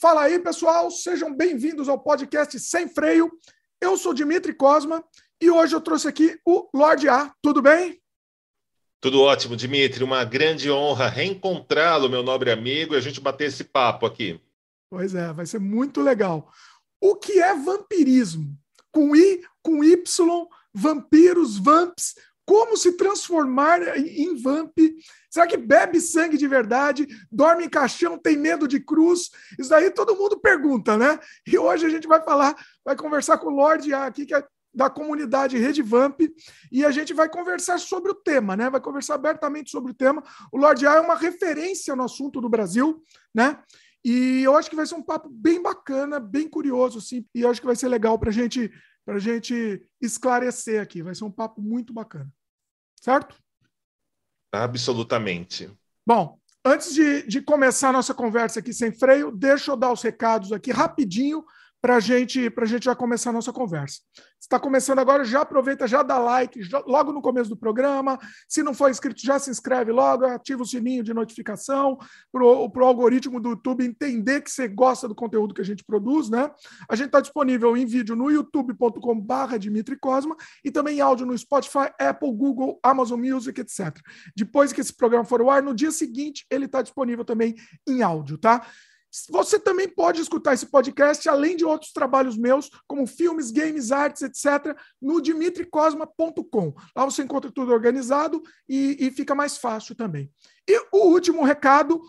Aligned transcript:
Fala 0.00 0.22
aí, 0.22 0.38
pessoal, 0.38 0.90
sejam 0.90 1.36
bem-vindos 1.36 1.86
ao 1.86 1.98
podcast 1.98 2.58
Sem 2.58 2.88
Freio. 2.88 3.30
Eu 3.78 3.98
sou 3.98 4.14
Dimitri 4.14 4.54
Cosma 4.54 5.04
e 5.38 5.50
hoje 5.50 5.76
eu 5.76 5.80
trouxe 5.82 6.08
aqui 6.08 6.40
o 6.42 6.70
Lorde 6.74 7.06
A. 7.06 7.34
Tudo 7.42 7.60
bem? 7.60 8.00
Tudo 8.98 9.20
ótimo, 9.20 9.54
Dimitri. 9.54 10.02
Uma 10.02 10.24
grande 10.24 10.70
honra 10.70 11.06
reencontrá-lo, 11.06 12.08
meu 12.08 12.22
nobre 12.22 12.50
amigo, 12.50 12.94
e 12.94 12.96
a 12.96 13.00
gente 13.00 13.20
bater 13.20 13.48
esse 13.48 13.62
papo 13.62 14.06
aqui. 14.06 14.40
Pois 14.88 15.14
é, 15.14 15.34
vai 15.34 15.44
ser 15.44 15.58
muito 15.58 16.00
legal. 16.00 16.50
O 16.98 17.14
que 17.14 17.38
é 17.38 17.54
vampirismo? 17.54 18.58
Com 18.90 19.14
I, 19.14 19.42
com 19.62 19.84
Y, 19.84 20.48
vampiros, 20.72 21.58
vamps, 21.58 22.14
como 22.50 22.76
se 22.76 22.96
transformar 22.96 23.80
em 23.96 24.34
vamp? 24.34 24.76
Será 25.30 25.46
que 25.46 25.56
bebe 25.56 26.00
sangue 26.00 26.36
de 26.36 26.48
verdade? 26.48 27.06
Dorme 27.30 27.66
em 27.66 27.68
caixão? 27.68 28.18
Tem 28.18 28.36
medo 28.36 28.66
de 28.66 28.80
cruz? 28.80 29.30
Isso 29.56 29.70
daí 29.70 29.88
todo 29.88 30.16
mundo 30.16 30.36
pergunta, 30.36 30.96
né? 30.96 31.20
E 31.46 31.56
hoje 31.56 31.86
a 31.86 31.88
gente 31.88 32.08
vai 32.08 32.20
falar, 32.20 32.56
vai 32.84 32.96
conversar 32.96 33.38
com 33.38 33.46
o 33.46 33.54
Lorde 33.54 33.94
aqui, 33.94 34.26
que 34.26 34.34
é 34.34 34.44
da 34.74 34.90
comunidade 34.90 35.56
Rede 35.58 35.80
Vamp, 35.80 36.22
e 36.72 36.84
a 36.84 36.90
gente 36.90 37.14
vai 37.14 37.28
conversar 37.28 37.78
sobre 37.78 38.10
o 38.10 38.16
tema, 38.16 38.56
né? 38.56 38.68
Vai 38.68 38.80
conversar 38.80 39.14
abertamente 39.14 39.70
sobre 39.70 39.92
o 39.92 39.94
tema. 39.94 40.20
O 40.50 40.58
Lorde 40.58 40.88
A 40.88 40.96
é 40.96 41.00
uma 41.00 41.14
referência 41.14 41.94
no 41.94 42.02
assunto 42.02 42.40
do 42.40 42.48
Brasil, 42.48 43.00
né? 43.32 43.62
E 44.04 44.42
eu 44.42 44.56
acho 44.56 44.68
que 44.68 44.74
vai 44.74 44.86
ser 44.86 44.96
um 44.96 45.02
papo 45.04 45.28
bem 45.30 45.62
bacana, 45.62 46.18
bem 46.18 46.48
curioso, 46.48 46.98
assim, 46.98 47.24
e 47.32 47.42
eu 47.42 47.48
acho 47.50 47.60
que 47.60 47.66
vai 47.68 47.76
ser 47.76 47.86
legal 47.86 48.18
para 48.18 48.32
gente, 48.32 48.72
a 49.06 49.18
gente 49.20 49.80
esclarecer 50.00 50.82
aqui. 50.82 51.00
Vai 51.00 51.14
ser 51.14 51.22
um 51.22 51.30
papo 51.30 51.62
muito 51.62 51.92
bacana 51.92 52.28
certo? 53.00 53.34
Absolutamente. 54.52 55.70
Bom, 56.06 56.38
antes 56.64 56.94
de, 56.94 57.26
de 57.26 57.40
começar 57.40 57.88
a 57.88 57.92
nossa 57.92 58.14
conversa 58.14 58.60
aqui 58.60 58.72
sem 58.72 58.92
freio, 58.92 59.32
deixa 59.32 59.72
eu 59.72 59.76
dar 59.76 59.92
os 59.92 60.02
recados 60.02 60.52
aqui 60.52 60.70
rapidinho 60.70 61.44
para 61.80 61.98
gente, 61.98 62.52
a 62.54 62.64
gente 62.66 62.84
já 62.84 62.94
começar 62.94 63.30
a 63.30 63.32
nossa 63.32 63.52
conversa. 63.52 64.00
Está 64.40 64.58
começando 64.58 64.98
agora, 64.98 65.24
já 65.24 65.42
aproveita, 65.42 65.86
já 65.86 66.02
dá 66.02 66.18
like 66.18 66.62
já, 66.62 66.82
logo 66.86 67.12
no 67.12 67.22
começo 67.22 67.48
do 67.48 67.56
programa. 67.56 68.18
Se 68.48 68.62
não 68.62 68.74
for 68.74 68.90
inscrito, 68.90 69.20
já 69.22 69.38
se 69.38 69.50
inscreve 69.50 69.92
logo, 69.92 70.24
ativa 70.24 70.62
o 70.62 70.66
sininho 70.66 71.02
de 71.02 71.14
notificação 71.14 71.98
para 72.32 72.44
o 72.44 72.84
algoritmo 72.84 73.40
do 73.40 73.50
YouTube 73.50 73.84
entender 73.84 74.40
que 74.42 74.50
você 74.50 74.66
gosta 74.66 75.06
do 75.06 75.14
conteúdo 75.14 75.54
que 75.54 75.60
a 75.60 75.64
gente 75.64 75.84
produz, 75.84 76.28
né? 76.28 76.50
A 76.88 76.96
gente 76.96 77.06
está 77.06 77.20
disponível 77.20 77.76
em 77.76 77.86
vídeo 77.86 78.16
no 78.16 78.30
youtube.com/barra 78.30 79.58
Dimitri 79.58 79.98
Cosma 79.98 80.36
e 80.64 80.70
também 80.70 80.98
em 80.98 81.00
áudio 81.00 81.26
no 81.26 81.36
Spotify, 81.36 81.90
Apple, 81.98 82.32
Google, 82.32 82.78
Amazon 82.82 83.20
Music, 83.20 83.58
etc. 83.60 83.96
Depois 84.36 84.72
que 84.72 84.80
esse 84.80 84.94
programa 84.94 85.24
for 85.24 85.40
ao 85.40 85.50
ar, 85.50 85.62
no 85.62 85.74
dia 85.74 85.90
seguinte 85.90 86.46
ele 86.50 86.64
está 86.64 86.82
disponível 86.82 87.24
também 87.24 87.54
em 87.86 88.02
áudio, 88.02 88.36
tá? 88.36 88.66
Você 89.30 89.58
também 89.58 89.88
pode 89.88 90.20
escutar 90.20 90.54
esse 90.54 90.66
podcast, 90.66 91.28
além 91.28 91.56
de 91.56 91.64
outros 91.64 91.92
trabalhos 91.92 92.36
meus, 92.36 92.70
como 92.86 93.06
filmes, 93.06 93.50
games, 93.50 93.90
artes, 93.90 94.22
etc., 94.22 94.76
no 95.00 95.20
dimitricosma.com. 95.20 96.74
Lá 96.94 97.04
você 97.04 97.22
encontra 97.22 97.50
tudo 97.50 97.72
organizado 97.72 98.42
e, 98.68 98.96
e 99.00 99.10
fica 99.10 99.34
mais 99.34 99.58
fácil 99.58 99.94
também. 99.94 100.30
E 100.68 100.78
o 100.92 101.08
último 101.08 101.42
recado, 101.44 102.00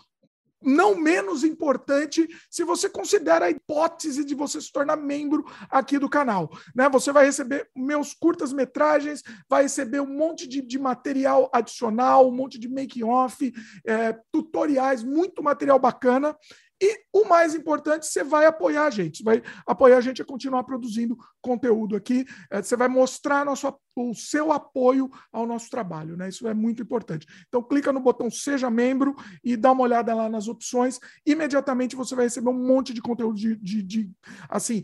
não 0.62 0.94
menos 0.94 1.42
importante, 1.42 2.28
se 2.48 2.62
você 2.62 2.88
considera 2.88 3.46
a 3.46 3.50
hipótese 3.50 4.24
de 4.24 4.34
você 4.34 4.60
se 4.60 4.70
tornar 4.70 4.96
membro 4.96 5.44
aqui 5.68 5.98
do 5.98 6.08
canal. 6.08 6.50
Né? 6.74 6.88
Você 6.88 7.12
vai 7.12 7.24
receber 7.24 7.68
meus 7.76 8.14
curtas-metragens, 8.14 9.22
vai 9.48 9.64
receber 9.64 10.00
um 10.00 10.06
monte 10.06 10.46
de, 10.46 10.62
de, 10.62 10.78
material 10.78 11.50
adicional, 11.52 12.28
um 12.28 12.34
monte 12.34 12.58
de 12.58 12.68
making-off, 12.68 13.52
é, 13.84 14.16
tutoriais, 14.30 15.02
muito 15.02 15.42
material 15.42 15.78
bacana. 15.78 16.36
E 16.82 16.98
o 17.12 17.28
mais 17.28 17.54
importante, 17.54 18.06
você 18.06 18.24
vai 18.24 18.44
apoiar 18.44 18.86
a 18.86 18.90
gente, 18.90 19.18
você 19.18 19.22
vai 19.22 19.42
apoiar 19.64 19.98
a 19.98 20.00
gente 20.00 20.20
a 20.20 20.24
continuar 20.24 20.64
produzindo 20.64 21.16
conteúdo 21.40 21.94
aqui, 21.94 22.26
é, 22.50 22.60
você 22.60 22.76
vai 22.76 22.88
mostrar 22.88 23.44
nosso, 23.44 23.72
o 23.94 24.12
seu 24.14 24.50
apoio 24.50 25.08
ao 25.32 25.46
nosso 25.46 25.70
trabalho, 25.70 26.16
né? 26.16 26.28
Isso 26.28 26.48
é 26.48 26.52
muito 26.52 26.82
importante. 26.82 27.24
Então, 27.46 27.62
clica 27.62 27.92
no 27.92 28.00
botão 28.00 28.28
Seja 28.28 28.68
Membro 28.68 29.14
e 29.44 29.56
dá 29.56 29.70
uma 29.70 29.84
olhada 29.84 30.12
lá 30.12 30.28
nas 30.28 30.48
opções. 30.48 30.98
Imediatamente 31.24 31.94
você 31.94 32.16
vai 32.16 32.24
receber 32.24 32.50
um 32.50 32.66
monte 32.66 32.92
de 32.92 33.00
conteúdo 33.00 33.36
de, 33.36 33.54
de, 33.54 33.80
de 33.80 34.10
assim, 34.48 34.82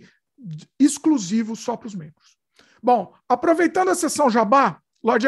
exclusivo 0.78 1.56
só 1.56 1.76
para 1.76 1.88
os 1.88 1.96
membros. 1.96 2.38
Bom, 2.80 3.12
aproveitando 3.28 3.88
a 3.88 3.96
sessão 3.96 4.30
Jabá, 4.30 4.80
Lorde 5.02 5.26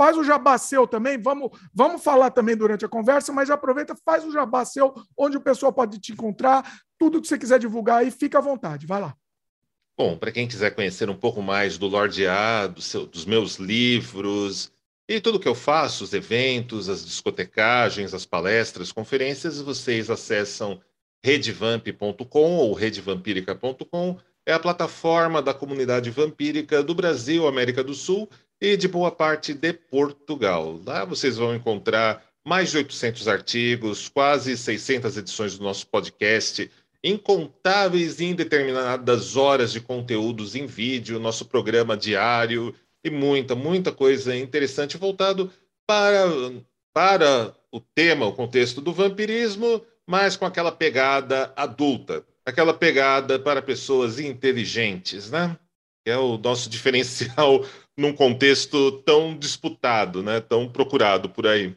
faz 0.00 0.16
o 0.16 0.24
jabá 0.24 0.56
seu 0.56 0.86
também, 0.86 1.20
vamos, 1.20 1.50
vamos 1.74 2.02
falar 2.02 2.30
também 2.30 2.56
durante 2.56 2.86
a 2.86 2.88
conversa, 2.88 3.30
mas 3.34 3.50
aproveita, 3.50 3.94
faz 4.02 4.24
o 4.24 4.32
jabá 4.32 4.64
seu, 4.64 4.94
onde 5.14 5.36
o 5.36 5.42
pessoal 5.42 5.74
pode 5.74 6.00
te 6.00 6.12
encontrar, 6.12 6.80
tudo 6.98 7.20
que 7.20 7.28
você 7.28 7.36
quiser 7.36 7.58
divulgar 7.58 7.98
aí, 7.98 8.10
fica 8.10 8.38
à 8.38 8.40
vontade, 8.40 8.86
vai 8.86 8.98
lá. 8.98 9.14
Bom, 9.98 10.16
para 10.16 10.32
quem 10.32 10.48
quiser 10.48 10.70
conhecer 10.70 11.10
um 11.10 11.14
pouco 11.14 11.42
mais 11.42 11.76
do 11.76 11.86
Lorde 11.86 12.26
A, 12.26 12.66
do 12.66 12.80
seu, 12.80 13.04
dos 13.04 13.26
meus 13.26 13.56
livros 13.56 14.72
e 15.06 15.20
tudo 15.20 15.38
que 15.38 15.46
eu 15.46 15.54
faço, 15.54 16.02
os 16.02 16.14
eventos, 16.14 16.88
as 16.88 17.04
discotecagens, 17.04 18.14
as 18.14 18.24
palestras, 18.24 18.92
conferências, 18.92 19.60
vocês 19.60 20.08
acessam 20.08 20.80
redevamp.com 21.22 22.56
ou 22.56 22.72
redevampírica.com. 22.72 24.18
É 24.46 24.54
a 24.54 24.58
plataforma 24.58 25.42
da 25.42 25.52
comunidade 25.52 26.10
vampírica 26.10 26.82
do 26.82 26.94
Brasil, 26.94 27.46
América 27.46 27.84
do 27.84 27.92
Sul 27.92 28.26
e 28.60 28.76
de 28.76 28.86
boa 28.86 29.10
parte 29.10 29.54
de 29.54 29.72
Portugal. 29.72 30.80
Lá 30.84 31.04
vocês 31.04 31.36
vão 31.36 31.54
encontrar 31.54 32.22
mais 32.44 32.70
de 32.70 32.78
800 32.78 33.28
artigos, 33.28 34.08
quase 34.08 34.56
600 34.56 35.16
edições 35.16 35.56
do 35.56 35.64
nosso 35.64 35.86
podcast, 35.86 36.70
incontáveis 37.02 38.20
e 38.20 38.26
indeterminadas 38.26 39.36
horas 39.36 39.72
de 39.72 39.80
conteúdos 39.80 40.54
em 40.54 40.66
vídeo, 40.66 41.18
nosso 41.18 41.46
programa 41.46 41.96
diário 41.96 42.74
e 43.02 43.10
muita, 43.10 43.54
muita 43.54 43.90
coisa 43.92 44.36
interessante 44.36 44.98
voltado 44.98 45.50
para, 45.86 46.26
para 46.92 47.54
o 47.72 47.80
tema, 47.80 48.26
o 48.26 48.32
contexto 48.32 48.80
do 48.80 48.92
vampirismo, 48.92 49.82
mas 50.06 50.36
com 50.36 50.44
aquela 50.44 50.72
pegada 50.72 51.52
adulta, 51.56 52.24
aquela 52.44 52.74
pegada 52.74 53.38
para 53.38 53.62
pessoas 53.62 54.18
inteligentes, 54.18 55.30
né? 55.30 55.56
É 56.10 56.18
o 56.18 56.36
nosso 56.36 56.68
diferencial 56.70 57.64
num 57.96 58.14
contexto 58.14 59.02
tão 59.02 59.36
disputado, 59.36 60.22
né? 60.22 60.40
Tão 60.40 60.70
procurado 60.70 61.30
por 61.30 61.46
aí. 61.46 61.76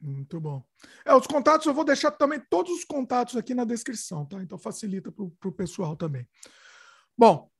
Muito 0.00 0.40
bom. 0.40 0.62
É, 1.04 1.12
os 1.14 1.26
contatos, 1.26 1.66
eu 1.66 1.74
vou 1.74 1.84
deixar 1.84 2.12
também 2.12 2.40
todos 2.48 2.72
os 2.72 2.84
contatos 2.84 3.36
aqui 3.36 3.52
na 3.52 3.64
descrição, 3.64 4.24
tá? 4.24 4.40
Então 4.40 4.56
facilita 4.56 5.10
para 5.10 5.48
o 5.48 5.52
pessoal 5.52 5.96
também. 5.96 6.26
Bom, 7.16 7.50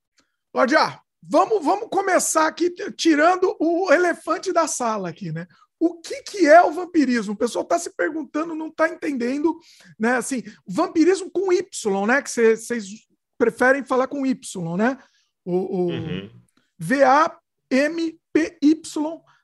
Lordia, 0.55 1.01
vamos, 1.21 1.65
vamos 1.65 1.89
começar 1.91 2.47
aqui 2.47 2.71
tirando 2.93 3.57
o 3.59 3.93
elefante 3.93 4.53
da 4.53 4.69
sala 4.69 5.09
aqui, 5.09 5.33
né? 5.33 5.49
O 5.81 6.01
que, 6.01 6.23
que 6.23 6.47
é 6.47 6.63
o 6.63 6.73
vampirismo? 6.73 7.35
O 7.35 7.37
pessoal 7.37 7.63
está 7.63 7.79
se 7.79 7.91
perguntando, 7.91 8.55
não 8.55 8.69
está 8.69 8.89
entendendo, 8.89 9.59
né? 9.99 10.17
Assim, 10.17 10.43
vampirismo 10.67 11.31
com 11.31 11.53
Y, 11.53 12.07
né? 12.07 12.23
Que 12.23 12.31
vocês 12.31 12.89
preferem 13.37 13.85
falar 13.85 14.09
com 14.09 14.27
Y, 14.27 14.77
né? 14.77 14.99
O, 15.45 15.53
o 15.55 15.87
uhum. 15.91 16.31
VA 16.79 17.39
MPY, 17.71 18.83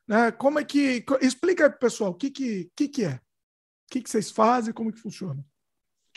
né? 0.06 0.32
Como 0.32 0.58
é 0.58 0.64
que. 0.64 1.04
Explica 1.20 1.68
para 1.68 1.76
o 1.76 1.80
pessoal 1.80 2.10
o 2.10 2.14
que, 2.14 2.30
que, 2.30 2.70
que, 2.76 2.88
que 2.88 3.04
é. 3.04 3.14
O 3.14 3.20
que, 3.90 4.02
que 4.02 4.10
vocês 4.10 4.30
fazem, 4.30 4.72
como 4.72 4.92
que 4.92 5.00
funciona. 5.00 5.44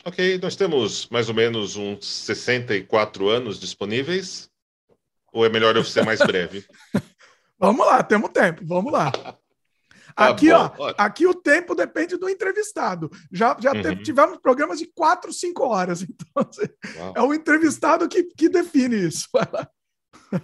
Ok, 0.06 0.40
nós 0.40 0.56
temos 0.56 1.10
mais 1.10 1.28
ou 1.28 1.36
menos 1.36 1.76
uns 1.76 2.06
64 2.06 3.30
anos 3.30 3.60
disponíveis. 3.60 4.50
Ou 5.34 5.46
é 5.46 5.50
melhor 5.50 5.76
eu 5.76 5.84
ser 5.84 6.06
mais 6.06 6.20
breve? 6.26 6.66
vamos 7.60 7.86
lá, 7.86 8.04
temos 8.04 8.30
tempo, 8.32 8.66
vamos 8.66 8.92
lá. 8.92 9.12
Tá 10.16 10.30
aqui, 10.30 10.50
bom, 10.50 10.74
ó, 10.80 10.94
aqui 10.98 11.28
o 11.28 11.34
tempo 11.36 11.76
depende 11.76 12.18
do 12.18 12.28
entrevistado. 12.28 13.12
Já, 13.32 13.56
já 13.60 13.72
uhum. 13.72 14.01
tivemos 14.01 14.40
programas 14.40 14.80
de 14.80 14.88
4, 14.88 15.31
5 15.31 15.63
horas. 15.63 16.01
Então, 16.10 16.50
assim, 16.50 17.13
é 17.16 17.22
o 17.22 17.34
entrevistado 17.34 18.07
que, 18.07 18.24
que 18.24 18.50
define 18.50 19.07
isso. 19.07 19.28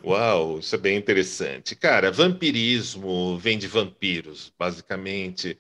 Uau, 0.04 0.60
isso 0.60 0.76
é 0.76 0.78
bem 0.78 0.98
interessante. 0.98 1.76
Cara, 1.76 2.12
vampirismo 2.12 3.38
vem 3.38 3.58
de 3.58 3.68
vampiros, 3.68 4.52
basicamente. 4.58 5.58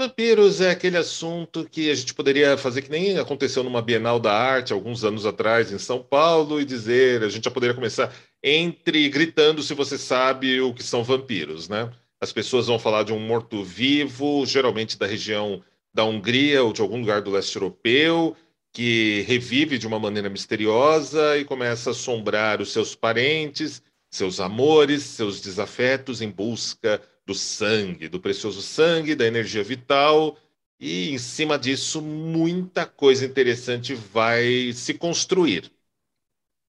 Vampiros 0.00 0.60
é 0.62 0.70
aquele 0.70 0.96
assunto 0.96 1.68
que 1.68 1.90
a 1.90 1.94
gente 1.94 2.14
poderia 2.14 2.56
fazer 2.56 2.80
que 2.82 2.90
nem 2.90 3.18
aconteceu 3.18 3.62
numa 3.62 3.82
Bienal 3.82 4.18
da 4.18 4.32
Arte 4.32 4.72
alguns 4.72 5.04
anos 5.04 5.26
atrás 5.26 5.70
em 5.70 5.78
São 5.78 6.02
Paulo 6.02 6.60
e 6.60 6.64
dizer, 6.64 7.22
a 7.22 7.28
gente 7.28 7.44
já 7.44 7.50
poderia 7.50 7.74
começar 7.74 8.10
entre 8.42 9.08
gritando 9.10 9.62
se 9.62 9.74
você 9.74 9.98
sabe 9.98 10.60
o 10.60 10.72
que 10.72 10.82
são 10.82 11.04
vampiros, 11.04 11.68
né? 11.68 11.90
As 12.18 12.32
pessoas 12.32 12.66
vão 12.66 12.78
falar 12.78 13.02
de 13.02 13.12
um 13.12 13.20
morto-vivo, 13.20 14.44
geralmente 14.46 14.98
da 14.98 15.06
região 15.06 15.62
da 15.92 16.04
Hungria 16.04 16.62
ou 16.62 16.72
de 16.72 16.80
algum 16.80 17.00
lugar 17.00 17.20
do 17.20 17.30
leste 17.30 17.56
europeu, 17.56 18.34
que 18.72 19.22
revive 19.22 19.78
de 19.78 19.86
uma 19.86 19.98
maneira 19.98 20.28
misteriosa 20.30 21.36
e 21.38 21.44
começa 21.44 21.90
a 21.90 21.92
assombrar 21.92 22.60
os 22.60 22.72
seus 22.72 22.94
parentes, 22.94 23.82
seus 24.10 24.40
amores, 24.40 25.02
seus 25.02 25.40
desafetos 25.40 26.20
em 26.22 26.30
busca 26.30 27.00
do 27.26 27.34
sangue, 27.34 28.08
do 28.08 28.20
precioso 28.20 28.62
sangue, 28.62 29.14
da 29.14 29.26
energia 29.26 29.62
vital 29.64 30.36
E 30.80 31.10
em 31.10 31.18
cima 31.18 31.58
disso, 31.58 32.00
muita 32.02 32.86
coisa 32.86 33.24
interessante 33.26 33.94
vai 33.94 34.72
se 34.72 34.94
construir. 34.94 35.70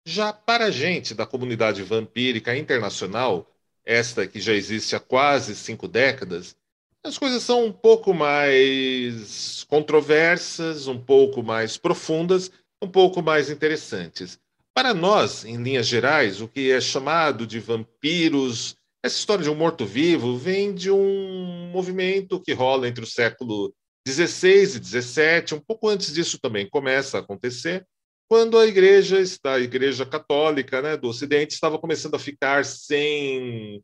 Já 0.07 0.33
para 0.33 0.65
a 0.65 0.71
gente 0.71 1.13
da 1.13 1.25
comunidade 1.25 1.81
vampírica 1.83 2.56
internacional, 2.56 3.48
esta 3.86 4.27
que 4.27 4.39
já 4.39 4.53
existe 4.53 4.95
há 4.95 5.00
quase 5.00 5.56
cinco 5.56 5.88
décadas, 5.88 6.56
as 7.03 7.18
coisas 7.18 7.42
são 7.44 7.65
um 7.65 7.71
pouco 7.71 8.13
mais 8.13 9.63
controversas, 9.65 10.88
um 10.88 11.00
pouco 11.00 11.42
mais 11.42 11.77
profundas, 11.77 12.51
um 12.81 12.88
pouco 12.88 13.21
mais 13.21 13.50
interessantes. 13.50 14.39
Para 14.74 14.94
nós, 14.94 15.44
em 15.44 15.62
linhas 15.62 15.88
gerais, 15.88 16.42
o 16.42 16.48
que 16.48 16.71
é 16.71 16.80
chamado 16.80 17.45
de 17.45 17.59
vampiros, 17.59 18.75
essa 19.03 19.18
história 19.18 19.44
de 19.44 19.50
um 19.50 19.56
morto-vivo, 19.56 20.38
vem 20.38 20.74
de 20.74 20.92
um 20.92 21.69
movimento 21.71 22.39
que 22.39 22.53
rola 22.53 22.88
entre 22.88 23.03
o 23.03 23.07
século 23.07 23.74
XVI 24.07 24.62
e 24.62 24.83
XVII, 24.83 25.57
um 25.57 25.59
pouco 25.59 25.89
antes 25.89 26.13
disso 26.13 26.39
também 26.39 26.69
começa 26.69 27.18
a 27.18 27.21
acontecer, 27.21 27.86
quando 28.30 28.57
a 28.57 28.65
igreja, 28.65 29.18
a 29.44 29.59
igreja 29.59 30.06
católica 30.06 30.81
né, 30.81 30.95
do 30.95 31.09
Ocidente, 31.09 31.53
estava 31.53 31.77
começando 31.77 32.15
a 32.15 32.19
ficar 32.19 32.63
sem 32.63 33.83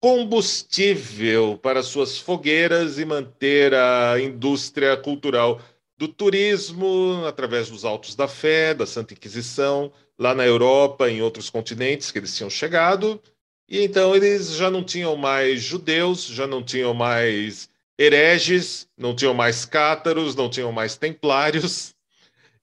combustível 0.00 1.58
para 1.62 1.82
suas 1.82 2.18
fogueiras 2.18 2.98
e 2.98 3.04
manter 3.04 3.74
a 3.74 4.18
indústria 4.18 4.96
cultural 4.96 5.60
do 5.98 6.08
turismo 6.08 7.22
através 7.26 7.68
dos 7.68 7.84
Altos 7.84 8.14
da 8.14 8.26
Fé, 8.26 8.72
da 8.72 8.86
Santa 8.86 9.12
Inquisição, 9.12 9.92
lá 10.18 10.34
na 10.34 10.46
Europa, 10.46 11.10
em 11.10 11.20
outros 11.20 11.50
continentes 11.50 12.10
que 12.10 12.18
eles 12.18 12.34
tinham 12.34 12.48
chegado. 12.48 13.20
E 13.68 13.84
então 13.84 14.16
eles 14.16 14.54
já 14.54 14.70
não 14.70 14.82
tinham 14.82 15.14
mais 15.16 15.60
judeus, 15.62 16.24
já 16.26 16.46
não 16.46 16.62
tinham 16.62 16.94
mais 16.94 17.68
hereges, 17.98 18.88
não 18.96 19.14
tinham 19.14 19.34
mais 19.34 19.66
cátaros, 19.66 20.34
não 20.34 20.48
tinham 20.48 20.72
mais 20.72 20.96
templários. 20.96 21.94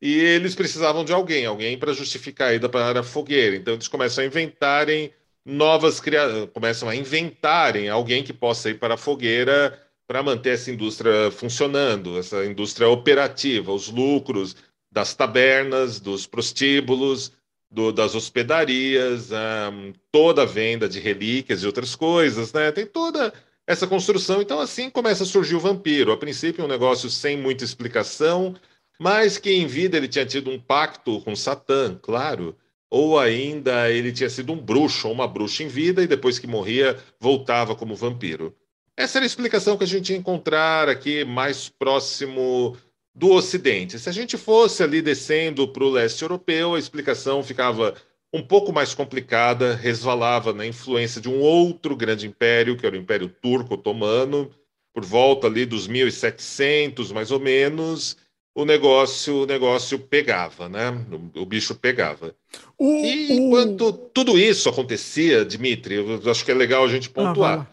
E 0.01 0.15
eles 0.19 0.55
precisavam 0.55 1.05
de 1.05 1.13
alguém, 1.13 1.45
alguém 1.45 1.77
para 1.77 1.93
justificar 1.93 2.49
a 2.49 2.53
ida 2.55 2.67
para 2.67 2.99
a 2.99 3.03
fogueira. 3.03 3.55
Então 3.55 3.75
eles 3.75 3.87
começam 3.87 4.23
a 4.23 4.27
inventarem 4.27 5.11
novas 5.47 6.01
criações, 6.01 6.49
começam 6.53 6.89
a 6.89 6.95
inventarem 6.95 7.87
alguém 7.87 8.21
que 8.21 8.33
possa 8.33 8.69
ir 8.69 8.77
para 8.77 8.95
a 8.95 8.97
fogueira 8.97 9.81
para 10.05 10.21
manter 10.21 10.55
essa 10.55 10.69
indústria 10.69 11.31
funcionando, 11.31 12.17
essa 12.17 12.45
indústria 12.45 12.89
operativa, 12.89 13.71
os 13.71 13.87
lucros 13.87 14.57
das 14.91 15.15
tabernas, 15.15 16.01
dos 16.01 16.27
prostíbulos, 16.27 17.31
do, 17.71 17.93
das 17.93 18.13
hospedarias, 18.13 19.31
um, 19.31 19.93
toda 20.11 20.43
a 20.43 20.45
venda 20.45 20.87
de 20.87 20.99
relíquias 20.99 21.63
e 21.63 21.65
outras 21.65 21.95
coisas, 21.95 22.51
né? 22.51 22.71
Tem 22.71 22.85
toda 22.85 23.33
essa 23.65 23.87
construção. 23.87 24.41
Então, 24.41 24.59
assim 24.59 24.89
começa 24.89 25.23
a 25.23 25.25
surgir 25.25 25.55
o 25.55 25.61
vampiro. 25.61 26.11
A 26.11 26.17
princípio, 26.17 26.63
um 26.63 26.69
negócio 26.69 27.09
sem 27.09 27.37
muita 27.37 27.63
explicação, 27.63 28.55
mas 28.99 29.37
que 29.37 29.51
em 29.51 29.65
vida 29.67 29.95
ele 29.95 30.07
tinha 30.07 30.25
tido 30.25 30.49
um 30.49 30.59
pacto 30.59 31.21
com 31.21 31.35
Satã, 31.35 31.97
claro 32.01 32.55
ou 32.89 33.19
ainda 33.19 33.91
ele 33.91 34.11
tinha 34.11 34.29
sido 34.29 34.53
um 34.53 34.57
bruxo 34.57 35.07
ou 35.07 35.13
uma 35.13 35.27
bruxa 35.27 35.63
em 35.63 35.67
vida 35.67 36.01
e 36.01 36.07
depois 36.07 36.39
que 36.39 36.47
morria 36.47 36.97
voltava 37.19 37.75
como 37.75 37.95
vampiro. 37.95 38.55
Essa 38.95 39.19
era 39.19 39.25
a 39.25 39.27
explicação 39.27 39.77
que 39.77 39.83
a 39.83 39.87
gente 39.87 40.11
ia 40.11 40.17
encontrar 40.17 40.89
aqui 40.89 41.23
mais 41.23 41.69
próximo 41.69 42.75
do 43.13 43.31
Ocidente. 43.31 43.99
Se 43.99 44.09
a 44.09 44.11
gente 44.11 44.37
fosse 44.37 44.81
ali 44.81 45.01
descendo 45.01 45.67
para 45.67 45.83
o 45.83 45.89
leste 45.89 46.21
europeu, 46.21 46.75
a 46.75 46.79
explicação 46.79 47.43
ficava 47.43 47.95
um 48.33 48.41
pouco 48.43 48.73
mais 48.73 48.93
complicada, 48.93 49.75
resvalava 49.75 50.53
na 50.53 50.65
influência 50.65 51.21
de 51.21 51.29
um 51.29 51.39
outro 51.39 51.95
grande 51.95 52.27
império, 52.27 52.77
que 52.77 52.85
era 52.85 52.95
o 52.95 52.99
Império 52.99 53.29
Turco 53.29 53.75
Otomano, 53.75 54.51
por 54.93 55.05
volta 55.05 55.47
ali 55.47 55.65
dos 55.65 55.87
1700, 55.87 57.11
mais 57.11 57.31
ou 57.31 57.39
menos, 57.39 58.17
o 58.57 58.65
negócio, 58.65 59.43
o 59.43 59.45
negócio 59.45 59.99
pegava, 59.99 60.67
né? 60.67 60.89
O, 61.35 61.41
o 61.41 61.45
bicho 61.45 61.75
pegava. 61.75 62.33
E 62.79 63.33
enquanto 63.33 63.93
tudo 63.93 64.35
isso 64.35 64.67
acontecia, 64.67 65.45
Dimitri, 65.45 65.93
eu 65.93 66.31
acho 66.31 66.43
que 66.43 66.49
é 66.49 66.55
legal 66.55 66.83
a 66.83 66.87
gente 66.87 67.07
pontuar. 67.07 67.59
Ah, 67.59 67.67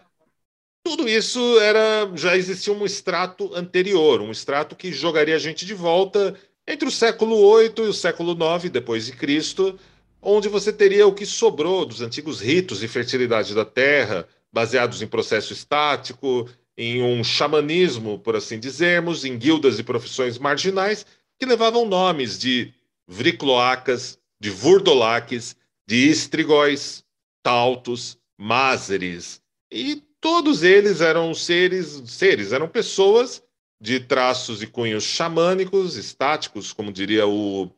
tudo 0.87 1.09
isso 1.09 1.59
era 1.59 2.11
já 2.15 2.37
existia 2.37 2.71
um 2.71 2.85
extrato 2.85 3.51
anterior, 3.55 4.21
um 4.21 4.31
extrato 4.31 4.77
que 4.77 4.93
jogaria 4.93 5.37
a 5.37 5.39
gente 5.39 5.65
de 5.65 5.73
volta 5.73 6.35
entre 6.67 6.87
o 6.87 6.93
século 6.93 7.39
8 7.39 7.83
e 7.85 7.89
o 7.89 7.95
século 7.95 8.35
9 8.35 8.69
depois 8.69 9.07
de 9.07 9.13
Cristo, 9.13 9.79
onde 10.21 10.51
você 10.51 10.71
teria 10.71 11.07
o 11.07 11.15
que 11.15 11.25
sobrou 11.25 11.87
dos 11.87 12.03
antigos 12.03 12.43
ritos 12.43 12.81
de 12.81 12.89
fertilidade 12.89 13.55
da 13.55 13.65
terra, 13.65 14.29
baseados 14.53 15.01
em 15.01 15.07
processo 15.07 15.55
estático, 15.55 16.47
em 16.77 17.03
um 17.03 17.23
xamanismo, 17.23 18.19
por 18.19 18.37
assim 18.37 18.59
dizermos, 18.59 19.25
em 19.25 19.39
guildas 19.39 19.79
e 19.79 19.83
profissões 19.83 20.39
marginais 20.39 21.07
que 21.39 21.47
levavam 21.47 21.87
nomes 21.87 22.39
de 22.39 22.73
vricloacas, 23.07 24.19
de 24.41 24.51
vurdolaques, 24.51 25.57
de 25.87 26.09
estrigóis, 26.09 27.05
tautos, 27.43 28.19
mázeres, 28.39 29.41
e 29.71 30.03
todos 30.21 30.63
eles 30.63 31.01
eram 31.01 31.35
seres, 31.35 32.03
seres, 32.07 32.53
eram 32.53 32.69
pessoas 32.69 33.43
de 33.81 34.01
traços 34.01 34.63
e 34.63 34.67
cunhos 34.67 35.05
xamânicos, 35.05 35.97
estáticos, 35.97 36.73
como 36.73 36.93
diria 36.93 37.27
o 37.27 37.71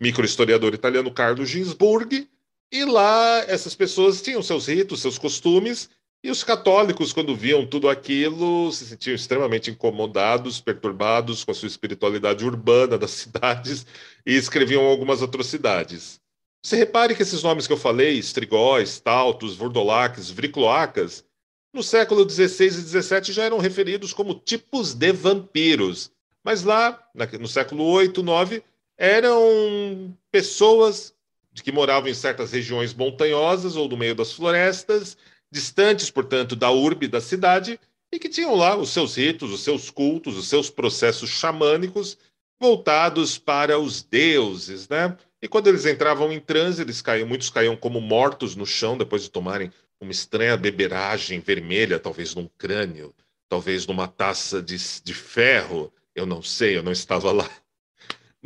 microhistoriador 0.00 0.74
italiano 0.74 1.10
Carlo 1.10 1.46
Ginsburg, 1.46 2.28
e 2.70 2.84
lá 2.84 3.44
essas 3.48 3.74
pessoas 3.74 4.20
tinham 4.20 4.42
seus 4.42 4.66
ritos, 4.66 5.00
seus 5.00 5.16
costumes, 5.16 5.88
e 6.22 6.30
os 6.30 6.42
católicos, 6.42 7.12
quando 7.12 7.36
viam 7.36 7.66
tudo 7.66 7.88
aquilo, 7.88 8.72
se 8.72 8.84
sentiam 8.86 9.14
extremamente 9.14 9.70
incomodados, 9.70 10.60
perturbados 10.60 11.44
com 11.44 11.52
a 11.52 11.54
sua 11.54 11.68
espiritualidade 11.68 12.44
urbana 12.44 12.98
das 12.98 13.12
cidades 13.22 13.86
e 14.24 14.34
escreviam 14.34 14.84
algumas 14.84 15.22
atrocidades. 15.22 16.20
Você 16.64 16.74
repare 16.74 17.14
que 17.14 17.22
esses 17.22 17.44
nomes 17.44 17.66
que 17.66 17.72
eu 17.72 17.76
falei, 17.76 18.18
estrigóis, 18.18 18.98
tautos, 18.98 19.54
vurdolaques, 19.54 20.30
vricloacas, 20.30 21.24
no 21.72 21.82
século 21.82 22.28
XVI 22.28 22.66
e 22.66 22.70
XVII 22.70 23.32
já 23.32 23.44
eram 23.44 23.58
referidos 23.58 24.12
como 24.12 24.34
tipos 24.34 24.94
de 24.94 25.12
vampiros. 25.12 26.10
Mas 26.42 26.64
lá, 26.64 27.00
no 27.38 27.46
século 27.46 27.98
VIII, 27.98 28.08
IX, 28.08 28.62
eram 28.98 30.16
pessoas 30.32 31.14
que 31.62 31.70
moravam 31.70 32.08
em 32.08 32.14
certas 32.14 32.50
regiões 32.50 32.92
montanhosas 32.92 33.76
ou 33.76 33.88
no 33.88 33.96
meio 33.96 34.14
das 34.14 34.32
florestas 34.32 35.16
distantes, 35.56 36.10
portanto, 36.10 36.54
da 36.54 36.70
urbe 36.70 37.08
da 37.08 37.18
cidade, 37.18 37.80
e 38.12 38.18
que 38.18 38.28
tinham 38.28 38.54
lá 38.54 38.76
os 38.76 38.90
seus 38.90 39.16
ritos, 39.16 39.50
os 39.50 39.62
seus 39.62 39.88
cultos, 39.88 40.36
os 40.36 40.48
seus 40.48 40.68
processos 40.68 41.30
xamânicos 41.30 42.18
voltados 42.60 43.38
para 43.38 43.78
os 43.78 44.02
deuses, 44.02 44.86
né? 44.88 45.16
E 45.40 45.48
quando 45.48 45.68
eles 45.68 45.86
entravam 45.86 46.30
em 46.30 46.40
transe, 46.40 46.82
eles 46.82 47.00
caíam, 47.00 47.26
muitos 47.26 47.48
caíam 47.48 47.74
como 47.74 48.00
mortos 48.00 48.54
no 48.54 48.66
chão 48.66 48.98
depois 48.98 49.22
de 49.22 49.30
tomarem 49.30 49.72
uma 49.98 50.12
estranha 50.12 50.56
beberagem 50.58 51.40
vermelha, 51.40 51.98
talvez 51.98 52.34
num 52.34 52.48
crânio, 52.58 53.14
talvez 53.48 53.86
numa 53.86 54.06
taça 54.06 54.62
de, 54.62 54.76
de 55.02 55.14
ferro. 55.14 55.90
Eu 56.14 56.26
não 56.26 56.42
sei, 56.42 56.76
eu 56.76 56.82
não 56.82 56.92
estava 56.92 57.32
lá 57.32 57.50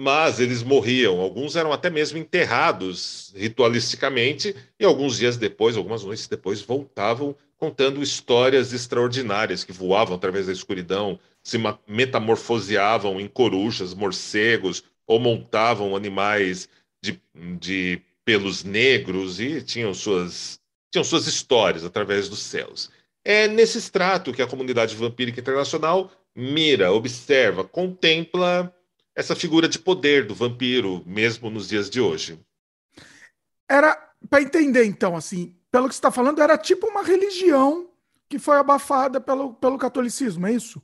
mas 0.00 0.40
eles 0.40 0.62
morriam. 0.62 1.20
Alguns 1.20 1.56
eram 1.56 1.74
até 1.74 1.90
mesmo 1.90 2.16
enterrados 2.16 3.34
ritualisticamente, 3.36 4.56
e 4.78 4.84
alguns 4.84 5.18
dias 5.18 5.36
depois, 5.36 5.76
algumas 5.76 6.02
noites 6.02 6.26
depois, 6.26 6.62
voltavam 6.62 7.36
contando 7.58 8.02
histórias 8.02 8.72
extraordinárias 8.72 9.62
que 9.62 9.72
voavam 9.72 10.16
através 10.16 10.46
da 10.46 10.52
escuridão, 10.52 11.20
se 11.42 11.58
metamorfoseavam 11.86 13.20
em 13.20 13.28
corujas, 13.28 13.92
morcegos, 13.92 14.82
ou 15.06 15.20
montavam 15.20 15.94
animais 15.94 16.66
de, 17.04 17.20
de 17.60 18.00
pelos 18.24 18.64
negros 18.64 19.38
e 19.38 19.60
tinham 19.60 19.92
suas, 19.92 20.58
tinham 20.90 21.04
suas 21.04 21.26
histórias 21.26 21.84
através 21.84 22.26
dos 22.26 22.38
céus. 22.38 22.90
É 23.22 23.46
nesse 23.46 23.76
extrato 23.76 24.32
que 24.32 24.40
a 24.40 24.46
comunidade 24.46 24.96
vampírica 24.96 25.40
internacional 25.40 26.10
mira, 26.34 26.90
observa, 26.90 27.64
contempla 27.64 28.74
essa 29.20 29.36
figura 29.36 29.68
de 29.68 29.78
poder 29.78 30.26
do 30.26 30.34
vampiro, 30.34 31.02
mesmo 31.06 31.50
nos 31.50 31.68
dias 31.68 31.88
de 31.88 32.00
hoje. 32.00 32.38
Era, 33.68 33.94
para 34.28 34.42
entender 34.42 34.84
então, 34.84 35.14
assim, 35.14 35.54
pelo 35.70 35.88
que 35.88 35.94
você 35.94 35.98
está 35.98 36.10
falando, 36.10 36.42
era 36.42 36.58
tipo 36.58 36.86
uma 36.88 37.02
religião 37.02 37.88
que 38.28 38.38
foi 38.38 38.56
abafada 38.56 39.20
pelo, 39.20 39.54
pelo 39.54 39.78
catolicismo, 39.78 40.46
é 40.46 40.52
isso? 40.52 40.82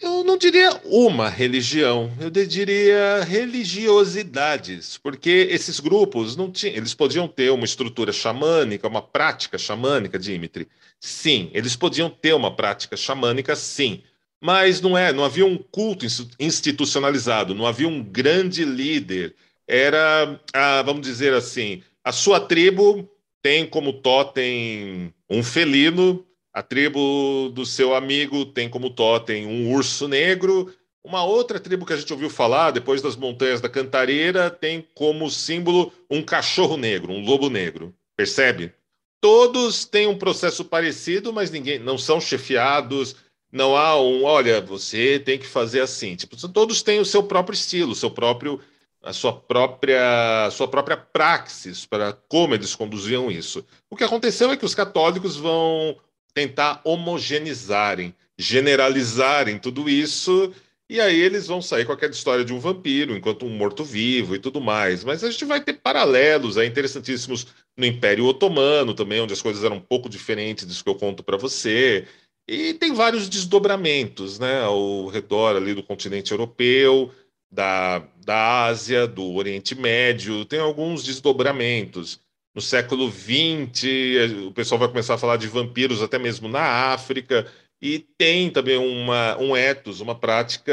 Eu 0.00 0.22
não 0.22 0.36
diria 0.36 0.70
uma 0.84 1.28
religião, 1.28 2.12
eu 2.20 2.30
diria 2.30 3.24
religiosidades, 3.24 4.96
porque 4.96 5.48
esses 5.50 5.80
grupos 5.80 6.36
não 6.36 6.52
tinham, 6.52 6.76
eles 6.76 6.94
podiam 6.94 7.26
ter 7.26 7.50
uma 7.50 7.64
estrutura 7.64 8.12
xamânica, 8.12 8.86
uma 8.86 9.02
prática 9.02 9.58
xamânica, 9.58 10.16
Dimitri. 10.16 10.68
Sim, 11.00 11.50
eles 11.52 11.74
podiam 11.74 12.08
ter 12.08 12.32
uma 12.32 12.54
prática 12.54 12.96
xamânica, 12.96 13.56
sim, 13.56 14.04
mas 14.40 14.80
não 14.80 14.96
é, 14.96 15.12
não 15.12 15.24
havia 15.24 15.44
um 15.46 15.58
culto 15.58 16.06
institucionalizado, 16.38 17.54
não 17.54 17.66
havia 17.66 17.88
um 17.88 18.02
grande 18.02 18.64
líder. 18.64 19.34
Era, 19.66 20.40
a, 20.54 20.82
vamos 20.82 21.02
dizer 21.02 21.34
assim, 21.34 21.82
a 22.02 22.12
sua 22.12 22.40
tribo 22.40 23.08
tem 23.42 23.66
como 23.66 23.92
totem 23.92 25.12
um 25.28 25.42
felino, 25.42 26.24
A 26.52 26.62
tribo 26.62 27.50
do 27.54 27.64
seu 27.64 27.94
amigo 27.94 28.44
tem 28.46 28.68
como 28.68 28.90
totem 28.90 29.46
um 29.46 29.70
urso 29.72 30.08
negro. 30.08 30.74
Uma 31.04 31.22
outra 31.24 31.60
tribo 31.60 31.86
que 31.86 31.92
a 31.92 31.96
gente 31.96 32.12
ouviu 32.12 32.28
falar, 32.28 32.72
depois 32.72 33.00
das 33.00 33.14
Montanhas 33.16 33.60
da 33.60 33.68
Cantareira, 33.68 34.50
tem 34.50 34.84
como 34.94 35.30
símbolo 35.30 35.92
um 36.10 36.20
cachorro 36.20 36.76
negro, 36.76 37.12
um 37.12 37.24
lobo 37.24 37.48
negro. 37.48 37.94
Percebe? 38.16 38.72
Todos 39.20 39.84
têm 39.84 40.06
um 40.08 40.18
processo 40.18 40.64
parecido, 40.64 41.32
mas 41.32 41.50
ninguém 41.50 41.78
não 41.78 41.96
são 41.96 42.20
chefiados. 42.20 43.14
Não 43.50 43.76
há 43.76 44.00
um, 44.00 44.24
olha, 44.24 44.60
você 44.60 45.18
tem 45.18 45.38
que 45.38 45.46
fazer 45.46 45.80
assim. 45.80 46.16
Tipo, 46.16 46.36
todos 46.48 46.82
têm 46.82 47.00
o 47.00 47.04
seu 47.04 47.22
próprio 47.22 47.54
estilo, 47.54 47.94
seu 47.94 48.10
próprio 48.10 48.60
a 49.02 49.12
sua 49.12 49.32
própria, 49.32 50.46
a 50.46 50.50
sua 50.50 50.68
própria 50.68 50.96
praxis 50.96 51.86
para 51.86 52.12
como 52.12 52.54
eles 52.54 52.74
conduziam 52.74 53.30
isso. 53.30 53.64
O 53.88 53.96
que 53.96 54.04
aconteceu 54.04 54.50
é 54.50 54.56
que 54.56 54.64
os 54.64 54.74
católicos 54.74 55.36
vão 55.36 55.96
tentar 56.34 56.80
homogeneizarem, 56.84 58.14
generalizarem 58.36 59.58
tudo 59.58 59.88
isso, 59.88 60.52
e 60.90 61.00
aí 61.00 61.18
eles 61.18 61.46
vão 61.46 61.60
sair 61.60 61.84
com 61.84 61.92
aquela 61.92 62.12
história 62.12 62.44
de 62.44 62.52
um 62.52 62.58
vampiro, 62.58 63.16
enquanto 63.16 63.44
um 63.44 63.50
morto-vivo 63.50 64.34
e 64.34 64.38
tudo 64.38 64.60
mais. 64.60 65.04
Mas 65.04 65.22
a 65.22 65.30
gente 65.30 65.44
vai 65.44 65.60
ter 65.60 65.74
paralelos 65.74 66.56
aí 66.56 66.66
interessantíssimos 66.66 67.46
no 67.76 67.84
Império 67.84 68.24
Otomano 68.24 68.94
também, 68.94 69.20
onde 69.20 69.32
as 69.32 69.42
coisas 69.42 69.64
eram 69.64 69.76
um 69.76 69.80
pouco 69.80 70.08
diferentes 70.08 70.66
disso 70.66 70.82
que 70.82 70.90
eu 70.90 70.94
conto 70.94 71.22
para 71.22 71.36
você. 71.36 72.06
E 72.48 72.72
tem 72.72 72.94
vários 72.94 73.28
desdobramentos, 73.28 74.38
né, 74.38 74.62
ao 74.62 75.06
redor 75.08 75.54
ali 75.54 75.74
do 75.74 75.82
continente 75.82 76.32
europeu, 76.32 77.12
da, 77.50 77.98
da 78.24 78.64
Ásia, 78.64 79.06
do 79.06 79.34
Oriente 79.34 79.74
Médio, 79.74 80.46
tem 80.46 80.58
alguns 80.58 81.04
desdobramentos. 81.04 82.18
No 82.54 82.62
século 82.62 83.10
XX, 83.12 84.46
o 84.46 84.52
pessoal 84.52 84.78
vai 84.78 84.88
começar 84.88 85.14
a 85.14 85.18
falar 85.18 85.36
de 85.36 85.46
vampiros 85.46 86.02
até 86.02 86.18
mesmo 86.18 86.48
na 86.48 86.92
África, 86.92 87.46
e 87.82 87.98
tem 87.98 88.50
também 88.50 88.78
uma, 88.78 89.36
um 89.38 89.54
ethos, 89.54 90.00
uma 90.00 90.14
prática. 90.14 90.72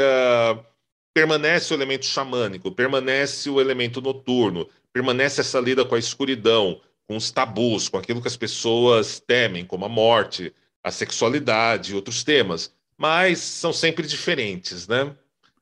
Permanece 1.14 1.72
o 1.72 1.76
elemento 1.76 2.04
xamânico, 2.04 2.72
permanece 2.72 3.48
o 3.48 3.60
elemento 3.60 4.00
noturno, 4.00 4.68
permanece 4.92 5.40
essa 5.40 5.60
lida 5.60 5.84
com 5.84 5.94
a 5.94 5.98
escuridão, 5.98 6.80
com 7.06 7.16
os 7.16 7.30
tabus, 7.30 7.88
com 7.88 7.96
aquilo 7.96 8.20
que 8.20 8.28
as 8.28 8.36
pessoas 8.36 9.20
temem, 9.20 9.64
como 9.64 9.84
a 9.84 9.88
morte, 9.88 10.52
a 10.82 10.90
sexualidade 10.90 11.92
e 11.92 11.94
outros 11.94 12.22
temas. 12.22 12.74
Mas 12.96 13.38
são 13.38 13.72
sempre 13.72 14.06
diferentes, 14.06 14.88
né? 14.88 15.14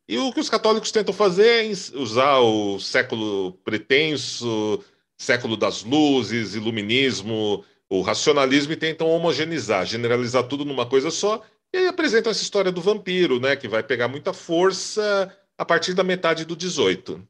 E 0.09 0.19
o 0.19 0.33
que 0.33 0.41
os 0.41 0.51
católicos 0.51 0.93
tentam 0.93 1.15
fazer 1.15 1.67
é 1.67 1.99
usar 1.99 2.39
o 2.39 2.79
século 2.79 3.53
pretenso, 3.65 4.83
século 5.17 5.57
das 5.57 5.83
luzes, 5.83 6.55
iluminismo, 6.55 7.65
o 7.89 8.03
racionalismo 8.03 8.73
e 8.73 8.77
tentam 8.77 9.09
homogeneizar, 9.09 9.87
generalizar 9.87 10.45
tudo 10.45 10.65
numa 10.65 10.87
coisa 10.87 11.11
só. 11.11 11.43
E 11.73 11.79
aí 11.79 11.87
apresentam 11.89 12.31
essa 12.31 12.43
história 12.43 12.71
do 12.71 12.81
vampiro, 12.81 13.41
né, 13.41 13.57
que 13.57 13.67
vai 13.67 13.83
pegar 13.83 14.07
muita 14.07 14.33
força 14.33 15.35
a 15.57 15.65
partir 15.65 15.95
da 15.95 16.05
metade 16.05 16.45
do 16.45 16.55
18. 16.55 17.27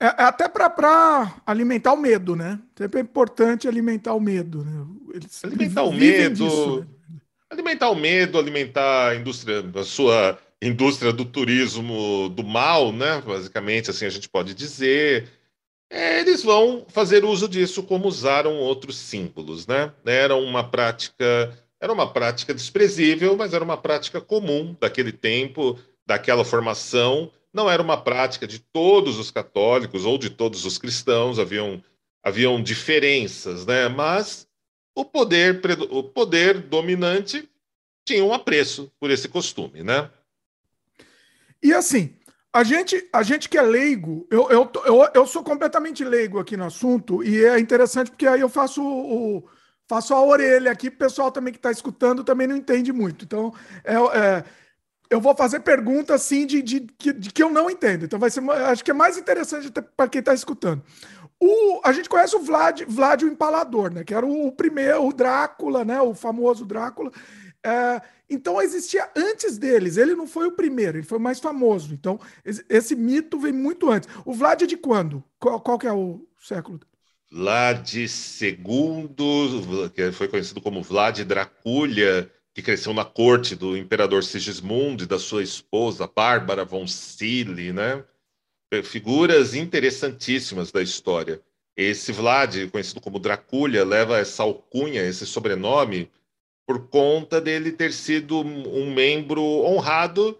É, 0.00 0.06
é 0.06 0.22
até 0.24 0.48
para 0.48 1.34
alimentar 1.46 1.92
o 1.92 1.96
medo, 1.96 2.34
né? 2.34 2.58
Sempre 2.76 3.00
é 3.00 3.02
importante 3.02 3.68
alimentar 3.68 4.14
o 4.14 4.20
medo. 4.20 4.64
Né? 4.64 4.86
Eles 5.14 5.44
alimentar 5.44 5.84
o 5.84 5.92
medo. 5.92 6.44
Disso, 6.44 6.80
né? 6.80 6.86
Alimentar 7.54 7.88
o 7.88 7.94
medo, 7.94 8.36
alimentar 8.36 9.10
a 9.10 9.14
indústria, 9.14 9.64
a 9.76 9.84
sua 9.84 10.36
indústria 10.60 11.12
do 11.12 11.24
turismo 11.24 12.28
do 12.30 12.42
mal, 12.42 12.90
né? 12.92 13.22
Basicamente, 13.24 13.90
assim 13.90 14.06
a 14.06 14.10
gente 14.10 14.28
pode 14.28 14.54
dizer. 14.54 15.28
Eles 15.88 16.42
vão 16.42 16.84
fazer 16.88 17.24
uso 17.24 17.48
disso 17.48 17.84
como 17.84 18.08
usaram 18.08 18.56
outros 18.56 18.96
símbolos, 18.96 19.68
né? 19.68 19.92
Era 20.04 20.34
uma 20.34 20.68
prática, 20.68 21.56
era 21.80 21.92
uma 21.92 22.12
prática 22.12 22.52
desprezível, 22.52 23.36
mas 23.36 23.54
era 23.54 23.62
uma 23.62 23.76
prática 23.76 24.20
comum 24.20 24.76
daquele 24.80 25.12
tempo, 25.12 25.78
daquela 26.04 26.44
formação. 26.44 27.30
Não 27.52 27.70
era 27.70 27.80
uma 27.80 27.96
prática 27.96 28.48
de 28.48 28.58
todos 28.58 29.16
os 29.16 29.30
católicos 29.30 30.04
ou 30.04 30.18
de 30.18 30.28
todos 30.28 30.64
os 30.64 30.76
cristãos. 30.76 31.38
Haviam 31.38 31.80
haviam 32.24 32.60
diferenças, 32.60 33.64
né? 33.64 33.88
Mas 33.88 34.48
o 34.94 35.04
poder 35.04 35.60
o 35.90 36.02
poder 36.02 36.60
dominante 36.60 37.48
tinha 38.04 38.24
um 38.24 38.32
apreço 38.32 38.92
por 39.00 39.10
esse 39.10 39.28
costume, 39.28 39.82
né? 39.82 40.10
E 41.62 41.72
assim, 41.72 42.14
a 42.52 42.62
gente, 42.62 43.08
a 43.12 43.22
gente 43.22 43.48
que 43.48 43.58
é 43.58 43.62
leigo, 43.62 44.26
eu, 44.30 44.48
eu, 44.50 44.70
eu, 44.84 45.08
eu 45.14 45.26
sou 45.26 45.42
completamente 45.42 46.04
leigo 46.04 46.38
aqui 46.38 46.56
no 46.56 46.66
assunto, 46.66 47.24
e 47.24 47.44
é 47.44 47.58
interessante 47.58 48.10
porque 48.10 48.26
aí 48.26 48.40
eu 48.40 48.48
faço 48.48 48.80
o, 48.80 49.48
faço 49.88 50.14
a 50.14 50.22
orelha 50.22 50.70
aqui, 50.70 50.88
o 50.88 50.92
pessoal 50.92 51.32
também 51.32 51.52
que 51.52 51.58
está 51.58 51.70
escutando 51.70 52.22
também 52.22 52.46
não 52.46 52.56
entende 52.56 52.92
muito. 52.92 53.24
Então, 53.24 53.52
é, 53.82 53.94
é, 53.94 54.44
eu 55.10 55.20
vou 55.20 55.34
fazer 55.34 55.60
perguntas 55.60 56.22
assim 56.22 56.46
de, 56.46 56.62
de, 56.62 56.80
de, 56.80 57.32
que 57.32 57.42
eu 57.42 57.50
não 57.50 57.70
entendo. 57.70 58.04
Então, 58.04 58.18
vai 58.18 58.30
ser, 58.30 58.48
acho 58.48 58.84
que 58.84 58.90
é 58.90 58.94
mais 58.94 59.18
interessante 59.18 59.72
para 59.96 60.08
quem 60.08 60.20
está 60.20 60.32
escutando. 60.32 60.82
O, 61.40 61.80
a 61.84 61.92
gente 61.92 62.08
conhece 62.08 62.34
o 62.36 62.40
Vlad, 62.40 62.82
Vlad 62.86 63.22
o 63.22 63.28
Empalador, 63.28 63.92
né? 63.92 64.04
Que 64.04 64.14
era 64.14 64.24
o, 64.24 64.46
o 64.46 64.52
primeiro, 64.52 65.06
o 65.06 65.12
Drácula, 65.12 65.84
né? 65.84 66.00
O 66.00 66.14
famoso 66.14 66.64
Drácula. 66.64 67.10
É, 67.64 68.00
então 68.28 68.60
existia 68.60 69.10
antes 69.16 69.58
deles. 69.58 69.96
Ele 69.96 70.14
não 70.14 70.26
foi 70.26 70.46
o 70.46 70.52
primeiro, 70.52 70.98
ele 70.98 71.06
foi 71.06 71.18
o 71.18 71.20
mais 71.20 71.40
famoso. 71.40 71.94
Então 71.94 72.20
esse 72.68 72.94
mito 72.94 73.38
vem 73.38 73.52
muito 73.52 73.90
antes. 73.90 74.08
O 74.24 74.32
Vlad 74.32 74.62
é 74.62 74.66
de 74.66 74.76
quando? 74.76 75.22
Qual, 75.38 75.60
qual 75.60 75.78
que 75.78 75.86
é 75.86 75.92
o 75.92 76.26
século? 76.40 76.80
Vlad 77.30 77.94
II, 77.94 79.08
que 79.92 80.12
foi 80.12 80.28
conhecido 80.28 80.60
como 80.60 80.82
Vlad 80.82 81.18
Draculha, 81.20 82.30
que 82.54 82.62
cresceu 82.62 82.94
na 82.94 83.04
corte 83.04 83.56
do 83.56 83.76
imperador 83.76 84.22
Sigismund 84.22 85.02
e 85.02 85.06
da 85.06 85.18
sua 85.18 85.42
esposa 85.42 86.06
Bárbara 86.06 86.64
von 86.64 86.86
Sille, 86.86 87.72
né? 87.72 88.04
Figuras 88.82 89.54
interessantíssimas 89.54 90.72
da 90.72 90.82
história. 90.82 91.40
Esse 91.76 92.12
Vlad, 92.12 92.68
conhecido 92.70 93.00
como 93.00 93.18
Draculha, 93.18 93.84
leva 93.84 94.18
essa 94.18 94.42
alcunha, 94.42 95.02
esse 95.02 95.26
sobrenome, 95.26 96.10
por 96.66 96.88
conta 96.88 97.40
dele 97.40 97.72
ter 97.72 97.92
sido 97.92 98.40
um 98.40 98.92
membro 98.92 99.42
honrado 99.42 100.38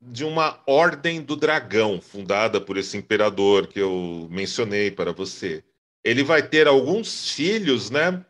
de 0.00 0.24
uma 0.24 0.60
Ordem 0.66 1.20
do 1.20 1.36
Dragão, 1.36 2.00
fundada 2.00 2.60
por 2.60 2.76
esse 2.78 2.96
imperador 2.96 3.66
que 3.66 3.78
eu 3.78 4.26
mencionei 4.30 4.90
para 4.90 5.12
você. 5.12 5.62
Ele 6.02 6.22
vai 6.22 6.42
ter 6.42 6.66
alguns 6.66 7.30
filhos, 7.30 7.90
né? 7.90 8.24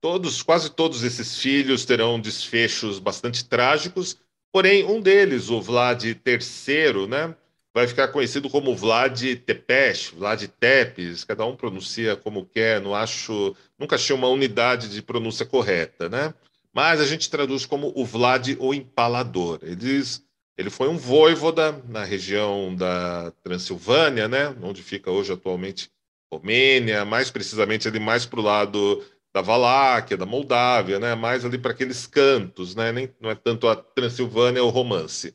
Todos, 0.00 0.42
quase 0.42 0.70
todos 0.70 1.02
esses 1.02 1.36
filhos 1.38 1.84
terão 1.84 2.20
desfechos 2.20 3.00
bastante 3.00 3.44
trágicos, 3.44 4.16
porém 4.52 4.84
um 4.84 5.00
deles, 5.00 5.50
o 5.50 5.60
Vlad 5.60 6.04
III, 6.04 7.08
né? 7.08 7.34
Vai 7.76 7.86
ficar 7.86 8.08
conhecido 8.08 8.48
como 8.48 8.74
Vlad 8.74 9.22
Tepes, 9.44 10.08
Vlad 10.16 10.42
Tepes, 10.58 11.24
cada 11.24 11.44
um 11.44 11.54
pronuncia 11.54 12.16
como 12.16 12.46
quer, 12.46 12.80
não 12.80 12.94
acho, 12.94 13.54
nunca 13.78 13.96
achei 13.96 14.16
uma 14.16 14.28
unidade 14.28 14.88
de 14.88 15.02
pronúncia 15.02 15.44
correta, 15.44 16.08
né? 16.08 16.32
mas 16.76 17.02
a 17.02 17.06
gente 17.06 17.30
traduz 17.30 17.66
como 17.66 17.92
o 17.94 18.02
Vlad 18.02 18.54
o 18.58 18.74
Empalador. 18.74 19.58
Eles, 19.62 20.22
ele 20.58 20.70
foi 20.70 20.88
um 20.88 20.96
voivoda 20.96 21.82
na 21.86 22.02
região 22.02 22.74
da 22.74 23.30
Transilvânia, 23.42 24.26
né, 24.26 24.56
onde 24.62 24.82
fica 24.82 25.10
hoje 25.10 25.32
atualmente 25.32 25.90
Romênia, 26.32 27.04
mais 27.04 27.30
precisamente 27.30 27.86
ali 27.86 28.00
mais 28.00 28.24
para 28.24 28.40
o 28.40 28.42
lado 28.42 29.04
da 29.34 29.42
Valáquia, 29.42 30.16
da 30.16 30.24
Moldávia, 30.24 30.98
né, 30.98 31.14
mais 31.14 31.44
ali 31.44 31.58
para 31.58 31.72
aqueles 31.72 32.06
cantos, 32.06 32.74
né, 32.74 32.90
nem, 32.90 33.10
não 33.20 33.30
é 33.30 33.34
tanto 33.34 33.68
a 33.68 33.76
Transilvânia 33.76 34.64
ou 34.64 34.70
romance. 34.70 35.34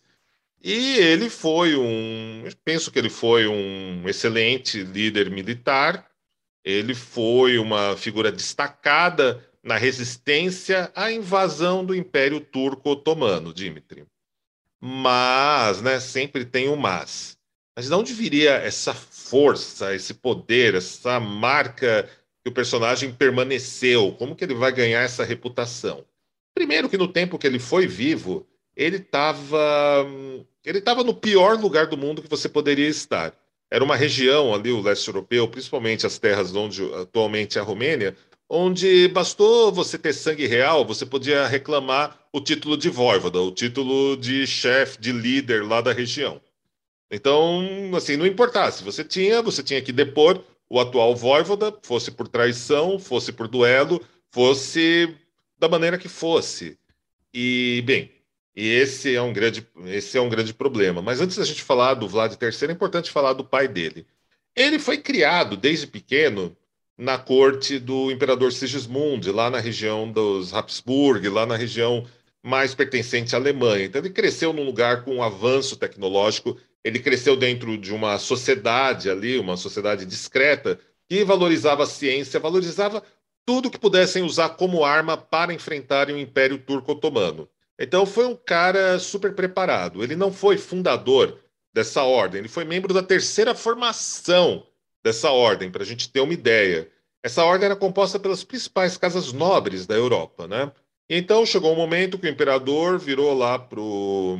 E 0.63 0.98
ele 0.98 1.30
foi 1.30 1.75
um, 1.75 2.44
penso 2.63 2.91
que 2.91 3.00
ele 3.00 3.10
foi 3.10 3.48
um 3.48 4.08
excelente 4.08 4.84
líder 4.84 5.32
militar, 5.32 6.08
ele 6.63 6.94
foi 6.94 7.58
uma 7.58 7.98
figura 7.98 8.32
destacada 8.32 9.44
na 9.63 9.77
resistência 9.77 10.91
à 10.96 11.12
invasão 11.12 11.84
do 11.84 11.96
Império 11.96 12.39
Turco 12.39 12.91
Otomano, 12.91 13.53
Dimitri. 13.53 14.06
Mas, 14.80 15.82
né, 15.82 16.00
sempre 16.00 16.46
tem 16.46 16.70
o 16.70 16.75
mas. 16.75 17.38
Mas 17.75 17.88
de 17.88 17.94
onde 17.94 18.13
viria 18.13 18.51
essa 18.51 18.94
força, 18.94 19.96
esse 19.96 20.13
poder, 20.13 20.75
essa 20.75 21.20
marca 21.20 22.10
que 22.44 22.50
o 22.50 22.53
personagem 22.53 23.13
permaneceu? 23.13 24.13
Como 24.13 24.36
que 24.36 24.44
ele 24.44 24.56
vai 24.56 24.72
ganhar 24.72 25.01
essa 25.01 25.24
reputação? 25.24 26.06
Primeiro 26.53 26.89
que 26.89 26.98
no 26.98 27.08
tempo 27.08 27.38
que 27.38 27.48
ele 27.48 27.60
foi 27.60 27.88
vivo, 27.88 28.48
ele 28.81 28.97
estava 28.97 30.05
ele 30.65 30.79
estava 30.79 31.03
no 31.03 31.13
pior 31.13 31.59
lugar 31.59 31.88
do 31.88 31.97
mundo 31.97 32.21
que 32.21 32.29
você 32.29 32.50
poderia 32.50 32.88
estar. 32.88 33.33
Era 33.69 33.83
uma 33.83 33.95
região 33.95 34.53
ali, 34.53 34.71
o 34.71 34.81
leste 34.81 35.07
europeu, 35.07 35.47
principalmente 35.47 36.05
as 36.05 36.17
terras 36.17 36.53
onde 36.55 36.83
atualmente 36.95 37.57
é 37.57 37.61
a 37.61 37.63
Romênia, 37.63 38.15
onde 38.50 39.07
bastou 39.07 39.71
você 39.71 39.97
ter 39.97 40.13
sangue 40.13 40.45
real, 40.45 40.83
você 40.83 41.05
podia 41.05 41.47
reclamar 41.47 42.19
o 42.33 42.41
título 42.41 42.75
de 42.75 42.89
voivoda, 42.89 43.39
o 43.39 43.51
título 43.51 44.17
de 44.17 44.45
chefe, 44.45 45.00
de 45.00 45.11
líder 45.11 45.63
lá 45.65 45.79
da 45.79 45.93
região. 45.93 46.41
Então, 47.09 47.91
assim, 47.95 48.17
não 48.17 48.25
importasse, 48.25 48.83
você 48.83 49.03
tinha, 49.03 49.41
você 49.41 49.63
tinha 49.63 49.81
que 49.81 49.91
depor 49.91 50.43
o 50.69 50.79
atual 50.79 51.15
voivoda, 51.15 51.73
fosse 51.83 52.11
por 52.11 52.27
traição, 52.27 53.00
fosse 53.00 53.31
por 53.31 53.47
duelo, 53.47 54.01
fosse 54.31 55.15
da 55.57 55.69
maneira 55.69 55.97
que 55.97 56.09
fosse. 56.09 56.77
E, 57.33 57.81
bem, 57.85 58.11
esse 58.55 59.15
é 59.15 59.22
um 59.22 59.31
grande, 59.31 59.65
esse 59.86 60.17
é 60.17 60.22
um 60.22 60.29
grande 60.29 60.53
problema. 60.53 61.01
Mas 61.01 61.22
antes 61.22 61.38
da 61.38 61.46
gente 61.46 61.63
falar 61.63 61.93
do 61.93 62.08
Vlad 62.08 62.34
III, 62.34 62.70
é 62.70 62.72
importante 62.72 63.12
falar 63.12 63.34
do 63.34 63.46
pai 63.46 63.67
dele. 63.67 64.05
Ele 64.55 64.79
foi 64.79 64.98
criado 64.98 65.55
desde 65.55 65.88
pequeno 65.88 66.55
na 66.98 67.17
corte 67.17 67.79
do 67.79 68.12
imperador 68.12 68.51
Sigismund, 68.51 69.31
lá 69.31 69.50
na 69.50 69.60
região 69.60 70.12
dos 70.12 70.53
Habsburg, 70.53 71.27
lá 71.29 71.46
na 71.46 71.55
região 71.55 72.05
mais 72.43 72.75
pertencente 72.75 73.36
à 73.36 73.39
Alemanha. 73.39 73.86
Então, 73.86 74.01
ele 74.01 74.10
cresceu 74.10 74.51
num 74.51 74.63
lugar 74.63 75.03
com 75.03 75.15
um 75.15 75.24
avanço 75.24 75.77
tecnológico, 75.77 76.58
ele 76.84 77.00
cresceu 77.00 77.36
dentro 77.36 77.77
de 77.77 77.93
uma 77.93 78.17
sociedade 78.17 79.10
ali, 79.10 79.38
uma 79.38 79.55
sociedade 79.58 80.05
discreta, 80.05 80.79
que 81.08 81.24
valorizava 81.24 81.84
a 81.84 81.88
ciência, 81.88 82.39
valorizava 82.39 83.03
tudo 83.46 83.70
que 83.70 83.79
pudessem 83.79 84.24
usar 84.24 84.50
como 84.50 84.84
arma 84.84 85.17
para 85.17 85.53
enfrentarem 85.53 86.15
o 86.15 86.20
Império 86.20 86.58
Turco-Otomano. 86.58 87.48
Então, 87.83 88.05
foi 88.05 88.25
um 88.25 88.35
cara 88.35 89.00
super 89.00 89.33
preparado. 89.33 90.03
Ele 90.03 90.15
não 90.15 90.31
foi 90.31 90.57
fundador 90.57 91.39
dessa 91.73 92.03
ordem, 92.03 92.39
ele 92.39 92.50
foi 92.50 92.65
membro 92.65 92.93
da 92.93 93.01
terceira 93.01 93.55
formação 93.55 94.65
dessa 95.03 95.31
ordem, 95.31 95.71
para 95.71 95.83
a 95.83 95.85
gente 95.85 96.09
ter 96.09 96.19
uma 96.19 96.33
ideia. 96.33 96.89
Essa 97.23 97.43
ordem 97.43 97.65
era 97.65 97.75
composta 97.75 98.19
pelas 98.19 98.43
principais 98.43 98.97
casas 98.97 99.31
nobres 99.31 99.85
da 99.85 99.95
Europa, 99.95 100.47
né? 100.47 100.71
Então 101.09 101.45
chegou 101.45 101.73
um 101.73 101.75
momento 101.75 102.17
que 102.17 102.27
o 102.27 102.29
imperador 102.29 102.97
virou 102.97 103.33
lá 103.33 103.59
pro 103.59 104.39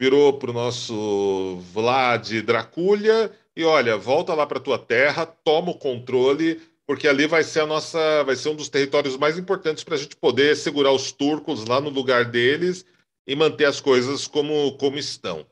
virou 0.00 0.32
pro 0.34 0.52
nosso 0.52 1.58
Vlad 1.72 2.30
Draculha 2.42 3.30
e 3.56 3.64
olha, 3.64 3.96
volta 3.96 4.34
lá 4.34 4.46
para 4.46 4.60
tua 4.60 4.78
terra, 4.78 5.24
toma 5.24 5.70
o 5.70 5.78
controle, 5.78 6.60
porque 6.86 7.08
ali 7.08 7.26
vai 7.26 7.42
ser 7.42 7.60
a 7.60 7.66
nossa, 7.66 8.22
vai 8.24 8.36
ser 8.36 8.48
um 8.50 8.56
dos 8.56 8.68
territórios 8.68 9.16
mais 9.16 9.38
importantes 9.38 9.84
para 9.84 9.94
a 9.94 9.98
gente 9.98 10.16
poder 10.16 10.56
segurar 10.56 10.92
os 10.92 11.12
turcos 11.12 11.64
lá 11.64 11.80
no 11.80 11.90
lugar 11.90 12.24
deles 12.24 12.84
e 13.26 13.34
manter 13.34 13.64
as 13.64 13.80
coisas 13.80 14.26
como 14.26 14.76
como 14.76 14.98
estão. 14.98 15.46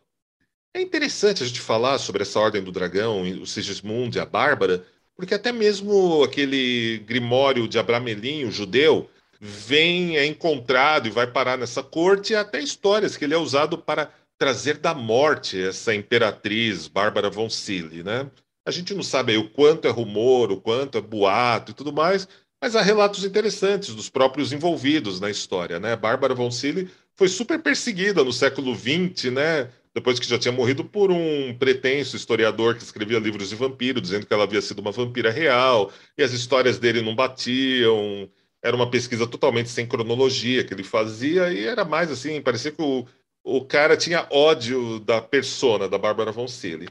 É 0.75 0.81
interessante 0.81 1.43
a 1.43 1.47
gente 1.47 1.61
falar 1.61 1.99
sobre 1.99 2.23
essa 2.23 2.41
ordem 2.41 2.63
do 2.63 2.73
dragão, 2.73 3.23
o 3.23 3.47
Sigismund 3.47 4.17
e 4.17 4.21
a 4.21 4.25
Bárbara, 4.25 4.87
porque 5.15 5.35
até 5.35 5.53
mesmo 5.53 6.23
aquele 6.23 6.99
Grimório 7.07 7.69
de 7.69 7.79
Abramelin, 7.79 8.45
o 8.45 8.51
judeu, 8.51 9.09
vem, 9.39 10.17
é 10.17 10.25
encontrado 10.25 11.07
e 11.07 11.11
vai 11.11 11.27
parar 11.27 11.59
nessa 11.59 11.83
corte, 11.83 12.33
e 12.33 12.37
até 12.37 12.59
histórias 12.61 13.17
que 13.17 13.25
ele 13.25 13.35
é 13.35 13.39
usado 13.39 13.77
para 13.77 14.11
trazer 14.39 14.79
da 14.79 14.95
morte 14.95 15.61
essa 15.61 15.95
imperatriz 15.95 16.89
Bárbara 16.89 17.29
von 17.29 17.51
Sille, 17.51 18.03
né? 18.03 18.31
A 18.65 18.71
gente 18.71 18.95
não 18.95 19.03
sabe 19.03 19.37
o 19.37 19.51
quanto 19.51 19.89
é 19.89 19.91
rumor, 19.91 20.53
o 20.53 20.61
quanto 20.61 20.99
é 20.99 21.01
boato 21.01 21.73
e 21.73 21.75
tudo 21.75 21.93
mais, 21.93 22.29
mas 22.61 22.77
há 22.77 22.83
relatos 22.83 23.25
interessantes 23.25 23.95
dos 23.95 24.09
próprios 24.09 24.53
envolvidos 24.53 25.19
na 25.19 25.29
história, 25.29 25.81
né? 25.81 25.97
Bárbara 25.97 26.35
von 26.35 26.51
Sille 26.51 26.89
foi 27.15 27.27
super 27.29 27.61
perseguida 27.61 28.23
no 28.23 28.33
século 28.33 28.75
XX, 28.75 29.33
né? 29.33 29.71
Depois 29.95 30.19
que 30.19 30.29
já 30.29 30.39
tinha 30.39 30.53
morrido 30.53 30.85
por 30.85 31.11
um 31.11 31.55
pretenso 31.59 32.17
historiador 32.17 32.77
que 32.77 32.83
escrevia 32.83 33.19
livros 33.19 33.49
de 33.49 33.57
vampiro, 33.57 34.01
dizendo 34.01 34.27
que 34.27 34.33
ela 34.33 34.45
havia 34.45 34.63
sido 34.63 34.79
uma 34.79 34.93
vampira 34.93 35.31
real, 35.31 35.93
e 36.17 36.23
as 36.23 36.33
histórias 36.33 36.79
dele 36.79 37.03
não 37.03 37.15
batiam, 37.15 38.31
era 38.63 38.77
uma 38.77 38.89
pesquisa 38.89 39.27
totalmente 39.27 39.69
sem 39.69 39.87
cronologia 39.87 40.65
que 40.65 40.73
ele 40.73 40.85
fazia 40.85 41.53
e 41.53 41.65
era 41.67 41.85
mais 41.85 42.11
assim, 42.11 42.41
parecia 42.41 42.71
que 42.71 42.81
o, 42.81 43.05
o 43.43 43.65
cara 43.65 43.97
tinha 43.97 44.27
ódio 44.31 45.01
da 45.01 45.21
persona 45.21 45.89
da 45.89 45.99
Bárbara 45.99 46.31
von 46.31 46.47
Sille. 46.47 46.89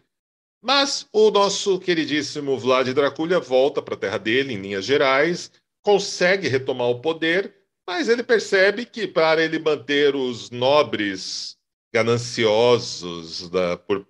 Mas 0.62 1.08
o 1.12 1.32
nosso 1.32 1.80
queridíssimo 1.80 2.58
Vlad 2.58 2.88
Dracula 2.94 3.40
volta 3.40 3.82
para 3.82 3.96
a 3.96 3.98
terra 3.98 4.20
dele, 4.20 4.54
em 4.54 4.62
linhas 4.62 4.86
gerais, 4.86 5.52
consegue 5.82 6.48
retomar 6.48 6.88
o 6.88 7.02
poder, 7.02 7.56
mas 7.88 8.08
ele 8.08 8.22
percebe 8.22 8.86
que 8.86 9.08
para 9.08 9.44
ele 9.44 9.58
manter 9.58 10.16
os 10.16 10.52
nobres 10.52 11.58
gananciosos 11.92 13.50
da, 13.50 13.76
por, 13.76 14.08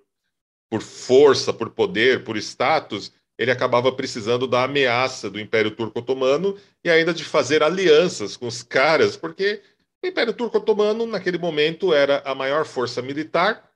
por 0.69 0.81
força, 0.81 1.53
por 1.53 1.69
poder, 1.69 2.23
por 2.25 2.35
status, 2.35 3.13
ele 3.37 3.49
acabava 3.49 3.91
precisando 3.91 4.45
da 4.45 4.65
ameaça 4.65 5.29
do 5.29 5.39
Império 5.39 5.71
Turco-Otomano 5.71 6.57
e 6.83 6.89
ainda 6.89 7.13
de 7.13 7.23
fazer 7.23 7.63
alianças 7.63 8.35
com 8.35 8.45
os 8.45 8.61
caras, 8.61 9.15
porque 9.15 9.61
o 10.03 10.07
Império 10.07 10.33
Turco-Otomano, 10.33 11.05
naquele 11.07 11.37
momento, 11.37 11.93
era 11.93 12.21
a 12.25 12.35
maior 12.35 12.65
força 12.65 13.01
militar, 13.01 13.70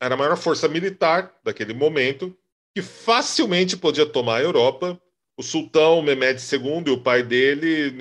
era 0.00 0.14
a 0.14 0.18
maior 0.18 0.36
força 0.36 0.68
militar 0.68 1.34
daquele 1.42 1.74
momento, 1.74 2.36
que 2.74 2.82
facilmente 2.82 3.76
podia 3.76 4.06
tomar 4.06 4.36
a 4.36 4.42
Europa. 4.42 5.00
O 5.36 5.42
sultão 5.42 6.02
Mehmed 6.02 6.40
II 6.40 6.84
e 6.86 6.90
o 6.90 7.00
pai 7.00 7.22
dele, 7.22 7.94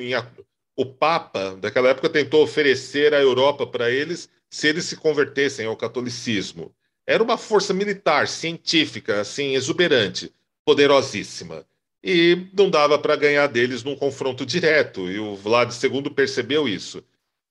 o 0.76 0.86
Papa, 0.86 1.56
daquela 1.56 1.90
época, 1.90 2.10
tentou 2.10 2.44
oferecer 2.44 3.14
a 3.14 3.20
Europa 3.20 3.66
para 3.66 3.92
eles 3.92 4.30
se 4.50 4.68
eles 4.68 4.86
se 4.86 4.96
convertessem 4.96 5.66
ao 5.66 5.76
catolicismo. 5.76 6.74
Era 7.06 7.24
uma 7.24 7.38
força 7.38 7.74
militar, 7.74 8.28
científica, 8.28 9.22
assim, 9.22 9.54
exuberante 9.54 10.32
poderosíssima. 10.66 11.66
E 12.04 12.48
não 12.54 12.70
dava 12.70 13.00
para 13.00 13.16
ganhar 13.16 13.48
deles 13.48 13.84
num 13.84 13.96
confronto 13.96 14.46
direto, 14.46 15.10
e 15.10 15.18
o 15.18 15.36
Vlad 15.36 15.72
II 15.72 16.10
percebeu 16.12 16.68
isso. 16.68 17.04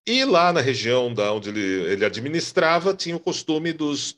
E 0.06 0.24
lá 0.24 0.52
na 0.52 0.60
região 0.60 1.12
da 1.12 1.32
onde 1.32 1.48
ele, 1.48 1.92
ele 1.92 2.04
administrava, 2.04 2.94
tinha 2.94 3.16
o 3.16 3.20
costume 3.20 3.72
dos 3.72 4.16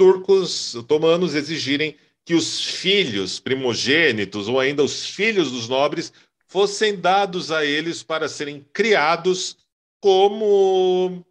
turcos 0.00 0.74
otomanos 0.74 1.34
exigirem 1.34 1.94
que 2.24 2.34
os 2.34 2.58
filhos 2.58 3.38
primogênitos, 3.38 4.48
ou 4.48 4.58
ainda 4.58 4.82
os 4.82 5.04
filhos 5.04 5.52
dos 5.52 5.68
nobres, 5.68 6.10
fossem 6.46 6.98
dados 6.98 7.52
a 7.52 7.66
eles 7.66 8.02
para 8.02 8.26
serem 8.26 8.64
criados 8.72 9.58
como 10.00 11.22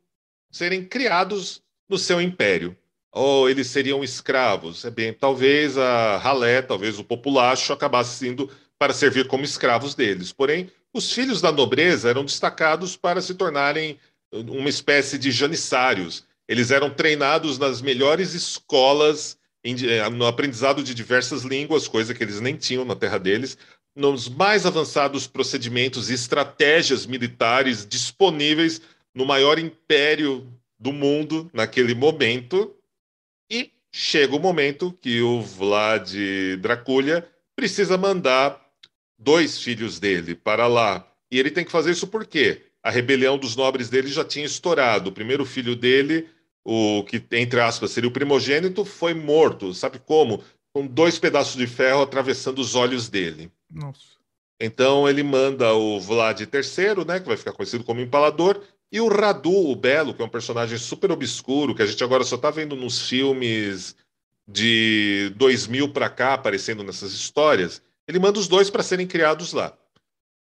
serem 0.51 0.85
criados 0.85 1.63
no 1.89 1.97
seu 1.97 2.21
império 2.21 2.77
ou 3.11 3.49
eles 3.49 3.65
seriam 3.65 4.03
escravos. 4.03 4.85
É 4.85 4.91
bem, 4.91 5.11
talvez 5.13 5.75
a 5.75 6.17
ralé, 6.17 6.61
talvez 6.61 6.99
o 6.99 7.03
populacho 7.03 7.73
acabasse 7.73 8.27
indo 8.27 8.47
para 8.77 8.93
servir 8.93 9.27
como 9.27 9.43
escravos 9.43 9.95
deles. 9.95 10.31
Porém, 10.31 10.69
os 10.93 11.11
filhos 11.11 11.41
da 11.41 11.51
nobreza 11.51 12.07
eram 12.07 12.23
destacados 12.23 12.95
para 12.95 13.19
se 13.19 13.33
tornarem 13.33 13.97
uma 14.31 14.69
espécie 14.69 15.17
de 15.17 15.31
janissários. 15.31 16.23
Eles 16.49 16.71
eram 16.71 16.89
treinados 16.89 17.59
nas 17.59 17.79
melhores 17.79 18.33
escolas 18.33 19.37
eh, 19.63 20.09
no 20.09 20.25
aprendizado 20.25 20.81
de 20.81 20.95
diversas 20.95 21.43
línguas, 21.43 21.87
coisa 21.87 22.11
que 22.11 22.23
eles 22.23 22.41
nem 22.41 22.55
tinham 22.55 22.83
na 22.83 22.95
terra 22.95 23.19
deles, 23.19 23.55
nos 23.95 24.27
mais 24.27 24.65
avançados 24.65 25.27
procedimentos 25.27 26.09
e 26.09 26.15
estratégias 26.15 27.05
militares 27.05 27.85
disponíveis 27.85 28.81
no 29.13 29.27
maior 29.27 29.59
império 29.59 30.51
do 30.79 30.91
mundo 30.91 31.51
naquele 31.53 31.93
momento, 31.93 32.75
e 33.51 33.71
chega 33.91 34.35
o 34.35 34.39
momento 34.39 34.91
que 34.99 35.21
o 35.21 35.41
Vlad 35.41 36.15
Draculha 36.59 37.29
precisa 37.55 37.95
mandar 37.95 38.59
dois 39.19 39.61
filhos 39.61 39.99
dele 39.99 40.33
para 40.33 40.65
lá. 40.65 41.05
E 41.29 41.37
ele 41.37 41.51
tem 41.51 41.63
que 41.63 41.71
fazer 41.71 41.91
isso 41.91 42.07
por 42.07 42.25
quê? 42.25 42.63
A 42.81 42.89
rebelião 42.89 43.37
dos 43.37 43.55
nobres 43.55 43.89
dele 43.89 44.07
já 44.07 44.23
tinha 44.23 44.45
estourado. 44.45 45.09
O 45.09 45.13
primeiro 45.13 45.45
filho 45.45 45.75
dele, 45.75 46.29
o 46.63 47.03
que, 47.03 47.23
entre 47.31 47.59
aspas, 47.59 47.91
seria 47.91 48.09
o 48.09 48.13
primogênito, 48.13 48.85
foi 48.85 49.13
morto. 49.13 49.73
Sabe 49.73 49.99
como? 49.99 50.43
Com 50.73 50.85
dois 50.85 51.17
pedaços 51.17 51.55
de 51.55 51.67
ferro 51.67 52.01
atravessando 52.01 52.59
os 52.59 52.75
olhos 52.75 53.09
dele. 53.09 53.51
Nossa. 53.69 54.19
Então 54.59 55.07
ele 55.07 55.23
manda 55.23 55.73
o 55.73 55.99
Vlad 55.99 56.41
III, 56.41 57.05
né, 57.05 57.19
que 57.19 57.27
vai 57.27 57.37
ficar 57.37 57.53
conhecido 57.53 57.83
como 57.83 58.01
Empalador, 58.01 58.61
e 58.91 58.99
o 58.99 59.07
Radu, 59.07 59.69
o 59.69 59.75
Belo, 59.75 60.13
que 60.13 60.21
é 60.21 60.25
um 60.25 60.29
personagem 60.29 60.77
super 60.77 61.11
obscuro, 61.11 61.73
que 61.73 61.81
a 61.81 61.85
gente 61.85 62.03
agora 62.03 62.23
só 62.23 62.35
está 62.35 62.49
vendo 62.49 62.75
nos 62.75 63.07
filmes 63.07 63.95
de 64.47 65.31
2000 65.37 65.93
para 65.93 66.09
cá, 66.09 66.33
aparecendo 66.33 66.83
nessas 66.83 67.13
histórias, 67.13 67.81
ele 68.07 68.19
manda 68.19 68.39
os 68.39 68.47
dois 68.47 68.69
para 68.69 68.83
serem 68.83 69.05
criados 69.05 69.53
lá. 69.53 69.77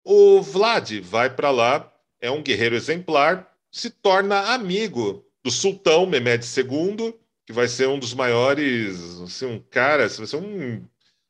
O 0.04 0.40
Vlad 0.40 1.00
vai 1.00 1.28
para 1.28 1.50
lá, 1.50 1.92
é 2.20 2.30
um 2.30 2.42
guerreiro 2.42 2.76
exemplar, 2.76 3.52
se 3.70 3.90
torna 3.90 4.54
amigo 4.54 5.25
do 5.46 5.50
sultão 5.52 6.06
Mehmed 6.06 6.44
II, 6.44 7.14
que 7.46 7.52
vai 7.52 7.68
ser 7.68 7.86
um 7.86 8.00
dos 8.00 8.12
maiores, 8.12 9.20
assim, 9.20 9.46
um 9.46 9.60
cara, 9.60 10.08
vai 10.08 10.26
ser 10.26 10.36
um 10.38 10.84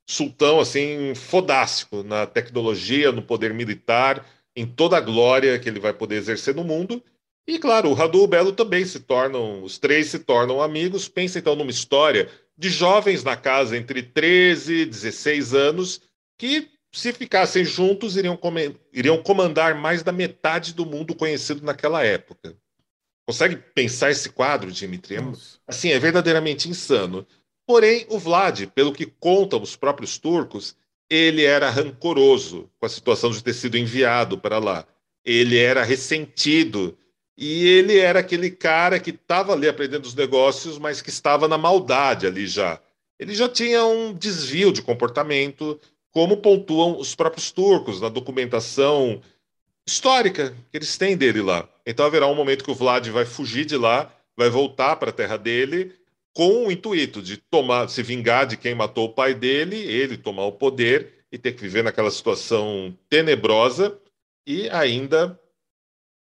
sultão 0.09 0.59
assim 0.59 1.15
fodástico 1.15 2.03
na 2.03 2.27
tecnologia, 2.27 3.13
no 3.13 3.21
poder 3.21 3.53
militar, 3.53 4.27
em 4.57 4.65
toda 4.65 4.97
a 4.97 5.03
glória 5.03 5.59
que 5.59 5.69
ele 5.69 5.79
vai 5.79 5.93
poder 5.93 6.15
exercer 6.15 6.55
no 6.55 6.65
mundo. 6.65 7.05
E 7.47 7.59
claro, 7.59 7.91
o 7.91 7.93
Radu 7.93 8.21
e 8.21 8.23
o 8.23 8.27
Belo 8.27 8.53
também 8.53 8.87
se 8.87 9.01
tornam, 9.01 9.63
os 9.63 9.77
três 9.77 10.07
se 10.07 10.21
tornam 10.21 10.63
amigos. 10.63 11.11
Pensa 11.11 11.39
então 11.39 11.55
numa 11.55 11.71
história 11.71 12.31
de 12.57 12.71
jovens 12.71 13.23
na 13.23 13.37
casa 13.37 13.77
entre 13.77 14.03
13 14.03 14.77
e 14.77 14.87
16 14.87 15.53
anos 15.53 16.01
que, 16.39 16.71
se 16.91 17.13
ficassem 17.13 17.67
juntos, 17.67 18.17
iriam, 18.17 18.41
iriam 18.95 19.23
comandar 19.23 19.75
mais 19.75 20.03
da 20.03 20.11
metade 20.11 20.73
do 20.73 20.87
mundo 20.87 21.15
conhecido 21.15 21.63
naquela 21.63 22.03
época. 22.03 22.57
Consegue 23.27 23.57
pensar 23.57 24.11
esse 24.11 24.31
quadro, 24.31 24.71
Dimitri? 24.71 25.17
É 25.17 25.23
assim, 25.67 25.91
é 25.91 25.99
verdadeiramente 25.99 26.69
insano. 26.69 27.27
Porém, 27.67 28.07
o 28.09 28.19
Vlad, 28.19 28.67
pelo 28.69 28.93
que 28.93 29.07
contam 29.07 29.61
os 29.61 29.75
próprios 29.75 30.17
turcos, 30.17 30.77
ele 31.11 31.45
era 31.45 31.69
rancoroso 31.69 32.71
com 32.79 32.87
a 32.87 32.89
situação 32.89 33.31
de 33.31 33.43
ter 33.43 33.55
sido 33.55 33.77
enviado 33.77 34.39
para 34.39 34.59
lá. 34.59 34.87
Ele 35.25 35.59
era 35.59 35.83
ressentido 35.83 36.97
E 37.39 37.67
ele 37.67 37.99
era 37.99 38.21
aquele 38.21 38.51
cara 38.51 38.99
que 38.99 39.11
estava 39.11 39.53
ali 39.53 39.69
aprendendo 39.69 40.07
os 40.07 40.15
negócios, 40.15 40.79
mas 40.79 41.03
que 41.03 41.11
estava 41.11 41.47
na 41.47 41.59
maldade 41.59 42.27
ali 42.27 42.47
já. 42.47 42.81
Ele 43.19 43.35
já 43.35 43.49
tinha 43.49 43.85
um 43.85 44.15
desvio 44.15 44.73
de 44.73 44.81
comportamento, 44.81 45.79
como 46.11 46.39
pontuam 46.39 46.99
os 46.99 47.15
próprios 47.15 47.51
turcos 47.51 48.01
na 48.01 48.09
documentação 48.09 49.21
histórica 49.87 50.51
que 50.71 50.77
eles 50.77 50.97
têm 50.99 51.17
dele 51.17 51.41
lá. 51.41 51.69
Então 51.87 52.05
haverá 52.05 52.27
um 52.27 52.35
momento 52.35 52.65
que 52.65 52.71
o 52.71 52.75
Vlad 52.75 53.09
vai 53.09 53.25
fugir 53.25 53.65
de 53.65 53.77
lá, 53.77 54.13
vai 54.37 54.51
voltar 54.51 54.97
para 54.97 55.11
a 55.11 55.13
terra 55.13 55.37
dele, 55.37 55.95
com 56.35 56.67
o 56.67 56.73
intuito 56.73 57.23
de 57.23 57.37
tomar, 57.37 57.89
se 57.89 58.03
vingar 58.03 58.47
de 58.47 58.57
quem 58.57 58.75
matou 58.75 59.07
o 59.07 59.13
pai 59.15 59.33
dele, 59.33 59.77
ele 59.77 60.19
tomar 60.19 60.45
o 60.45 60.53
poder 60.53 61.25
e 61.33 61.39
ter 61.39 61.53
que 61.53 61.63
viver 61.63 61.83
naquela 61.83 62.11
situação 62.11 62.97
tenebrosa 63.09 63.99
e 64.47 64.69
ainda 64.71 65.41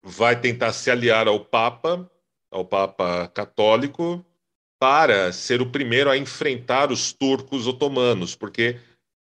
vai 0.01 0.39
tentar 0.39 0.71
se 0.71 0.89
aliar 0.89 1.27
ao 1.27 1.43
Papa, 1.43 2.09
ao 2.49 2.63
Papa 2.63 3.27
católico, 3.33 4.25
para 4.79 5.33
ser 5.33 5.62
o 5.62 5.69
primeiro 5.69 6.09
a 6.09 6.17
enfrentar 6.17 6.91
os 6.91 7.12
turcos 7.12 7.67
otomanos, 7.67 8.35
porque 8.35 8.79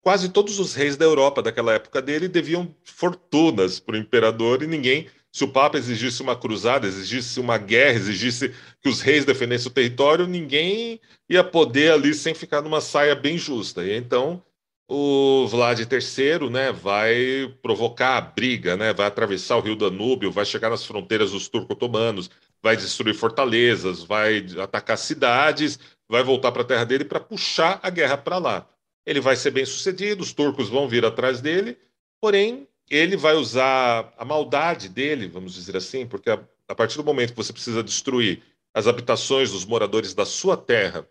quase 0.03 0.29
todos 0.29 0.59
os 0.59 0.75
reis 0.75 0.97
da 0.97 1.05
Europa 1.05 1.43
daquela 1.43 1.73
época 1.75 2.01
dele 2.01 2.29
deviam 2.29 2.75
fortunas 2.85 3.79
para 3.81 3.95
o 3.95 3.99
imperador 3.99 4.63
e 4.63 4.67
ninguém, 4.67 5.09
se 5.31 5.45
o 5.45 5.49
Papa 5.49 5.79
exigisse 5.79 6.23
uma 6.23 6.37
cruzada, 6.37 6.87
exigisse 6.87 7.39
uma 7.41 7.59
guerra, 7.59 7.99
exigisse 7.99 8.55
que 8.81 8.89
os 8.89 9.01
reis 9.01 9.25
defendessem 9.25 9.69
o 9.71 9.75
território, 9.75 10.27
ninguém 10.27 11.01
ia 11.29 11.45
poder 11.45 11.93
ali 11.93 12.15
sem 12.15 12.35
ficar 12.35 12.63
numa 12.63 12.81
saia 12.81 13.15
bem 13.15 13.37
justa. 13.37 13.85
E 13.85 13.97
então 13.97 14.43
o 14.91 15.47
Vlad 15.47 15.81
III 15.81 16.49
né, 16.49 16.73
vai 16.73 17.55
provocar 17.61 18.17
a 18.17 18.21
briga, 18.23 18.77
né, 18.77 18.95
vai 18.95 19.07
atravessar 19.07 19.59
o 19.59 19.61
rio 19.61 19.77
Danúbio, 19.77 20.33
vai 20.33 20.47
chegar 20.47 20.71
nas 20.71 20.85
fronteiras 20.85 21.33
dos 21.33 21.47
turco-otomanos, 21.47 22.31
vai 22.63 22.75
destruir 22.75 23.15
fortalezas, 23.15 24.03
vai 24.03 24.47
atacar 24.59 24.97
cidades, 24.97 25.79
vai 26.09 26.23
voltar 26.23 26.53
para 26.53 26.63
a 26.63 26.65
terra 26.65 26.85
dele 26.85 27.05
para 27.05 27.21
puxar 27.21 27.79
a 27.83 27.91
guerra 27.91 28.17
para 28.17 28.39
lá. 28.39 28.67
Ele 29.09 29.23
vai 29.23 29.37
ser 29.37 29.53
bem 29.53 29.65
sucedido, 29.65 30.23
os 30.23 30.35
turcos 30.35 30.69
vão 30.69 30.87
vir 30.87 31.03
atrás 31.03 31.41
dele, 31.41 31.79
porém 32.21 32.69
ele 32.91 33.17
vai 33.17 33.37
usar 33.37 34.13
a 34.19 34.23
maldade 34.23 34.87
dele, 34.87 35.27
vamos 35.27 35.55
dizer 35.55 35.79
assim, 35.79 36.07
porque 36.07 36.29
a, 36.29 36.39
a 36.69 36.75
partir 36.75 36.99
do 36.99 37.05
momento 37.05 37.31
que 37.31 37.37
você 37.37 37.51
precisa 37.51 37.83
destruir 37.83 38.43
as 38.75 38.87
habitações 38.87 39.51
dos 39.51 39.65
moradores 39.65 40.13
da 40.13 40.27
sua 40.27 40.59
terra, 40.59 41.09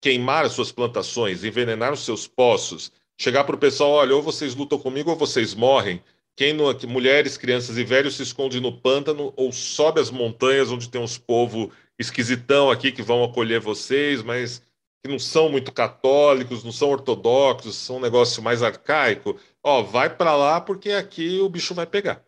queimar 0.00 0.44
as 0.44 0.52
suas 0.52 0.70
plantações, 0.70 1.42
envenenar 1.42 1.92
os 1.92 2.04
seus 2.04 2.28
poços, 2.28 2.92
chegar 3.18 3.42
para 3.42 3.56
o 3.56 3.58
pessoal, 3.58 3.90
olha, 3.90 4.14
ou 4.14 4.22
vocês 4.22 4.54
lutam 4.54 4.78
comigo 4.78 5.10
ou 5.10 5.16
vocês 5.16 5.52
morrem. 5.52 6.00
Quem 6.36 6.52
no, 6.52 6.72
mulheres, 6.86 7.36
crianças 7.36 7.76
e 7.76 7.82
velhos 7.82 8.14
se 8.14 8.22
esconde 8.22 8.60
no 8.60 8.80
pântano 8.80 9.32
ou 9.36 9.50
sobe 9.50 10.00
as 10.00 10.12
montanhas 10.12 10.70
onde 10.70 10.88
tem 10.88 11.00
uns 11.00 11.18
povos 11.18 11.70
esquisitão 11.98 12.70
aqui 12.70 12.92
que 12.92 13.02
vão 13.02 13.24
acolher 13.24 13.58
vocês, 13.58 14.22
mas 14.22 14.62
que 15.02 15.10
não 15.10 15.18
são 15.18 15.48
muito 15.48 15.72
católicos, 15.72 16.62
não 16.62 16.72
são 16.72 16.90
ortodoxos, 16.90 17.76
são 17.76 17.96
um 17.96 18.00
negócio 18.00 18.42
mais 18.42 18.62
arcaico. 18.62 19.38
Ó, 19.62 19.82
vai 19.82 20.14
para 20.14 20.36
lá 20.36 20.60
porque 20.60 20.90
aqui 20.92 21.40
o 21.40 21.48
bicho 21.48 21.74
vai 21.74 21.86
pegar. 21.86 22.22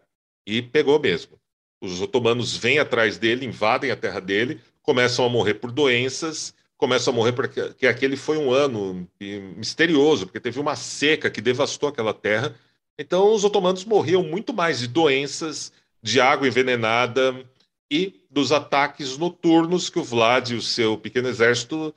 E 0.46 0.60
pegou 0.60 0.98
mesmo. 0.98 1.38
Os 1.80 2.00
otomanos 2.00 2.56
vêm 2.56 2.78
atrás 2.78 3.18
dele, 3.18 3.46
invadem 3.46 3.90
a 3.90 3.96
terra 3.96 4.20
dele, 4.20 4.60
começam 4.82 5.24
a 5.24 5.28
morrer 5.28 5.54
por 5.54 5.70
doenças 5.70 6.54
começam 6.76 7.12
a 7.12 7.16
morrer 7.16 7.32
porque 7.32 7.86
aquele 7.86 8.16
foi 8.16 8.36
um 8.36 8.52
ano 8.52 9.08
misterioso, 9.56 10.26
porque 10.26 10.40
teve 10.40 10.60
uma 10.60 10.76
seca 10.76 11.30
que 11.30 11.40
devastou 11.40 11.88
aquela 11.88 12.12
terra. 12.12 12.54
Então 12.98 13.32
os 13.32 13.44
otomanos 13.44 13.84
morriam 13.84 14.22
muito 14.22 14.52
mais 14.52 14.80
de 14.80 14.88
doenças, 14.88 15.72
de 16.02 16.20
água 16.20 16.46
envenenada 16.46 17.44
e 17.90 18.20
dos 18.30 18.52
ataques 18.52 19.16
noturnos 19.16 19.88
que 19.88 19.98
o 19.98 20.04
Vlad 20.04 20.50
e 20.50 20.56
o 20.56 20.62
seu 20.62 20.98
pequeno 20.98 21.28
exército 21.28 21.94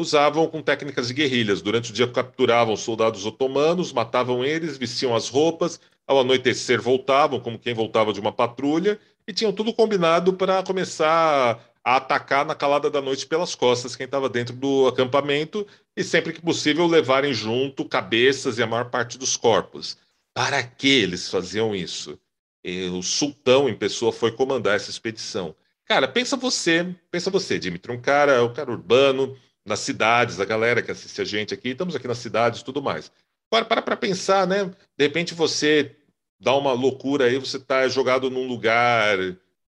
usavam 0.00 0.46
com 0.46 0.62
técnicas 0.62 1.08
de 1.08 1.14
guerrilhas. 1.14 1.62
Durante 1.62 1.90
o 1.90 1.94
dia 1.94 2.08
capturavam 2.08 2.76
soldados 2.76 3.26
otomanos, 3.26 3.92
matavam 3.92 4.44
eles, 4.44 4.78
vestiam 4.78 5.14
as 5.14 5.28
roupas, 5.28 5.80
ao 6.06 6.18
anoitecer 6.20 6.80
voltavam, 6.80 7.38
como 7.38 7.58
quem 7.58 7.74
voltava 7.74 8.12
de 8.12 8.18
uma 8.18 8.32
patrulha, 8.32 8.98
e 9.26 9.32
tinham 9.32 9.52
tudo 9.52 9.72
combinado 9.72 10.32
para 10.32 10.62
começar 10.62 11.60
a 11.84 11.96
atacar 11.96 12.44
na 12.44 12.54
calada 12.54 12.90
da 12.90 13.00
noite 13.00 13.26
pelas 13.26 13.54
costas 13.54 13.94
quem 13.94 14.04
estava 14.04 14.28
dentro 14.28 14.54
do 14.54 14.86
acampamento 14.88 15.66
e 15.96 16.02
sempre 16.02 16.32
que 16.32 16.40
possível 16.40 16.86
levarem 16.86 17.32
junto 17.32 17.84
cabeças 17.84 18.58
e 18.58 18.62
a 18.62 18.66
maior 18.66 18.90
parte 18.90 19.16
dos 19.16 19.36
corpos. 19.36 19.96
Para 20.34 20.62
que 20.62 20.88
eles 20.88 21.28
faziam 21.28 21.74
isso? 21.74 22.18
E 22.64 22.86
o 22.88 23.02
sultão 23.02 23.68
em 23.68 23.74
pessoa 23.74 24.12
foi 24.12 24.32
comandar 24.32 24.76
essa 24.76 24.90
expedição. 24.90 25.54
Cara, 25.86 26.06
pensa 26.06 26.36
você, 26.36 26.94
pensa 27.10 27.30
você, 27.30 27.58
Dimitri, 27.58 27.90
um 27.90 28.00
cara, 28.00 28.44
um 28.44 28.52
cara 28.52 28.70
urbano, 28.70 29.36
nas 29.64 29.80
cidades, 29.80 30.40
a 30.40 30.44
galera 30.44 30.82
que 30.82 30.90
assiste 30.90 31.20
a 31.20 31.24
gente 31.24 31.54
aqui, 31.54 31.70
estamos 31.70 31.94
aqui 31.94 32.08
nas 32.08 32.18
cidades 32.18 32.60
e 32.60 32.64
tudo 32.64 32.82
mais. 32.82 33.12
Agora, 33.50 33.64
para 33.64 33.82
para 33.82 33.96
pensar, 33.96 34.46
né? 34.46 34.64
De 34.96 35.04
repente 35.04 35.34
você 35.34 35.96
dá 36.40 36.54
uma 36.54 36.72
loucura 36.72 37.26
aí, 37.26 37.38
você 37.38 37.56
está 37.56 37.86
jogado 37.88 38.30
num 38.30 38.46
lugar 38.46 39.18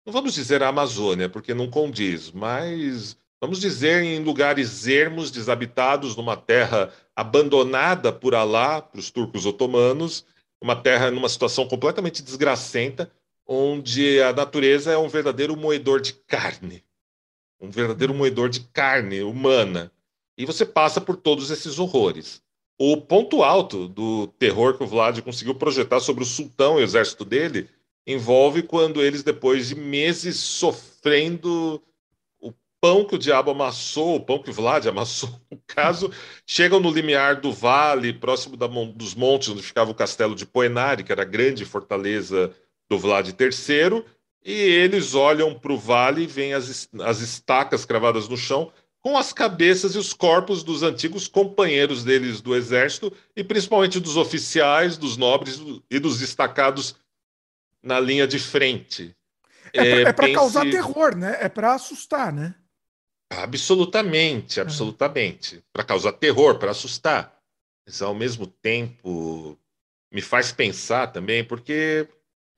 não 0.04 0.12
vamos 0.12 0.34
dizer 0.34 0.62
a 0.62 0.68
Amazônia, 0.68 1.28
porque 1.28 1.52
não 1.52 1.70
condiz, 1.70 2.30
mas 2.32 3.16
vamos 3.40 3.60
dizer 3.60 4.02
em 4.02 4.18
lugares 4.18 4.86
ermos, 4.86 5.30
desabitados, 5.30 6.16
numa 6.16 6.36
terra 6.36 6.92
abandonada 7.14 8.12
por 8.12 8.34
Alá, 8.34 8.80
para 8.80 8.98
os 8.98 9.10
turcos 9.10 9.44
otomanos, 9.44 10.24
uma 10.60 10.74
terra 10.74 11.10
numa 11.10 11.28
situação 11.28 11.68
completamente 11.68 12.22
desgracenta, 12.22 13.10
onde 13.46 14.20
a 14.22 14.32
natureza 14.32 14.90
é 14.90 14.98
um 14.98 15.08
verdadeiro 15.08 15.56
moedor 15.56 16.00
de 16.00 16.14
carne, 16.14 16.82
um 17.60 17.70
verdadeiro 17.70 18.14
moedor 18.14 18.48
de 18.48 18.60
carne 18.60 19.22
humana. 19.22 19.92
E 20.36 20.46
você 20.46 20.64
passa 20.64 21.00
por 21.00 21.16
todos 21.16 21.50
esses 21.50 21.78
horrores. 21.78 22.42
O 22.78 22.96
ponto 22.96 23.42
alto 23.42 23.86
do 23.86 24.26
terror 24.38 24.76
que 24.76 24.82
o 24.82 24.86
Vlad 24.86 25.20
conseguiu 25.20 25.54
projetar 25.54 26.00
sobre 26.00 26.22
o 26.22 26.26
sultão 26.26 26.78
e 26.78 26.80
o 26.80 26.84
exército 26.84 27.26
dele 27.26 27.68
envolve 28.06 28.62
quando 28.62 29.02
eles, 29.02 29.22
depois 29.22 29.68
de 29.68 29.74
meses 29.74 30.38
sofrendo 30.38 31.82
o 32.40 32.54
pão 32.80 33.04
que 33.04 33.14
o 33.14 33.18
diabo 33.18 33.50
amassou, 33.50 34.16
o 34.16 34.20
pão 34.20 34.42
que 34.42 34.48
o 34.48 34.52
Vlad 34.52 34.86
amassou, 34.86 35.28
no 35.52 35.60
caso, 35.66 36.10
chegam 36.46 36.80
no 36.80 36.90
limiar 36.90 37.40
do 37.42 37.52
vale, 37.52 38.14
próximo 38.14 38.56
da, 38.56 38.66
dos 38.66 39.14
montes 39.14 39.50
onde 39.50 39.62
ficava 39.62 39.90
o 39.90 39.94
castelo 39.94 40.34
de 40.34 40.46
Poenari, 40.46 41.04
que 41.04 41.12
era 41.12 41.20
a 41.22 41.26
grande 41.26 41.66
fortaleza 41.66 42.50
do 42.88 42.98
Vlad 42.98 43.28
III, 43.28 44.02
e 44.44 44.52
eles 44.52 45.14
olham 45.14 45.54
para 45.54 45.72
o 45.72 45.78
vale 45.78 46.22
e 46.22 46.26
veem 46.26 46.54
as, 46.54 46.88
as 47.00 47.20
estacas 47.20 47.84
cravadas 47.84 48.28
no 48.28 48.36
chão 48.36 48.72
com 49.02 49.16
as 49.16 49.32
cabeças 49.32 49.94
e 49.94 49.98
os 49.98 50.12
corpos 50.12 50.62
dos 50.62 50.82
antigos 50.82 51.26
companheiros 51.26 52.04
deles 52.04 52.40
do 52.40 52.54
exército 52.54 53.12
e 53.34 53.42
principalmente 53.42 53.98
dos 53.98 54.16
oficiais, 54.16 54.96
dos 54.96 55.16
nobres 55.16 55.60
e 55.90 55.98
dos 55.98 56.18
destacados 56.18 56.94
na 57.82 57.98
linha 57.98 58.26
de 58.26 58.38
frente. 58.38 59.16
É, 59.72 59.86
é, 59.86 60.02
é 60.02 60.12
para 60.12 60.26
pense... 60.26 60.34
causar 60.34 60.70
terror, 60.70 61.16
né? 61.16 61.38
É 61.40 61.48
para 61.48 61.74
assustar, 61.74 62.32
né? 62.32 62.54
Absolutamente, 63.30 64.58
é. 64.58 64.62
absolutamente. 64.62 65.56
É. 65.56 65.62
Para 65.72 65.84
causar 65.84 66.12
terror, 66.12 66.58
para 66.58 66.72
assustar. 66.72 67.40
Mas 67.86 68.02
ao 68.02 68.14
mesmo 68.14 68.46
tempo 68.46 69.58
me 70.12 70.20
faz 70.20 70.52
pensar 70.52 71.06
também, 71.06 71.42
porque 71.42 72.06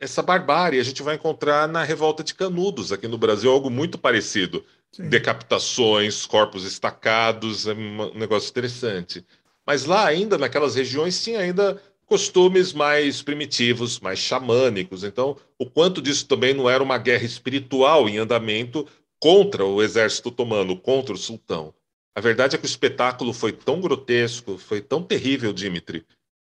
essa 0.03 0.21
barbárie 0.21 0.81
a 0.81 0.83
gente 0.83 1.01
vai 1.01 1.15
encontrar 1.15 1.69
na 1.69 1.85
revolta 1.85 2.25
de 2.25 2.35
Canudos 2.35 2.91
aqui 2.91 3.07
no 3.07 3.17
Brasil, 3.17 3.49
algo 3.49 3.71
muito 3.71 3.97
parecido. 3.97 4.65
Sim. 4.91 5.09
Decapitações, 5.09 6.27
corpos 6.27 6.65
estacados, 6.65 7.69
é 7.69 7.73
um 7.73 8.13
negócio 8.15 8.51
interessante. 8.51 9.25
Mas 9.65 9.85
lá 9.85 10.05
ainda, 10.05 10.37
naquelas 10.37 10.75
regiões, 10.75 11.23
tinha 11.23 11.39
ainda 11.39 11.81
costumes 12.05 12.73
mais 12.73 13.23
primitivos, 13.23 14.01
mais 14.01 14.19
xamânicos. 14.19 15.05
Então, 15.05 15.37
o 15.57 15.71
quanto 15.71 16.03
disso 16.03 16.27
também 16.27 16.53
não 16.53 16.69
era 16.69 16.83
uma 16.83 16.99
guerra 16.99 17.25
espiritual 17.25 18.09
em 18.09 18.19
andamento 18.19 18.85
contra 19.21 19.65
o 19.65 19.81
exército 19.81 20.31
otomano, 20.31 20.77
contra 20.77 21.15
o 21.15 21.19
sultão. 21.19 21.73
A 22.13 22.21
verdade 22.21 22.57
é 22.57 22.59
que 22.59 22.65
o 22.65 22.67
espetáculo 22.67 23.33
foi 23.33 23.53
tão 23.53 23.81
grotesco, 23.81 24.59
foi 24.59 24.81
tão 24.81 25.01
terrível, 25.01 25.53
Dimitri, 25.53 26.05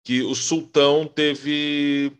que 0.03 0.21
o 0.21 0.35
sultão 0.35 1.07
teve 1.07 2.13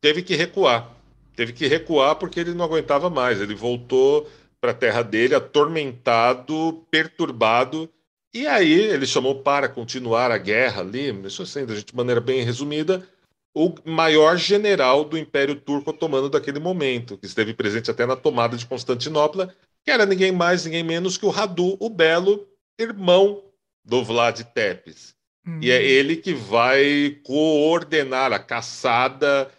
teve 0.00 0.22
que 0.22 0.34
recuar. 0.34 0.90
Teve 1.34 1.52
que 1.52 1.66
recuar 1.66 2.16
porque 2.16 2.40
ele 2.40 2.54
não 2.54 2.64
aguentava 2.64 3.08
mais. 3.08 3.40
Ele 3.40 3.54
voltou 3.54 4.28
para 4.60 4.72
a 4.72 4.74
terra 4.74 5.02
dele 5.02 5.34
atormentado, 5.34 6.84
perturbado 6.90 7.88
e 8.32 8.46
aí 8.46 8.72
ele 8.72 9.06
chamou 9.06 9.42
para 9.42 9.68
continuar 9.68 10.30
a 10.30 10.38
guerra 10.38 10.82
ali, 10.82 11.10
isso 11.26 11.42
assim, 11.42 11.66
de 11.66 11.84
maneira 11.94 12.20
bem 12.20 12.44
resumida, 12.44 13.06
o 13.52 13.74
maior 13.84 14.36
general 14.36 15.04
do 15.04 15.18
Império 15.18 15.56
Turco 15.56 15.90
Otomano 15.90 16.28
daquele 16.28 16.60
momento, 16.60 17.18
que 17.18 17.26
esteve 17.26 17.52
presente 17.52 17.90
até 17.90 18.06
na 18.06 18.14
tomada 18.14 18.56
de 18.56 18.66
Constantinopla, 18.66 19.52
que 19.84 19.90
era 19.90 20.06
ninguém 20.06 20.30
mais, 20.30 20.64
ninguém 20.64 20.84
menos 20.84 21.16
que 21.16 21.26
o 21.26 21.30
Radu, 21.30 21.76
o 21.80 21.90
Belo, 21.90 22.46
irmão 22.78 23.42
do 23.84 24.04
Vlad 24.04 24.40
Tepes. 24.54 25.16
Uhum. 25.44 25.58
E 25.60 25.70
é 25.72 25.78
uhum. 25.78 25.82
ele 25.82 26.16
que 26.16 26.32
vai 26.32 27.18
coordenar 27.24 28.32
a 28.32 28.38
caçada 28.38 29.50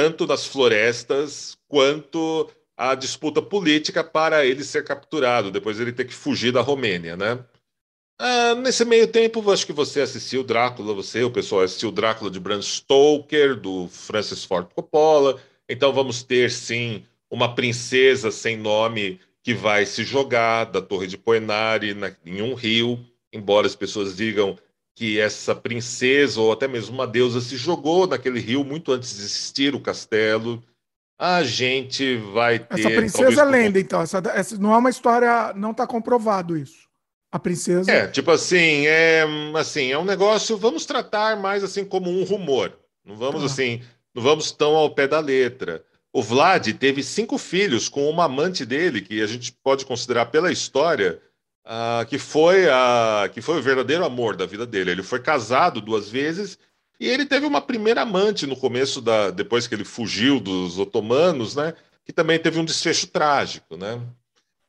tanto 0.00 0.26
nas 0.26 0.46
florestas 0.46 1.58
quanto 1.68 2.48
a 2.74 2.94
disputa 2.94 3.42
política 3.42 4.02
para 4.02 4.46
ele 4.46 4.64
ser 4.64 4.82
capturado, 4.82 5.50
depois 5.50 5.78
ele 5.78 5.92
ter 5.92 6.06
que 6.06 6.14
fugir 6.14 6.50
da 6.50 6.62
Romênia, 6.62 7.18
né? 7.18 7.38
Ah, 8.18 8.54
nesse 8.54 8.82
meio 8.86 9.06
tempo, 9.06 9.50
acho 9.50 9.66
que 9.66 9.74
você 9.74 10.00
assistiu 10.00 10.42
Drácula, 10.42 10.94
você, 10.94 11.22
o 11.22 11.30
pessoal 11.30 11.60
assistiu 11.60 11.92
Drácula 11.92 12.30
de 12.30 12.40
Bram 12.40 12.62
Stoker, 12.62 13.56
do 13.56 13.88
Francis 13.88 14.42
Ford 14.42 14.68
Coppola. 14.74 15.38
Então 15.68 15.92
vamos 15.92 16.22
ter 16.22 16.50
sim 16.50 17.04
uma 17.30 17.54
princesa 17.54 18.30
sem 18.30 18.56
nome 18.56 19.20
que 19.42 19.52
vai 19.52 19.84
se 19.84 20.02
jogar 20.02 20.64
da 20.64 20.80
Torre 20.80 21.06
de 21.06 21.18
Poenari 21.18 21.92
na, 21.92 22.10
em 22.24 22.40
um 22.40 22.54
rio, 22.54 22.98
embora 23.30 23.66
as 23.66 23.76
pessoas 23.76 24.16
digam 24.16 24.58
que 24.94 25.18
essa 25.18 25.54
princesa 25.54 26.40
ou 26.40 26.52
até 26.52 26.68
mesmo 26.68 26.94
uma 26.94 27.06
deusa 27.06 27.40
se 27.40 27.56
jogou 27.56 28.06
naquele 28.06 28.40
rio 28.40 28.64
muito 28.64 28.92
antes 28.92 29.16
de 29.16 29.22
existir 29.22 29.74
o 29.74 29.80
castelo 29.80 30.62
a 31.20 31.42
gente 31.42 32.16
vai 32.16 32.58
ter. 32.58 32.80
Essa 32.80 32.90
princesa 32.90 33.42
é 33.42 33.44
lenda, 33.44 33.78
então. 33.78 34.00
Essa, 34.00 34.22
essa, 34.34 34.56
não 34.56 34.72
é 34.72 34.78
uma 34.78 34.88
história. 34.88 35.52
Não 35.54 35.72
está 35.72 35.86
comprovado 35.86 36.56
isso. 36.56 36.88
A 37.30 37.38
princesa. 37.38 37.92
É, 37.92 38.06
tipo 38.06 38.30
assim, 38.30 38.86
é 38.86 39.24
assim, 39.54 39.92
é 39.92 39.98
um 39.98 40.04
negócio. 40.04 40.56
Vamos 40.56 40.86
tratar 40.86 41.36
mais 41.36 41.62
assim 41.62 41.84
como 41.84 42.10
um 42.10 42.24
rumor. 42.24 42.72
Não 43.04 43.14
vamos 43.16 43.42
ah. 43.42 43.46
assim, 43.46 43.82
não 44.14 44.22
vamos 44.22 44.50
tão 44.50 44.74
ao 44.74 44.94
pé 44.94 45.06
da 45.06 45.20
letra. 45.20 45.84
O 46.10 46.22
Vlad 46.22 46.66
teve 46.72 47.02
cinco 47.02 47.36
filhos 47.36 47.88
com 47.88 48.08
uma 48.08 48.24
amante 48.24 48.64
dele, 48.64 49.02
que 49.02 49.22
a 49.22 49.26
gente 49.26 49.52
pode 49.62 49.84
considerar 49.84 50.26
pela 50.26 50.50
história, 50.50 51.20
uh, 51.64 52.06
que 52.06 52.18
foi 52.18 52.68
a, 52.68 53.30
que 53.32 53.40
foi 53.40 53.58
o 53.58 53.62
verdadeiro 53.62 54.04
amor 54.04 54.36
da 54.36 54.46
vida 54.46 54.66
dele. 54.66 54.90
Ele 54.90 55.02
foi 55.02 55.20
casado 55.20 55.80
duas 55.80 56.08
vezes 56.08 56.58
e 56.98 57.08
ele 57.08 57.24
teve 57.24 57.46
uma 57.46 57.62
primeira 57.62 58.02
amante 58.02 58.46
no 58.46 58.56
começo 58.56 59.00
da. 59.00 59.30
depois 59.30 59.66
que 59.66 59.74
ele 59.74 59.84
fugiu 59.84 60.38
dos 60.38 60.78
otomanos, 60.78 61.56
né? 61.56 61.74
Que 62.04 62.12
também 62.12 62.38
teve 62.38 62.58
um 62.58 62.64
desfecho 62.64 63.06
trágico, 63.06 63.76
né? 63.76 64.00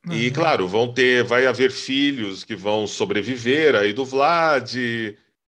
Uhum. 0.06 0.14
E, 0.14 0.30
claro, 0.30 0.66
vão 0.66 0.92
ter, 0.92 1.22
vai 1.22 1.46
haver 1.46 1.70
filhos 1.70 2.42
que 2.42 2.56
vão 2.56 2.86
sobreviver 2.86 3.76
aí 3.76 3.92
do 3.92 4.04
Vlad. 4.04 4.74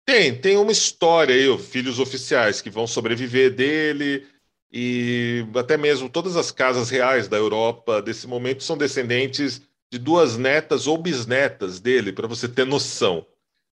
Tem, 0.06 0.36
tem 0.36 0.58
uma 0.58 0.72
história 0.72 1.34
aí, 1.34 1.58
filhos 1.60 2.00
oficiais 2.00 2.60
que 2.60 2.70
vão 2.70 2.88
sobreviver 2.88 3.54
dele. 3.54 4.26
E 4.72 5.46
até 5.56 5.78
mesmo 5.78 6.10
todas 6.10 6.36
as 6.36 6.52
casas 6.52 6.90
reais 6.90 7.28
da 7.28 7.38
Europa 7.38 8.02
desse 8.02 8.26
momento 8.26 8.64
são 8.64 8.76
descendentes 8.76 9.62
de 9.94 10.00
duas 10.00 10.38
netas 10.38 10.88
ou 10.88 10.98
bisnetas 10.98 11.80
dele, 11.80 12.12
para 12.12 12.28
você 12.28 12.48
ter 12.48 12.66
noção. 12.66 13.24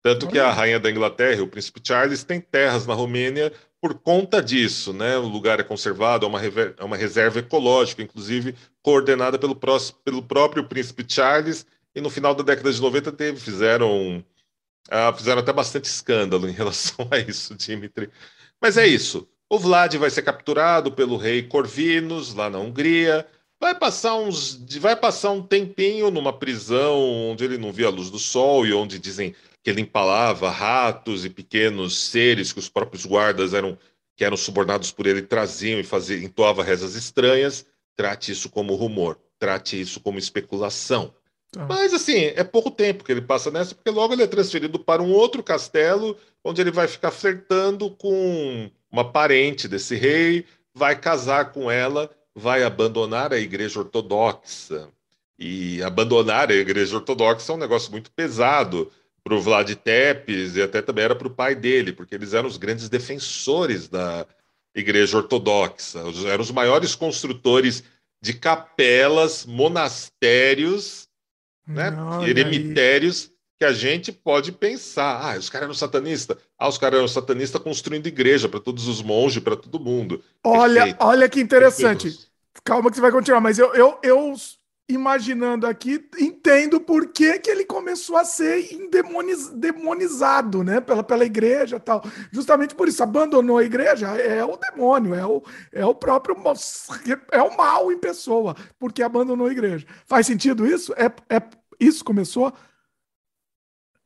Tanto 0.01 0.29
que 0.29 0.39
a 0.39 0.49
rainha 0.49 0.79
da 0.79 0.89
Inglaterra, 0.89 1.43
o 1.43 1.47
príncipe 1.47 1.81
Charles, 1.83 2.23
tem 2.23 2.39
terras 2.39 2.87
na 2.87 2.93
Romênia 2.93 3.51
por 3.81 3.95
conta 3.95 4.41
disso, 4.41 4.93
né? 4.93 5.17
O 5.17 5.27
lugar 5.27 5.59
é 5.59 5.63
conservado, 5.63 6.25
é 6.25 6.29
uma, 6.29 6.39
é 6.41 6.83
uma 6.85 6.95
reserva 6.95 7.39
ecológica, 7.39 8.01
inclusive 8.01 8.55
coordenada 8.81 9.37
pelo, 9.37 9.59
pelo 10.05 10.23
próprio 10.23 10.63
príncipe 10.69 11.03
Charles, 11.05 11.65
e 11.93 11.99
no 11.99 12.09
final 12.09 12.33
da 12.33 12.43
década 12.43 12.71
de 12.71 12.81
90 12.81 13.11
teve, 13.11 13.37
fizeram, 13.37 14.23
ah, 14.89 15.11
fizeram 15.11 15.41
até 15.41 15.51
bastante 15.51 15.85
escândalo 15.85 16.47
em 16.47 16.53
relação 16.53 17.09
a 17.11 17.19
isso, 17.19 17.53
Dimitri. 17.55 18.09
Mas 18.61 18.77
é 18.77 18.87
isso. 18.87 19.27
O 19.49 19.59
Vlad 19.59 19.93
vai 19.95 20.09
ser 20.09 20.21
capturado 20.21 20.93
pelo 20.93 21.17
rei 21.17 21.43
Corvinus, 21.43 22.33
lá 22.33 22.49
na 22.49 22.57
Hungria, 22.57 23.27
vai 23.59 23.73
passar 23.73 24.15
uns 24.15 24.55
vai 24.79 24.95
passar 24.95 25.31
um 25.31 25.41
tempinho 25.41 26.11
numa 26.11 26.33
prisão 26.33 26.99
onde 27.31 27.43
ele 27.43 27.57
não 27.57 27.71
via 27.71 27.87
a 27.87 27.91
luz 27.91 28.09
do 28.09 28.19
sol 28.19 28.65
e 28.65 28.73
onde 28.73 28.99
dizem 28.99 29.33
que 29.63 29.69
ele 29.69 29.81
empalava 29.81 30.49
ratos 30.49 31.25
e 31.25 31.29
pequenos 31.29 31.97
seres 31.97 32.53
que 32.53 32.59
os 32.59 32.69
próprios 32.69 33.05
guardas 33.05 33.53
eram 33.53 33.77
que 34.15 34.23
eram 34.23 34.37
subornados 34.37 34.91
por 34.91 35.07
ele 35.07 35.21
traziam 35.21 35.79
e 35.79 35.83
faziam 35.83 36.21
entoava 36.21 36.63
rezas 36.63 36.95
estranhas. 36.95 37.65
Trate 37.97 38.31
isso 38.31 38.49
como 38.49 38.75
rumor, 38.75 39.17
trate 39.39 39.79
isso 39.79 39.99
como 39.99 40.19
especulação. 40.19 41.13
Tá. 41.51 41.65
Mas 41.65 41.93
assim, 41.93 42.25
é 42.35 42.43
pouco 42.43 42.69
tempo 42.69 43.03
que 43.03 43.11
ele 43.11 43.21
passa 43.21 43.49
nessa, 43.49 43.73
porque 43.73 43.89
logo 43.89 44.13
ele 44.13 44.23
é 44.23 44.27
transferido 44.27 44.77
para 44.79 45.01
um 45.01 45.11
outro 45.11 45.41
castelo, 45.41 46.17
onde 46.43 46.61
ele 46.61 46.71
vai 46.71 46.87
ficar 46.87 47.11
flertando 47.11 47.89
com 47.91 48.69
uma 48.91 49.11
parente 49.11 49.67
desse 49.67 49.95
rei, 49.95 50.45
vai 50.73 50.99
casar 50.99 51.51
com 51.51 51.71
ela, 51.71 52.09
vai 52.35 52.63
abandonar 52.63 53.31
a 53.31 53.39
igreja 53.39 53.79
ortodoxa. 53.79 54.89
E 55.39 55.81
abandonar 55.83 56.49
a 56.49 56.55
igreja 56.55 56.95
ortodoxa 56.95 57.51
é 57.51 57.55
um 57.55 57.59
negócio 57.59 57.91
muito 57.91 58.11
pesado 58.11 58.91
para 59.23 59.33
o 59.33 59.41
Vlad 59.41 59.73
Tepes 59.73 60.55
e 60.55 60.61
até 60.61 60.81
também 60.81 61.05
era 61.05 61.15
para 61.15 61.27
o 61.27 61.33
pai 61.33 61.55
dele, 61.55 61.91
porque 61.91 62.13
eles 62.13 62.33
eram 62.33 62.47
os 62.47 62.57
grandes 62.57 62.87
defensores 62.87 63.87
da 63.87 64.25
Igreja 64.73 65.17
Ortodoxa, 65.17 65.99
eram 66.27 66.43
os 66.43 66.51
maiores 66.51 66.93
construtores 66.95 67.83
de 68.21 68.33
capelas, 68.33 69.45
monastérios, 69.45 71.07
né, 71.65 71.91
eremitérios 72.27 73.31
que 73.57 73.65
a 73.65 73.73
gente 73.73 74.11
pode 74.11 74.51
pensar. 74.51 75.21
Ah, 75.21 75.37
os 75.37 75.49
caras 75.49 75.65
eram 75.65 75.73
satanistas. 75.73 76.37
Ah, 76.57 76.67
os 76.67 76.77
caras 76.77 76.99
eram 76.99 77.07
satanistas 77.07 77.61
construindo 77.61 78.07
igreja 78.07 78.49
para 78.49 78.59
todos 78.59 78.87
os 78.87 79.01
monges, 79.01 79.41
para 79.41 79.55
todo 79.55 79.79
mundo. 79.79 80.21
Olha, 80.43 80.81
Perfeito. 80.81 80.97
olha 81.03 81.29
que 81.29 81.39
interessante. 81.39 82.09
Perfeito. 82.09 82.31
Calma 82.63 82.89
que 82.89 82.95
você 82.95 83.01
vai 83.01 83.11
continuar, 83.11 83.41
mas 83.41 83.59
eu, 83.59 83.73
eu, 83.75 83.99
eu 84.01 84.33
imaginando 84.87 85.65
aqui, 85.65 86.07
entendo 86.19 86.79
por 86.79 87.07
que, 87.07 87.39
que 87.39 87.49
ele 87.49 87.65
começou 87.65 88.17
a 88.17 88.25
ser 88.25 88.67
demonizado, 89.55 90.63
né, 90.63 90.79
pela, 90.79 91.03
pela 91.03 91.25
igreja 91.25 91.79
tal. 91.79 92.03
Justamente 92.31 92.75
por 92.75 92.87
isso, 92.87 93.01
abandonou 93.01 93.57
a 93.57 93.63
igreja, 93.63 94.07
é 94.17 94.43
o 94.43 94.57
demônio, 94.57 95.13
é 95.15 95.25
o, 95.25 95.43
é 95.71 95.85
o 95.85 95.95
próprio, 95.95 96.35
é 97.31 97.41
o 97.41 97.57
mal 97.57 97.91
em 97.91 97.97
pessoa, 97.97 98.55
porque 98.79 99.01
abandonou 99.01 99.47
a 99.47 99.51
igreja. 99.51 99.85
Faz 100.05 100.27
sentido 100.27 100.65
isso? 100.67 100.93
É, 100.93 101.05
é 101.35 101.41
Isso 101.79 102.03
começou? 102.03 102.53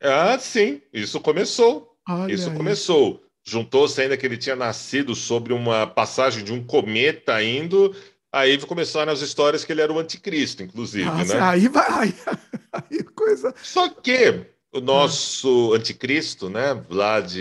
Ah, 0.02 0.38
sim, 0.40 0.82
isso 0.94 1.20
começou. 1.20 1.96
Olha 2.08 2.34
isso 2.34 2.50
aí. 2.50 2.56
começou. 2.56 3.24
Juntou-se 3.44 4.00
ainda 4.02 4.18
que 4.18 4.26
ele 4.26 4.38
tinha 4.38 4.56
nascido 4.56 5.16
sobre 5.16 5.54
uma 5.54 5.88
passagem 5.88 6.44
de 6.44 6.54
um 6.54 6.64
cometa 6.64 7.42
indo 7.44 7.96
Aí 8.32 8.60
começaram 8.60 9.12
as 9.12 9.22
histórias 9.22 9.66
que 9.66 9.72
ele 9.72 9.82
era 9.82 9.92
o 9.92 9.98
anticristo, 9.98 10.62
inclusive, 10.62 11.06
Nossa, 11.06 11.34
né? 11.34 11.42
Aí 11.42 11.68
vai, 11.68 11.88
aí, 11.90 12.14
aí 12.72 13.04
coisa. 13.04 13.54
Só 13.64 13.90
que 13.90 14.46
o 14.72 14.80
nosso 14.80 15.74
ah. 15.74 15.78
anticristo, 15.78 16.48
né, 16.48 16.76
Vlad 16.76 17.36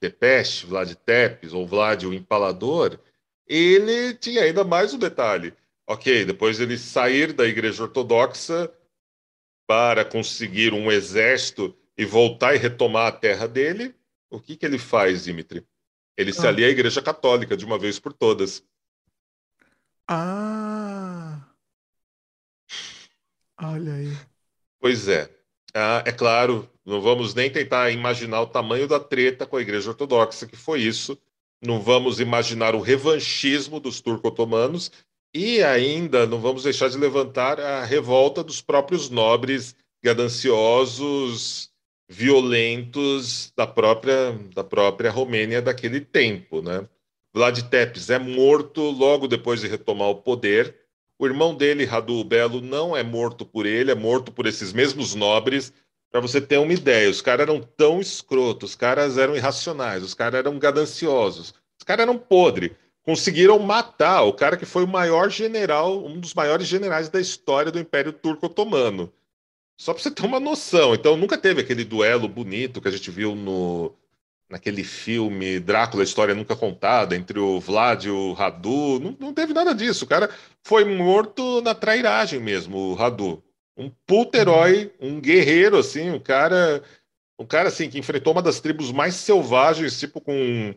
Tepes, 0.00 0.62
Vlad 0.62 0.94
Tepes, 0.94 1.52
ou 1.52 1.66
Vlad 1.66 2.04
o 2.04 2.14
Empalador, 2.14 2.98
ele 3.46 4.14
tinha 4.14 4.42
ainda 4.42 4.64
mais 4.64 4.94
um 4.94 4.98
detalhe. 4.98 5.52
Ok, 5.86 6.24
depois 6.24 6.60
ele 6.60 6.78
sair 6.78 7.34
da 7.34 7.46
igreja 7.46 7.82
ortodoxa 7.82 8.72
para 9.66 10.02
conseguir 10.02 10.72
um 10.72 10.90
exército 10.90 11.76
e 11.96 12.04
voltar 12.04 12.54
e 12.54 12.58
retomar 12.58 13.06
a 13.06 13.12
terra 13.12 13.46
dele, 13.46 13.94
o 14.30 14.40
que, 14.40 14.56
que 14.56 14.64
ele 14.64 14.78
faz, 14.78 15.24
Dimitri? 15.24 15.66
Ele 16.16 16.30
ah. 16.30 16.34
se 16.34 16.46
alia 16.46 16.66
à 16.66 16.70
igreja 16.70 17.02
católica 17.02 17.56
de 17.56 17.64
uma 17.64 17.78
vez 17.78 17.98
por 17.98 18.12
todas. 18.12 18.64
Ah! 20.08 21.40
Olha 23.60 23.94
aí. 23.94 24.16
Pois 24.80 25.06
é. 25.08 25.30
Ah, 25.74 26.02
é 26.04 26.12
claro, 26.12 26.68
não 26.84 27.00
vamos 27.00 27.34
nem 27.34 27.50
tentar 27.50 27.90
imaginar 27.90 28.42
o 28.42 28.46
tamanho 28.46 28.88
da 28.88 29.00
treta 29.00 29.46
com 29.46 29.56
a 29.56 29.62
Igreja 29.62 29.90
Ortodoxa, 29.90 30.46
que 30.46 30.56
foi 30.56 30.82
isso. 30.82 31.16
Não 31.64 31.80
vamos 31.80 32.20
imaginar 32.20 32.74
o 32.74 32.80
revanchismo 32.80 33.78
dos 33.78 34.00
turco-otomanos 34.00 34.90
e 35.32 35.62
ainda 35.62 36.26
não 36.26 36.40
vamos 36.40 36.64
deixar 36.64 36.90
de 36.90 36.98
levantar 36.98 37.58
a 37.60 37.84
revolta 37.84 38.42
dos 38.42 38.60
próprios 38.60 39.08
nobres 39.08 39.74
gananciosos, 40.02 41.71
violentos 42.08 43.52
da 43.56 43.66
própria, 43.66 44.32
da 44.54 44.62
própria 44.62 45.10
Romênia 45.10 45.62
daquele 45.62 46.00
tempo, 46.00 46.60
né? 46.60 46.86
Vlad 47.34 47.58
Tepes 47.62 48.10
é 48.10 48.18
morto 48.18 48.82
logo 48.90 49.26
depois 49.26 49.60
de 49.60 49.68
retomar 49.68 50.08
o 50.08 50.16
poder. 50.16 50.76
O 51.18 51.26
irmão 51.26 51.54
dele, 51.54 51.84
Radu 51.84 52.22
Belo, 52.24 52.60
não 52.60 52.96
é 52.96 53.02
morto 53.02 53.46
por 53.46 53.64
ele, 53.64 53.90
é 53.90 53.94
morto 53.94 54.30
por 54.30 54.46
esses 54.46 54.72
mesmos 54.72 55.14
nobres. 55.14 55.72
Para 56.10 56.20
você 56.20 56.42
ter 56.42 56.58
uma 56.58 56.72
ideia, 56.74 57.08
os 57.08 57.22
caras 57.22 57.48
eram 57.48 57.60
tão 57.60 58.00
escrotos, 58.00 58.70
os 58.70 58.76
caras 58.76 59.16
eram 59.16 59.34
irracionais, 59.34 60.02
os 60.02 60.12
caras 60.12 60.40
eram 60.40 60.58
gananciosos, 60.58 61.54
os 61.78 61.84
caras 61.86 62.02
eram 62.02 62.18
podres. 62.18 62.72
Conseguiram 63.02 63.58
matar 63.58 64.22
o 64.22 64.32
cara 64.34 64.56
que 64.56 64.66
foi 64.66 64.84
o 64.84 64.88
maior 64.88 65.30
general, 65.30 66.04
um 66.04 66.20
dos 66.20 66.34
maiores 66.34 66.68
generais 66.68 67.08
da 67.08 67.20
história 67.20 67.72
do 67.72 67.78
Império 67.78 68.12
Turco 68.12 68.46
Otomano. 68.46 69.10
Só 69.82 69.92
para 69.92 70.00
você 70.00 70.12
ter 70.12 70.24
uma 70.24 70.38
noção. 70.38 70.94
Então, 70.94 71.16
nunca 71.16 71.36
teve 71.36 71.60
aquele 71.60 71.84
duelo 71.84 72.28
bonito 72.28 72.80
que 72.80 72.86
a 72.86 72.90
gente 72.92 73.10
viu 73.10 73.34
no, 73.34 73.92
naquele 74.48 74.84
filme 74.84 75.58
Drácula, 75.58 76.04
História 76.04 76.36
Nunca 76.36 76.54
Contada, 76.54 77.16
entre 77.16 77.40
o 77.40 77.58
Vlad 77.58 78.04
e 78.04 78.08
o 78.08 78.32
Radu. 78.32 79.00
Não, 79.00 79.16
não 79.18 79.34
teve 79.34 79.52
nada 79.52 79.74
disso. 79.74 80.04
O 80.04 80.08
cara 80.08 80.30
foi 80.62 80.84
morto 80.84 81.60
na 81.62 81.74
trairagem 81.74 82.38
mesmo, 82.38 82.78
o 82.78 82.94
Radu. 82.94 83.42
Um 83.76 83.90
puto 84.06 84.38
herói, 84.38 84.92
um 85.00 85.20
guerreiro, 85.20 85.76
assim, 85.76 86.10
um 86.10 86.20
cara. 86.20 86.80
Um 87.36 87.44
cara 87.44 87.66
assim 87.66 87.90
que 87.90 87.98
enfrentou 87.98 88.32
uma 88.32 88.42
das 88.42 88.60
tribos 88.60 88.92
mais 88.92 89.16
selvagens, 89.16 89.98
tipo 89.98 90.20
com 90.20 90.72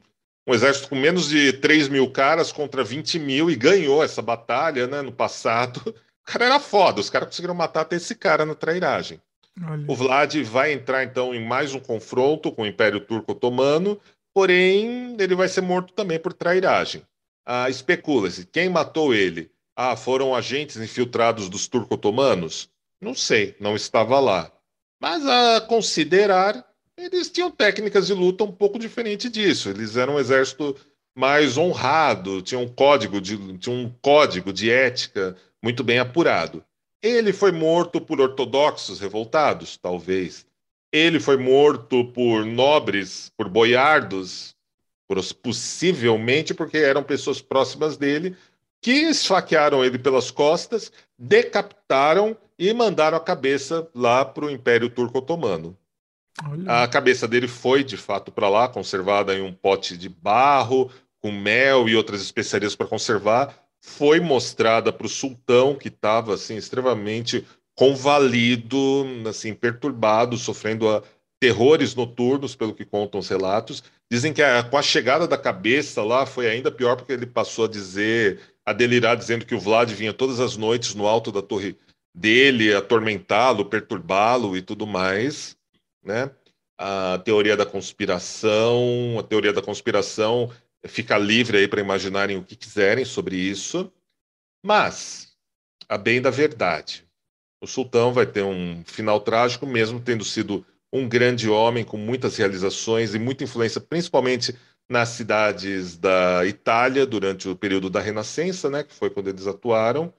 um 0.47 0.53
exército 0.55 0.89
com 0.89 0.95
menos 0.95 1.29
de 1.29 1.53
3 1.53 1.89
mil 1.89 2.09
caras 2.09 2.51
contra 2.51 2.83
20 2.83 3.19
mil 3.19 3.51
e 3.51 3.55
ganhou 3.55 4.03
essa 4.03 4.23
batalha 4.23 4.87
né, 4.87 5.03
no 5.03 5.11
passado. 5.11 5.93
O 6.27 6.31
cara 6.31 6.45
era 6.45 6.59
foda, 6.59 6.99
os 6.99 7.09
caras 7.09 7.29
conseguiram 7.29 7.53
matar 7.53 7.81
até 7.81 7.95
esse 7.97 8.15
cara 8.15 8.45
na 8.45 8.55
trairagem. 8.55 9.21
Olha. 9.63 9.85
O 9.87 9.95
Vlad 9.95 10.35
vai 10.43 10.73
entrar 10.73 11.03
então 11.03 11.33
em 11.33 11.45
mais 11.45 11.73
um 11.73 11.79
confronto 11.79 12.51
com 12.51 12.63
o 12.63 12.65
Império 12.65 12.99
Turco 12.99 13.31
Otomano, 13.31 13.99
porém 14.33 15.15
ele 15.19 15.35
vai 15.35 15.47
ser 15.47 15.61
morto 15.61 15.93
também 15.93 16.19
por 16.19 16.33
trairagem. 16.33 17.03
Ah, 17.45 17.69
Especula-se, 17.69 18.45
quem 18.47 18.69
matou 18.69 19.13
ele? 19.13 19.51
Ah, 19.75 19.95
foram 19.95 20.33
agentes 20.33 20.77
infiltrados 20.77 21.47
dos 21.47 21.67
turco-otomanos? 21.67 22.69
Não 22.99 23.13
sei, 23.13 23.55
não 23.59 23.75
estava 23.75 24.19
lá. 24.19 24.51
Mas 24.99 25.25
a 25.27 25.61
considerar, 25.61 26.65
eles 26.97 27.29
tinham 27.29 27.51
técnicas 27.51 28.07
de 28.07 28.13
luta 28.13 28.43
um 28.43 28.51
pouco 28.51 28.79
diferente 28.79 29.29
disso. 29.29 29.69
Eles 29.69 29.95
eram 29.95 30.15
um 30.15 30.19
exército 30.19 30.75
mais 31.15 31.57
honrado, 31.57 32.41
tinham 32.41 32.63
um 32.63 32.67
código 32.67 33.21
de, 33.21 33.57
tinham 33.57 33.77
um 33.77 33.93
código 34.01 34.51
de 34.51 34.71
ética 34.71 35.35
muito 35.65 35.83
bem 35.83 35.97
apurado. 35.97 36.63
Ele 37.01 37.33
foi 37.33 37.51
morto 37.51 37.99
por 37.99 38.21
ortodoxos 38.21 38.99
revoltados, 38.99 39.77
talvez. 39.77 40.45
Ele 40.91 41.19
foi 41.19 41.37
morto 41.37 42.05
por 42.05 42.45
nobres, 42.45 43.31
por 43.35 43.49
boiardos, 43.49 44.55
possivelmente 45.41 46.53
porque 46.53 46.77
eram 46.77 47.01
pessoas 47.01 47.41
próximas 47.41 47.97
dele 47.97 48.37
que 48.79 48.91
esfaquearam 48.91 49.83
ele 49.83 49.97
pelas 49.97 50.29
costas, 50.29 50.91
decapitaram 51.17 52.37
e 52.59 52.71
mandaram 52.71 53.17
a 53.17 53.21
cabeça 53.21 53.89
lá 53.95 54.23
para 54.23 54.45
o 54.45 54.51
Império 54.51 54.87
Turco 54.87 55.17
Otomano. 55.17 55.75
Olha. 56.47 56.83
A 56.83 56.87
cabeça 56.87 57.27
dele 57.27 57.47
foi, 57.47 57.83
de 57.83 57.97
fato, 57.97 58.31
para 58.31 58.49
lá, 58.49 58.67
conservada 58.67 59.33
em 59.33 59.41
um 59.41 59.51
pote 59.51 59.97
de 59.97 60.09
barro, 60.09 60.91
com 61.19 61.31
mel 61.31 61.89
e 61.89 61.95
outras 61.95 62.21
especiarias 62.21 62.75
para 62.75 62.85
conservar. 62.85 63.64
Foi 63.87 64.19
mostrada 64.19 64.91
para 64.91 65.05
o 65.05 65.09
sultão, 65.09 65.75
que 65.75 65.89
estava 65.89 66.33
assim, 66.33 66.57
extremamente 66.57 67.45
convalido, 67.75 69.05
assim, 69.29 69.53
perturbado, 69.53 70.37
sofrendo 70.37 70.89
a 70.89 71.03
terrores 71.39 71.93
noturnos, 71.93 72.55
pelo 72.55 72.73
que 72.73 72.83
contam 72.83 73.19
os 73.19 73.29
relatos. 73.29 73.83
Dizem 74.11 74.33
que 74.33 74.41
a, 74.41 74.63
com 74.63 74.77
a 74.77 74.81
chegada 74.81 75.27
da 75.27 75.37
cabeça 75.37 76.03
lá 76.03 76.25
foi 76.25 76.49
ainda 76.49 76.71
pior, 76.71 76.95
porque 76.95 77.13
ele 77.13 77.27
passou 77.27 77.65
a 77.65 77.69
dizer, 77.69 78.39
a 78.65 78.73
delirar, 78.73 79.15
dizendo 79.15 79.45
que 79.45 79.55
o 79.55 79.59
Vlad 79.59 79.91
vinha 79.93 80.11
todas 80.11 80.39
as 80.39 80.57
noites 80.57 80.95
no 80.95 81.07
alto 81.07 81.31
da 81.31 81.41
torre 81.41 81.77
dele, 82.13 82.73
atormentá-lo, 82.73 83.65
perturbá-lo 83.65 84.57
e 84.57 84.61
tudo 84.61 84.87
mais, 84.87 85.55
né? 86.03 86.31
A 86.77 87.21
teoria 87.23 87.55
da 87.55 87.65
conspiração, 87.65 89.17
a 89.19 89.23
teoria 89.23 89.53
da 89.53 89.61
conspiração 89.61 90.51
fica 90.87 91.17
livre 91.17 91.57
aí 91.57 91.67
para 91.67 91.81
imaginarem 91.81 92.37
o 92.37 92.43
que 92.43 92.55
quiserem 92.55 93.05
sobre 93.05 93.35
isso, 93.35 93.91
mas 94.63 95.35
a 95.87 95.97
bem 95.97 96.21
da 96.21 96.29
verdade, 96.29 97.05
o 97.61 97.67
sultão 97.67 98.13
vai 98.13 98.25
ter 98.25 98.43
um 98.43 98.83
final 98.85 99.19
trágico, 99.19 99.65
mesmo 99.65 99.99
tendo 99.99 100.23
sido 100.23 100.65
um 100.91 101.07
grande 101.07 101.49
homem 101.49 101.83
com 101.83 101.97
muitas 101.97 102.37
realizações 102.37 103.13
e 103.13 103.19
muita 103.19 103.43
influência, 103.43 103.81
principalmente 103.81 104.55
nas 104.89 105.09
cidades 105.09 105.97
da 105.97 106.45
Itália 106.45 107.05
durante 107.05 107.49
o 107.49 107.55
período 107.55 107.89
da 107.89 107.99
Renascença, 107.99 108.69
né, 108.69 108.83
que 108.83 108.93
foi 108.93 109.09
quando 109.09 109.29
eles 109.29 109.47
atuaram. 109.47 110.13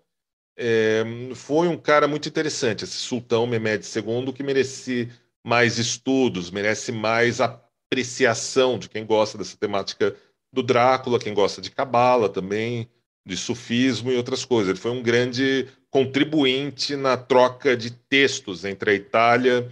É, 0.58 1.04
foi 1.34 1.68
um 1.68 1.76
cara 1.76 2.08
muito 2.08 2.28
interessante, 2.28 2.84
esse 2.84 2.96
sultão 2.96 3.46
Mehmed 3.46 3.84
II, 3.84 4.32
que 4.32 4.42
merece 4.42 5.10
mais 5.44 5.78
estudos, 5.78 6.50
merece 6.50 6.90
mais 6.90 7.40
apreciação 7.40 8.78
de 8.78 8.88
quem 8.88 9.06
gosta 9.06 9.38
dessa 9.38 9.56
temática 9.56 10.16
do 10.56 10.62
Drácula, 10.62 11.18
quem 11.18 11.34
gosta 11.34 11.60
de 11.60 11.70
cabala 11.70 12.28
também, 12.28 12.88
de 13.24 13.36
sufismo 13.36 14.10
e 14.10 14.16
outras 14.16 14.44
coisas. 14.44 14.70
Ele 14.70 14.78
foi 14.78 14.90
um 14.90 15.02
grande 15.02 15.68
contribuinte 15.90 16.96
na 16.96 17.16
troca 17.16 17.76
de 17.76 17.90
textos 17.90 18.64
entre 18.64 18.90
a 18.90 18.94
Itália, 18.94 19.70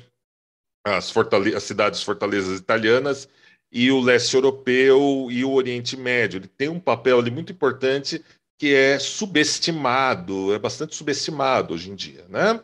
as, 0.87 1.11
fortale 1.11 1.55
as 1.55 1.63
cidades 1.63 2.03
fortalezas 2.03 2.59
italianas 2.59 3.29
e 3.73 3.91
o 3.91 4.01
leste 4.01 4.35
europeu 4.35 5.29
e 5.31 5.45
o 5.45 5.53
Oriente 5.53 5.97
Médio. 5.97 6.39
Ele 6.39 6.49
tem 6.49 6.69
um 6.69 6.81
papel 6.81 7.19
ali 7.19 7.31
muito 7.31 7.53
importante 7.53 8.23
que 8.59 8.75
é 8.75 8.99
subestimado, 8.99 10.55
é 10.55 10.59
bastante 10.59 10.95
subestimado 10.95 11.75
hoje 11.75 11.91
em 11.91 11.95
dia, 11.95 12.25
né? 12.29 12.61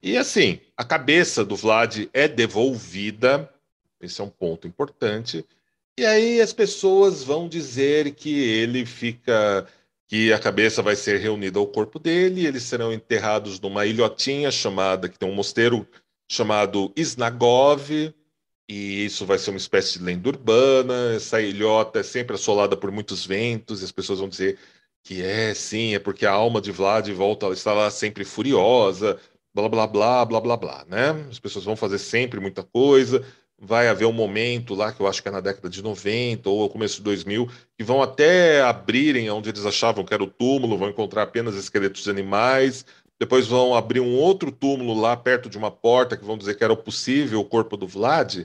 E 0.00 0.16
assim, 0.16 0.60
a 0.76 0.84
cabeça 0.84 1.44
do 1.44 1.54
Vlad 1.54 2.08
é 2.12 2.26
devolvida, 2.26 3.52
esse 4.00 4.20
é 4.20 4.24
um 4.24 4.30
ponto 4.30 4.66
importante, 4.66 5.44
e 5.98 6.04
aí 6.06 6.40
as 6.40 6.52
pessoas 6.52 7.22
vão 7.22 7.48
dizer 7.48 8.14
que 8.14 8.32
ele 8.32 8.86
fica, 8.86 9.66
que 10.08 10.32
a 10.32 10.38
cabeça 10.38 10.82
vai 10.82 10.96
ser 10.96 11.18
reunida 11.20 11.58
ao 11.58 11.66
corpo 11.66 11.98
dele, 11.98 12.46
eles 12.46 12.62
serão 12.62 12.92
enterrados 12.92 13.60
numa 13.60 13.86
ilhotinha 13.86 14.50
chamada, 14.50 15.08
que 15.08 15.18
tem 15.18 15.28
um 15.28 15.34
mosteiro 15.34 15.86
chamado 16.30 16.92
Snagov, 16.96 17.90
e 18.68 19.04
isso 19.04 19.26
vai 19.26 19.38
ser 19.38 19.50
uma 19.50 19.58
espécie 19.58 19.98
de 19.98 20.04
lenda 20.04 20.28
urbana. 20.28 21.14
Essa 21.14 21.40
ilhota 21.42 22.00
é 22.00 22.02
sempre 22.02 22.36
assolada 22.36 22.76
por 22.76 22.90
muitos 22.90 23.26
ventos, 23.26 23.82
e 23.82 23.84
as 23.84 23.92
pessoas 23.92 24.18
vão 24.18 24.28
dizer 24.28 24.58
que 25.04 25.22
é, 25.22 25.52
sim, 25.52 25.94
é 25.94 25.98
porque 25.98 26.24
a 26.24 26.32
alma 26.32 26.60
de 26.60 26.72
Vlad 26.72 27.08
volta, 27.10 27.48
está 27.48 27.72
lá 27.72 27.90
sempre 27.90 28.24
furiosa, 28.24 29.18
blá, 29.54 29.68
blá, 29.68 29.86
blá, 29.86 30.24
blá, 30.24 30.40
blá, 30.40 30.56
blá, 30.56 30.84
né? 30.88 31.10
As 31.30 31.38
pessoas 31.38 31.64
vão 31.64 31.76
fazer 31.76 31.98
sempre 31.98 32.40
muita 32.40 32.62
coisa, 32.62 33.24
vai 33.58 33.88
haver 33.88 34.06
um 34.06 34.12
momento 34.12 34.74
lá, 34.74 34.92
que 34.92 35.00
eu 35.00 35.06
acho 35.06 35.22
que 35.22 35.28
é 35.28 35.30
na 35.30 35.40
década 35.40 35.68
de 35.68 35.82
90 35.82 36.48
ou 36.50 36.68
começo 36.68 36.96
de 36.96 37.02
2000, 37.02 37.48
que 37.78 37.84
vão 37.84 38.02
até 38.02 38.60
abrirem 38.62 39.30
onde 39.30 39.48
eles 39.48 39.64
achavam 39.64 40.04
que 40.04 40.12
era 40.12 40.22
o 40.22 40.26
túmulo, 40.26 40.76
vão 40.76 40.88
encontrar 40.88 41.22
apenas 41.22 41.54
esqueletos 41.54 42.02
de 42.02 42.10
animais, 42.10 42.84
depois 43.20 43.46
vão 43.46 43.74
abrir 43.74 44.00
um 44.00 44.16
outro 44.16 44.50
túmulo 44.50 45.00
lá 45.00 45.16
perto 45.16 45.48
de 45.48 45.56
uma 45.56 45.70
porta, 45.70 46.16
que 46.16 46.24
vão 46.24 46.36
dizer 46.36 46.56
que 46.56 46.64
era 46.64 46.72
o 46.72 46.76
possível 46.76 47.38
o 47.40 47.44
corpo 47.44 47.76
do 47.76 47.86
Vlad, 47.86 48.44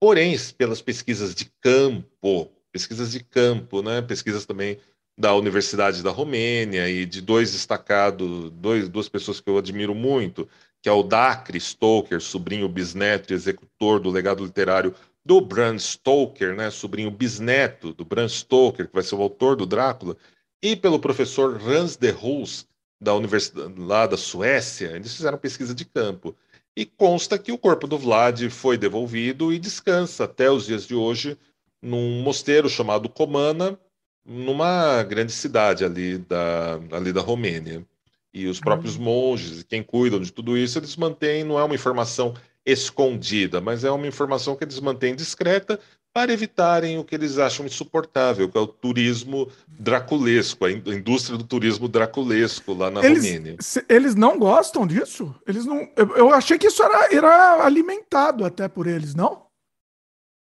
porém, 0.00 0.34
pelas 0.56 0.80
pesquisas 0.80 1.34
de 1.34 1.50
campo, 1.60 2.50
pesquisas 2.72 3.12
de 3.12 3.22
campo, 3.22 3.82
né? 3.82 4.00
pesquisas 4.00 4.46
também 4.46 4.78
da 5.16 5.34
Universidade 5.34 6.02
da 6.02 6.10
Romênia 6.10 6.88
e 6.88 7.06
de 7.06 7.20
dois 7.20 7.52
destacados, 7.52 8.50
dois, 8.50 8.88
duas 8.88 9.08
pessoas 9.08 9.40
que 9.40 9.48
eu 9.48 9.58
admiro 9.58 9.94
muito, 9.94 10.48
que 10.84 10.88
é 10.90 10.92
o 10.92 11.02
Dacre 11.02 11.58
Stoker, 11.58 12.20
sobrinho 12.20 12.68
bisneto 12.68 13.32
e 13.32 13.34
executor 13.34 13.98
do 13.98 14.10
legado 14.10 14.44
literário 14.44 14.94
do 15.24 15.40
Bram 15.40 15.78
Stoker, 15.78 16.54
né, 16.54 16.70
sobrinho 16.70 17.10
bisneto 17.10 17.94
do 17.94 18.04
Bram 18.04 18.28
Stoker, 18.28 18.86
que 18.88 18.92
vai 18.92 19.02
ser 19.02 19.14
o 19.14 19.22
autor 19.22 19.56
do 19.56 19.64
Drácula, 19.64 20.14
e 20.62 20.76
pelo 20.76 20.98
professor 20.98 21.58
Hans 21.66 21.96
de 21.96 22.10
Roos, 22.10 22.68
da 23.00 23.14
Universidade 23.14 23.72
lá 23.80 24.06
da 24.06 24.18
Suécia, 24.18 24.88
eles 24.94 25.16
fizeram 25.16 25.38
pesquisa 25.38 25.74
de 25.74 25.86
campo. 25.86 26.36
E 26.76 26.84
consta 26.84 27.38
que 27.38 27.50
o 27.50 27.56
corpo 27.56 27.86
do 27.86 27.96
Vlad 27.96 28.50
foi 28.50 28.76
devolvido 28.76 29.54
e 29.54 29.58
descansa 29.58 30.24
até 30.24 30.50
os 30.50 30.66
dias 30.66 30.86
de 30.86 30.94
hoje 30.94 31.38
num 31.80 32.20
mosteiro 32.20 32.68
chamado 32.68 33.08
Comana, 33.08 33.78
numa 34.22 35.02
grande 35.02 35.32
cidade 35.32 35.82
ali 35.82 36.18
da, 36.18 36.78
ali 36.92 37.10
da 37.10 37.22
Romênia. 37.22 37.86
E 38.34 38.48
os 38.48 38.58
próprios 38.58 38.96
uhum. 38.96 39.04
monges, 39.04 39.62
quem 39.62 39.80
cuidam 39.80 40.20
de 40.20 40.32
tudo 40.32 40.58
isso, 40.58 40.76
eles 40.78 40.96
mantêm, 40.96 41.44
não 41.44 41.56
é 41.56 41.62
uma 41.62 41.74
informação 41.74 42.34
escondida, 42.66 43.60
mas 43.60 43.84
é 43.84 43.90
uma 43.90 44.08
informação 44.08 44.56
que 44.56 44.64
eles 44.64 44.80
mantêm 44.80 45.14
discreta 45.14 45.78
para 46.12 46.32
evitarem 46.32 46.98
o 46.98 47.04
que 47.04 47.14
eles 47.14 47.38
acham 47.38 47.66
insuportável, 47.66 48.48
que 48.48 48.56
é 48.56 48.60
o 48.60 48.66
turismo 48.66 49.48
draculesco, 49.68 50.64
a 50.64 50.70
indústria 50.70 51.36
do 51.36 51.44
turismo 51.44 51.88
draculesco 51.88 52.72
lá 52.72 52.90
na 52.90 53.04
eles, 53.04 53.24
Romênia. 53.24 53.56
Eles 53.88 54.14
não 54.14 54.38
gostam 54.38 54.86
disso? 54.86 55.34
Eles 55.46 55.64
não. 55.66 55.88
Eu, 55.96 56.16
eu 56.16 56.30
achei 56.32 56.56
que 56.56 56.68
isso 56.68 56.82
era, 56.82 57.12
era 57.12 57.64
alimentado 57.64 58.44
até 58.44 58.68
por 58.68 58.86
eles, 58.86 59.14
não? 59.14 59.46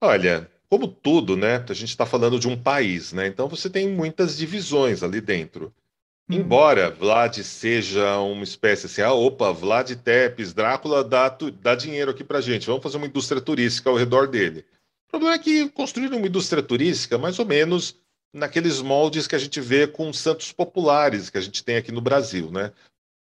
Olha, 0.03 0.51
como 0.71 0.89
tudo, 0.89 1.37
né? 1.37 1.65
A 1.69 1.75
gente 1.75 1.91
está 1.91 2.07
falando 2.07 2.39
de 2.39 2.49
um 2.49 2.57
país, 2.57 3.13
né? 3.13 3.27
Então 3.27 3.47
você 3.47 3.69
tem 3.69 3.91
muitas 3.91 4.37
divisões 4.39 5.03
ali 5.03 5.21
dentro. 5.21 5.73
Embora 6.31 6.91
Vlad 6.91 7.39
seja 7.39 8.19
uma 8.19 8.45
espécie 8.45 8.85
assim, 8.85 9.01
ah, 9.01 9.15
opa, 9.15 9.51
Vlad 9.51 9.91
Tepes, 9.93 10.53
Drácula 10.53 11.03
dá, 11.03 11.35
dá 11.63 11.75
dinheiro 11.75 12.11
aqui 12.11 12.23
pra 12.23 12.43
gente, 12.43 12.67
vamos 12.67 12.83
fazer 12.83 12.99
uma 12.99 13.07
indústria 13.07 13.41
turística 13.41 13.89
ao 13.89 13.97
redor 13.97 14.29
dele. 14.29 14.67
O 15.07 15.11
problema 15.11 15.35
é 15.35 15.39
que 15.39 15.71
construir 15.71 16.13
uma 16.13 16.27
indústria 16.27 16.63
turística, 16.63 17.17
mais 17.17 17.39
ou 17.39 17.47
menos 17.47 17.97
naqueles 18.35 18.83
moldes 18.83 19.27
que 19.27 19.35
a 19.35 19.39
gente 19.39 19.59
vê 19.59 19.87
com 19.87 20.13
santos 20.13 20.53
populares 20.53 21.31
que 21.31 21.39
a 21.39 21.41
gente 21.41 21.65
tem 21.65 21.77
aqui 21.77 21.91
no 21.91 22.03
Brasil, 22.03 22.51
né? 22.51 22.73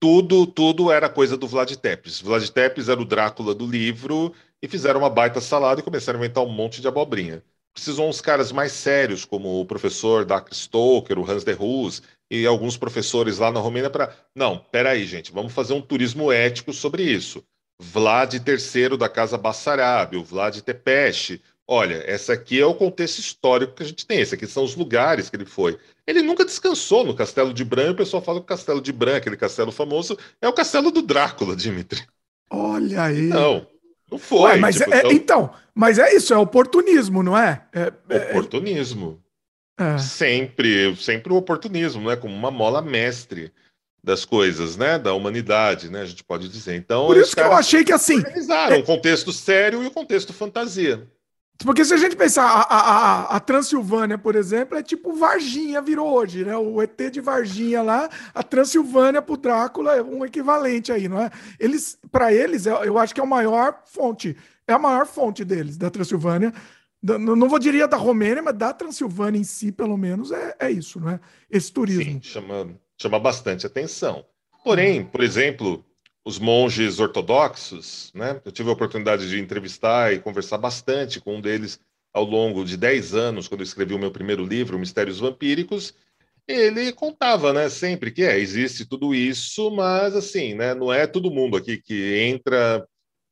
Tudo, 0.00 0.44
tudo 0.44 0.90
era 0.90 1.08
coisa 1.08 1.36
do 1.36 1.46
Vlad 1.46 1.72
Tepes. 1.76 2.20
Vlad 2.20 2.48
Tepes 2.48 2.88
era 2.88 3.00
o 3.00 3.04
Drácula 3.04 3.54
do 3.54 3.66
livro 3.66 4.34
e 4.60 4.66
fizeram 4.66 5.00
uma 5.00 5.08
baita 5.08 5.40
salada 5.40 5.80
e 5.80 5.84
começaram 5.84 6.18
a 6.18 6.24
inventar 6.24 6.44
um 6.44 6.50
monte 6.50 6.80
de 6.80 6.88
abobrinha. 6.88 7.42
Precisam 7.72 8.08
uns 8.08 8.20
caras 8.20 8.50
mais 8.50 8.72
sérios, 8.72 9.24
como 9.24 9.60
o 9.60 9.64
professor 9.64 10.24
Dacre 10.24 10.54
Stoker, 10.54 11.18
o 11.18 11.30
Hans 11.30 11.44
de 11.44 11.52
Roos 11.52 12.02
e 12.30 12.46
alguns 12.46 12.76
professores 12.76 13.38
lá 13.38 13.50
na 13.50 13.60
Romênia 13.60 13.90
para. 13.90 14.14
Não, 14.34 14.58
peraí, 14.58 15.06
gente, 15.06 15.32
vamos 15.32 15.52
fazer 15.52 15.72
um 15.74 15.80
turismo 15.80 16.32
ético 16.32 16.72
sobre 16.72 17.02
isso. 17.02 17.42
Vlad 17.78 18.34
III 18.34 18.96
da 18.96 19.08
Casa 19.08 19.36
Bassarab, 19.36 20.16
o 20.16 20.24
Vlad 20.24 20.60
Tepeste, 20.60 21.42
olha, 21.68 22.02
essa 22.06 22.32
aqui 22.32 22.60
é 22.60 22.64
o 22.64 22.74
contexto 22.74 23.18
histórico 23.18 23.74
que 23.74 23.82
a 23.82 23.86
gente 23.86 24.06
tem, 24.06 24.18
esses 24.18 24.32
aqui 24.32 24.46
são 24.46 24.64
os 24.64 24.74
lugares 24.74 25.28
que 25.28 25.36
ele 25.36 25.44
foi. 25.44 25.78
Ele 26.06 26.22
nunca 26.22 26.44
descansou 26.44 27.04
no 27.04 27.14
Castelo 27.14 27.52
de 27.52 27.64
Bran, 27.64 27.88
e 27.88 27.90
o 27.90 27.96
pessoal 27.96 28.22
fala 28.22 28.38
que 28.38 28.44
o 28.44 28.48
Castelo 28.48 28.80
de 28.80 28.92
Bran, 28.92 29.16
aquele 29.16 29.36
castelo 29.36 29.70
famoso, 29.70 30.16
é 30.40 30.48
o 30.48 30.52
castelo 30.52 30.90
do 30.90 31.02
Drácula, 31.02 31.54
Dimitri. 31.54 32.02
Olha 32.48 33.02
aí. 33.02 33.22
Não, 33.22 33.66
não 34.10 34.18
foi. 34.18 34.52
Ué, 34.52 34.56
mas 34.56 34.76
tipo, 34.76 34.94
é, 34.94 34.98
então... 34.98 35.12
então... 35.12 35.50
mas 35.74 35.98
é 35.98 36.14
isso, 36.14 36.32
é 36.32 36.38
oportunismo, 36.38 37.22
não 37.22 37.36
é? 37.36 37.66
é, 37.74 37.92
é 38.08 38.30
oportunismo. 38.30 39.22
É. 39.78 39.98
Sempre, 39.98 40.96
sempre 40.96 41.32
o 41.32 41.36
oportunismo, 41.36 42.08
né? 42.08 42.16
Como 42.16 42.34
uma 42.34 42.50
mola 42.50 42.80
mestre 42.80 43.52
das 44.02 44.24
coisas, 44.24 44.76
né? 44.76 44.98
Da 44.98 45.12
humanidade, 45.12 45.90
né? 45.90 46.02
A 46.02 46.06
gente 46.06 46.24
pode 46.24 46.48
dizer. 46.48 46.76
Então, 46.76 47.06
Por 47.06 47.16
isso 47.16 47.34
que 47.34 47.40
eu 47.40 47.52
achei 47.52 47.84
que 47.84 47.92
assim. 47.92 48.18
Organizaram 48.18 48.76
é... 48.76 48.78
um 48.78 48.82
contexto 48.82 49.32
sério 49.32 49.82
e 49.82 49.86
o 49.86 49.88
um 49.88 49.92
contexto 49.92 50.32
fantasia. 50.32 51.06
Porque 51.64 51.84
se 51.84 51.94
a 51.94 51.96
gente 51.96 52.14
pensar, 52.14 52.44
a, 52.44 52.60
a, 52.60 53.36
a, 53.36 53.40
Transilvânia, 53.40 54.18
por 54.18 54.36
exemplo, 54.36 54.76
é 54.76 54.82
tipo 54.82 55.14
Varginha 55.14 55.80
virou 55.80 56.12
hoje, 56.12 56.44
né? 56.44 56.54
O 56.56 56.82
ET 56.82 57.00
de 57.10 57.20
Varginha 57.20 57.82
lá, 57.82 58.10
a 58.34 58.42
Transilvânia 58.42 59.22
para 59.22 59.32
o 59.32 59.38
Drácula 59.38 59.96
é 59.96 60.02
um 60.02 60.24
equivalente 60.24 60.92
aí, 60.92 61.08
não 61.08 61.18
é? 61.18 61.30
Eles, 61.58 61.98
para 62.12 62.32
eles, 62.32 62.66
eu 62.66 62.98
acho 62.98 63.14
que 63.14 63.20
é 63.20 63.24
a 63.24 63.26
maior 63.26 63.80
fonte, 63.86 64.36
é 64.68 64.72
a 64.74 64.78
maior 64.78 65.06
fonte 65.06 65.44
deles, 65.44 65.78
da 65.78 65.88
Transilvânia. 65.88 66.52
Não 67.18 67.48
vou 67.48 67.58
diria 67.58 67.86
da 67.86 67.96
Romênia, 67.96 68.42
mas 68.42 68.56
da 68.56 68.72
Transilvânia 68.72 69.38
em 69.38 69.44
si, 69.44 69.70
pelo 69.70 69.96
menos, 69.96 70.32
é, 70.32 70.56
é 70.58 70.70
isso, 70.70 70.98
não 70.98 71.10
é? 71.10 71.20
Esse 71.50 71.72
turismo. 71.72 72.02
Sim, 72.02 72.20
chama, 72.22 72.68
chama 73.00 73.18
bastante 73.18 73.66
atenção. 73.66 74.24
Porém, 74.64 75.04
por 75.04 75.22
exemplo, 75.22 75.84
os 76.24 76.40
monges 76.40 76.98
ortodoxos, 76.98 78.10
né? 78.12 78.40
Eu 78.44 78.50
tive 78.50 78.68
a 78.68 78.72
oportunidade 78.72 79.28
de 79.28 79.38
entrevistar 79.38 80.12
e 80.12 80.18
conversar 80.18 80.58
bastante 80.58 81.20
com 81.20 81.36
um 81.36 81.40
deles 81.40 81.78
ao 82.12 82.24
longo 82.24 82.64
de 82.64 82.76
10 82.76 83.14
anos, 83.14 83.46
quando 83.46 83.60
eu 83.60 83.66
escrevi 83.66 83.94
o 83.94 83.98
meu 83.98 84.10
primeiro 84.10 84.44
livro, 84.44 84.78
Mistérios 84.78 85.20
Vampíricos. 85.20 85.94
Ele 86.48 86.92
contava, 86.92 87.52
né, 87.52 87.68
sempre 87.68 88.10
que 88.10 88.24
é, 88.24 88.38
existe 88.38 88.84
tudo 88.84 89.14
isso, 89.14 89.70
mas 89.70 90.16
assim, 90.16 90.54
né, 90.54 90.74
não 90.74 90.92
é 90.92 91.06
todo 91.06 91.30
mundo 91.30 91.56
aqui 91.56 91.76
que 91.76 92.18
entra 92.18 92.84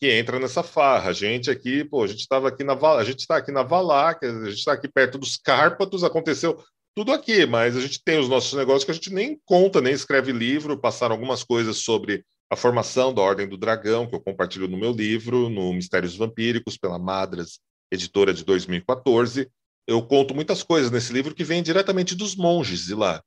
que 0.04 0.10
entra 0.12 0.38
nessa 0.38 0.62
farra. 0.62 1.08
A 1.08 1.12
gente 1.14 1.50
aqui, 1.50 1.82
pô, 1.82 2.04
a 2.04 2.06
gente 2.06 2.20
estava 2.20 2.48
aqui 2.48 2.62
na 2.62 2.74
a 2.74 3.04
gente 3.04 3.20
está 3.20 3.38
aqui 3.38 3.50
na 3.50 3.62
Valáquia, 3.62 4.30
a 4.30 4.44
gente 4.50 4.58
está 4.58 4.74
aqui 4.74 4.86
perto 4.86 5.16
dos 5.16 5.38
Cárpatos, 5.38 6.04
aconteceu 6.04 6.62
tudo 6.94 7.10
aqui, 7.10 7.46
mas 7.46 7.74
a 7.74 7.80
gente 7.80 8.02
tem 8.04 8.18
os 8.18 8.28
nossos 8.28 8.52
negócios 8.52 8.84
que 8.84 8.90
a 8.90 8.94
gente 8.94 9.10
nem 9.10 9.40
conta, 9.46 9.80
nem 9.80 9.94
escreve 9.94 10.30
livro, 10.30 10.78
passaram 10.78 11.14
algumas 11.14 11.42
coisas 11.42 11.78
sobre 11.78 12.22
a 12.50 12.56
formação 12.56 13.14
da 13.14 13.22
Ordem 13.22 13.48
do 13.48 13.56
Dragão, 13.56 14.06
que 14.06 14.14
eu 14.14 14.20
compartilho 14.20 14.68
no 14.68 14.76
meu 14.76 14.92
livro, 14.92 15.48
no 15.48 15.72
Mistérios 15.72 16.14
Vampíricos, 16.14 16.76
pela 16.76 16.98
Madras, 16.98 17.58
editora 17.90 18.34
de 18.34 18.44
2014. 18.44 19.48
Eu 19.86 20.02
conto 20.02 20.34
muitas 20.34 20.62
coisas 20.62 20.90
nesse 20.90 21.14
livro 21.14 21.34
que 21.34 21.44
vêm 21.44 21.62
diretamente 21.62 22.14
dos 22.14 22.36
monges 22.36 22.84
de 22.84 22.94
lá. 22.94 23.22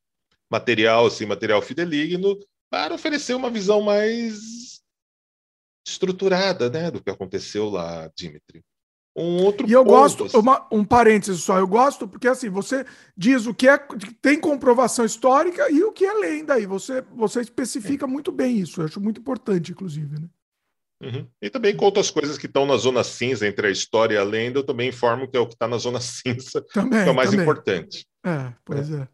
Material, 0.48 1.08
assim, 1.08 1.26
material 1.26 1.60
fideligno, 1.60 2.38
para 2.70 2.94
oferecer 2.94 3.34
uma 3.34 3.50
visão 3.50 3.82
mais 3.82 4.57
estruturada 5.88 6.70
né, 6.70 6.92
do 6.92 7.02
que 7.02 7.10
aconteceu 7.10 7.70
lá, 7.70 8.12
Dimitri. 8.16 8.64
Um 9.16 9.44
outro 9.44 9.68
e 9.68 9.72
eu 9.72 9.84
ponto, 9.84 9.96
gosto, 9.96 10.26
assim. 10.26 10.38
uma, 10.38 10.68
um 10.72 10.86
parênteses 10.86 11.42
só, 11.42 11.58
eu 11.58 11.68
gosto 11.68 12.08
porque 12.08 12.28
assim, 12.28 12.50
você 12.50 12.86
diz 13.16 13.48
o 13.48 13.54
que 13.54 13.68
é 13.68 13.80
tem 14.22 14.40
comprovação 14.40 15.04
histórica 15.04 15.72
e 15.72 15.84
o 15.84 15.92
que 15.92 16.06
é 16.06 16.14
lenda 16.14 16.54
aí. 16.54 16.68
Você, 16.68 17.02
você 17.16 17.42
especifica 17.42 18.06
é. 18.06 18.08
muito 18.08 18.32
bem 18.32 18.60
isso, 18.60 18.82
eu 18.82 18.86
acho 18.86 19.02
muito 19.02 19.20
importante, 19.20 19.72
inclusive. 19.72 20.20
Né? 20.20 20.28
Uhum. 21.02 21.28
E 21.42 21.50
também 21.50 21.76
conto 21.76 22.00
as 22.00 22.12
coisas 22.12 22.38
que 22.38 22.46
estão 22.46 22.66
na 22.66 22.78
zona 22.78 23.04
cinza 23.04 23.48
entre 23.48 23.68
a 23.68 23.72
história 23.72 24.16
e 24.16 24.18
a 24.18 24.24
lenda, 24.24 24.60
eu 24.60 24.64
também 24.64 24.90
informo 24.90 25.28
que 25.28 25.38
é 25.38 25.40
o 25.40 25.48
que 25.48 25.54
está 25.54 25.68
na 25.68 25.78
zona 25.78 26.00
cinza, 26.02 26.64
também, 26.74 27.04
que 27.04 27.10
é 27.10 27.12
o 27.12 27.16
mais 27.16 27.32
também. 27.32 27.44
importante. 27.44 28.06
É, 28.24 28.54
pois 28.64 28.92
é. 28.92 29.02
é. 29.02 29.08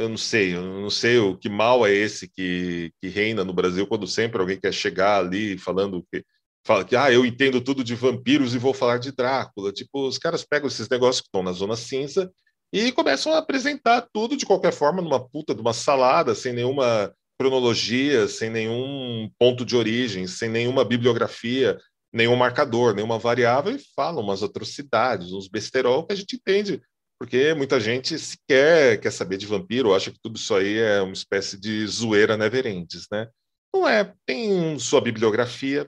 Eu 0.00 0.08
não 0.08 0.16
sei, 0.16 0.54
eu 0.54 0.62
não 0.62 0.90
sei 0.90 1.18
o 1.18 1.36
que 1.36 1.48
mal 1.48 1.86
é 1.86 1.92
esse 1.92 2.28
que, 2.28 2.92
que 3.00 3.08
reina 3.08 3.44
no 3.44 3.52
Brasil 3.52 3.86
quando 3.86 4.06
sempre 4.06 4.40
alguém 4.40 4.58
quer 4.58 4.72
chegar 4.72 5.18
ali 5.18 5.58
falando 5.58 6.04
que 6.12 6.24
fala 6.66 6.84
que 6.84 6.96
ah, 6.96 7.10
eu 7.10 7.24
entendo 7.24 7.60
tudo 7.60 7.82
de 7.82 7.94
vampiros 7.94 8.54
e 8.54 8.58
vou 8.58 8.74
falar 8.74 8.98
de 8.98 9.12
Drácula. 9.12 9.72
Tipo, 9.72 10.06
os 10.06 10.18
caras 10.18 10.44
pegam 10.44 10.68
esses 10.68 10.88
negócios 10.88 11.20
que 11.20 11.28
estão 11.28 11.42
na 11.42 11.52
zona 11.52 11.76
cinza 11.76 12.30
e 12.72 12.92
começam 12.92 13.32
a 13.32 13.38
apresentar 13.38 14.06
tudo 14.12 14.36
de 14.36 14.44
qualquer 14.44 14.72
forma 14.72 15.00
numa 15.00 15.26
puta 15.26 15.54
de 15.54 15.60
uma 15.60 15.72
salada, 15.72 16.34
sem 16.34 16.52
nenhuma 16.52 17.12
cronologia, 17.38 18.28
sem 18.28 18.50
nenhum 18.50 19.30
ponto 19.38 19.64
de 19.64 19.76
origem, 19.76 20.26
sem 20.26 20.48
nenhuma 20.48 20.84
bibliografia, 20.84 21.78
nenhum 22.12 22.36
marcador, 22.36 22.94
nenhuma 22.94 23.18
variável 23.18 23.74
e 23.74 23.82
falam 23.94 24.22
umas 24.22 24.42
atrocidades, 24.42 25.32
uns 25.32 25.48
besterol 25.48 26.04
que 26.06 26.12
a 26.12 26.16
gente 26.16 26.36
entende, 26.36 26.82
porque 27.18 27.52
muita 27.54 27.80
gente 27.80 28.18
sequer 28.18 29.00
quer 29.00 29.10
saber 29.10 29.36
de 29.36 29.46
vampiro, 29.46 29.94
acha 29.94 30.10
que 30.10 30.20
tudo 30.22 30.36
isso 30.36 30.54
aí 30.54 30.78
é 30.78 31.02
uma 31.02 31.12
espécie 31.12 31.58
de 31.58 31.86
zoeira 31.86 32.36
neverentes, 32.36 33.06
né? 33.10 33.28
Não 33.74 33.86
é, 33.86 34.14
tem 34.24 34.78
sua 34.78 35.00
bibliografia, 35.00 35.86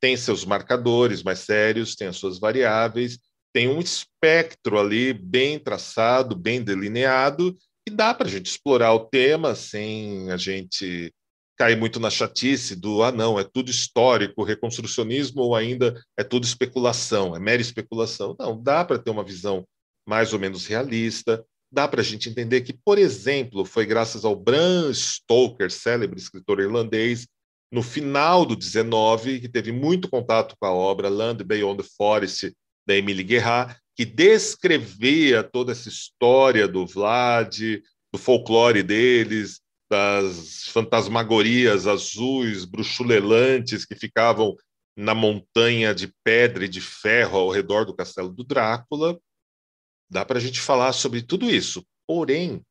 tem 0.00 0.16
seus 0.16 0.44
marcadores 0.44 1.22
mais 1.22 1.38
sérios, 1.38 1.94
tem 1.94 2.08
as 2.08 2.16
suas 2.16 2.38
variáveis, 2.38 3.18
tem 3.54 3.68
um 3.68 3.78
espectro 3.78 4.78
ali 4.78 5.12
bem 5.12 5.58
traçado, 5.58 6.34
bem 6.34 6.62
delineado, 6.62 7.56
e 7.88 7.90
dá 7.90 8.12
para 8.12 8.26
a 8.26 8.30
gente 8.30 8.46
explorar 8.46 8.92
o 8.92 9.06
tema 9.06 9.54
sem 9.54 10.30
a 10.30 10.36
gente 10.36 11.12
cair 11.56 11.76
muito 11.76 12.00
na 12.00 12.10
chatice 12.10 12.74
do 12.74 13.02
ah, 13.02 13.12
não, 13.12 13.38
é 13.38 13.44
tudo 13.44 13.70
histórico, 13.70 14.42
reconstrucionismo, 14.42 15.42
ou 15.42 15.54
ainda 15.54 16.02
é 16.18 16.24
tudo 16.24 16.44
especulação, 16.44 17.36
é 17.36 17.38
mera 17.38 17.62
especulação. 17.62 18.34
Não, 18.38 18.60
dá 18.60 18.84
para 18.84 18.98
ter 18.98 19.10
uma 19.10 19.24
visão 19.24 19.64
mais 20.06 20.32
ou 20.32 20.38
menos 20.38 20.66
realista, 20.66 21.44
dá 21.70 21.88
para 21.88 22.00
a 22.00 22.04
gente 22.04 22.28
entender 22.28 22.60
que, 22.60 22.72
por 22.72 22.98
exemplo, 22.98 23.64
foi 23.64 23.86
graças 23.86 24.24
ao 24.24 24.36
Bram 24.36 24.92
Stoker, 24.92 25.70
célebre 25.70 26.18
escritor 26.18 26.60
irlandês, 26.60 27.26
no 27.72 27.82
final 27.82 28.44
do 28.44 28.54
19, 28.54 29.40
que 29.40 29.48
teve 29.48 29.72
muito 29.72 30.08
contato 30.08 30.54
com 30.60 30.66
a 30.66 30.72
obra 30.72 31.08
Land 31.08 31.42
Beyond 31.42 31.82
the 31.82 31.88
Forest, 31.96 32.52
da 32.86 32.94
Emily 32.94 33.22
Guerrat, 33.22 33.76
que 33.96 34.04
descrevia 34.04 35.42
toda 35.42 35.72
essa 35.72 35.88
história 35.88 36.68
do 36.68 36.86
Vlad, 36.86 37.58
do 38.12 38.18
folclore 38.18 38.82
deles, 38.82 39.60
das 39.90 40.64
fantasmagorias 40.68 41.86
azuis, 41.86 42.64
bruxulelantes 42.64 43.84
que 43.84 43.94
ficavam 43.94 44.56
na 44.96 45.14
montanha 45.14 45.94
de 45.94 46.12
pedra 46.24 46.64
e 46.64 46.68
de 46.68 46.80
ferro 46.80 47.38
ao 47.38 47.50
redor 47.50 47.84
do 47.84 47.94
castelo 47.94 48.30
do 48.30 48.44
Drácula. 48.44 49.18
Dá 50.12 50.24
para 50.24 50.38
a 50.38 50.40
gente 50.40 50.60
falar 50.60 50.92
sobre 50.92 51.22
tudo 51.22 51.50
isso. 51.50 51.84
Porém, 52.06 52.62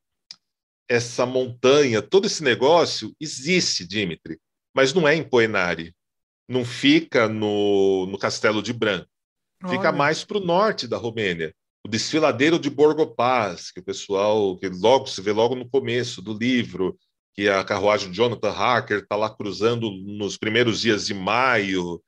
essa 0.88 1.26
montanha, 1.26 2.00
todo 2.00 2.26
esse 2.26 2.42
negócio 2.42 3.14
existe, 3.20 3.86
Dimitri 3.86 4.38
mas 4.74 4.92
não 4.92 5.06
é 5.06 5.14
em 5.14 5.22
Poenari. 5.22 5.94
Não 6.48 6.64
fica 6.64 7.28
no, 7.28 8.06
no 8.06 8.18
Castelo 8.18 8.62
de 8.62 8.72
Bran. 8.72 9.04
Fica 9.68 9.88
Olha. 9.88 9.92
mais 9.92 10.24
para 10.24 10.38
o 10.38 10.44
norte 10.44 10.88
da 10.88 10.96
Romênia. 10.96 11.54
O 11.84 11.88
desfiladeiro 11.88 12.58
de 12.58 12.70
Borgopaz, 12.70 13.70
que 13.70 13.80
o 13.80 13.84
pessoal, 13.84 14.56
que 14.56 14.68
logo 14.68 15.06
se 15.06 15.20
vê 15.20 15.32
logo 15.32 15.54
no 15.54 15.68
começo 15.68 16.22
do 16.22 16.32
livro, 16.32 16.96
que 17.34 17.48
a 17.48 17.62
carruagem 17.64 18.10
de 18.10 18.16
Jonathan 18.16 18.50
Harker 18.50 18.98
está 18.98 19.16
lá 19.16 19.30
cruzando 19.30 19.90
nos 19.90 20.36
primeiros 20.36 20.80
dias 20.80 21.06
de 21.06 21.14
maio, 21.14 22.02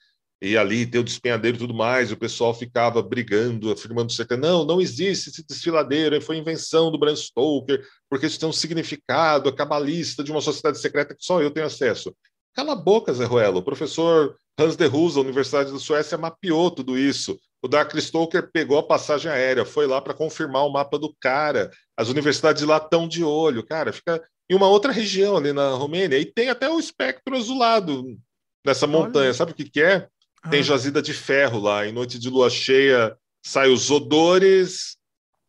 e 0.45 0.59
ali 0.59 0.87
tem 0.87 1.01
o 1.01 1.05
despenhadeiro 1.05 1.57
e 1.57 1.61
tudo 1.61 1.73
mais, 1.73 2.13
o 2.13 2.17
pessoal 2.17 2.53
ficava 2.53 3.03
brigando, 3.03 3.73
afirmando 3.73 4.13
que 4.15 4.37
não, 4.37 4.65
não 4.65 4.81
existe 4.81 5.31
esse 5.31 5.47
desfiladeiro, 5.47 6.21
foi 6.21 6.37
invenção 6.37 6.91
do 6.91 6.99
Bram 6.99 7.17
Stoker, 7.17 7.83
porque 8.11 8.27
isso 8.27 8.39
tem 8.39 8.49
um 8.49 8.53
significado, 8.53 9.49
a 9.49 9.55
cabalista 9.55 10.23
de 10.23 10.31
uma 10.31 10.41
sociedade 10.41 10.79
secreta 10.79 11.15
que 11.15 11.25
só 11.25 11.41
eu 11.41 11.51
tenho 11.51 11.67
acesso. 11.67 12.15
Cala 12.55 12.73
a 12.73 12.77
boca, 12.77 13.13
Zé 13.13 13.25
Ruelo. 13.25 13.59
O 13.59 13.63
professor 13.63 14.37
Hans 14.59 14.77
de 14.77 14.87
Hus, 14.87 15.15
da 15.15 15.23
Universidade 15.23 15.73
da 15.73 15.79
Suécia, 15.79 16.17
mapeou 16.17 16.71
tudo 16.71 16.97
isso. 16.97 17.37
O 17.61 17.67
Dark 17.67 17.93
Stoker 17.97 18.49
pegou 18.53 18.79
a 18.79 18.83
passagem 18.83 19.31
aérea, 19.31 19.65
foi 19.65 19.87
lá 19.87 20.01
para 20.01 20.15
confirmar 20.15 20.65
o 20.65 20.73
mapa 20.73 20.97
do 20.99 21.13
cara. 21.19 21.71
As 21.97 22.09
universidades 22.09 22.63
lá 22.63 22.77
estão 22.77 23.09
de 23.09 23.25
olho. 23.25 23.67
Cara, 23.67 23.93
fica 23.93 24.23
em 24.49 24.55
uma 24.55 24.69
outra 24.69 24.93
região 24.93 25.37
ali 25.37 25.53
na 25.53 25.71
Romênia. 25.71 26.19
E 26.19 26.25
tem 26.25 26.49
até 26.49 26.69
o 26.69 26.79
espectro 26.79 27.37
azulado 27.37 28.05
nessa 28.65 28.87
montanha. 28.87 29.27
Olha. 29.27 29.35
Sabe 29.35 29.51
o 29.51 29.55
que, 29.55 29.69
que 29.69 29.83
é? 29.83 30.09
Ah. 30.45 30.49
Tem 30.51 30.63
jazida 30.63 31.03
de 31.03 31.13
ferro 31.13 31.59
lá. 31.59 31.87
Em 31.87 31.93
noite 31.93 32.19
de 32.19 32.31
lua 32.31 32.49
cheia, 32.49 33.17
sai 33.45 33.71
os 33.71 33.91
odores, 33.91 34.97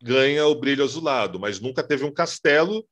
ganha 0.02 0.46
o 0.46 0.54
brilho 0.54 0.82
azulado. 0.82 1.38
Mas 1.38 1.60
nunca 1.60 1.82
teve 1.82 2.04
um 2.04 2.12
castelo 2.12 2.84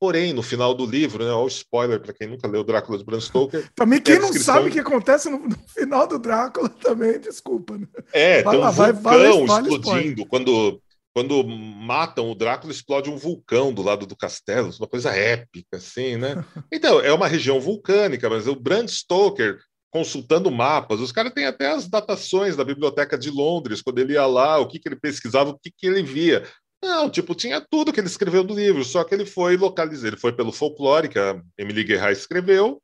Porém, 0.00 0.32
no 0.32 0.42
final 0.42 0.74
do 0.74 0.86
livro, 0.86 1.24
né, 1.24 1.32
olha 1.32 1.44
o 1.44 1.48
spoiler 1.48 1.98
para 1.98 2.12
quem 2.12 2.28
nunca 2.28 2.46
leu 2.46 2.62
Drácula 2.62 2.96
de 2.96 3.04
Bram 3.04 3.20
Stoker. 3.20 3.68
também 3.74 4.00
quem 4.00 4.18
não 4.18 4.32
sabe 4.32 4.68
o 4.68 4.72
que 4.72 4.78
acontece 4.78 5.28
no, 5.28 5.40
no, 5.40 5.58
final 5.74 6.06
do 6.06 6.20
Drácula 6.20 6.68
também, 6.68 7.18
desculpa. 7.18 7.76
Né? 7.76 7.86
É, 8.12 8.42
vai 8.42 8.56
tem 8.56 8.64
um 8.64 8.70
vulcão 8.70 9.46
vai, 9.46 9.46
vai, 9.46 9.60
explodindo. 9.62 10.26
Quando, 10.26 10.80
quando 11.12 11.42
matam 11.44 12.30
o 12.30 12.34
Drácula, 12.34 12.72
explode 12.72 13.10
um 13.10 13.16
vulcão 13.16 13.72
do 13.72 13.82
lado 13.82 14.06
do 14.06 14.16
castelo, 14.16 14.72
uma 14.78 14.86
coisa 14.86 15.10
épica, 15.10 15.78
assim, 15.78 16.16
né? 16.16 16.44
Então, 16.72 17.00
é 17.00 17.12
uma 17.12 17.26
região 17.26 17.60
vulcânica, 17.60 18.30
mas 18.30 18.46
o 18.46 18.54
Bram 18.54 18.86
Stoker 18.86 19.58
consultando 19.90 20.50
mapas. 20.50 21.00
Os 21.00 21.12
caras 21.12 21.32
têm 21.32 21.46
até 21.46 21.70
as 21.70 21.88
datações 21.88 22.56
da 22.56 22.64
Biblioteca 22.64 23.16
de 23.16 23.30
Londres, 23.30 23.82
quando 23.82 23.98
ele 23.98 24.14
ia 24.14 24.26
lá, 24.26 24.58
o 24.58 24.66
que, 24.66 24.78
que 24.78 24.88
ele 24.88 24.96
pesquisava, 24.96 25.50
o 25.50 25.58
que, 25.58 25.70
que 25.70 25.86
ele 25.86 26.02
via. 26.02 26.46
Não, 26.82 27.10
tipo, 27.10 27.34
tinha 27.34 27.60
tudo 27.60 27.92
que 27.92 27.98
ele 27.98 28.06
escreveu 28.06 28.44
no 28.44 28.54
livro, 28.54 28.84
só 28.84 29.02
que 29.02 29.14
ele 29.14 29.26
foi 29.26 29.56
localizado, 29.56 30.08
ele 30.08 30.16
foi 30.16 30.32
pelo 30.32 30.52
folclore 30.52 31.08
que 31.08 31.18
a 31.18 31.40
Emily 31.58 31.82
Guerra 31.82 32.12
escreveu, 32.12 32.80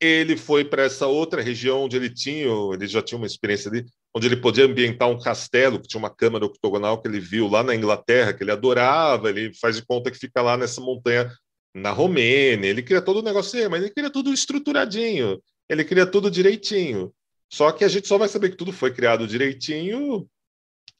ele 0.00 0.36
foi 0.36 0.64
para 0.64 0.84
essa 0.84 1.06
outra 1.06 1.42
região 1.42 1.84
onde 1.84 1.96
ele 1.96 2.10
tinha, 2.10 2.46
ele 2.72 2.86
já 2.86 3.02
tinha 3.02 3.18
uma 3.18 3.26
experiência 3.26 3.70
ali, 3.70 3.86
onde 4.14 4.26
ele 4.26 4.36
podia 4.36 4.64
ambientar 4.64 5.08
um 5.08 5.18
castelo, 5.18 5.80
que 5.80 5.86
tinha 5.86 5.98
uma 5.98 6.10
câmara 6.10 6.44
octogonal 6.44 7.00
que 7.00 7.06
ele 7.06 7.20
viu 7.20 7.48
lá 7.48 7.62
na 7.62 7.74
Inglaterra, 7.74 8.32
que 8.32 8.42
ele 8.42 8.50
adorava, 8.50 9.28
ele 9.30 9.52
faz 9.54 9.76
de 9.76 9.86
conta 9.86 10.10
que 10.10 10.18
fica 10.18 10.42
lá 10.42 10.56
nessa 10.56 10.80
montanha 10.80 11.30
na 11.74 11.90
Romênia, 11.90 12.68
ele 12.68 12.82
queria 12.82 13.02
todo 13.02 13.18
o 13.18 13.22
negócio, 13.22 13.70
mas 13.70 13.82
ele 13.82 13.92
queria 13.92 14.10
tudo 14.10 14.32
estruturadinho, 14.32 15.40
ele 15.68 15.84
queria 15.84 16.06
tudo 16.06 16.30
direitinho. 16.30 17.12
Só 17.50 17.72
que 17.72 17.84
a 17.84 17.88
gente 17.88 18.06
só 18.06 18.18
vai 18.18 18.28
saber 18.28 18.50
que 18.50 18.56
tudo 18.56 18.72
foi 18.72 18.92
criado 18.92 19.26
direitinho 19.26 20.28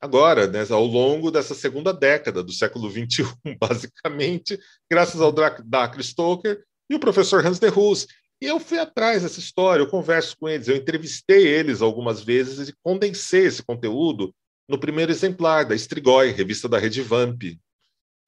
agora, 0.01 0.47
né, 0.47 0.65
ao 0.71 0.85
longo 0.85 1.31
dessa 1.31 1.55
segunda 1.55 1.93
década 1.93 2.43
do 2.43 2.53
século 2.53 2.91
XXI, 2.91 3.25
basicamente, 3.59 4.59
graças 4.91 5.21
ao 5.21 5.33
Dacre 5.33 6.03
Stoker 6.03 6.63
e 6.89 6.95
o 6.95 7.01
professor 7.01 7.45
Hans 7.45 7.59
de 7.59 7.69
Roos. 7.69 8.07
E 8.41 8.47
eu 8.47 8.61
fui 8.61 8.79
atrás 8.79 9.23
dessa 9.23 9.41
história, 9.41 9.83
eu 9.83 9.89
converso 9.89 10.37
com 10.39 10.49
eles, 10.49 10.69
eu 10.69 10.77
entrevistei 10.77 11.47
eles 11.49 11.83
algumas 11.83 12.23
vezes 12.23 12.69
e 12.69 12.75
condensei 12.83 13.47
esse 13.47 13.63
conteúdo 13.63 14.33
no 14.69 14.79
primeiro 14.79 15.11
exemplar 15.11 15.65
da 15.65 15.75
Strigoi, 15.75 16.31
revista 16.31 16.69
da 16.69 16.79
Rede 16.79 17.03
Vamp. 17.03 17.43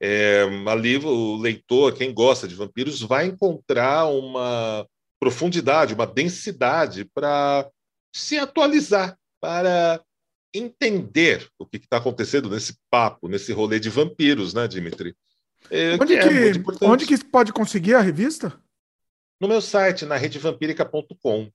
É, 0.02 0.42
ali 0.66 0.96
o 0.96 1.36
leitor, 1.36 1.94
quem 1.94 2.12
gosta 2.12 2.48
de 2.48 2.54
vampiros, 2.54 3.00
vai 3.02 3.26
encontrar 3.26 4.06
uma 4.06 4.86
profundidade, 5.20 5.94
uma 5.94 6.06
densidade 6.06 7.04
para 7.04 7.70
se 8.12 8.38
atualizar, 8.38 9.16
para 9.40 10.02
entender 10.52 11.48
o 11.58 11.66
que 11.66 11.76
está 11.76 11.98
acontecendo 11.98 12.48
nesse 12.50 12.76
papo, 12.90 13.28
nesse 13.28 13.52
rolê 13.52 13.78
de 13.78 13.90
vampiros, 13.90 14.54
né, 14.54 14.66
Dimitri? 14.66 15.14
É, 15.70 15.94
onde, 15.94 16.18
que, 16.18 16.24
é 16.24 16.86
onde 16.86 17.06
que 17.06 17.24
pode 17.24 17.52
conseguir 17.52 17.94
a 17.94 18.00
revista? 18.00 18.58
No 19.40 19.46
meu 19.46 19.60
site, 19.60 20.06
na 20.06 20.16
redevampírica.com. 20.16 21.50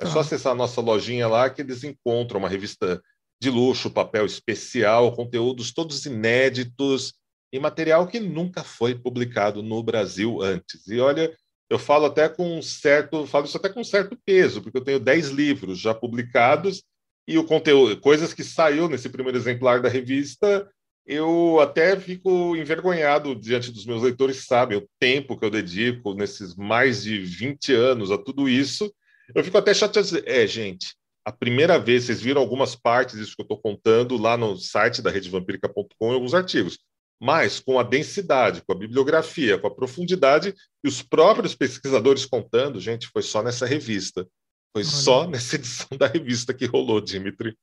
É 0.00 0.04
ah. 0.04 0.06
só 0.06 0.20
acessar 0.20 0.52
a 0.52 0.56
nossa 0.56 0.80
lojinha 0.80 1.26
lá 1.26 1.48
que 1.48 1.62
eles 1.62 1.82
encontram 1.82 2.38
uma 2.38 2.48
revista 2.48 3.02
de 3.40 3.50
luxo, 3.50 3.90
papel 3.90 4.26
especial, 4.26 5.14
conteúdos 5.14 5.72
todos 5.72 6.06
inéditos 6.06 7.14
e 7.52 7.58
material 7.58 8.06
que 8.06 8.20
nunca 8.20 8.62
foi 8.62 8.94
publicado 8.94 9.62
no 9.62 9.82
Brasil 9.82 10.42
antes. 10.42 10.86
E 10.86 11.00
olha, 11.00 11.34
eu 11.68 11.78
falo 11.78 12.06
até 12.06 12.28
com 12.28 12.58
um 12.58 12.62
certo, 12.62 13.26
falo 13.26 13.46
isso 13.46 13.56
até 13.56 13.68
com 13.68 13.80
um 13.80 13.84
certo 13.84 14.16
peso, 14.24 14.62
porque 14.62 14.78
eu 14.78 14.84
tenho 14.84 15.00
10 15.00 15.30
livros 15.30 15.78
já 15.78 15.94
publicados 15.94 16.82
e 17.26 17.36
o 17.38 17.44
conteúdo, 17.44 18.00
coisas 18.00 18.32
que 18.32 18.44
saiu 18.44 18.88
nesse 18.88 19.08
primeiro 19.08 19.36
exemplar 19.36 19.82
da 19.82 19.88
revista, 19.88 20.70
eu 21.04 21.60
até 21.60 21.98
fico 21.98 22.56
envergonhado 22.56 23.34
diante 23.34 23.72
dos 23.72 23.84
meus 23.84 24.02
leitores, 24.02 24.46
sabem 24.46 24.78
o 24.78 24.88
tempo 24.98 25.36
que 25.36 25.44
eu 25.44 25.50
dedico 25.50 26.14
nesses 26.14 26.54
mais 26.54 27.02
de 27.02 27.18
20 27.18 27.72
anos 27.72 28.10
a 28.10 28.18
tudo 28.18 28.48
isso. 28.48 28.92
Eu 29.34 29.42
fico 29.44 29.58
até 29.58 29.72
chateado. 29.72 30.22
É, 30.24 30.46
gente, 30.46 30.94
a 31.24 31.32
primeira 31.32 31.78
vez, 31.78 32.04
vocês 32.04 32.20
viram 32.20 32.40
algumas 32.40 32.74
partes 32.74 33.18
disso 33.18 33.34
que 33.36 33.42
eu 33.42 33.44
estou 33.44 33.58
contando 33.58 34.16
lá 34.16 34.36
no 34.36 34.56
site 34.56 35.00
da 35.00 35.10
redevampírica.com 35.10 36.10
em 36.10 36.14
alguns 36.14 36.34
artigos 36.34 36.78
mas 37.20 37.60
com 37.60 37.78
a 37.78 37.82
densidade, 37.82 38.62
com 38.62 38.72
a 38.72 38.78
bibliografia, 38.78 39.58
com 39.58 39.66
a 39.66 39.74
profundidade 39.74 40.54
e 40.84 40.88
os 40.88 41.02
próprios 41.02 41.54
pesquisadores 41.54 42.26
contando, 42.26 42.80
gente, 42.80 43.08
foi 43.08 43.22
só 43.22 43.42
nessa 43.42 43.66
revista. 43.66 44.26
Foi 44.72 44.82
Olha. 44.82 44.84
só 44.84 45.26
nessa 45.28 45.56
edição 45.56 45.96
da 45.96 46.06
revista 46.06 46.52
que 46.52 46.66
rolou, 46.66 47.00
Dimitri. 47.00 47.56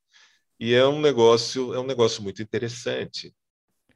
E 0.60 0.74
é 0.74 0.86
um 0.86 1.00
negócio, 1.00 1.74
é 1.74 1.80
um 1.80 1.86
negócio 1.86 2.24
muito 2.24 2.42
interessante. 2.42 3.34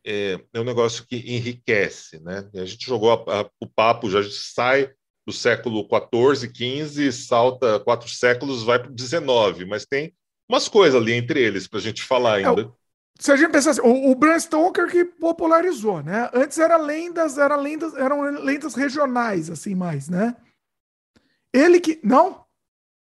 É, 0.05 0.39
é 0.53 0.59
um 0.59 0.63
negócio 0.63 1.05
que 1.05 1.17
enriquece, 1.17 2.19
né? 2.19 2.49
E 2.53 2.59
a 2.59 2.65
gente 2.65 2.85
jogou 2.85 3.11
a, 3.11 3.41
a, 3.41 3.49
o 3.59 3.67
papo, 3.67 4.09
já 4.09 4.21
sai 4.29 4.91
do 5.25 5.33
século 5.33 5.85
XIV, 5.85 6.87
XV, 6.87 7.11
salta 7.11 7.79
quatro 7.81 8.07
séculos, 8.09 8.63
vai 8.63 8.79
para 8.79 8.91
o 8.91 8.97
XIX, 8.97 9.67
mas 9.67 9.85
tem 9.85 10.13
umas 10.47 10.69
coisas 10.69 10.99
ali 10.99 11.11
entre 11.11 11.41
eles 11.41 11.67
para 11.67 11.79
a 11.79 11.81
gente 11.81 12.01
falar 12.01 12.35
ainda. 12.35 12.61
É, 12.61 12.69
se 13.19 13.31
a 13.31 13.35
gente 13.35 13.51
pensar 13.51 13.71
assim, 13.71 13.81
o, 13.81 14.11
o 14.11 14.15
Bram 14.15 14.39
Stoker 14.39 14.87
que 14.89 15.03
popularizou, 15.03 16.03
né? 16.03 16.29
Antes 16.33 16.59
era 16.59 16.77
lendas, 16.77 17.37
era 17.37 17.55
lendas, 17.55 17.93
eram 17.95 18.21
lendas 18.43 18.75
regionais, 18.75 19.49
assim, 19.49 19.73
mais, 19.73 20.07
né? 20.07 20.35
Ele 21.53 21.79
que. 21.79 21.99
Não? 22.03 22.45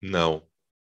Não. 0.01 0.43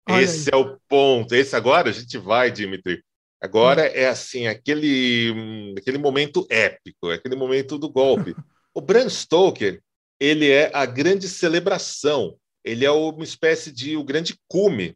Olha 0.09 0.23
Esse 0.23 0.49
aí. 0.53 0.59
é 0.59 0.63
o 0.63 0.79
ponto. 0.87 1.35
Esse 1.35 1.55
agora 1.55 1.89
a 1.89 1.93
gente 1.93 2.17
vai, 2.17 2.51
Dimitri. 2.51 3.03
Agora 3.41 3.83
hum. 3.83 3.91
é 3.93 4.07
assim, 4.07 4.47
aquele, 4.47 5.75
aquele 5.77 5.97
momento 5.97 6.45
épico, 6.49 7.09
aquele 7.09 7.35
momento 7.35 7.77
do 7.77 7.89
golpe. 7.89 8.35
o 8.73 8.79
Bram 8.79 9.09
Stoker, 9.09 9.81
ele 10.19 10.49
é 10.49 10.71
a 10.73 10.85
grande 10.85 11.27
celebração, 11.27 12.37
ele 12.63 12.85
é 12.85 12.91
uma 12.91 13.23
espécie 13.23 13.71
de 13.71 13.97
o 13.97 14.03
grande 14.03 14.37
cume 14.47 14.95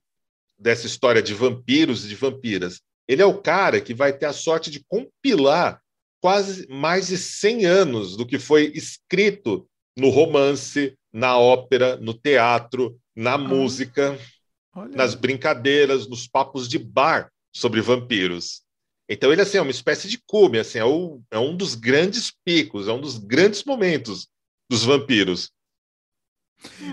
dessa 0.57 0.85
história 0.85 1.21
de 1.21 1.33
vampiros 1.33 2.05
e 2.05 2.07
de 2.07 2.15
vampiras. 2.15 2.81
Ele 3.07 3.21
é 3.21 3.25
o 3.25 3.41
cara 3.41 3.79
que 3.81 3.93
vai 3.93 4.11
ter 4.11 4.25
a 4.25 4.33
sorte 4.33 4.71
de 4.71 4.83
compilar 4.87 5.81
quase 6.21 6.67
mais 6.67 7.07
de 7.07 7.17
100 7.17 7.65
anos 7.65 8.17
do 8.17 8.25
que 8.25 8.39
foi 8.39 8.71
escrito 8.73 9.67
no 9.97 10.09
romance, 10.09 10.97
na 11.13 11.37
ópera, 11.37 11.97
no 11.97 12.13
teatro, 12.13 12.99
na 13.15 13.33
ah, 13.33 13.37
música, 13.37 14.19
olha. 14.75 14.95
nas 14.95 15.15
brincadeiras, 15.15 16.07
nos 16.07 16.27
papos 16.27 16.67
de 16.67 16.77
bar 16.77 17.31
sobre 17.55 17.79
vampiros. 17.79 18.63
Então 19.07 19.31
ele 19.31 19.41
assim, 19.41 19.57
é 19.57 19.61
uma 19.61 19.71
espécie 19.71 20.07
de 20.07 20.19
cume, 20.25 20.59
assim, 20.59 20.79
é, 20.79 20.85
o, 20.85 21.21
é 21.29 21.37
um 21.37 21.55
dos 21.55 21.75
grandes 21.75 22.33
picos, 22.43 22.87
é 22.87 22.91
um 22.91 22.99
dos 22.99 23.17
grandes 23.17 23.63
momentos 23.63 24.27
dos 24.69 24.83
vampiros. 24.83 25.51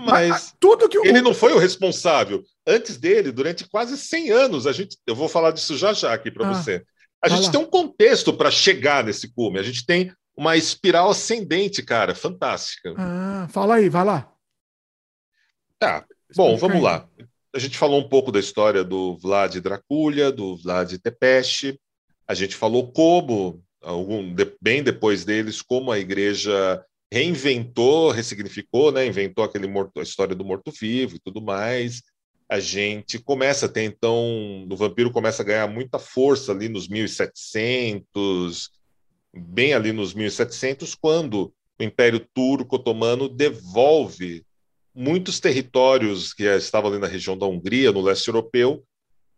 Mas, 0.05 0.29
Mas 0.29 0.55
tudo 0.59 0.89
que 0.89 0.97
ele 0.97 1.19
o... 1.19 1.23
não 1.23 1.33
foi 1.33 1.53
o 1.53 1.57
responsável. 1.57 2.43
Antes 2.65 2.97
dele, 2.97 3.31
durante 3.31 3.67
quase 3.67 3.97
100 3.97 4.31
anos, 4.31 4.67
a 4.67 4.71
gente, 4.71 4.97
eu 5.07 5.15
vou 5.15 5.27
falar 5.27 5.51
disso 5.51 5.77
já 5.77 5.93
já 5.93 6.13
aqui 6.13 6.29
para 6.31 6.47
ah, 6.47 6.53
você. 6.53 6.83
A 7.23 7.29
gente 7.29 7.45
lá. 7.45 7.51
tem 7.51 7.59
um 7.61 7.69
contexto 7.69 8.33
para 8.33 8.51
chegar 8.51 9.03
nesse 9.03 9.33
cume. 9.33 9.59
A 9.59 9.63
gente 9.63 9.85
tem 9.85 10.13
uma 10.35 10.57
espiral 10.57 11.09
ascendente, 11.09 11.81
cara, 11.83 12.15
fantástica. 12.15 12.93
Ah, 12.97 13.47
fala 13.49 13.75
aí, 13.75 13.89
vai 13.89 14.03
lá. 14.03 14.31
Tá. 15.79 16.05
Bom, 16.35 16.57
vamos 16.57 16.81
lá. 16.81 17.07
A 17.55 17.59
gente 17.59 17.77
falou 17.77 17.99
um 17.99 18.09
pouco 18.09 18.31
da 18.31 18.39
história 18.39 18.83
do 18.83 19.17
Vlad 19.17 19.55
Draculha, 19.57 20.31
do 20.31 20.57
Vlad 20.57 20.91
Tepeste. 20.97 21.79
A 22.27 22.33
gente 22.33 22.55
falou 22.55 22.91
como, 22.91 23.63
algum, 23.81 24.35
bem 24.59 24.81
depois 24.81 25.23
deles, 25.23 25.61
como 25.61 25.91
a 25.91 25.99
igreja 25.99 26.83
reinventou, 27.13 28.09
ressignificou, 28.09 28.91
né? 28.91 29.05
Inventou 29.05 29.43
aquele 29.43 29.67
morto, 29.67 29.99
a 29.99 30.03
história 30.03 30.35
do 30.35 30.43
morto-vivo 30.43 31.15
e 31.15 31.19
tudo 31.19 31.43
mais. 31.43 32.01
A 32.49 32.59
gente 32.59 33.19
começa 33.19 33.67
a 33.67 33.69
ter, 33.69 33.83
então, 33.83 34.65
o 34.67 34.75
vampiro 34.75 35.11
começa 35.11 35.43
a 35.43 35.45
ganhar 35.45 35.67
muita 35.67 35.99
força 35.99 36.51
ali 36.51 36.67
nos 36.67 36.87
1700, 36.87 38.71
bem 39.31 39.75
ali 39.75 39.91
nos 39.91 40.15
1700, 40.15 40.95
quando 40.95 41.53
o 41.79 41.83
Império 41.83 42.19
Turco 42.33 42.77
Otomano 42.77 43.29
devolve 43.29 44.43
muitos 44.91 45.39
territórios 45.39 46.33
que 46.33 46.45
estavam 46.45 46.89
ali 46.89 46.99
na 46.99 47.05
região 47.07 47.37
da 47.37 47.45
Hungria, 47.45 47.91
no 47.91 48.01
leste 48.01 48.27
europeu, 48.27 48.83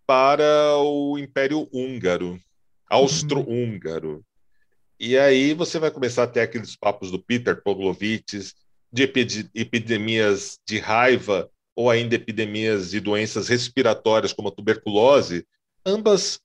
para 0.08 0.78
o 0.78 1.18
Império 1.18 1.68
Húngaro, 1.74 2.40
Austro-Húngaro. 2.90 4.24
E 5.00 5.18
aí 5.18 5.54
você 5.54 5.78
vai 5.78 5.92
começar 5.92 6.24
a 6.24 6.28
ter 6.28 6.42
aqueles 6.42 6.76
papos 6.76 7.12
do 7.12 7.20
Peter 7.20 7.62
Poglovitz, 7.62 8.54
de 8.92 9.04
epidemias 9.54 10.58
de 10.66 10.80
raiva 10.80 11.50
ou 11.76 11.90
ainda 11.90 12.16
epidemias 12.16 12.92
de 12.92 13.02
doenças 13.02 13.50
respiratórias 13.50 14.32
como 14.32 14.48
a 14.48 14.52
tuberculose, 14.52 15.46
ambas 15.86 16.40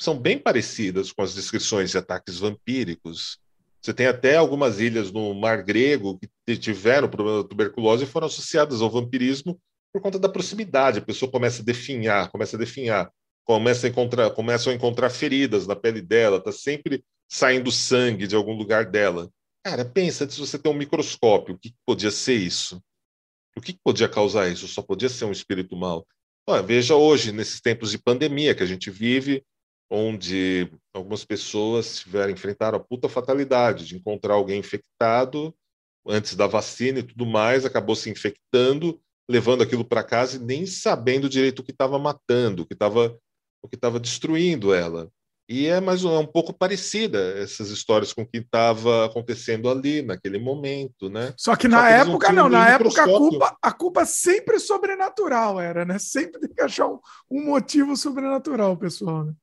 são 0.00 0.18
bem 0.18 0.38
parecidas 0.38 1.12
com 1.12 1.22
as 1.22 1.34
descrições 1.34 1.90
de 1.90 1.98
ataques 1.98 2.38
vampíricos. 2.38 3.38
Você 3.80 3.92
tem 3.92 4.06
até 4.06 4.36
algumas 4.36 4.80
ilhas 4.80 5.12
no 5.12 5.34
Mar 5.34 5.62
Grego 5.62 6.18
que 6.46 6.56
tiveram 6.56 7.08
problema 7.08 7.42
da 7.42 7.48
tuberculose 7.48 8.04
e 8.04 8.06
foram 8.06 8.26
associadas 8.26 8.80
ao 8.80 8.88
vampirismo 8.88 9.60
por 9.92 10.00
conta 10.00 10.18
da 10.18 10.28
proximidade. 10.28 10.98
A 10.98 11.02
pessoa 11.02 11.30
começa 11.30 11.60
a 11.60 11.64
definhar, 11.64 12.30
começa 12.30 12.56
a 12.56 12.58
definhar, 12.58 13.12
começa 13.44 13.86
a 13.86 13.90
encontrar, 13.90 14.30
começam 14.30 14.72
a 14.72 14.76
encontrar 14.76 15.10
feridas 15.10 15.66
na 15.66 15.76
pele 15.76 16.00
dela, 16.00 16.38
está 16.38 16.52
sempre 16.52 17.04
saindo 17.32 17.72
sangue 17.72 18.26
de 18.26 18.36
algum 18.36 18.52
lugar 18.52 18.84
dela. 18.84 19.30
Cara, 19.64 19.86
pensa 19.86 20.28
se 20.28 20.38
você 20.38 20.58
tem 20.58 20.70
um 20.70 20.76
microscópio, 20.76 21.54
o 21.54 21.58
que 21.58 21.74
podia 21.86 22.10
ser 22.10 22.34
isso? 22.34 22.78
O 23.56 23.60
que 23.60 23.74
podia 23.82 24.06
causar 24.06 24.50
isso? 24.50 24.68
Só 24.68 24.82
podia 24.82 25.08
ser 25.08 25.24
um 25.24 25.32
espírito 25.32 25.74
mau. 25.74 26.06
Olha, 26.46 26.62
veja 26.62 26.94
hoje, 26.94 27.32
nesses 27.32 27.58
tempos 27.58 27.90
de 27.90 27.96
pandemia 27.96 28.54
que 28.54 28.62
a 28.62 28.66
gente 28.66 28.90
vive, 28.90 29.42
onde 29.90 30.70
algumas 30.92 31.24
pessoas 31.24 32.00
tiveram 32.00 32.32
enfrentar 32.32 32.74
a 32.74 32.80
puta 32.80 33.08
fatalidade 33.08 33.86
de 33.86 33.96
encontrar 33.96 34.34
alguém 34.34 34.60
infectado 34.60 35.54
antes 36.06 36.36
da 36.36 36.46
vacina 36.46 36.98
e 36.98 37.02
tudo 37.02 37.24
mais, 37.24 37.64
acabou 37.64 37.96
se 37.96 38.10
infectando, 38.10 39.00
levando 39.30 39.62
aquilo 39.62 39.86
para 39.86 40.04
casa 40.04 40.36
e 40.36 40.40
nem 40.40 40.66
sabendo 40.66 41.30
direito 41.30 41.60
o 41.60 41.62
que 41.62 41.72
estava 41.72 41.98
matando, 41.98 42.64
o 42.64 42.66
que 42.66 42.74
estava 42.74 43.18
o 43.62 43.68
que 43.68 43.76
estava 43.76 43.98
destruindo 43.98 44.74
ela. 44.74 45.10
E 45.52 45.66
é 45.66 45.82
mais 45.82 46.02
é 46.02 46.08
um 46.08 46.26
pouco 46.26 46.50
parecida 46.50 47.38
essas 47.38 47.68
histórias 47.68 48.10
com 48.10 48.22
o 48.22 48.26
que 48.26 48.38
estava 48.38 49.04
acontecendo 49.04 49.68
ali 49.68 50.00
naquele 50.00 50.38
momento, 50.38 51.10
né? 51.10 51.34
Só 51.36 51.54
que 51.54 51.68
na 51.68 51.76
Só 51.76 51.86
que 51.86 51.92
época 51.92 52.32
não, 52.32 52.48
na 52.48 52.70
época 52.70 53.02
a 53.02 53.06
culpa, 53.06 53.58
a 53.60 53.70
culpa 53.70 54.06
sempre 54.06 54.58
sobrenatural 54.58 55.60
era, 55.60 55.84
né? 55.84 55.98
Sempre 55.98 56.40
tem 56.40 56.48
que 56.48 56.62
achar 56.62 56.86
um, 56.86 56.98
um 57.30 57.44
motivo 57.44 57.94
sobrenatural, 57.98 58.78
pessoal. 58.78 59.26
Né? 59.26 59.34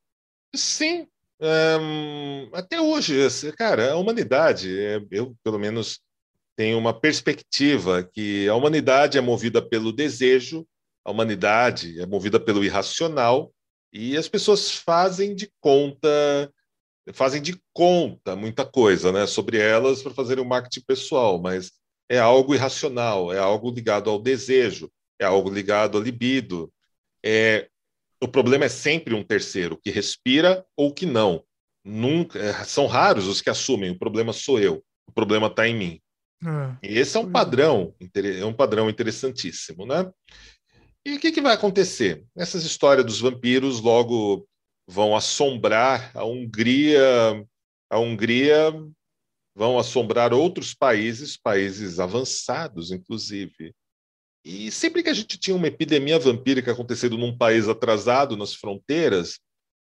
Sim, 0.56 1.06
um, 1.40 2.50
até 2.54 2.82
hoje, 2.82 3.16
cara, 3.56 3.92
a 3.92 3.96
humanidade, 3.96 4.80
é, 4.80 5.00
eu 5.12 5.36
pelo 5.44 5.60
menos 5.60 6.00
tenho 6.58 6.80
uma 6.80 7.00
perspectiva 7.00 8.02
que 8.02 8.50
a 8.50 8.56
humanidade 8.56 9.20
é 9.20 9.22
movida 9.22 9.62
pelo 9.62 9.94
desejo, 9.94 10.66
a 11.06 11.12
humanidade 11.12 12.02
é 12.02 12.08
movida 12.08 12.40
pelo 12.40 12.64
irracional 12.66 13.54
e 13.92 14.16
as 14.18 14.28
pessoas 14.28 14.72
fazem 14.72 15.36
de 15.36 15.52
conta, 15.60 16.52
fazem 17.14 17.42
de 17.42 17.60
conta 17.74 18.36
muita 18.36 18.66
coisa, 18.66 19.12
né, 19.12 19.26
sobre 19.26 19.58
elas 19.58 20.02
para 20.02 20.14
fazerem 20.14 20.44
o 20.44 20.46
um 20.46 20.50
marketing 20.50 20.82
pessoal, 20.86 21.42
mas 21.42 21.72
é 22.10 22.20
algo 22.20 22.56
irracional, 22.56 23.32
é 23.32 23.38
algo 23.38 23.72
ligado 23.72 24.10
ao 24.10 24.20
desejo, 24.20 24.92
é 25.20 25.26
algo 25.26 25.50
ligado 25.50 25.98
à 25.98 26.02
libido. 26.02 26.72
É, 27.24 27.70
o 28.22 28.28
problema 28.28 28.66
é 28.66 28.70
sempre 28.70 29.14
um 29.14 29.24
terceiro 29.24 29.78
que 29.78 29.92
respira 29.92 30.66
ou 30.76 30.94
que 30.94 31.06
não. 31.06 31.44
Nunca, 31.84 32.40
é, 32.40 32.54
são 32.64 32.88
raros 32.88 33.28
os 33.28 33.42
que 33.42 33.50
assumem. 33.50 33.92
O 33.92 34.00
problema 34.00 34.34
sou 34.34 34.60
eu. 34.60 34.84
O 35.08 35.12
problema 35.12 35.48
está 35.48 35.68
em 35.68 35.76
mim. 35.76 36.02
É. 36.44 36.88
E 36.88 36.98
esse 36.98 37.18
é 37.18 37.20
um 37.20 37.32
padrão, 37.32 37.94
é 38.16 38.46
um 38.46 38.54
padrão 38.54 38.90
interessantíssimo, 38.90 39.86
né? 39.86 40.10
E 41.06 41.16
o 41.16 41.20
que, 41.20 41.32
que 41.32 41.42
vai 41.42 41.54
acontecer? 41.54 42.26
Essas 42.36 42.64
histórias 42.64 43.06
dos 43.06 43.20
vampiros 43.20 43.80
logo 43.80 44.48
vão 44.88 45.16
assombrar 45.16 46.12
a 46.16 46.26
Hungria, 46.26 47.02
a 47.90 48.00
Hungria 48.00 48.74
vão 49.56 49.78
assombrar 49.78 50.34
outros 50.34 50.74
países, 50.74 51.38
países 51.38 52.00
avançados, 52.00 52.92
inclusive. 52.92 53.74
E 54.44 54.72
sempre 54.72 55.04
que 55.04 55.10
a 55.10 55.14
gente 55.14 55.38
tinha 55.38 55.56
uma 55.56 55.68
epidemia 55.68 56.18
vampírica 56.18 56.72
acontecendo 56.72 57.18
num 57.18 57.38
país 57.38 57.68
atrasado 57.68 58.38
nas 58.38 58.54
fronteiras, 58.54 59.40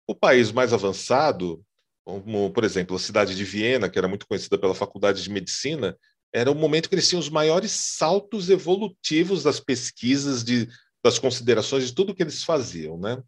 o 0.08 0.14
país 0.14 0.52
mais 0.52 0.72
avançado, 0.72 1.62
como 2.04 2.52
por 2.52 2.64
exemplo 2.64 2.96
a 2.96 3.00
cidade 3.00 3.34
de 3.34 3.44
Viena, 3.44 3.90
que 3.90 3.98
era 3.98 4.08
muito 4.08 4.26
conhecida 4.26 4.58
pela 4.58 4.74
faculdade 4.74 5.22
de 5.22 5.30
medicina, 5.30 5.96
era 6.32 6.50
o 6.50 6.54
momento 6.54 6.88
que 6.88 6.94
eles 6.94 7.08
tinham 7.08 7.20
os 7.20 7.28
maiores 7.28 7.70
saltos 7.70 8.50
evolutivos 8.50 9.42
das 9.42 9.60
pesquisas 9.60 10.42
de 10.42 10.68
das 11.04 11.18
considerações 11.18 11.86
de 11.86 11.94
tudo 11.94 12.14
que 12.14 12.22
eles 12.22 12.42
faziam, 12.42 12.98
né? 12.98 13.22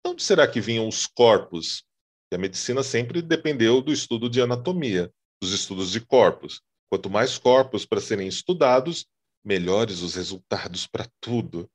Então, 0.00 0.12
onde 0.12 0.22
será 0.22 0.46
que 0.46 0.60
vinham 0.60 0.86
os 0.86 1.06
corpos? 1.06 1.82
E 2.30 2.36
a 2.36 2.38
medicina 2.38 2.82
sempre 2.82 3.22
dependeu 3.22 3.80
do 3.80 3.90
estudo 3.90 4.28
de 4.28 4.40
anatomia, 4.42 5.10
dos 5.40 5.52
estudos 5.52 5.90
de 5.90 6.00
corpos. 6.00 6.60
Quanto 6.90 7.08
mais 7.08 7.38
corpos 7.38 7.86
para 7.86 8.00
serem 8.00 8.28
estudados, 8.28 9.06
melhores 9.42 10.02
os 10.02 10.14
resultados 10.14 10.86
para 10.86 11.08
tudo. 11.20 11.70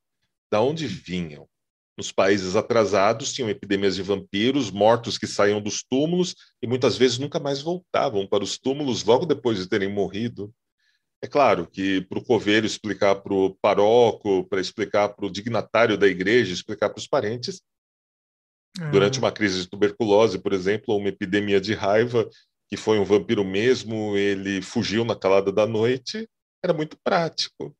Da 0.52 0.62
onde 0.62 0.86
vinham? 0.86 1.48
Nos 1.98 2.12
países 2.12 2.56
atrasados 2.56 3.34
tinham 3.34 3.50
epidemias 3.50 3.96
de 3.96 4.02
vampiros, 4.02 4.72
mortos 4.72 5.18
que 5.18 5.28
saíam 5.28 5.62
dos 5.62 5.84
túmulos 5.84 6.36
e 6.62 6.68
muitas 6.68 6.98
vezes 6.98 7.18
nunca 7.18 7.40
mais 7.40 7.62
voltavam 7.62 8.28
para 8.28 8.44
os 8.44 8.58
túmulos 8.58 9.04
logo 9.04 9.26
depois 9.26 9.58
de 9.58 9.68
terem 9.68 9.92
morrido. 9.92 10.54
É 11.24 11.28
claro 11.28 11.68
que 11.68 12.02
para 12.02 12.18
o 12.18 12.24
coveiro 12.24 12.66
explicar 12.66 13.16
para 13.16 13.34
o 13.34 13.56
paróquio, 13.62 14.44
para 14.46 14.60
explicar 14.60 15.10
para 15.10 15.26
o 15.26 15.32
dignatário 15.32 15.98
da 15.98 16.08
igreja, 16.08 16.54
explicar 16.54 16.90
para 16.90 17.00
os 17.00 17.08
parentes, 17.08 17.62
é. 18.80 18.90
durante 18.90 19.20
uma 19.20 19.32
crise 19.32 19.62
de 19.62 19.70
tuberculose, 19.70 20.40
por 20.40 20.52
exemplo, 20.52 20.94
ou 20.94 21.00
uma 21.00 21.10
epidemia 21.10 21.62
de 21.62 21.74
raiva, 21.74 22.28
que 22.68 22.76
foi 22.76 22.98
um 22.98 23.06
vampiro 23.06 23.44
mesmo, 23.44 24.18
ele 24.18 24.62
fugiu 24.62 25.06
na 25.06 25.16
calada 25.16 25.52
da 25.52 25.68
noite, 25.68 26.28
era 26.64 26.74
muito 26.74 26.98
prático. 27.04 27.76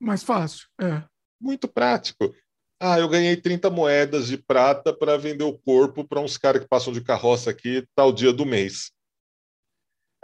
Mais 0.00 0.22
fácil, 0.22 0.68
é. 0.80 1.02
Muito 1.40 1.66
prático. 1.66 2.32
Ah, 2.80 2.98
eu 2.98 3.08
ganhei 3.08 3.36
30 3.36 3.70
moedas 3.70 4.26
de 4.26 4.36
prata 4.36 4.92
para 4.92 5.16
vender 5.16 5.44
o 5.44 5.58
corpo 5.58 6.06
para 6.06 6.20
uns 6.20 6.36
caras 6.36 6.62
que 6.62 6.68
passam 6.68 6.92
de 6.92 7.00
carroça 7.00 7.50
aqui 7.50 7.86
tal 7.94 8.12
dia 8.12 8.32
do 8.32 8.44
mês. 8.44 8.92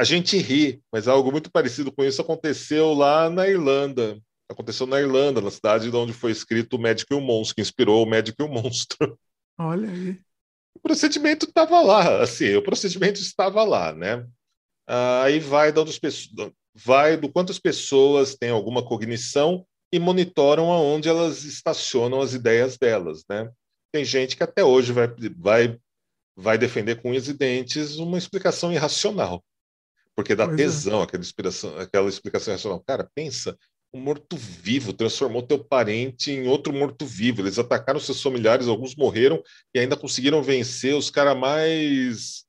A 0.01 0.05
gente 0.05 0.39
ri, 0.39 0.83
mas 0.91 1.07
algo 1.07 1.31
muito 1.31 1.51
parecido 1.51 1.93
com 1.93 2.03
isso 2.03 2.23
aconteceu 2.23 2.95
lá 2.95 3.29
na 3.29 3.47
Irlanda. 3.47 4.19
Aconteceu 4.51 4.87
na 4.87 4.99
Irlanda, 4.99 5.43
na 5.43 5.51
cidade 5.51 5.91
de 5.91 5.95
onde 5.95 6.15
foi 6.15 6.33
escrito 6.33 6.77
o 6.77 6.79
Médico 6.81 7.13
e 7.13 7.17
o 7.19 7.21
Monstro, 7.21 7.57
que 7.57 7.61
inspirou 7.61 8.03
o 8.03 8.09
Médico 8.09 8.43
e 8.43 8.47
o 8.47 8.49
Monstro. 8.49 9.21
Olha 9.59 9.91
aí. 9.91 10.19
O 10.75 10.81
procedimento 10.81 11.45
estava 11.45 11.83
lá, 11.83 12.23
assim, 12.23 12.57
o 12.57 12.63
procedimento 12.63 13.21
estava 13.21 13.63
lá, 13.63 13.93
né? 13.93 14.27
Aí 15.23 15.39
vai 15.39 15.71
do, 15.71 15.85
vai 16.75 17.19
do 17.19 17.31
quantas 17.31 17.59
pessoas 17.59 18.35
têm 18.35 18.49
alguma 18.49 18.83
cognição 18.83 19.67
e 19.93 19.99
monitoram 19.99 20.73
aonde 20.73 21.11
elas 21.11 21.45
estacionam 21.45 22.23
as 22.23 22.33
ideias 22.33 22.79
delas, 22.79 23.23
né? 23.29 23.51
Tem 23.93 24.03
gente 24.03 24.35
que 24.35 24.43
até 24.43 24.65
hoje 24.65 24.95
vai, 24.95 25.09
vai, 25.37 25.79
vai 26.35 26.57
defender 26.57 27.03
com 27.03 27.11
unhas 27.11 27.29
e 27.29 27.35
dentes 27.35 27.97
uma 27.97 28.17
explicação 28.17 28.73
irracional 28.73 29.45
porque 30.21 30.35
dá 30.35 30.47
pois 30.47 30.61
é. 30.61 30.63
tesão, 30.63 31.01
é. 31.01 31.05
aquela, 31.05 31.23
inspiração, 31.23 31.79
aquela 31.79 32.09
explicação 32.09 32.53
racional. 32.53 32.85
Cara, 32.87 33.09
pensa, 33.15 33.57
um 33.93 34.01
morto-vivo 34.01 34.93
transformou 34.93 35.43
teu 35.43 35.59
parente 35.59 36.31
em 36.31 36.47
outro 36.47 36.73
morto-vivo. 36.73 37.41
Eles 37.41 37.59
atacaram 37.59 37.99
seus 37.99 38.23
familiares, 38.23 38.69
alguns 38.69 38.95
morreram 38.95 39.43
e 39.75 39.79
ainda 39.79 39.97
conseguiram 39.97 40.43
vencer 40.43 40.95
os 40.95 41.11
caras 41.11 41.37
mais. 41.37 42.45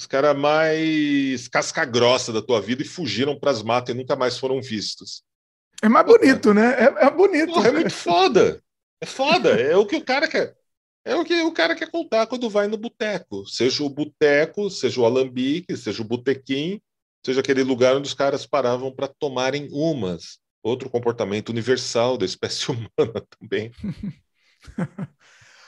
Os 0.00 0.06
caras 0.06 0.38
mais 0.38 1.48
casca-grossa 1.48 2.32
da 2.32 2.40
tua 2.40 2.60
vida 2.60 2.82
e 2.82 2.86
fugiram 2.86 3.36
para 3.36 3.50
as 3.50 3.64
matas 3.64 3.92
e 3.92 3.98
nunca 3.98 4.14
mais 4.14 4.38
foram 4.38 4.62
vistos. 4.62 5.24
É 5.82 5.88
mais 5.88 6.06
bonito, 6.06 6.54
né? 6.54 6.76
É, 6.78 7.06
é 7.06 7.10
bonito. 7.10 7.58
É 7.58 7.72
muito 7.72 7.90
foda. 7.90 8.62
É 9.00 9.06
foda. 9.06 9.60
É 9.60 9.76
o 9.76 9.84
que 9.84 9.96
o 9.96 10.04
cara 10.04 10.28
quer. 10.28 10.56
É 11.04 11.16
o 11.16 11.24
que 11.24 11.34
o 11.40 11.52
cara 11.52 11.74
quer 11.74 11.90
contar 11.90 12.28
quando 12.28 12.48
vai 12.48 12.68
no 12.68 12.76
boteco. 12.76 13.44
Seja 13.46 13.82
o 13.82 13.88
boteco, 13.88 14.70
seja 14.70 15.00
o 15.00 15.04
alambique, 15.04 15.76
seja 15.76 16.00
o 16.00 16.04
botequim, 16.04 16.80
seja 17.24 17.40
aquele 17.40 17.62
lugar 17.62 17.96
onde 17.96 18.08
os 18.08 18.14
caras 18.14 18.46
paravam 18.46 18.94
para 18.94 19.08
tomarem 19.08 19.68
umas. 19.72 20.38
Outro 20.62 20.90
comportamento 20.90 21.50
universal 21.50 22.18
da 22.18 22.24
espécie 22.24 22.70
humana 22.72 23.26
também. 23.38 23.70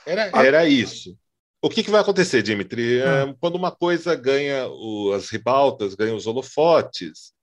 Era, 0.03 0.31
era 0.33 0.67
isso. 0.67 1.15
O 1.61 1.69
que, 1.69 1.83
que 1.83 1.91
vai 1.91 2.01
acontecer, 2.01 2.41
Dimitri? 2.41 2.99
É, 2.99 3.35
quando 3.39 3.55
uma 3.55 3.69
coisa 3.69 4.15
ganha 4.15 4.67
o, 4.67 5.13
as 5.13 5.29
ribaltas, 5.29 5.93
ganha 5.93 6.15
os 6.15 6.25
holofotes, 6.25 7.33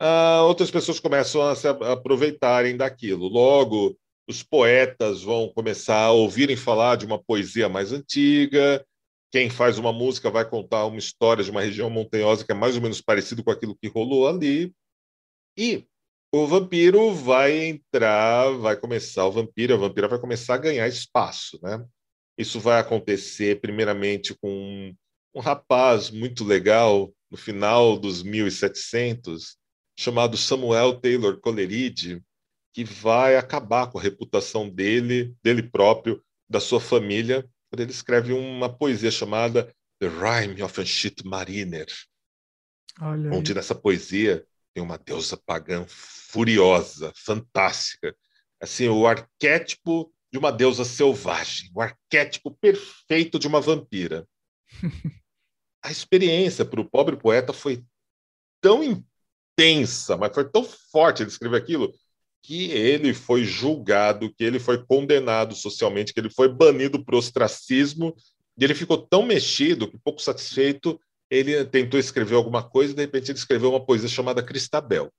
ah, 0.00 0.42
outras 0.44 0.70
pessoas 0.70 0.98
começam 0.98 1.42
a 1.42 1.54
se 1.54 1.68
aproveitarem 1.68 2.74
daquilo. 2.74 3.28
Logo, 3.28 3.98
os 4.26 4.42
poetas 4.42 5.22
vão 5.22 5.52
começar 5.54 6.04
a 6.04 6.10
ouvirem 6.10 6.56
falar 6.56 6.96
de 6.96 7.04
uma 7.04 7.22
poesia 7.22 7.68
mais 7.68 7.92
antiga, 7.92 8.82
quem 9.30 9.48
faz 9.48 9.78
uma 9.78 9.92
música 9.92 10.30
vai 10.30 10.48
contar 10.48 10.86
uma 10.86 10.98
história 10.98 11.44
de 11.44 11.50
uma 11.50 11.62
região 11.62 11.88
montanhosa 11.88 12.44
que 12.44 12.52
é 12.52 12.54
mais 12.54 12.74
ou 12.74 12.82
menos 12.82 13.00
parecido 13.00 13.44
com 13.44 13.50
aquilo 13.50 13.76
que 13.76 13.88
rolou 13.88 14.28
ali. 14.28 14.74
E 15.56 15.86
o 16.32 16.46
vampiro 16.46 17.12
vai 17.12 17.64
entrar, 17.64 18.50
vai 18.58 18.76
começar, 18.76 19.26
o 19.26 19.32
vampiro, 19.32 19.74
a 19.74 19.76
vampira 19.76 20.08
vai 20.08 20.18
começar 20.18 20.54
a 20.54 20.58
ganhar 20.58 20.88
espaço, 20.88 21.58
né? 21.62 21.84
Isso 22.38 22.58
vai 22.58 22.80
acontecer 22.80 23.60
primeiramente 23.60 24.34
com 24.34 24.94
um, 25.34 25.40
rapaz 25.40 26.10
muito 26.10 26.44
legal 26.44 27.12
no 27.30 27.36
final 27.36 27.98
dos 27.98 28.22
1700, 28.22 29.56
chamado 29.98 30.36
Samuel 30.36 31.00
Taylor 31.00 31.38
Coleridge, 31.40 32.22
que 32.72 32.84
vai 32.84 33.36
acabar 33.36 33.88
com 33.88 33.98
a 33.98 34.02
reputação 34.02 34.68
dele, 34.68 35.34
dele 35.42 35.62
próprio, 35.62 36.22
da 36.48 36.60
sua 36.60 36.80
família, 36.80 37.48
quando 37.70 37.80
ele 37.80 37.92
escreve 37.92 38.32
uma 38.32 38.68
poesia 38.68 39.10
chamada 39.10 39.72
The 40.00 40.08
Rhyme 40.08 40.62
of 40.62 40.80
a 40.80 40.84
Shit 40.84 41.24
Mariner, 41.24 41.86
Olha 43.00 43.32
onde 43.32 43.52
aí. 43.52 43.56
nessa 43.56 43.74
poesia 43.74 44.44
tem 44.74 44.82
uma 44.82 44.98
deusa 44.98 45.36
pagã 45.36 45.84
furiosa, 45.86 47.12
fantástica, 47.14 48.14
assim 48.60 48.88
o 48.88 49.06
arquétipo 49.06 50.12
de 50.32 50.38
uma 50.38 50.50
deusa 50.50 50.84
selvagem, 50.84 51.70
o 51.74 51.80
arquétipo 51.80 52.50
perfeito 52.50 53.38
de 53.38 53.46
uma 53.46 53.60
vampira. 53.60 54.26
a 55.82 55.90
experiência 55.90 56.64
para 56.64 56.80
o 56.80 56.88
pobre 56.88 57.16
poeta 57.16 57.52
foi 57.52 57.84
tão 58.60 58.82
intensa, 58.82 60.16
mas 60.16 60.34
foi 60.34 60.48
tão 60.48 60.64
forte 60.64 61.22
ele 61.22 61.30
escrever 61.30 61.56
aquilo 61.56 61.92
que 62.42 62.70
ele 62.70 63.12
foi 63.12 63.44
julgado, 63.44 64.32
que 64.34 64.42
ele 64.42 64.58
foi 64.58 64.84
condenado 64.84 65.54
socialmente, 65.54 66.12
que 66.12 66.20
ele 66.20 66.30
foi 66.30 66.48
banido 66.48 67.04
para 67.04 67.14
o 67.14 67.18
ostracismo, 67.18 68.14
e 68.58 68.64
ele 68.64 68.74
ficou 68.74 68.98
tão 68.98 69.22
mexido 69.22 69.90
que, 69.90 69.98
pouco 69.98 70.20
satisfeito, 70.20 71.00
ele 71.30 71.64
tentou 71.64 71.98
escrever 72.00 72.34
alguma 72.34 72.62
coisa 72.62 72.92
e, 72.92 72.96
de 72.96 73.02
repente, 73.02 73.30
ele 73.30 73.38
escreveu 73.38 73.70
uma 73.70 73.84
poesia 73.84 74.08
chamada 74.08 74.42
Cristabel, 74.42 75.12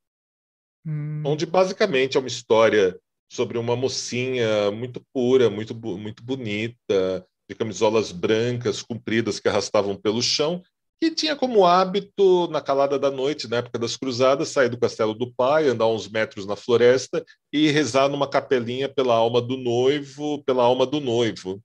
hum. 0.85 1.23
onde 1.25 1.45
basicamente 1.45 2.17
é 2.17 2.19
uma 2.19 2.27
história 2.27 2.99
sobre 3.31 3.57
uma 3.57 3.75
mocinha 3.75 4.69
muito 4.71 5.01
pura, 5.13 5.49
muito, 5.49 5.73
muito 5.73 6.21
bonita, 6.21 7.25
de 7.49 7.55
camisolas 7.55 8.11
brancas 8.11 8.81
compridas 8.81 9.39
que 9.39 9.47
arrastavam 9.47 9.95
pelo 9.95 10.21
chão, 10.21 10.61
que 11.01 11.09
tinha 11.09 11.35
como 11.35 11.65
hábito, 11.65 12.47
na 12.51 12.61
calada 12.61 12.99
da 12.99 13.09
noite, 13.09 13.49
na 13.49 13.57
época 13.57 13.79
das 13.79 13.97
cruzadas, 13.97 14.49
sair 14.49 14.69
do 14.69 14.77
castelo 14.77 15.15
do 15.15 15.33
pai, 15.33 15.67
andar 15.67 15.87
uns 15.87 16.07
metros 16.07 16.45
na 16.45 16.55
floresta 16.55 17.25
e 17.51 17.71
rezar 17.71 18.07
numa 18.07 18.29
capelinha 18.29 18.87
pela 18.87 19.15
alma 19.15 19.41
do 19.41 19.57
noivo, 19.57 20.43
pela 20.43 20.63
alma 20.63 20.85
do 20.85 21.01
noivo. 21.01 21.59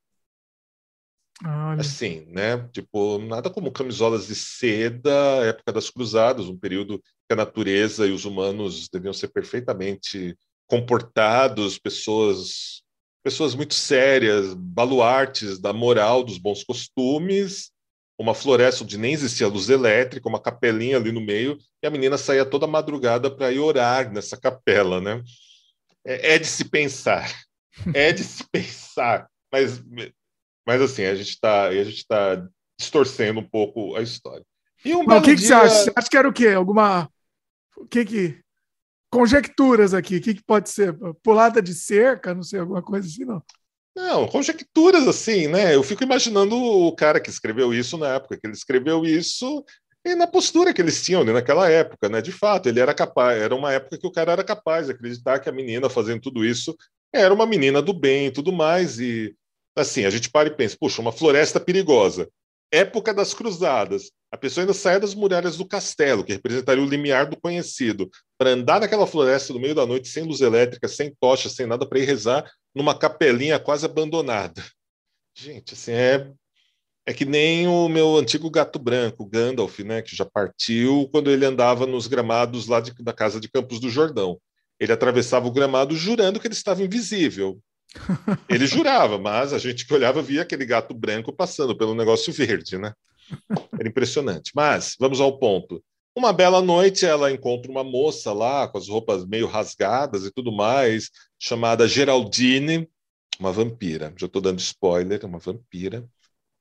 Olha. 1.44 1.82
Assim, 1.82 2.24
né? 2.28 2.66
Tipo, 2.72 3.18
nada 3.18 3.50
como 3.50 3.70
camisolas 3.70 4.26
de 4.26 4.34
seda, 4.34 5.10
época 5.44 5.70
das 5.70 5.90
cruzadas, 5.90 6.46
um 6.46 6.56
período 6.56 6.98
que 6.98 7.34
a 7.34 7.36
natureza 7.36 8.06
e 8.06 8.12
os 8.12 8.24
humanos 8.24 8.88
deviam 8.88 9.12
ser 9.12 9.28
perfeitamente 9.28 10.34
comportados, 10.66 11.78
pessoas 11.78 12.82
pessoas 13.22 13.56
muito 13.56 13.74
sérias, 13.74 14.54
baluartes 14.54 15.58
da 15.58 15.72
moral, 15.72 16.22
dos 16.22 16.38
bons 16.38 16.62
costumes, 16.62 17.72
uma 18.18 18.34
floresta 18.34 18.82
onde 18.82 18.96
nem 18.96 19.12
existia 19.12 19.46
luz 19.46 19.68
elétrica, 19.68 20.28
uma 20.28 20.40
capelinha 20.40 20.96
ali 20.96 21.12
no 21.12 21.20
meio, 21.20 21.58
e 21.82 21.86
a 21.86 21.90
menina 21.90 22.16
saía 22.16 22.44
toda 22.44 22.66
madrugada 22.66 23.30
para 23.30 23.52
ir 23.52 23.58
orar 23.58 24.10
nessa 24.10 24.36
capela, 24.36 25.00
né? 25.00 25.22
É, 26.04 26.34
é, 26.34 26.38
de 26.38 26.46
se 26.46 26.64
pensar, 26.64 27.30
é 27.94 28.12
de 28.12 28.24
se 28.24 28.44
pensar, 28.50 29.28
mas, 29.52 29.82
mas 30.66 30.80
assim, 30.80 31.04
a 31.04 31.14
gente 31.14 31.28
está 31.28 31.68
tá 32.08 32.48
distorcendo 32.78 33.40
um 33.40 33.48
pouco 33.48 33.96
a 33.96 34.02
história. 34.02 34.44
E 34.84 34.94
um 34.94 35.04
mas 35.04 35.18
o 35.18 35.22
que, 35.22 35.34
dia... 35.34 35.36
que 35.36 35.42
você 35.42 35.54
acha? 35.54 35.74
Você 35.74 35.92
acha 35.94 36.08
que 36.08 36.16
era 36.16 36.28
o 36.28 36.32
quê? 36.32 36.48
Alguma... 36.48 37.10
O 37.76 37.86
que 37.86 38.04
que... 38.04 38.40
Conjecturas 39.10 39.94
aqui, 39.94 40.16
o 40.16 40.20
que, 40.20 40.34
que 40.34 40.44
pode 40.44 40.68
ser? 40.68 40.96
Pulada 41.22 41.62
de 41.62 41.72
cerca, 41.72 42.34
não 42.34 42.42
sei, 42.42 42.60
alguma 42.60 42.82
coisa 42.82 43.06
assim, 43.06 43.24
não? 43.24 43.42
Não, 43.96 44.28
conjecturas 44.28 45.08
assim, 45.08 45.48
né? 45.48 45.74
Eu 45.74 45.82
fico 45.82 46.04
imaginando 46.04 46.54
o 46.54 46.94
cara 46.94 47.18
que 47.18 47.30
escreveu 47.30 47.72
isso 47.72 47.96
na 47.96 48.16
época 48.16 48.36
que 48.36 48.46
ele 48.46 48.52
escreveu 48.52 49.06
isso 49.06 49.64
e 50.04 50.14
na 50.14 50.26
postura 50.26 50.74
que 50.74 50.82
eles 50.82 51.02
tinham 51.02 51.24
né, 51.24 51.32
naquela 51.32 51.70
época, 51.70 52.06
né? 52.10 52.20
De 52.20 52.30
fato, 52.30 52.68
ele 52.68 52.78
era 52.78 52.92
capaz, 52.92 53.40
era 53.40 53.54
uma 53.54 53.72
época 53.72 53.96
que 53.96 54.06
o 54.06 54.12
cara 54.12 54.32
era 54.32 54.44
capaz 54.44 54.86
de 54.86 54.92
acreditar 54.92 55.38
que 55.38 55.48
a 55.48 55.52
menina 55.52 55.88
fazendo 55.88 56.20
tudo 56.20 56.44
isso 56.44 56.76
era 57.10 57.32
uma 57.32 57.46
menina 57.46 57.80
do 57.80 57.94
bem 57.94 58.26
e 58.26 58.30
tudo 58.30 58.52
mais. 58.52 59.00
E 59.00 59.34
assim, 59.74 60.04
a 60.04 60.10
gente 60.10 60.28
para 60.28 60.48
e 60.48 60.54
pensa, 60.54 60.76
puxa, 60.78 61.00
uma 61.00 61.10
floresta 61.10 61.58
perigosa. 61.58 62.28
Época 62.72 63.14
das 63.14 63.32
cruzadas. 63.32 64.10
A 64.30 64.36
pessoa 64.36 64.62
ainda 64.62 64.74
sai 64.74 64.98
das 64.98 65.14
muralhas 65.14 65.56
do 65.56 65.66
castelo, 65.66 66.24
que 66.24 66.32
representaria 66.32 66.82
o 66.82 66.88
limiar 66.88 67.26
do 67.26 67.40
conhecido, 67.40 68.10
para 68.36 68.50
andar 68.50 68.80
naquela 68.80 69.06
floresta 69.06 69.52
no 69.52 69.60
meio 69.60 69.74
da 69.74 69.86
noite, 69.86 70.08
sem 70.08 70.24
luz 70.24 70.40
elétrica, 70.40 70.88
sem 70.88 71.14
tocha, 71.20 71.48
sem 71.48 71.66
nada, 71.66 71.86
para 71.86 71.98
ir 71.98 72.04
rezar 72.04 72.44
numa 72.74 72.98
capelinha 72.98 73.58
quase 73.58 73.86
abandonada. 73.86 74.64
Gente, 75.34 75.74
assim, 75.74 75.92
é, 75.92 76.32
é 77.06 77.14
que 77.14 77.24
nem 77.24 77.68
o 77.68 77.88
meu 77.88 78.16
antigo 78.16 78.50
gato 78.50 78.78
branco, 78.78 79.24
Gandalf, 79.24 79.78
né, 79.80 80.02
que 80.02 80.16
já 80.16 80.24
partiu 80.24 81.08
quando 81.12 81.30
ele 81.30 81.46
andava 81.46 81.86
nos 81.86 82.06
gramados 82.06 82.66
lá 82.66 82.80
de, 82.80 82.92
da 83.02 83.12
casa 83.12 83.40
de 83.40 83.48
Campos 83.48 83.78
do 83.78 83.88
Jordão. 83.88 84.40
Ele 84.78 84.92
atravessava 84.92 85.46
o 85.46 85.52
gramado 85.52 85.94
jurando 85.94 86.40
que 86.40 86.46
ele 86.46 86.54
estava 86.54 86.82
invisível. 86.82 87.60
Ele 88.48 88.66
jurava, 88.66 89.18
mas 89.18 89.52
a 89.52 89.58
gente 89.58 89.86
que 89.86 89.94
olhava 89.94 90.22
via 90.22 90.42
aquele 90.42 90.64
gato 90.64 90.94
branco 90.94 91.32
passando 91.32 91.76
pelo 91.76 91.94
negócio 91.94 92.32
verde, 92.32 92.78
né? 92.78 92.92
Era 93.78 93.88
impressionante. 93.88 94.52
Mas 94.54 94.96
vamos 94.98 95.20
ao 95.20 95.38
ponto. 95.38 95.82
Uma 96.14 96.32
bela 96.32 96.62
noite, 96.62 97.04
ela 97.04 97.30
encontra 97.30 97.70
uma 97.70 97.84
moça 97.84 98.32
lá, 98.32 98.66
com 98.66 98.78
as 98.78 98.88
roupas 98.88 99.26
meio 99.26 99.46
rasgadas 99.46 100.24
e 100.24 100.30
tudo 100.30 100.50
mais, 100.50 101.10
chamada 101.38 101.86
Geraldine, 101.86 102.88
uma 103.38 103.52
vampira. 103.52 104.14
Já 104.16 104.26
estou 104.26 104.40
dando 104.40 104.58
spoiler, 104.58 105.24
uma 105.26 105.38
vampira. 105.38 106.08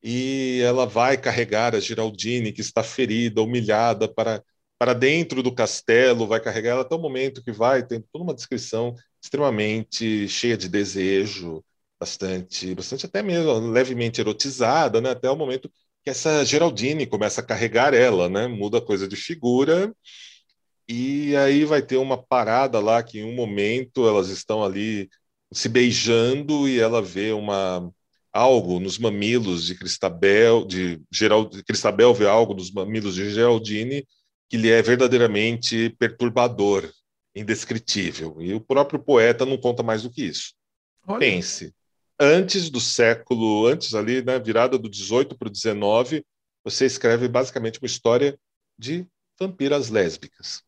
E 0.03 0.61
ela 0.61 0.85
vai 0.85 1.17
carregar 1.17 1.73
a 1.73 1.79
Geraldine, 1.79 2.51
que 2.51 2.61
está 2.61 2.83
ferida, 2.83 3.41
humilhada, 3.41 4.07
para, 4.07 4.43
para 4.77 4.93
dentro 4.93 5.41
do 5.41 5.53
castelo, 5.53 6.27
vai 6.27 6.39
carregar 6.39 6.71
ela 6.71 6.81
até 6.81 6.95
o 6.95 6.99
momento 6.99 7.43
que 7.43 7.51
vai, 7.51 7.85
tem 7.85 8.01
toda 8.11 8.23
uma 8.23 8.33
descrição 8.33 8.93
extremamente 9.23 10.27
cheia 10.27 10.57
de 10.57 10.67
desejo, 10.69 11.63
bastante, 11.99 12.75
bastante 12.75 13.05
até 13.05 13.23
mesmo 13.23 13.71
levemente 13.71 14.21
erotizada, 14.21 14.99
né? 15.01 15.11
até 15.11 15.29
o 15.29 15.35
momento 15.35 15.71
que 16.03 16.09
essa 16.09 16.45
Geraldine 16.45 17.07
começa 17.07 17.41
a 17.41 17.43
carregar 17.43 17.93
ela, 17.93 18.29
né? 18.29 18.47
Muda 18.47 18.77
a 18.77 18.81
coisa 18.81 19.07
de 19.07 19.15
figura. 19.15 19.91
E 20.87 21.35
aí 21.37 21.65
vai 21.65 21.81
ter 21.81 21.97
uma 21.97 22.21
parada 22.21 22.79
lá 22.79 23.01
que 23.01 23.19
em 23.19 23.23
um 23.23 23.33
momento 23.33 24.07
elas 24.07 24.29
estão 24.29 24.63
ali 24.63 25.09
se 25.51 25.67
beijando 25.67 26.67
e 26.69 26.79
ela 26.79 27.01
vê 27.01 27.31
uma 27.31 27.91
algo 28.31 28.79
nos 28.79 28.99
mamilos 28.99 29.65
de 29.65 29.75
Cristabel, 29.75 30.65
de 30.65 31.01
Gerald, 31.11 31.63
Cristabel 31.63 32.13
vê 32.13 32.27
algo 32.27 32.53
nos 32.53 32.71
mamilos 32.71 33.15
de 33.15 33.31
Geraldine 33.31 34.05
que 34.49 34.57
lhe 34.57 34.69
é 34.69 34.81
verdadeiramente 34.81 35.89
perturbador, 35.97 36.89
indescritível. 37.35 38.37
E 38.39 38.53
o 38.53 38.61
próprio 38.61 38.99
poeta 38.99 39.45
não 39.45 39.57
conta 39.57 39.83
mais 39.83 40.03
do 40.03 40.09
que 40.09 40.23
isso. 40.23 40.53
Olha. 41.07 41.19
Pense, 41.19 41.73
antes 42.19 42.69
do 42.69 42.79
século, 42.79 43.67
antes 43.67 43.93
ali, 43.93 44.23
né, 44.23 44.39
virada 44.39 44.77
do 44.77 44.89
18 44.89 45.37
para 45.37 45.47
o 45.47 45.51
19, 45.51 46.25
você 46.63 46.85
escreve 46.85 47.27
basicamente 47.27 47.79
uma 47.79 47.87
história 47.87 48.39
de 48.77 49.05
vampiras 49.39 49.89
lésbicas. 49.89 50.63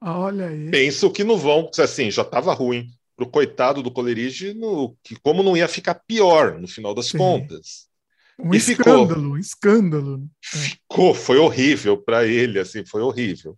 Olha 0.00 0.48
aí. 0.48 0.70
Penso 0.70 1.10
que 1.10 1.24
não 1.24 1.38
vão, 1.38 1.70
assim, 1.78 2.10
já 2.10 2.22
estava 2.22 2.52
ruim 2.52 2.90
para 3.16 3.24
o 3.24 3.30
coitado 3.30 3.82
do 3.82 3.90
Coleridge, 3.90 4.54
que 5.02 5.16
como 5.20 5.42
não 5.42 5.56
ia 5.56 5.68
ficar 5.68 5.94
pior 5.94 6.60
no 6.60 6.68
final 6.68 6.94
das 6.94 7.06
Sim. 7.06 7.18
contas. 7.18 7.88
Um 8.38 8.54
escândalo, 8.54 9.08
ficou, 9.08 9.32
um 9.32 9.38
escândalo. 9.38 10.30
Ficou, 10.42 11.14
foi 11.14 11.38
horrível 11.38 11.96
para 11.96 12.26
ele, 12.26 12.58
assim, 12.58 12.84
foi 12.84 13.00
horrível. 13.00 13.56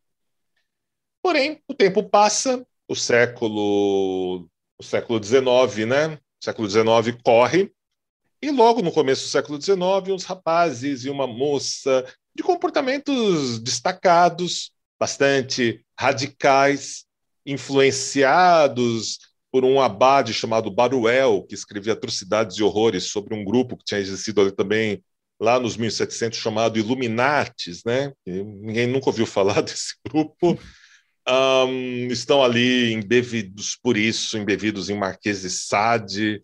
Porém, 1.22 1.60
o 1.66 1.74
tempo 1.74 2.02
passa, 2.02 2.66
o 2.86 2.94
século, 2.94 4.48
o 4.78 4.82
século 4.82 5.22
XIX, 5.22 5.86
né? 5.86 6.18
século 6.40 6.68
XIX 6.68 7.20
corre, 7.24 7.72
e 8.40 8.50
logo 8.50 8.82
no 8.82 8.92
começo 8.92 9.22
do 9.24 9.28
século 9.28 9.60
XIX, 9.60 9.78
uns 10.10 10.24
rapazes 10.24 11.04
e 11.04 11.10
uma 11.10 11.26
moça 11.26 12.06
de 12.34 12.42
comportamentos 12.42 13.58
destacados, 13.58 14.70
bastante 15.00 15.84
radicais, 15.98 17.06
influenciados 17.44 19.18
por 19.56 19.64
um 19.64 19.80
abade 19.80 20.34
chamado 20.34 20.70
Baruel, 20.70 21.42
que 21.48 21.54
escrevia 21.54 21.94
atrocidades 21.94 22.58
e 22.58 22.62
horrores 22.62 23.04
sobre 23.04 23.34
um 23.34 23.42
grupo 23.42 23.74
que 23.74 23.86
tinha 23.86 23.98
existido 23.98 24.42
ali 24.42 24.52
também 24.52 25.02
lá 25.40 25.58
nos 25.58 25.78
1700 25.78 26.38
chamado 26.38 26.78
Illuminates, 26.78 27.82
né? 27.82 28.12
ninguém 28.26 28.86
nunca 28.86 29.08
ouviu 29.08 29.24
falar 29.24 29.62
desse 29.64 29.94
grupo. 30.06 30.58
Um, 31.26 32.08
estão 32.08 32.44
ali 32.44 32.92
embevidos 32.92 33.78
por 33.82 33.96
isso, 33.96 34.36
embevidos 34.36 34.90
em 34.90 34.98
Marquês 34.98 35.40
de 35.40 35.48
Sade, 35.48 36.42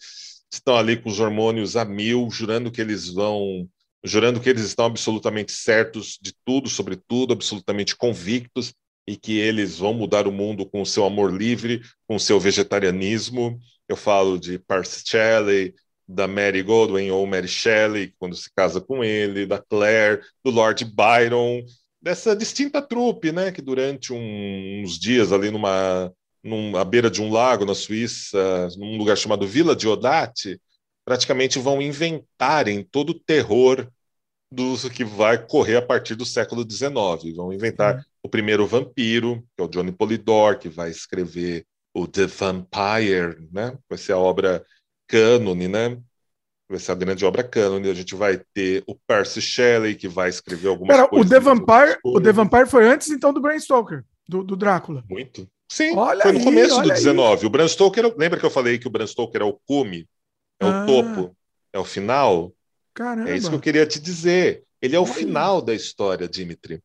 estão 0.50 0.74
ali 0.74 0.96
com 0.96 1.10
os 1.10 1.20
hormônios 1.20 1.76
a 1.76 1.84
mil, 1.84 2.30
jurando 2.30 2.70
que 2.70 2.80
eles 2.80 3.10
vão, 3.10 3.68
jurando 4.02 4.40
que 4.40 4.48
eles 4.48 4.64
estão 4.64 4.86
absolutamente 4.86 5.52
certos 5.52 6.18
de 6.18 6.32
tudo, 6.46 6.66
sobre 6.66 6.96
tudo, 6.96 7.34
absolutamente 7.34 7.94
convictos 7.94 8.72
e 9.06 9.16
que 9.16 9.38
eles 9.38 9.78
vão 9.78 9.94
mudar 9.94 10.26
o 10.26 10.32
mundo 10.32 10.64
com 10.64 10.82
o 10.82 10.86
seu 10.86 11.04
amor 11.04 11.32
livre, 11.32 11.80
com 12.06 12.16
o 12.16 12.20
seu 12.20 12.38
vegetarianismo. 12.38 13.58
Eu 13.88 13.96
falo 13.96 14.38
de 14.38 14.58
Percy 14.58 15.02
Shelley, 15.06 15.74
da 16.06 16.28
Mary 16.28 16.62
Godwin 16.62 17.10
ou 17.10 17.26
Mary 17.26 17.48
Shelley, 17.48 18.14
quando 18.18 18.36
se 18.36 18.50
casa 18.54 18.80
com 18.80 19.02
ele, 19.02 19.46
da 19.46 19.58
Claire, 19.58 20.20
do 20.44 20.50
Lord 20.50 20.84
Byron, 20.84 21.62
dessa 22.00 22.34
distinta 22.34 22.82
trupe, 22.82 23.32
né, 23.32 23.52
que 23.52 23.62
durante 23.62 24.12
um, 24.12 24.82
uns 24.82 24.98
dias 24.98 25.32
ali 25.32 25.50
numa, 25.50 26.12
numa 26.42 26.80
à 26.80 26.84
beira 26.84 27.10
de 27.10 27.22
um 27.22 27.30
lago 27.30 27.64
na 27.64 27.74
Suíça, 27.74 28.68
num 28.76 28.96
lugar 28.96 29.16
chamado 29.16 29.46
Vila 29.46 29.76
de 29.76 29.86
Odate, 29.86 30.60
praticamente 31.04 31.58
vão 31.58 31.80
inventarem 31.80 32.82
todo 32.84 33.10
o 33.10 33.20
terror 33.20 33.88
do 34.52 34.90
que 34.90 35.04
vai 35.04 35.38
correr 35.38 35.76
a 35.76 35.82
partir 35.82 36.14
do 36.14 36.26
século 36.26 36.68
XIX. 36.68 37.34
Vão 37.34 37.52
inventar 37.52 37.96
uhum. 37.96 38.02
o 38.24 38.28
primeiro 38.28 38.66
vampiro, 38.66 39.42
que 39.56 39.62
é 39.62 39.64
o 39.64 39.68
Johnny 39.68 39.92
Polidor, 39.92 40.58
que 40.58 40.68
vai 40.68 40.90
escrever 40.90 41.64
o 41.94 42.06
The 42.06 42.26
Vampire, 42.26 43.48
né? 43.52 43.76
Vai 43.88 43.98
ser 43.98 44.12
a 44.12 44.18
obra 44.18 44.64
cânone, 45.08 45.68
né? 45.68 45.98
vai 46.72 46.80
ser 46.80 46.92
a 46.92 46.94
grande 46.94 47.24
obra 47.24 47.44
cânone. 47.44 47.90
A 47.90 47.94
gente 47.94 48.14
vai 48.14 48.40
ter 48.54 48.82
o 48.86 48.94
Percy 49.06 49.40
Shelley, 49.40 49.94
que 49.94 50.08
vai 50.08 50.28
escrever 50.28 50.68
algumas 50.68 50.96
Pera, 50.96 51.08
coisas. 51.08 51.26
O 51.26 51.30
The, 51.30 51.40
Vampire, 51.40 51.98
o 52.04 52.20
The 52.20 52.32
Vampire 52.32 52.66
foi 52.66 52.88
antes, 52.88 53.10
então, 53.10 53.32
do 53.32 53.40
Bram 53.40 53.58
Stoker, 53.58 54.04
do, 54.26 54.42
do 54.42 54.56
Drácula. 54.56 55.04
Muito. 55.08 55.46
Sim, 55.70 55.96
olha 55.96 56.22
foi 56.22 56.32
no 56.32 56.38
aí, 56.38 56.44
começo 56.44 56.82
do 56.82 56.88
19. 56.88 57.40
Aí. 57.40 57.46
O 57.46 57.50
Bram 57.50 57.68
Stoker, 57.68 58.14
lembra 58.16 58.38
que 58.38 58.44
eu 58.44 58.50
falei 58.50 58.78
que 58.78 58.86
o 58.86 58.90
Bram 58.90 59.06
Stoker 59.06 59.42
é 59.42 59.44
o 59.44 59.58
cume? 59.66 60.08
É 60.60 60.66
ah, 60.66 60.82
o 60.82 60.86
topo? 60.86 61.36
É 61.72 61.78
o 61.78 61.84
final? 61.84 62.52
Caramba. 62.94 63.30
É 63.30 63.36
isso 63.36 63.48
que 63.48 63.56
eu 63.56 63.60
queria 63.60 63.86
te 63.86 64.00
dizer. 64.00 64.64
Ele 64.80 64.96
é 64.96 65.00
o 65.00 65.06
final 65.06 65.62
da 65.62 65.74
história, 65.74 66.28
Dimitri. 66.28 66.82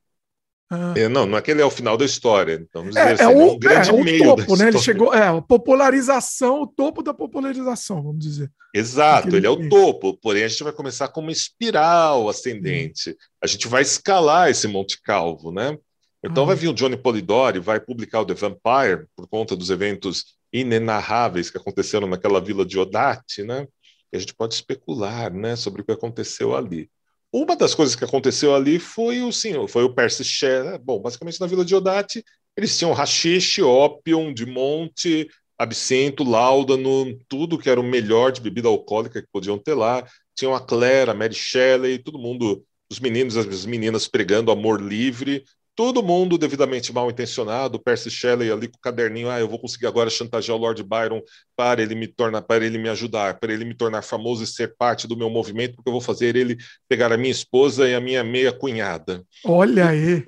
Ah. 0.70 0.94
É, 0.98 1.08
não, 1.08 1.26
não 1.26 1.38
é 1.38 1.42
que 1.42 1.50
ele 1.50 1.62
é 1.62 1.66
o 1.66 1.72
final 1.72 1.96
da 1.96 2.04
história. 2.04 2.54
Então, 2.54 2.84
é, 2.84 2.88
dizer, 2.88 3.00
é, 3.00 3.12
assim, 3.14 3.24
é, 3.24 3.28
o, 3.28 3.54
um 3.54 3.60
grande 3.60 3.90
é, 3.90 3.94
o 3.94 4.20
topo, 4.20 4.58
né? 4.58 4.68
Ele 4.68 4.80
chegou, 4.80 5.14
é, 5.14 5.28
a 5.28 5.42
popularização, 5.42 6.62
o 6.62 6.68
topo 6.68 7.02
da 7.02 7.14
popularização, 7.14 8.04
vamos 8.04 8.20
dizer. 8.20 8.52
Exato, 8.74 9.36
ele 9.36 9.48
é 9.48 9.50
o 9.50 9.70
topo, 9.70 10.18
porém 10.18 10.44
a 10.44 10.48
gente 10.48 10.64
vai 10.64 10.74
começar 10.74 11.08
com 11.08 11.22
uma 11.22 11.32
espiral 11.32 12.28
ascendente. 12.28 13.12
Hum. 13.12 13.16
A 13.42 13.48
gente 13.48 13.68
vai 13.68 13.82
escalar 13.82 14.50
esse 14.50 14.68
Monte 14.68 15.02
Calvo, 15.02 15.52
né? 15.52 15.78
Então 16.24 16.44
ah. 16.44 16.48
vai 16.48 16.56
vir 16.56 16.68
o 16.68 16.74
Johnny 16.74 16.98
Polidori, 16.98 17.60
vai 17.60 17.80
publicar 17.80 18.22
o 18.22 18.26
The 18.26 18.34
Vampire 18.34 19.08
por 19.16 19.28
conta 19.28 19.56
dos 19.56 19.70
eventos 19.70 20.38
inenarráveis 20.52 21.50
que 21.50 21.58
aconteceram 21.58 22.08
naquela 22.08 22.42
vila 22.42 22.66
de 22.66 22.78
Odate, 22.78 23.44
né? 23.44 23.68
E 24.12 24.18
a 24.18 24.20
gente 24.20 24.34
pode 24.34 24.54
especular, 24.54 25.34
né, 25.34 25.56
sobre 25.56 25.82
o 25.82 25.86
que 25.86 25.92
aconteceu 25.92 26.56
ali. 26.56 26.90
Uma 27.32 27.56
das 27.56 27.76
coisas 27.76 27.96
que 27.96 28.06
aconteceu 28.06 28.56
ali 28.56 28.80
foi 28.80 29.22
o 29.22 29.32
sim, 29.32 29.68
foi 29.68 29.84
o 29.84 29.94
Percy 29.94 30.24
Share. 30.24 30.80
Bom, 30.80 31.00
basicamente 31.00 31.40
na 31.40 31.48
Vila 31.48 31.66
de 31.66 31.76
Odate, 31.76 32.24
eles 32.56 32.78
tinham 32.78 32.94
rachixe, 32.94 33.62
ópio, 33.62 34.34
de 34.34 34.46
monte, 34.46 35.28
absinto, 35.58 36.24
láudano, 36.24 37.18
tudo 37.28 37.58
que 37.58 37.70
era 37.70 37.80
o 37.80 37.84
melhor 37.84 38.32
de 38.32 38.42
bebida 38.42 38.68
alcoólica 38.68 39.22
que 39.22 39.28
podiam 39.32 39.58
ter 39.58 39.74
lá. 39.74 40.06
Tinham 40.36 40.56
a 40.56 40.60
Claire, 40.60 41.12
a 41.12 41.14
Mary 41.14 41.34
Shelley, 41.34 42.00
todo 42.00 42.18
mundo, 42.18 42.64
os 42.92 43.00
meninos 43.00 43.36
e 43.36 43.40
as 43.40 43.66
meninas 43.66 44.08
pregando 44.08 44.52
amor 44.52 44.82
livre, 44.82 45.44
todo 45.78 46.02
mundo 46.02 46.40
devidamente 46.40 46.92
mal 46.92 47.08
intencionado, 47.08 47.80
Percy 47.80 48.10
Shelley 48.10 48.52
ali 48.52 48.68
com 48.68 48.78
o 48.78 48.82
caderninho, 48.82 49.30
ah, 49.30 49.40
eu 49.40 49.48
vou 49.48 49.60
conseguir 49.60 49.86
agora 49.86 50.10
chantagear 50.10 50.58
o 50.58 50.60
Lord 50.60 50.82
Byron 50.82 51.22
para 51.56 51.84
ele 51.84 51.94
me 51.94 52.08
tornar, 52.08 52.42
para 52.42 52.66
ele 52.66 52.80
me 52.80 52.90
ajudar, 52.90 53.40
para 53.40 53.54
ele 53.54 53.64
me 53.64 53.76
tornar 53.76 54.02
famoso 54.02 54.44
e 54.44 54.48
ser 54.48 54.76
parte 54.76 55.08
do 55.08 55.16
meu 55.16 55.30
movimento, 55.30 55.76
porque 55.76 55.88
eu 55.88 55.94
vou 55.94 56.02
fazer 56.02 56.36
ele 56.36 56.58
pegar 56.90 57.14
a 57.14 57.18
minha 57.18 57.32
esposa 57.32 57.88
e 57.88 57.94
a 57.94 58.02
minha 58.02 58.24
meia 58.24 58.52
cunhada. 58.52 59.24
Olha 59.46 59.90
aí. 59.90 60.26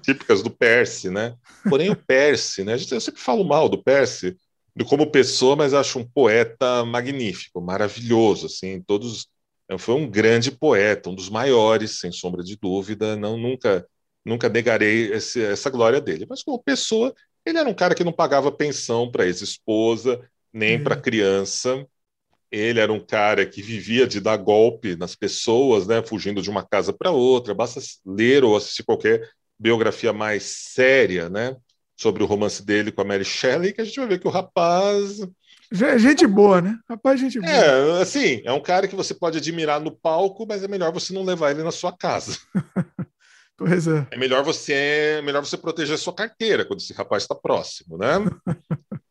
Típicas 0.00 0.42
do 0.42 0.50
Percy, 0.50 1.10
né? 1.10 1.34
Porém 1.68 1.90
o 1.90 1.96
Percy, 1.96 2.64
né? 2.64 2.72
Eu 2.72 3.00
sempre 3.02 3.20
falo 3.20 3.44
mal 3.44 3.68
do 3.68 3.82
Percy, 3.82 4.34
como 4.88 5.10
pessoa, 5.10 5.54
mas 5.54 5.74
acho 5.74 5.98
um 5.98 6.08
poeta 6.08 6.86
magnífico, 6.86 7.60
maravilhoso, 7.60 8.46
assim, 8.46 8.80
todos 8.80 9.28
foi 9.78 9.94
um 9.94 10.08
grande 10.08 10.50
poeta, 10.50 11.10
um 11.10 11.14
dos 11.14 11.28
maiores, 11.28 12.00
sem 12.00 12.10
sombra 12.10 12.42
de 12.42 12.56
dúvida, 12.56 13.14
não 13.14 13.36
nunca 13.36 13.86
nunca 14.24 14.48
negarei 14.48 15.12
esse, 15.12 15.42
essa 15.42 15.70
glória 15.70 16.00
dele. 16.00 16.26
Mas 16.28 16.42
como 16.42 16.62
pessoa, 16.62 17.14
ele 17.44 17.58
era 17.58 17.68
um 17.68 17.74
cara 17.74 17.94
que 17.94 18.04
não 18.04 18.12
pagava 18.12 18.52
pensão 18.52 19.10
para 19.10 19.26
ex-esposa, 19.26 20.20
nem 20.52 20.76
uhum. 20.76 20.84
para 20.84 20.96
criança. 20.96 21.86
Ele 22.50 22.80
era 22.80 22.92
um 22.92 23.00
cara 23.00 23.46
que 23.46 23.62
vivia 23.62 24.06
de 24.06 24.20
dar 24.20 24.36
golpe 24.36 24.96
nas 24.96 25.14
pessoas, 25.14 25.86
né, 25.86 26.02
fugindo 26.02 26.42
de 26.42 26.50
uma 26.50 26.66
casa 26.66 26.92
para 26.92 27.10
outra. 27.10 27.54
Basta 27.54 27.80
ler 28.04 28.44
ou 28.44 28.56
assistir 28.56 28.82
qualquer 28.82 29.28
biografia 29.58 30.12
mais 30.12 30.42
séria, 30.42 31.28
né, 31.28 31.56
sobre 31.96 32.22
o 32.22 32.26
romance 32.26 32.64
dele 32.64 32.90
com 32.90 33.02
a 33.02 33.04
Mary 33.04 33.24
Shelley, 33.24 33.72
que 33.72 33.80
a 33.80 33.84
gente 33.84 33.98
vai 33.98 34.08
ver 34.08 34.18
que 34.18 34.26
o 34.26 34.30
rapaz 34.30 35.20
Gente 35.72 36.26
boa, 36.26 36.60
né? 36.60 36.76
Rapaz, 36.88 37.20
gente 37.20 37.38
boa. 37.38 37.52
É, 37.52 38.02
assim, 38.02 38.42
é 38.44 38.52
um 38.52 38.60
cara 38.60 38.88
que 38.88 38.96
você 38.96 39.14
pode 39.14 39.38
admirar 39.38 39.80
no 39.80 39.92
palco, 39.92 40.44
mas 40.44 40.64
é 40.64 40.68
melhor 40.68 40.92
você 40.92 41.12
não 41.12 41.22
levar 41.22 41.52
ele 41.52 41.62
na 41.62 41.70
sua 41.70 41.96
casa. 41.96 42.36
Pois 43.60 43.86
é. 43.86 44.06
É 44.10 44.16
melhor 44.16 44.42
você, 44.42 44.72
é 44.72 45.22
melhor 45.22 45.44
você 45.44 45.54
proteger 45.54 45.94
a 45.94 45.98
sua 45.98 46.14
carteira 46.14 46.64
quando 46.64 46.80
esse 46.80 46.94
rapaz 46.94 47.24
está 47.24 47.34
próximo, 47.34 47.98
né? 47.98 48.14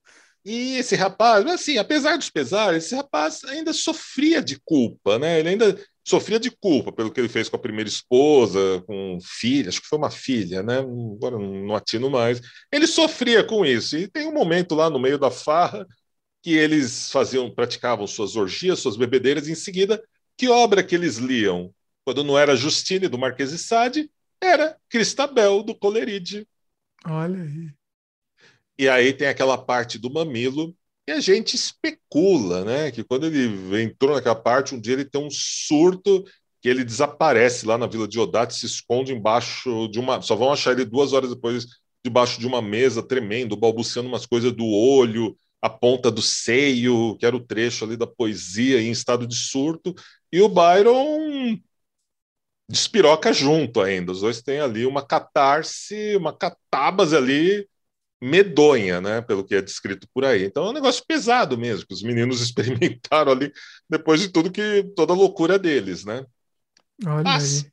e 0.43 0.77
esse 0.77 0.95
rapaz, 0.95 1.45
assim, 1.45 1.77
apesar 1.77 2.17
dos 2.17 2.31
pesares, 2.31 2.85
esse 2.85 2.95
rapaz 2.95 3.43
ainda 3.43 3.71
sofria 3.73 4.41
de 4.41 4.59
culpa, 4.65 5.19
né? 5.19 5.39
Ele 5.39 5.49
ainda 5.49 5.79
sofria 6.03 6.39
de 6.39 6.49
culpa 6.49 6.91
pelo 6.91 7.11
que 7.11 7.21
ele 7.21 7.29
fez 7.29 7.47
com 7.47 7.57
a 7.57 7.61
primeira 7.61 7.87
esposa, 7.87 8.83
com 8.87 9.19
filha, 9.21 9.69
acho 9.69 9.81
que 9.81 9.87
foi 9.87 9.99
uma 9.99 10.09
filha, 10.09 10.63
né? 10.63 10.79
Agora 10.79 11.37
não 11.37 11.75
atino 11.75 12.09
mais. 12.09 12.41
Ele 12.71 12.87
sofria 12.87 13.43
com 13.43 13.63
isso. 13.63 13.95
E 13.95 14.07
tem 14.07 14.25
um 14.25 14.33
momento 14.33 14.73
lá 14.73 14.89
no 14.89 14.97
meio 14.97 15.19
da 15.19 15.29
farra 15.29 15.85
que 16.41 16.55
eles 16.55 17.11
faziam, 17.11 17.53
praticavam 17.53 18.07
suas 18.07 18.35
orgias, 18.35 18.79
suas 18.79 18.97
bebedeiras, 18.97 19.47
e 19.47 19.51
em 19.51 19.55
seguida, 19.55 20.03
que 20.35 20.47
obra 20.49 20.81
que 20.81 20.95
eles 20.95 21.17
liam? 21.17 21.71
Quando 22.03 22.23
não 22.23 22.35
era 22.35 22.55
Justine 22.55 23.07
do 23.07 23.19
Marquês 23.19 23.51
de 23.51 23.59
Sade, 23.59 24.09
era 24.41 24.77
Cristabel, 24.89 25.63
do 25.63 25.75
Coleridge. 25.75 26.47
Olha 27.05 27.43
aí. 27.43 27.71
E 28.77 28.87
aí 28.87 29.13
tem 29.13 29.27
aquela 29.27 29.57
parte 29.57 29.97
do 29.97 30.11
mamilo, 30.11 30.73
e 31.09 31.11
a 31.11 31.19
gente 31.19 31.55
especula, 31.55 32.63
né? 32.63 32.91
Que 32.91 33.03
quando 33.03 33.25
ele 33.25 33.81
entrou 33.81 34.13
naquela 34.13 34.35
parte, 34.35 34.75
um 34.75 34.79
dia 34.79 34.93
ele 34.93 35.05
tem 35.05 35.19
um 35.19 35.31
surto 35.31 36.23
que 36.61 36.69
ele 36.69 36.83
desaparece 36.83 37.65
lá 37.65 37.79
na 37.79 37.87
Vila 37.87 38.07
de 38.07 38.19
Odate, 38.19 38.53
se 38.53 38.67
esconde 38.67 39.11
embaixo 39.11 39.87
de 39.87 39.99
uma. 39.99 40.21
Só 40.21 40.35
vão 40.35 40.53
achar 40.53 40.73
ele 40.73 40.85
duas 40.85 41.11
horas 41.11 41.31
depois 41.31 41.65
debaixo 42.05 42.39
de 42.39 42.45
uma 42.45 42.61
mesa, 42.61 43.01
tremendo, 43.01 43.57
balbuciando 43.57 44.07
umas 44.07 44.27
coisas 44.27 44.51
do 44.51 44.65
olho, 44.65 45.35
a 45.59 45.67
ponta 45.67 46.11
do 46.11 46.21
seio, 46.21 47.17
que 47.17 47.25
era 47.25 47.35
o 47.35 47.43
trecho 47.43 47.85
ali 47.85 47.97
da 47.97 48.05
poesia 48.05 48.79
em 48.79 48.91
estado 48.91 49.25
de 49.25 49.35
surto. 49.35 49.95
E 50.31 50.39
o 50.41 50.47
Byron 50.47 51.57
despiroca 52.69 53.33
junto 53.33 53.81
ainda. 53.81 54.11
Os 54.11 54.21
dois 54.21 54.41
têm 54.41 54.59
ali 54.59 54.85
uma 54.85 55.05
catarse, 55.05 56.15
uma 56.15 56.31
catábase 56.31 57.15
ali 57.15 57.67
medonha, 58.21 59.01
né? 59.01 59.21
Pelo 59.21 59.43
que 59.43 59.55
é 59.55 59.61
descrito 59.61 60.07
por 60.13 60.23
aí. 60.23 60.45
Então 60.45 60.65
é 60.65 60.69
um 60.69 60.73
negócio 60.73 61.03
pesado 61.07 61.57
mesmo, 61.57 61.87
que 61.87 61.93
os 61.93 62.03
meninos 62.03 62.41
experimentaram 62.41 63.31
ali 63.31 63.51
depois 63.89 64.21
de 64.21 64.29
tudo 64.29 64.51
que 64.51 64.83
toda 64.95 65.13
a 65.13 65.15
loucura 65.15 65.57
deles, 65.57 66.05
né? 66.05 66.23
Olha 67.05 67.23
Mas, 67.23 67.63
aí. 67.63 67.71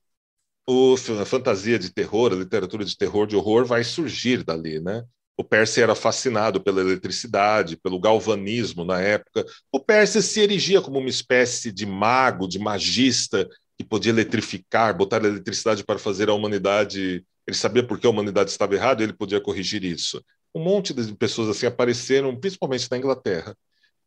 O, 0.68 0.94
a 1.20 1.24
fantasia 1.24 1.78
de 1.78 1.92
terror, 1.92 2.32
a 2.32 2.36
literatura 2.36 2.84
de 2.84 2.96
terror, 2.96 3.26
de 3.26 3.36
horror, 3.36 3.64
vai 3.64 3.84
surgir 3.84 4.42
dali, 4.42 4.80
né? 4.80 5.04
O 5.36 5.44
Percy 5.44 5.82
era 5.82 5.94
fascinado 5.94 6.62
pela 6.62 6.80
eletricidade, 6.80 7.76
pelo 7.76 8.00
galvanismo 8.00 8.84
na 8.84 9.00
época. 9.00 9.44
O 9.70 9.78
Percy 9.78 10.22
se 10.22 10.40
erigia 10.40 10.80
como 10.80 10.98
uma 10.98 11.10
espécie 11.10 11.70
de 11.70 11.84
mago, 11.84 12.48
de 12.48 12.58
magista, 12.58 13.46
que 13.76 13.84
podia 13.84 14.10
eletrificar, 14.10 14.96
botar 14.96 15.24
eletricidade 15.24 15.84
para 15.84 15.98
fazer 15.98 16.28
a 16.28 16.34
humanidade. 16.34 17.24
Ele 17.46 17.56
sabia 17.56 17.86
por 17.86 17.98
que 17.98 18.06
a 18.06 18.10
humanidade 18.10 18.50
estava 18.50 18.74
errada 18.74 19.02
ele 19.02 19.12
podia 19.12 19.40
corrigir 19.40 19.84
isso. 19.84 20.22
Um 20.54 20.62
monte 20.62 20.94
de 20.94 21.14
pessoas 21.14 21.48
assim 21.48 21.66
apareceram, 21.66 22.34
principalmente 22.38 22.90
na 22.90 22.96
Inglaterra. 22.96 23.56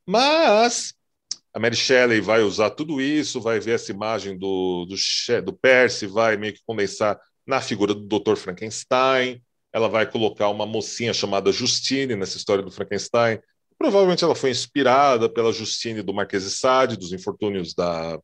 Mas 0.06 0.94
a 1.54 1.60
Mary 1.60 1.76
Shelley 1.76 2.22
vai 2.22 2.42
usar 2.42 2.72
tudo 2.72 3.00
isso, 3.00 3.42
vai 3.42 3.60
ver 3.60 3.76
essa 3.76 3.92
imagem 3.92 4.38
do, 4.38 4.86
do, 4.86 5.42
do 5.44 5.54
Percy, 5.54 6.08
vai 6.08 6.38
meio 6.38 6.54
que 6.54 6.62
condensar 6.66 7.20
na 7.46 7.62
figura 7.62 7.94
do 7.94 8.20
Dr. 8.20 8.36
Frankenstein. 8.36 9.42
Ela 9.72 9.88
vai 9.88 10.10
colocar 10.10 10.50
uma 10.50 10.66
mocinha 10.66 11.14
chamada 11.14 11.52
Justine 11.52 12.16
nessa 12.16 12.38
história 12.38 12.64
do 12.64 12.72
Frankenstein. 12.72 13.40
Provavelmente 13.78 14.24
ela 14.24 14.36
foi 14.36 14.50
inspirada 14.50 15.30
pela 15.30 15.54
Justine 15.54 16.02
do 16.02 16.14
Marquês 16.14 16.44
de 16.44 16.50
Sade, 16.50 16.98
dos 16.98 17.14
infortúnios 17.14 17.74
da 17.74 18.20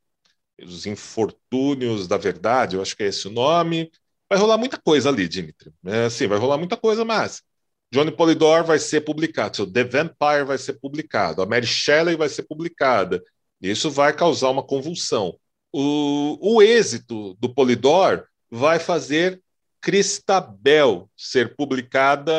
os 0.62 0.86
infortúnios 0.86 2.08
da 2.08 2.18
verdade, 2.18 2.76
eu 2.76 2.82
acho 2.82 2.96
que 2.96 3.04
é 3.04 3.08
esse 3.08 3.28
o 3.28 3.32
nome. 3.32 3.92
Vai 4.30 4.40
rolar 4.40 4.58
muita 4.58 4.78
coisa 4.78 5.10
ali, 5.10 5.28
Dimitri. 5.28 5.74
É, 5.86 6.10
sim, 6.10 6.28
vai 6.28 6.38
rolar 6.38 6.58
muita 6.58 6.78
coisa, 6.78 7.06
mas 7.06 7.44
Johnny 7.92 8.12
Polidor 8.12 8.64
vai 8.64 8.80
ser 8.80 9.02
publicado, 9.02 9.72
The 9.72 9.84
Vampire 9.84 10.46
vai 10.46 10.58
ser 10.58 10.74
publicado, 10.74 11.42
a 11.42 11.46
Mary 11.46 11.68
Shelley 11.68 12.16
vai 12.16 12.30
ser 12.30 12.44
publicada. 12.44 13.24
Isso 13.62 13.90
vai 13.90 14.14
causar 14.14 14.50
uma 14.50 14.64
convulsão. 14.64 15.38
O, 15.72 16.56
o 16.56 16.62
êxito 16.62 17.36
do 17.40 17.54
Polidor 17.54 18.26
vai 18.50 18.80
fazer 18.80 19.42
Cristabel 19.82 21.10
ser 21.16 21.56
publicada 21.56 22.34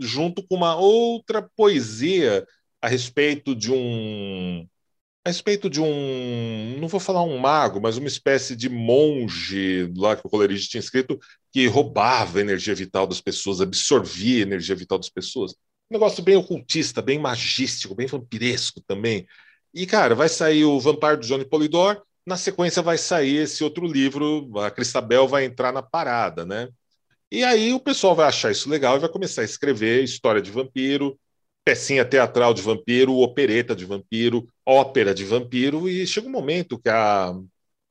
junto 0.00 0.42
com 0.46 0.54
uma 0.54 0.76
outra 0.76 1.42
poesia 1.56 2.46
a 2.80 2.88
respeito 2.88 3.54
de 3.54 3.72
um 3.72 4.66
a 5.24 5.30
respeito 5.30 5.70
de 5.70 5.80
um, 5.80 6.76
não 6.80 6.88
vou 6.88 6.98
falar 6.98 7.22
um 7.22 7.38
mago, 7.38 7.80
mas 7.80 7.96
uma 7.96 8.08
espécie 8.08 8.56
de 8.56 8.68
monge 8.68 9.92
lá 9.96 10.16
que 10.16 10.26
o 10.26 10.28
Coleridge 10.30 10.68
tinha 10.68 10.80
escrito 10.80 11.18
que 11.52 11.66
roubava 11.68 12.38
a 12.38 12.40
energia 12.40 12.74
vital 12.74 13.06
das 13.06 13.20
pessoas, 13.20 13.60
absorvia 13.60 14.38
a 14.38 14.48
energia 14.48 14.74
vital 14.74 14.98
das 14.98 15.08
pessoas. 15.08 15.52
Um 15.88 15.94
negócio 15.94 16.24
bem 16.24 16.36
ocultista, 16.36 17.00
bem 17.00 17.18
magístico, 17.18 17.94
bem 17.94 18.06
vampiresco 18.06 18.80
também. 18.80 19.26
E, 19.72 19.86
cara, 19.86 20.14
vai 20.14 20.28
sair 20.28 20.64
o 20.64 20.80
Vampire 20.80 21.18
do 21.18 21.26
Johnny 21.26 21.44
Polidor, 21.44 22.02
na 22.26 22.36
sequência 22.36 22.82
vai 22.82 22.98
sair 22.98 23.36
esse 23.36 23.62
outro 23.62 23.86
livro, 23.86 24.58
a 24.58 24.70
Cristabel 24.70 25.28
vai 25.28 25.44
entrar 25.44 25.72
na 25.72 25.82
parada, 25.82 26.44
né? 26.44 26.68
E 27.30 27.44
aí 27.44 27.72
o 27.72 27.80
pessoal 27.80 28.14
vai 28.14 28.26
achar 28.26 28.50
isso 28.50 28.68
legal 28.68 28.96
e 28.96 29.00
vai 29.00 29.08
começar 29.08 29.42
a 29.42 29.44
escrever 29.44 30.02
história 30.04 30.42
de 30.42 30.50
vampiro, 30.50 31.18
pecinha 31.64 32.04
teatral 32.04 32.52
de 32.54 32.62
vampiro, 32.62 33.14
opereta 33.18 33.74
de 33.74 33.84
vampiro, 33.84 34.48
ópera 34.66 35.14
de 35.14 35.24
vampiro, 35.24 35.88
e 35.88 36.06
chega 36.06 36.26
um 36.26 36.30
momento 36.30 36.78
que 36.78 36.88
a 36.88 37.34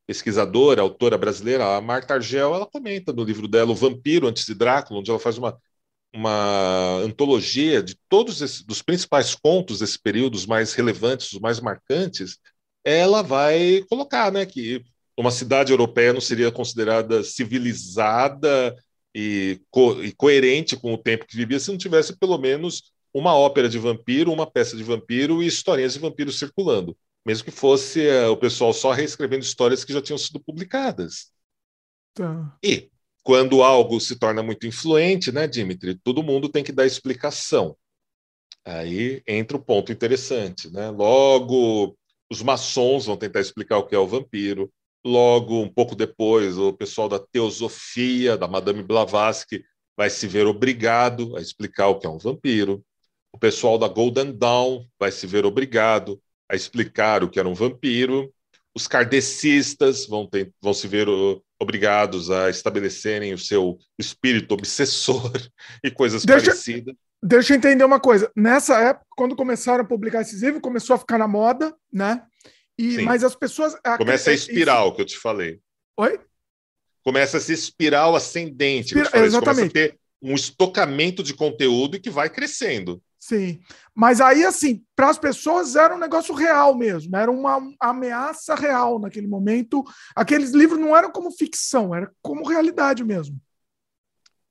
pesquisadora, 0.07 0.81
autora 0.81 1.17
brasileira, 1.17 1.77
a 1.77 1.81
Marta 1.81 2.15
Argel, 2.15 2.53
ela 2.53 2.65
comenta 2.65 3.13
no 3.13 3.23
livro 3.23 3.47
dela 3.47 3.71
O 3.71 3.75
Vampiro 3.75 4.27
Antes 4.27 4.45
de 4.45 4.53
Drácula, 4.53 4.99
onde 4.99 5.09
ela 5.09 5.19
faz 5.19 5.37
uma, 5.37 5.57
uma 6.13 6.97
antologia 6.97 7.81
de 7.81 7.95
todos 8.09 8.41
esses, 8.41 8.61
dos 8.63 8.81
principais 8.81 9.35
contos 9.35 9.79
desse 9.79 9.99
período, 10.01 10.35
os 10.35 10.45
mais 10.45 10.73
relevantes, 10.73 11.31
os 11.31 11.39
mais 11.39 11.59
marcantes, 11.59 12.39
ela 12.83 13.21
vai 13.21 13.83
colocar 13.89 14.31
né, 14.31 14.45
que 14.45 14.83
uma 15.17 15.31
cidade 15.31 15.71
europeia 15.71 16.13
não 16.13 16.21
seria 16.21 16.51
considerada 16.51 17.23
civilizada 17.23 18.75
e, 19.15 19.61
co 19.69 20.03
e 20.03 20.11
coerente 20.13 20.75
com 20.75 20.93
o 20.93 20.97
tempo 20.97 21.25
que 21.25 21.37
vivia 21.37 21.59
se 21.59 21.69
não 21.69 21.77
tivesse 21.77 22.17
pelo 22.17 22.37
menos 22.37 22.91
uma 23.13 23.35
ópera 23.35 23.67
de 23.67 23.77
vampiro, 23.77 24.31
uma 24.31 24.49
peça 24.49 24.75
de 24.75 24.83
vampiro 24.83 25.41
e 25.43 25.47
historinhas 25.47 25.93
de 25.93 25.99
vampiro 25.99 26.31
circulando. 26.31 26.97
Mesmo 27.25 27.45
que 27.45 27.51
fosse 27.51 28.07
uh, 28.07 28.31
o 28.31 28.37
pessoal 28.37 28.73
só 28.73 28.91
reescrevendo 28.91 29.43
histórias 29.43 29.83
que 29.83 29.93
já 29.93 30.01
tinham 30.01 30.17
sido 30.17 30.39
publicadas. 30.39 31.31
Tá. 32.13 32.57
E 32.63 32.89
quando 33.23 33.61
algo 33.61 33.99
se 33.99 34.17
torna 34.17 34.41
muito 34.41 34.65
influente, 34.65 35.31
né, 35.31 35.47
Dimitri, 35.47 35.95
todo 35.95 36.23
mundo 36.23 36.49
tem 36.49 36.63
que 36.63 36.71
dar 36.71 36.85
explicação. 36.85 37.77
Aí 38.65 39.21
entra 39.27 39.57
o 39.57 39.63
ponto 39.63 39.91
interessante, 39.91 40.71
né? 40.71 40.89
Logo, 40.89 41.97
os 42.29 42.41
maçons 42.41 43.05
vão 43.05 43.17
tentar 43.17 43.39
explicar 43.39 43.77
o 43.77 43.85
que 43.85 43.95
é 43.95 43.99
o 43.99 44.07
vampiro. 44.07 44.71
Logo, 45.03 45.61
um 45.61 45.69
pouco 45.69 45.95
depois, 45.95 46.57
o 46.57 46.73
pessoal 46.73 47.09
da 47.09 47.19
teosofia, 47.19 48.37
da 48.37 48.47
Madame 48.47 48.83
Blavatsky, 48.83 49.63
vai 49.97 50.09
se 50.09 50.27
ver 50.27 50.45
obrigado 50.45 51.35
a 51.35 51.41
explicar 51.41 51.87
o 51.87 51.99
que 51.99 52.05
é 52.05 52.09
um 52.09 52.19
vampiro. 52.19 52.83
O 53.33 53.37
pessoal 53.37 53.77
da 53.77 53.87
Golden 53.87 54.31
Dawn 54.31 54.85
vai 54.99 55.11
se 55.11 55.25
ver 55.25 55.45
obrigado 55.45 56.21
a 56.49 56.55
explicar 56.55 57.23
o 57.23 57.29
que 57.29 57.39
era 57.39 57.47
um 57.47 57.53
vampiro. 57.53 58.33
Os 58.75 58.87
kardecistas 58.87 60.05
vão, 60.05 60.27
ter, 60.27 60.53
vão 60.61 60.73
se 60.73 60.87
ver 60.87 61.07
obrigados 61.61 62.29
a 62.31 62.49
estabelecerem 62.49 63.33
o 63.33 63.37
seu 63.37 63.77
espírito 63.97 64.53
obsessor 64.53 65.31
e 65.83 65.91
coisas 65.91 66.25
deixa, 66.25 66.47
parecidas. 66.47 66.95
Deixa 67.23 67.53
eu 67.53 67.57
entender 67.57 67.83
uma 67.83 67.99
coisa. 67.99 68.31
Nessa 68.35 68.79
época, 68.79 69.05
quando 69.15 69.35
começaram 69.35 69.83
a 69.83 69.87
publicar 69.87 70.21
esses 70.21 70.41
livros, 70.41 70.61
começou 70.61 70.95
a 70.95 70.99
ficar 70.99 71.17
na 71.17 71.27
moda, 71.27 71.75
né? 71.91 72.23
E, 72.77 73.01
mas 73.03 73.23
as 73.23 73.35
pessoas. 73.35 73.75
Começa 73.97 74.31
a 74.31 74.33
espiral, 74.33 74.87
isso... 74.87 74.95
que 74.95 75.01
eu 75.01 75.05
te 75.05 75.17
falei. 75.17 75.59
Oi? 75.97 76.19
Começa 77.03 77.37
essa 77.37 77.53
espiral 77.53 78.15
ascendente. 78.15 78.97
Espira... 78.97 79.25
Exatamente. 79.25 79.39
Começa 79.45 79.65
a 79.65 79.69
ter 79.69 79.99
um 80.21 80.33
estocamento 80.33 81.21
de 81.21 81.33
conteúdo 81.33 81.95
e 81.95 81.99
que 81.99 82.09
vai 82.09 82.29
crescendo. 82.29 83.01
Sim. 83.21 83.61
Mas 83.93 84.19
aí, 84.19 84.43
assim, 84.43 84.83
para 84.95 85.11
as 85.11 85.17
pessoas 85.19 85.75
era 85.75 85.95
um 85.95 85.99
negócio 85.99 86.33
real 86.33 86.75
mesmo, 86.75 87.15
era 87.15 87.29
uma 87.29 87.61
ameaça 87.79 88.55
real 88.55 88.97
naquele 88.97 89.27
momento. 89.27 89.83
Aqueles 90.15 90.51
livros 90.51 90.79
não 90.79 90.97
eram 90.97 91.11
como 91.11 91.31
ficção, 91.31 91.93
era 91.93 92.11
como 92.19 92.47
realidade 92.47 93.03
mesmo. 93.03 93.39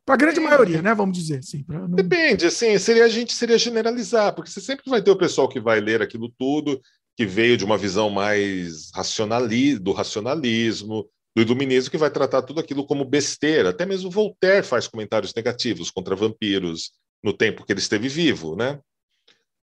Para 0.07 0.15
a 0.15 0.19
grande 0.19 0.39
é. 0.39 0.43
maioria, 0.43 0.81
né? 0.81 0.95
Vamos 0.95 1.19
dizer 1.19 1.39
assim. 1.39 1.65
Não... 1.69 1.89
Depende, 1.89 2.47
assim, 2.47 2.79
seria 2.79 3.05
a 3.05 3.09
gente 3.09 3.35
seria 3.35 3.59
generalizar, 3.59 4.33
porque 4.37 4.51
você 4.51 4.61
sempre 4.61 4.89
vai 4.89 5.03
ter 5.03 5.11
o 5.11 5.19
pessoal 5.19 5.49
que 5.49 5.59
vai 5.59 5.81
ler 5.81 6.01
aquilo 6.01 6.33
tudo, 6.39 6.81
que 7.17 7.27
veio 7.27 7.57
de 7.57 7.65
uma 7.65 7.77
visão 7.77 8.09
mais 8.09 8.93
racionali 8.95 9.81
do 9.81 9.91
racionalismo, 9.91 11.09
do 11.35 11.43
iluminismo, 11.43 11.91
que 11.91 11.99
vai 11.99 12.11
tratar 12.11 12.43
tudo 12.43 12.61
aquilo 12.61 12.87
como 12.87 13.05
besteira. 13.05 13.71
Até 13.71 13.85
mesmo 13.85 14.11
Voltaire 14.11 14.65
faz 14.65 14.87
comentários 14.87 15.35
negativos 15.35 15.91
contra 15.91 16.15
vampiros 16.15 16.93
no 17.23 17.33
tempo 17.33 17.65
que 17.65 17.73
ele 17.73 17.81
esteve 17.81 18.09
vivo, 18.09 18.57
né? 18.57 18.81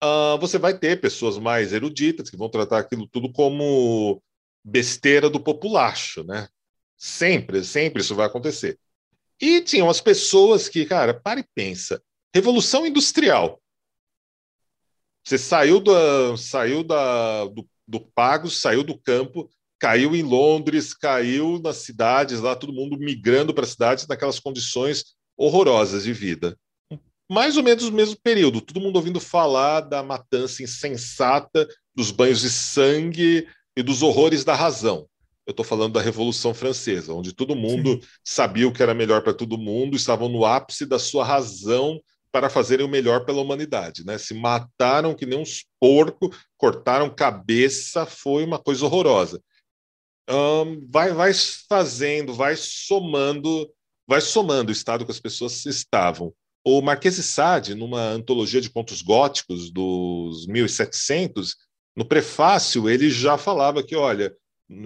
Uh, 0.02 0.38
você 0.38 0.58
vai 0.58 0.76
ter 0.76 1.00
pessoas 1.00 1.38
mais 1.38 1.72
eruditas 1.72 2.28
que 2.28 2.36
vão 2.36 2.48
tratar 2.48 2.78
aquilo 2.78 3.06
tudo 3.06 3.32
como 3.32 4.22
besteira 4.62 5.30
do 5.30 5.40
populacho, 5.40 6.24
né? 6.24 6.48
Sempre, 6.96 7.64
sempre 7.64 8.02
isso 8.02 8.14
vai 8.14 8.26
acontecer. 8.26 8.78
E 9.40 9.60
tinham 9.60 9.88
as 9.88 10.00
pessoas 10.00 10.68
que, 10.68 10.84
cara, 10.86 11.14
para 11.14 11.40
e 11.40 11.46
pensa. 11.54 12.02
Revolução 12.34 12.86
Industrial. 12.86 13.60
Você 15.24 15.38
saiu, 15.38 15.80
da, 15.80 16.36
saiu 16.36 16.84
da, 16.84 17.46
do, 17.46 17.66
do 17.86 18.00
pago, 18.00 18.50
saiu 18.50 18.84
do 18.84 18.98
campo, 18.98 19.48
caiu 19.78 20.14
em 20.14 20.22
Londres, 20.22 20.92
caiu 20.92 21.58
nas 21.62 21.78
cidades 21.78 22.40
lá, 22.40 22.54
todo 22.54 22.72
mundo 22.72 22.98
migrando 22.98 23.54
para 23.54 23.66
cidades 23.66 24.06
naquelas 24.06 24.38
condições 24.38 25.14
horrorosas 25.36 26.04
de 26.04 26.12
vida. 26.12 26.58
Mais 27.30 27.56
ou 27.56 27.62
menos 27.62 27.84
no 27.84 27.92
mesmo 27.92 28.16
período, 28.22 28.60
todo 28.60 28.80
mundo 28.80 28.96
ouvindo 28.96 29.20
falar 29.20 29.80
da 29.80 30.02
matança 30.02 30.62
insensata, 30.62 31.66
dos 31.94 32.10
banhos 32.10 32.40
de 32.40 32.50
sangue 32.50 33.48
e 33.76 33.82
dos 33.82 34.02
horrores 34.02 34.44
da 34.44 34.54
razão 34.54 35.08
eu 35.46 35.50
estou 35.50 35.64
falando 35.64 35.92
da 35.92 36.00
Revolução 36.00 36.54
Francesa, 36.54 37.12
onde 37.12 37.32
todo 37.32 37.54
mundo 37.54 38.00
Sim. 38.00 38.08
sabia 38.24 38.66
o 38.66 38.72
que 38.72 38.82
era 38.82 38.94
melhor 38.94 39.22
para 39.22 39.34
todo 39.34 39.58
mundo, 39.58 39.96
estavam 39.96 40.28
no 40.28 40.44
ápice 40.44 40.86
da 40.86 40.98
sua 40.98 41.24
razão 41.24 42.00
para 42.32 42.50
fazerem 42.50 42.84
o 42.84 42.88
melhor 42.88 43.24
pela 43.24 43.42
humanidade, 43.42 44.04
né? 44.04 44.18
Se 44.18 44.34
mataram 44.34 45.14
que 45.14 45.26
nem 45.26 45.38
uns 45.38 45.66
porcos, 45.78 46.36
cortaram 46.56 47.14
cabeça, 47.14 48.06
foi 48.06 48.44
uma 48.44 48.58
coisa 48.58 48.84
horrorosa. 48.86 49.40
Um, 50.28 50.88
vai, 50.90 51.12
vai 51.12 51.32
fazendo, 51.68 52.32
vai 52.32 52.56
somando, 52.56 53.70
vai 54.06 54.22
somando 54.22 54.70
o 54.70 54.72
estado 54.72 55.04
que 55.04 55.12
as 55.12 55.20
pessoas 55.20 55.64
estavam. 55.66 56.32
O 56.64 56.80
Marquês 56.80 57.16
de 57.16 57.22
Sade, 57.22 57.74
numa 57.74 58.00
antologia 58.00 58.60
de 58.60 58.70
contos 58.70 59.02
góticos 59.02 59.70
dos 59.70 60.46
1700, 60.46 61.56
no 61.94 62.06
prefácio 62.06 62.88
ele 62.88 63.10
já 63.10 63.36
falava 63.36 63.82
que, 63.82 63.94
olha, 63.94 64.34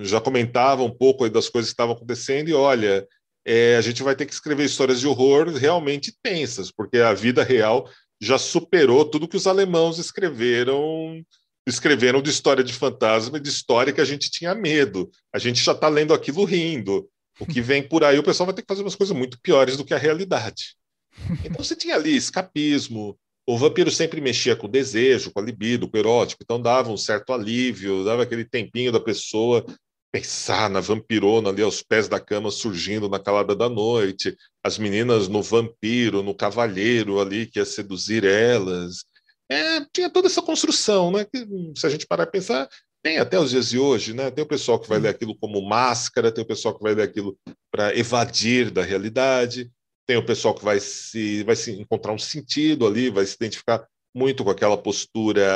já 0.01 0.21
comentava 0.21 0.83
um 0.83 0.91
pouco 0.91 1.29
das 1.31 1.49
coisas 1.49 1.71
que 1.71 1.75
estavam 1.75 1.95
acontecendo 1.95 2.49
e 2.49 2.55
olha, 2.55 3.07
é, 3.45 3.77
a 3.77 3.81
gente 3.81 4.03
vai 4.03 4.17
ter 4.17 4.27
que 4.27 4.33
escrever 4.33 4.65
histórias 4.65 5.01
de 5.01 5.07
horror 5.07 5.49
realmente 5.55 6.13
tensas, 6.23 6.71
porque 6.71 6.99
a 6.99 7.15
vida 7.15 7.45
real 7.45 7.89
já 8.21 8.37
superou 8.37 9.05
tudo 9.05 9.29
que 9.29 9.37
os 9.37 9.47
alemãos 9.47 9.99
escreveram 9.99 11.23
escreveram 11.67 12.23
de 12.23 12.31
história 12.31 12.65
de 12.65 12.73
fantasma 12.73 13.37
e 13.37 13.41
de 13.41 13.51
história 13.51 13.93
que 13.93 14.01
a 14.01 14.05
gente 14.05 14.31
tinha 14.31 14.55
medo. 14.55 15.11
A 15.33 15.39
gente 15.39 15.63
já 15.63 15.73
está 15.73 15.87
lendo 15.87 16.15
aquilo 16.15 16.45
rindo. 16.45 17.07
O 17.39 17.45
que 17.47 17.61
vem 17.61 17.87
por 17.87 18.03
aí, 18.03 18.19
o 18.19 18.23
pessoal 18.23 18.47
vai 18.47 18.55
ter 18.55 18.63
que 18.63 18.69
fazer 18.69 18.83
umas 18.83 18.95
coisas 18.95 19.15
muito 19.15 19.39
piores 19.41 19.77
do 19.77 19.85
que 19.85 19.93
a 19.93 19.99
realidade. 19.99 20.78
Então 21.45 21.65
você 21.65 21.77
tinha 21.77 21.95
ali 21.95 22.17
escapismo, 22.17 23.19
o 23.47 23.57
vampiro 23.57 23.91
sempre 23.91 24.21
mexia 24.21 24.55
com 24.55 24.67
o 24.67 24.71
desejo, 24.71 25.31
com 25.33 25.41
a 25.41 25.43
libido, 25.43 25.89
com 25.89 25.97
o 25.97 26.01
erótico, 26.01 26.43
então 26.43 26.61
dava 26.61 26.91
um 26.91 26.99
certo 26.99 27.33
alívio, 27.33 28.05
dava 28.05 28.23
aquele 28.23 28.45
tempinho 28.45 28.93
da 28.93 29.01
pessoa 29.01 29.65
pensar 30.13 30.69
na 30.69 30.81
vampirona 30.81 31.49
ali 31.49 31.63
aos 31.63 31.83
pés 31.83 32.09
da 32.09 32.21
cama 32.21 32.51
surgindo 32.51 33.09
na 33.09 33.19
calada 33.19 33.55
da 33.55 33.69
noite, 33.69 34.37
as 34.63 34.79
meninas 34.79 35.29
no 35.29 35.43
vampiro, 35.43 36.23
no 36.23 36.35
cavalheiro 36.35 37.21
ali 37.21 37.47
que 37.47 37.59
ia 37.59 37.65
seduzir 37.65 38.25
elas. 38.25 39.05
É, 39.51 39.83
tinha 39.93 40.11
toda 40.11 40.29
essa 40.29 40.43
construção, 40.43 41.11
né? 41.11 41.25
Que, 41.25 41.47
se 41.75 41.87
a 41.87 41.91
gente 41.91 42.07
parar 42.07 42.27
para 42.27 42.33
pensar, 42.33 42.69
tem 43.03 43.19
até 43.19 43.39
os 43.39 43.51
dias 43.51 43.71
de 43.71 43.79
hoje, 43.79 44.13
né? 44.13 44.31
Tem 44.31 44.45
o 44.45 44.49
pessoal 44.49 44.79
que 44.79 44.89
vai 44.89 44.99
ler 44.99 45.09
aquilo 45.09 45.35
como 45.39 45.67
máscara, 45.67 46.33
tem 46.33 46.45
o 46.45 46.47
pessoal 46.47 46.77
que 46.77 46.83
vai 46.83 46.95
ler 46.95 47.03
aquilo 47.03 47.39
para 47.71 47.97
evadir 47.97 48.71
da 48.71 48.83
realidade 48.83 49.71
tem 50.09 50.17
o 50.17 50.25
pessoal 50.25 50.55
que 50.55 50.65
vai 50.65 50.81
se, 50.81 51.43
vai 51.45 51.55
se 51.55 51.71
encontrar 51.71 52.15
um 52.15 52.19
sentido 52.19 52.87
ali, 52.87 53.11
vai 53.11 53.27
se 53.27 53.35
identificar 53.35 53.87
muito 54.15 54.43
com 54.43 54.49
aquela 54.49 54.79
postura 54.79 55.47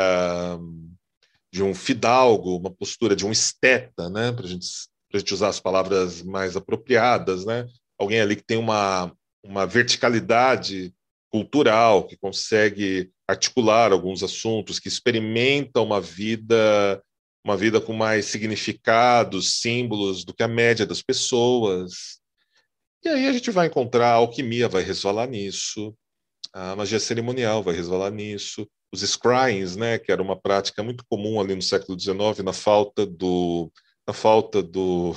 de 1.50 1.62
um 1.62 1.74
fidalgo, 1.74 2.59
uma 2.59 2.70
postura 2.70 3.16
de 3.16 3.24
um 3.24 3.32
esteta, 3.32 4.11
né? 4.11 4.30
Para 4.30 4.46
gente, 4.46 4.66
a 5.12 5.18
gente 5.18 5.32
usar 5.32 5.48
as 5.48 5.59
palavras 5.59 6.22
mais 6.22 6.55
apropriadas, 6.55 7.46
né? 7.46 7.66
Alguém 7.98 8.20
ali 8.20 8.36
que 8.36 8.44
tem 8.44 8.59
uma, 8.59 9.11
uma 9.42 9.66
verticalidade 9.66 10.92
cultural, 11.30 12.07
que 12.07 12.18
consegue 12.18 13.11
articular 13.26 13.90
alguns 13.90 14.22
assuntos, 14.22 14.78
que 14.78 14.88
experimenta 14.88 15.80
uma 15.80 15.98
vida 15.98 17.03
uma 17.44 17.57
vida 17.57 17.80
com 17.80 17.92
mais 17.92 18.26
significados, 18.26 19.61
símbolos 19.61 20.24
do 20.24 20.32
que 20.32 20.44
a 20.44 20.48
média 20.48 20.86
das 20.86 21.03
pessoas. 21.03 22.22
E 23.05 23.09
aí 23.09 23.26
a 23.26 23.32
gente 23.32 23.50
vai 23.50 23.66
encontrar 23.66 24.11
a 24.11 24.14
alquimia, 24.14 24.68
vai 24.68 24.82
resvalar 24.82 25.28
nisso, 25.28 25.92
a 26.53 26.76
magia 26.76 27.00
cerimonial 27.00 27.62
vai 27.62 27.74
resvalar 27.74 28.12
nisso, 28.12 28.68
os 28.92 29.03
scryings, 29.03 29.74
né, 29.74 29.98
que 29.98 30.12
era 30.12 30.22
uma 30.22 30.38
prática 30.38 30.82
muito 30.82 31.05
comum 31.09 31.40
ali 31.40 31.55
no 31.55 31.62
século 31.62 31.98
XIX, 31.98 32.44
na 32.44 32.53
falta 32.53 33.05
do, 33.05 33.72
na 34.07 34.12
falta 34.12 34.62
do, 34.62 35.14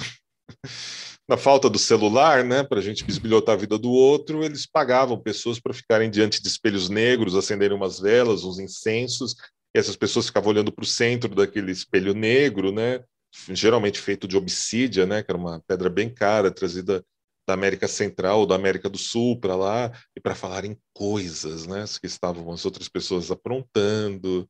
na 1.30 1.38
falta 1.38 1.70
do 1.70 1.78
celular, 1.78 2.44
né, 2.44 2.64
para 2.64 2.80
a 2.80 2.82
gente 2.82 3.04
bisbilhotar 3.04 3.54
a 3.54 3.60
vida 3.60 3.78
do 3.78 3.92
outro, 3.92 4.44
eles 4.44 4.66
pagavam 4.66 5.20
pessoas 5.20 5.60
para 5.60 5.74
ficarem 5.74 6.10
diante 6.10 6.42
de 6.42 6.48
espelhos 6.48 6.90
negros, 6.90 7.36
acenderem 7.36 7.78
umas 7.78 8.00
velas, 8.00 8.44
uns 8.44 8.58
incensos, 8.58 9.36
e 9.76 9.80
essas 9.80 9.96
pessoas 9.96 10.28
ficavam 10.28 10.50
olhando 10.50 10.72
para 10.72 10.84
o 10.84 10.88
centro 10.88 11.36
daquele 11.36 11.72
espelho 11.72 12.14
negro, 12.16 12.72
né, 12.72 13.04
geralmente 13.50 14.00
feito 14.00 14.28
de 14.28 14.38
obsídia, 14.38 15.06
né, 15.06 15.22
que 15.22 15.30
era 15.30 15.38
uma 15.38 15.62
pedra 15.68 15.90
bem 15.90 16.10
cara, 16.10 16.50
trazida 16.50 17.06
da 17.48 17.54
América 17.54 17.88
Central 17.88 18.46
da 18.46 18.56
América 18.56 18.90
do 18.90 18.98
Sul 18.98 19.40
para 19.40 19.56
lá 19.56 19.92
e 20.16 20.20
para 20.20 20.36
falarem 20.36 20.78
coisas, 20.94 21.68
né, 21.68 21.86
que 22.00 22.08
estavam 22.08 22.52
as 22.52 22.66
outras 22.66 22.90
pessoas 22.90 23.30
aprontando. 23.30 24.50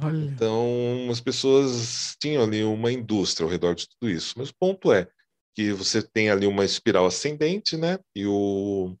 Olha. 0.00 0.24
Então, 0.24 1.08
as 1.10 1.20
pessoas 1.20 2.16
tinham 2.20 2.44
ali 2.44 2.62
uma 2.62 2.92
indústria 2.92 3.44
ao 3.44 3.50
redor 3.50 3.74
de 3.74 3.88
tudo 3.88 4.10
isso. 4.10 4.34
Mas 4.36 4.50
o 4.50 4.54
ponto 4.58 4.92
é 4.92 5.08
que 5.54 5.72
você 5.72 6.02
tem 6.02 6.30
ali 6.30 6.46
uma 6.46 6.64
espiral 6.64 7.06
ascendente, 7.06 7.76
né? 7.76 7.98
E 8.14 8.26
o, 8.26 8.94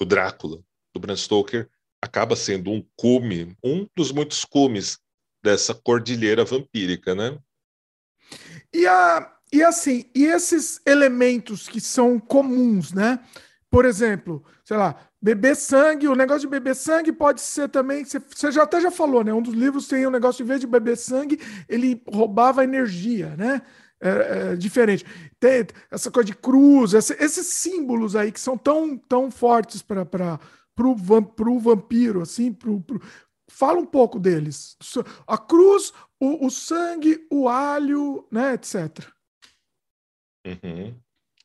o 0.00 0.04
Drácula, 0.04 0.60
do 0.92 1.00
Bram 1.00 1.16
Stoker, 1.16 1.70
acaba 2.02 2.34
sendo 2.34 2.70
um 2.70 2.84
cume, 2.96 3.56
um 3.62 3.88
dos 3.96 4.10
muitos 4.10 4.44
cumes 4.44 4.98
dessa 5.42 5.72
cordilheira 5.72 6.44
vampírica, 6.44 7.14
né? 7.14 7.38
E 8.74 8.86
a, 8.88 9.35
e 9.52 9.62
assim, 9.62 10.04
e 10.14 10.24
esses 10.24 10.80
elementos 10.86 11.68
que 11.68 11.80
são 11.80 12.18
comuns, 12.18 12.92
né? 12.92 13.20
por 13.70 13.84
exemplo, 13.84 14.44
sei 14.64 14.76
lá, 14.76 14.96
beber 15.20 15.56
sangue, 15.56 16.08
o 16.08 16.14
negócio 16.14 16.42
de 16.42 16.46
beber 16.48 16.74
sangue 16.74 17.12
pode 17.12 17.40
ser 17.40 17.68
também, 17.68 18.04
você 18.04 18.50
já 18.50 18.62
até 18.62 18.80
já 18.80 18.90
falou, 18.90 19.24
né? 19.24 19.34
Um 19.34 19.42
dos 19.42 19.54
livros 19.54 19.88
tem 19.88 20.06
um 20.06 20.10
negócio 20.10 20.42
em 20.42 20.46
vez 20.46 20.60
de 20.60 20.66
beber 20.66 20.96
sangue, 20.96 21.38
ele 21.68 22.02
roubava 22.08 22.64
energia, 22.64 23.34
né? 23.36 23.60
É, 24.00 24.52
é 24.52 24.56
diferente. 24.56 25.04
Tem 25.40 25.66
essa 25.90 26.10
coisa 26.10 26.26
de 26.26 26.34
cruz, 26.34 26.94
essa, 26.94 27.14
esses 27.22 27.46
símbolos 27.46 28.14
aí 28.14 28.30
que 28.30 28.40
são 28.40 28.56
tão, 28.56 28.96
tão 28.96 29.30
fortes 29.30 29.82
para 29.82 30.38
o 30.78 31.58
vampiro, 31.58 32.22
assim, 32.22 32.52
pro, 32.52 32.80
pro, 32.80 33.00
fala 33.50 33.78
um 33.78 33.86
pouco 33.86 34.18
deles. 34.18 34.76
A 35.26 35.36
cruz, 35.36 35.92
o, 36.20 36.46
o 36.46 36.50
sangue, 36.50 37.26
o 37.30 37.48
alho, 37.48 38.26
né, 38.30 38.54
etc. 38.54 39.15
Uhum. 40.46 40.96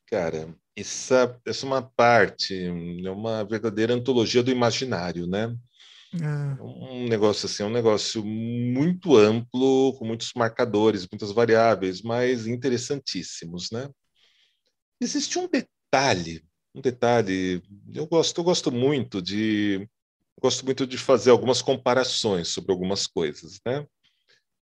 Cara, 0.06 0.54
essa, 0.76 1.40
essa 1.44 1.66
é 1.66 1.68
uma 1.68 1.82
parte, 1.82 2.54
é 2.54 3.10
uma 3.10 3.44
verdadeira 3.44 3.94
antologia 3.94 4.42
do 4.42 4.50
imaginário, 4.50 5.26
né? 5.26 5.54
É. 6.14 6.62
Um 6.62 7.08
negócio 7.08 7.46
assim, 7.46 7.62
é 7.62 7.66
um 7.66 7.72
negócio 7.72 8.24
muito 8.24 9.16
amplo, 9.16 9.94
com 9.94 10.04
muitos 10.04 10.32
marcadores, 10.34 11.08
muitas 11.10 11.32
variáveis, 11.32 12.02
mas 12.02 12.46
interessantíssimos, 12.46 13.70
né? 13.70 13.88
Existe 15.00 15.38
um 15.38 15.48
detalhe, 15.48 16.44
um 16.74 16.80
detalhe, 16.80 17.62
eu 17.92 18.06
gosto, 18.06 18.38
eu 18.38 18.44
gosto 18.44 18.70
muito 18.70 19.20
de 19.20 19.88
gosto 20.40 20.64
muito 20.64 20.86
de 20.86 20.98
fazer 20.98 21.30
algumas 21.30 21.62
comparações 21.62 22.48
sobre 22.48 22.72
algumas 22.72 23.06
coisas, 23.06 23.60
né? 23.66 23.86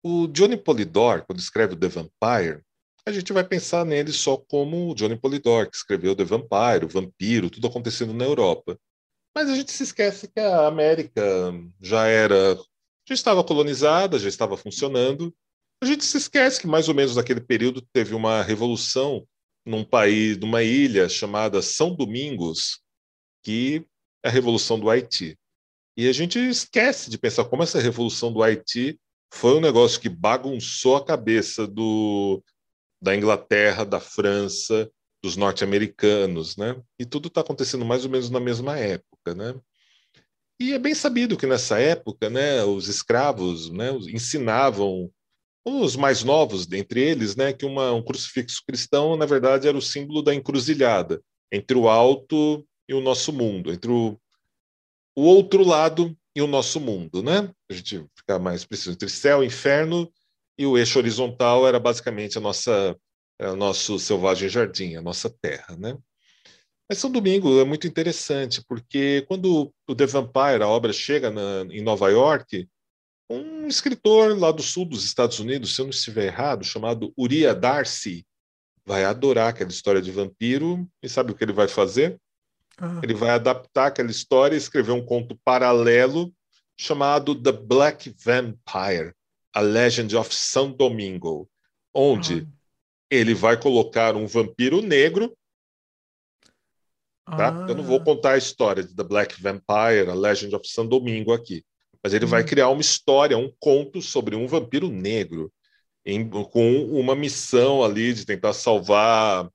O 0.03 0.27
Johnny 0.29 0.57
Polidor, 0.57 1.25
quando 1.27 1.41
escreve 1.41 1.75
o 1.75 1.77
The 1.77 1.89
Vampire, 1.89 2.63
a 3.07 3.13
gente 3.13 3.33
vai 3.33 3.45
pensar 3.45 3.85
nele 3.85 4.13
só 4.13 4.37
como 4.37 4.95
Johnny 4.95 5.17
Polidor, 5.17 5.71
que 5.71 5.77
escreveu 5.77 6.15
The 6.15 6.25
Vampire, 6.25 6.85
o 6.85 6.89
Vampiro, 6.89 7.51
tudo 7.51 7.67
acontecendo 7.67 8.13
na 8.13 8.25
Europa. 8.25 8.79
Mas 9.35 9.49
a 9.49 9.55
gente 9.55 9.73
se 9.73 9.83
esquece 9.83 10.29
que 10.29 10.41
a 10.41 10.67
América 10.67 11.23
já 11.81 12.07
era, 12.07 12.59
já 13.07 13.15
estava 13.15 13.45
colonizada, 13.45 14.19
já 14.19 14.29
estava 14.29 14.57
funcionando. 14.57 15.35
A 15.83 15.87
gente 15.87 16.05
se 16.05 16.19
esquece 16.19 16.61
que 16.61 16.67
mais 16.67 16.89
ou 16.89 16.95
menos 16.95 17.17
naquele 17.17 17.41
período 17.41 17.81
teve 17.93 18.15
uma 18.15 18.43
revolução 18.43 19.27
num 19.65 19.85
país, 19.85 20.37
numa 20.37 20.63
ilha 20.63 21.09
chamada 21.09 21.63
São 21.63 21.95
Domingos, 21.95 22.81
que 23.45 23.85
é 24.25 24.29
a 24.29 24.33
revolução 24.33 24.79
do 24.79 24.91
Haiti. 24.91 25.39
E 25.97 26.09
a 26.09 26.13
gente 26.13 26.39
esquece 26.39 27.11
de 27.11 27.19
pensar 27.19 27.45
como 27.45 27.63
essa 27.63 27.81
revolução 27.81 28.33
do 28.33 28.43
Haiti 28.43 28.99
foi 29.33 29.57
um 29.57 29.61
negócio 29.61 30.01
que 30.01 30.09
bagunçou 30.09 30.97
a 30.97 31.05
cabeça 31.05 31.67
do, 31.67 32.43
da 33.01 33.15
Inglaterra, 33.15 33.85
da 33.85 34.01
França, 34.01 34.91
dos 35.23 35.37
norte-americanos, 35.37 36.57
né? 36.57 36.81
E 36.99 37.05
tudo 37.05 37.29
está 37.29 37.41
acontecendo 37.41 37.85
mais 37.85 38.05
ou 38.05 38.11
menos 38.11 38.31
na 38.31 38.41
mesma 38.41 38.79
época, 38.79 39.35
né? 39.35 39.55
E 40.61 40.73
é 40.73 40.79
bem 40.79 40.95
sabido 40.95 41.37
que 41.37 41.47
nessa 41.47 41.79
época, 41.79 42.29
né, 42.29 42.65
os 42.65 42.89
escravos, 42.89 43.71
né, 43.71 43.93
ensinavam 44.13 45.09
os 45.65 45.95
mais 45.95 46.25
novos 46.25 46.67
dentre 46.67 47.01
eles, 47.01 47.37
né, 47.37 47.53
que 47.53 47.65
uma, 47.65 47.93
um 47.93 48.03
crucifixo 48.03 48.63
cristão, 48.67 49.17
na 49.17 49.25
verdade, 49.25 49.69
era 49.69 49.77
o 49.77 49.83
símbolo 49.83 50.21
da 50.21 50.35
encruzilhada 50.35 51.23
entre 51.53 51.77
o 51.77 51.89
alto 51.89 52.67
e 52.89 52.95
o 52.95 53.01
nosso 53.01 53.33
mundo, 53.33 53.73
entre 53.73 53.91
o, 53.91 54.19
o 55.17 55.23
outro 55.23 55.65
lado 55.65 56.17
e 56.35 56.43
o 56.43 56.47
nosso 56.47 56.81
mundo, 56.81 57.23
né? 57.23 57.53
A 57.71 57.75
gente 57.75 58.05
ficar 58.17 58.39
mais 58.39 58.65
preciso 58.65 58.93
entre 58.93 59.09
céu, 59.09 59.45
inferno 59.45 60.11
e 60.59 60.67
o 60.67 60.77
eixo 60.77 60.99
horizontal 60.99 61.67
era 61.67 61.79
basicamente 61.79 62.37
a 62.37 62.41
nossa, 62.41 62.97
o 63.41 63.57
nosso 63.57 63.99
selvagem 63.99 64.49
jardim, 64.49 64.97
a 64.97 65.03
nossa 65.03 65.31
terra, 65.31 65.77
né? 65.77 65.97
Mas 66.89 66.99
São 66.99 67.11
Domingo 67.11 67.61
é 67.61 67.65
muito 67.65 67.87
interessante, 67.87 68.63
porque 68.67 69.25
quando 69.29 69.73
o 69.87 69.95
The 69.95 70.07
Vampire, 70.07 70.63
a 70.63 70.69
obra, 70.69 70.93
chega 70.93 71.31
na, 71.31 71.67
em 71.71 71.83
Nova 71.83 72.09
York, 72.09 72.67
um 73.31 73.67
escritor 73.67 74.37
lá 74.39 74.51
do 74.51 74.63
sul 74.63 74.87
dos 74.87 75.05
Estados 75.05 75.39
Unidos, 75.39 75.75
se 75.75 75.83
eu 75.83 75.85
não 75.85 75.91
estiver 75.91 76.27
errado, 76.27 76.65
chamado 76.65 77.13
Uriah 77.17 77.53
Darcy, 77.53 78.27
vai 78.87 79.05
adorar 79.05 79.51
aquela 79.51 79.69
história 79.69 80.01
de 80.01 80.11
vampiro 80.11 80.89
e 81.03 81.09
sabe 81.11 81.31
o 81.31 81.35
que 81.35 81.45
ele 81.45 81.53
vai 81.53 81.69
fazer? 81.69 82.19
Ah. 82.79 83.01
Ele 83.03 83.13
vai 83.13 83.31
adaptar 83.31 83.89
aquela 83.89 84.11
história 84.11 84.55
e 84.55 84.59
escrever 84.59 84.93
um 84.93 85.05
conto 85.05 85.39
paralelo 85.45 86.33
chamado 86.81 87.35
The 87.35 87.53
Black 87.53 88.15
Vampire, 88.25 89.13
a 89.53 89.61
Legend 89.61 90.17
of 90.17 90.35
São 90.35 90.71
Domingo, 90.73 91.49
onde 91.95 92.47
ah. 92.47 92.53
ele 93.11 93.35
vai 93.35 93.61
colocar 93.61 94.17
um 94.17 94.27
vampiro 94.27 94.81
negro. 94.83 95.37
Tá? 97.25 97.65
Ah. 97.65 97.67
Eu 97.69 97.75
não 97.75 97.85
vou 97.85 98.03
contar 98.03 98.33
a 98.33 98.39
história 98.39 98.83
de 98.83 98.95
The 98.95 99.05
Black 99.05 99.41
Vampire, 99.41 100.11
a 100.11 100.15
Legend 100.15 100.55
of 100.55 100.69
São 100.69 100.87
Domingo 100.87 101.33
aqui, 101.33 101.65
mas 102.03 102.15
ele 102.15 102.25
hum. 102.25 102.29
vai 102.29 102.45
criar 102.45 102.69
uma 102.69 102.81
história, 102.81 103.37
um 103.37 103.53
conto 103.59 104.01
sobre 104.01 104.35
um 104.35 104.47
vampiro 104.47 104.89
negro, 104.89 105.53
em, 106.05 106.29
com 106.29 106.85
uma 106.87 107.15
missão 107.15 107.83
ali 107.85 108.15
de 108.15 108.25
tentar 108.25 108.53
salvar 108.53 109.49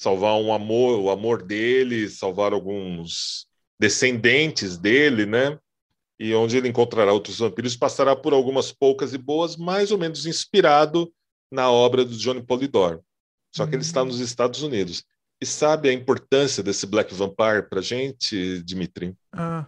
salvar 0.00 0.40
um 0.40 0.50
amor, 0.50 0.98
o 0.98 1.10
amor 1.10 1.42
dele, 1.42 2.08
salvar 2.08 2.54
alguns 2.54 3.46
descendentes 3.78 4.78
dele, 4.78 5.26
né? 5.26 5.58
E 6.20 6.34
onde 6.34 6.54
ele 6.58 6.68
encontrará 6.68 7.14
outros 7.14 7.38
vampiros, 7.38 7.74
passará 7.74 8.14
por 8.14 8.34
algumas 8.34 8.70
poucas 8.70 9.14
e 9.14 9.18
boas, 9.18 9.56
mais 9.56 9.90
ou 9.90 9.96
menos 9.96 10.26
inspirado 10.26 11.10
na 11.50 11.70
obra 11.70 12.04
do 12.04 12.14
Johnny 12.14 12.42
Polidor. 12.42 13.00
Só 13.56 13.66
que 13.66 13.74
ele 13.74 13.82
está 13.82 14.04
nos 14.04 14.20
Estados 14.20 14.62
Unidos. 14.62 15.02
E 15.40 15.46
sabe 15.46 15.88
a 15.88 15.92
importância 15.94 16.62
desse 16.62 16.86
Black 16.86 17.14
Vampire 17.14 17.66
para 17.70 17.80
gente, 17.80 18.62
Dimitri? 18.62 19.16
Ah. 19.32 19.64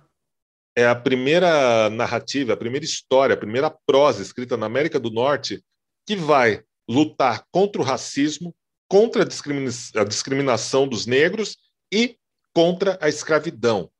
É 0.77 0.87
a 0.87 0.95
primeira 0.95 1.89
narrativa, 1.89 2.53
a 2.53 2.57
primeira 2.57 2.85
história, 2.85 3.33
a 3.33 3.39
primeira 3.39 3.71
prosa 3.87 4.21
escrita 4.21 4.55
na 4.55 4.67
América 4.67 5.01
do 5.01 5.11
Norte 5.11 5.65
que 6.07 6.15
vai 6.15 6.63
lutar 6.87 7.47
contra 7.51 7.81
o 7.81 7.85
racismo, 7.85 8.55
contra 8.87 9.23
a, 9.23 9.27
discrimina 9.27 9.71
a 9.97 10.05
discriminação 10.05 10.87
dos 10.87 11.07
negros 11.07 11.57
e 11.91 12.19
contra 12.53 12.99
a 13.01 13.09
escravidão 13.09 13.91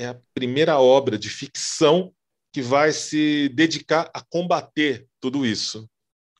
é 0.00 0.08
a 0.08 0.20
primeira 0.34 0.78
obra 0.78 1.18
de 1.18 1.28
ficção 1.28 2.12
que 2.52 2.62
vai 2.62 2.90
se 2.90 3.50
dedicar 3.50 4.10
a 4.14 4.22
combater 4.22 5.06
tudo 5.20 5.44
isso, 5.44 5.88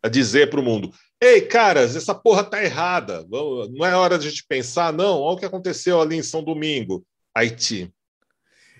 a 0.02 0.08
dizer 0.08 0.48
para 0.48 0.60
o 0.60 0.62
mundo: 0.62 0.92
ei, 1.20 1.42
caras, 1.42 1.94
essa 1.94 2.14
porra 2.14 2.42
tá 2.42 2.64
errada, 2.64 3.26
não 3.30 3.84
é 3.84 3.94
hora 3.94 4.18
de 4.18 4.26
a 4.26 4.30
gente 4.30 4.46
pensar, 4.48 4.92
não. 4.92 5.20
Olha 5.20 5.36
o 5.36 5.38
que 5.38 5.44
aconteceu 5.44 6.00
ali 6.00 6.16
em 6.16 6.22
São 6.22 6.42
Domingo, 6.42 7.04
Haiti. 7.34 7.92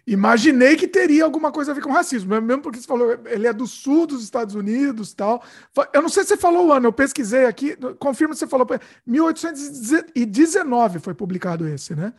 Imaginei 0.07 0.77
que 0.77 0.89
teria 0.89 1.25
alguma 1.25 1.53
coisa 1.53 1.73
a 1.73 1.75
ver 1.75 1.83
com 1.83 1.93
racismo, 1.93 2.41
mesmo 2.41 2.63
porque 2.63 2.81
você 2.81 2.87
falou, 2.87 3.13
ele 3.27 3.47
é 3.47 3.53
do 3.53 3.67
sul 3.67 4.07
dos 4.07 4.25
Estados 4.25 4.55
Unidos 4.55 5.13
tal. 5.13 5.45
Eu 5.93 6.01
não 6.01 6.09
sei 6.09 6.23
se 6.23 6.31
você 6.31 6.37
falou 6.39 6.69
o 6.69 6.73
ano, 6.73 6.89
eu 6.89 6.93
pesquisei 6.93 7.45
aqui, 7.45 7.77
confirma 7.99 8.33
se 8.35 8.41
você 8.41 8.47
falou. 8.47 8.67
1819 9.07 10.99
foi 10.99 11.15
publicado 11.15 11.69
esse, 11.69 11.95
né? 11.95 12.15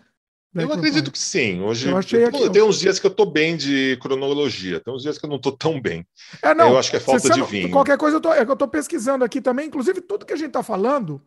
Eu 0.54 0.74
acredito 0.74 1.12
que 1.12 1.20
sim. 1.20 1.62
Hoje 1.62 1.90
eu 1.90 1.98
achei 1.98 2.26
aqui, 2.26 2.50
tem 2.50 2.62
uns 2.62 2.80
dias 2.80 3.00
que 3.00 3.08
eu 3.08 3.12
tô 3.12 3.26
bem 3.26 3.56
de 3.56 3.98
cronologia, 4.02 4.80
tem 4.80 4.94
uns 4.94 5.04
dias 5.04 5.18
que 5.18 5.26
eu 5.26 5.30
não 5.30 5.40
tô 5.40 5.52
tão 5.52 5.80
bem. 5.80 6.06
É, 6.42 6.54
não, 6.54 6.70
eu 6.70 6.78
acho 6.78 6.90
que 6.92 6.98
é 6.98 7.00
falta 7.00 7.30
de 7.30 7.42
vinho. 7.44 7.72
Qualquer 7.72 7.98
coisa 7.98 8.18
eu 8.18 8.22
tô, 8.22 8.34
é 8.34 8.46
que 8.46 8.52
eu 8.52 8.56
tô 8.56 8.68
pesquisando 8.68 9.24
aqui 9.24 9.42
também, 9.42 9.68
inclusive 9.68 10.02
tudo 10.02 10.26
que 10.26 10.34
a 10.34 10.38
gente 10.38 10.52
tá 10.52 10.64
falando 10.64 11.22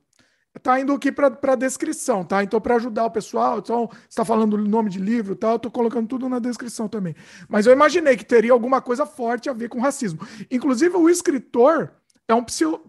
tá 0.63 0.79
indo 0.79 0.93
aqui 0.93 1.11
para 1.11 1.37
a 1.43 1.57
descrição, 1.57 2.25
tá? 2.25 2.43
Então 2.43 2.61
para 2.61 2.77
ajudar 2.77 3.07
o 3.07 3.11
pessoal, 3.11 3.59
então 3.59 3.91
está 4.09 4.25
falando 4.25 4.55
o 4.55 4.59
nome 4.59 4.89
de 4.89 4.99
livro, 4.99 5.35
tal, 5.35 5.53
eu 5.53 5.59
tô 5.59 5.71
colocando 5.71 6.07
tudo 6.07 6.29
na 6.29 6.39
descrição 6.39 6.89
também. 6.89 7.15
Mas 7.49 7.67
eu 7.67 7.73
imaginei 7.73 8.17
que 8.17 8.25
teria 8.25 8.53
alguma 8.53 8.81
coisa 8.81 9.05
forte 9.05 9.51
a 9.51 9.53
ver 9.53 9.69
com 9.69 9.81
racismo. 9.81 10.21
Inclusive 10.51 10.97
o 10.97 11.11
escritor 11.11 11.93
é 12.29 12.35
um 12.35 12.45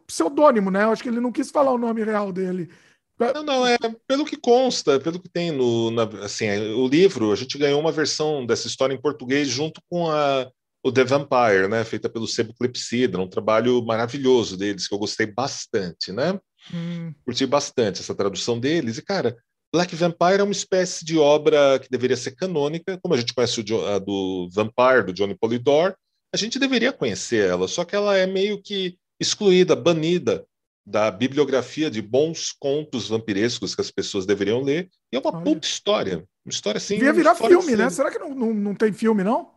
pseudônimo, 0.07 0.71
né? 0.71 0.83
Eu 0.83 0.91
acho 0.91 1.03
que 1.03 1.09
ele 1.09 1.19
não 1.19 1.31
quis 1.31 1.49
falar 1.51 1.71
o 1.71 1.77
nome 1.77 2.03
real 2.03 2.31
dele. 2.31 2.69
Não, 3.17 3.43
não, 3.43 3.67
é 3.67 3.77
pelo 4.05 4.25
que 4.25 4.35
consta, 4.35 4.99
pelo 4.99 5.19
que 5.19 5.29
tem 5.29 5.51
no 5.51 5.89
na, 5.89 6.03
assim, 6.23 6.49
o 6.73 6.85
livro, 6.87 7.31
a 7.31 7.35
gente 7.35 7.57
ganhou 7.57 7.79
uma 7.79 7.91
versão 7.91 8.45
dessa 8.45 8.67
história 8.67 8.93
em 8.93 9.01
português 9.01 9.47
junto 9.47 9.81
com 9.89 10.11
a, 10.11 10.49
o 10.83 10.91
The 10.91 11.03
Vampire, 11.05 11.67
né, 11.69 11.85
feita 11.85 12.09
pelo 12.09 12.27
Sebo 12.27 12.53
Clepsidra, 12.53 13.21
um 13.21 13.27
trabalho 13.27 13.83
maravilhoso 13.85 14.57
deles 14.57 14.87
que 14.87 14.93
eu 14.93 14.99
gostei 14.99 15.25
bastante, 15.25 16.11
né? 16.11 16.37
Hum. 16.73 17.13
Curti 17.23 17.45
bastante 17.45 18.01
essa 18.01 18.13
tradução 18.13 18.59
deles 18.59 18.97
e 18.97 19.01
cara, 19.01 19.37
Black 19.73 19.95
Vampire 19.95 20.39
é 20.39 20.43
uma 20.43 20.51
espécie 20.51 21.05
de 21.05 21.17
obra 21.17 21.79
que 21.79 21.89
deveria 21.89 22.17
ser 22.17 22.31
canônica, 22.31 22.99
como 23.01 23.13
a 23.13 23.17
gente 23.17 23.33
conhece 23.33 23.61
o, 23.61 23.87
a 23.87 23.99
do 23.99 24.49
Vampire 24.51 25.05
do 25.05 25.13
Johnny 25.13 25.35
Polidor, 25.35 25.95
a 26.33 26.37
gente 26.37 26.59
deveria 26.59 26.91
conhecer 26.91 27.49
ela, 27.49 27.67
só 27.67 27.85
que 27.85 27.95
ela 27.95 28.17
é 28.17 28.25
meio 28.25 28.61
que 28.61 28.97
excluída, 29.19 29.75
banida 29.75 30.45
da 30.85 31.09
bibliografia 31.09 31.89
de 31.89 32.01
bons 32.01 32.51
contos 32.51 33.09
vampirescos 33.09 33.73
que 33.73 33.81
as 33.81 33.91
pessoas 33.91 34.25
deveriam 34.25 34.61
ler. 34.61 34.89
E 35.11 35.15
é 35.15 35.19
uma 35.19 35.33
Olha. 35.33 35.43
puta 35.43 35.67
história. 35.67 36.17
Uma 36.45 36.51
história 36.51 36.77
assim. 36.77 36.95
Devia 36.95 37.13
virar 37.13 37.35
filme, 37.35 37.57
assim. 37.57 37.75
né? 37.75 37.89
Será 37.89 38.11
que 38.11 38.19
não, 38.19 38.35
não, 38.35 38.53
não 38.53 38.75
tem 38.75 38.93
filme, 38.93 39.23
não? 39.23 39.51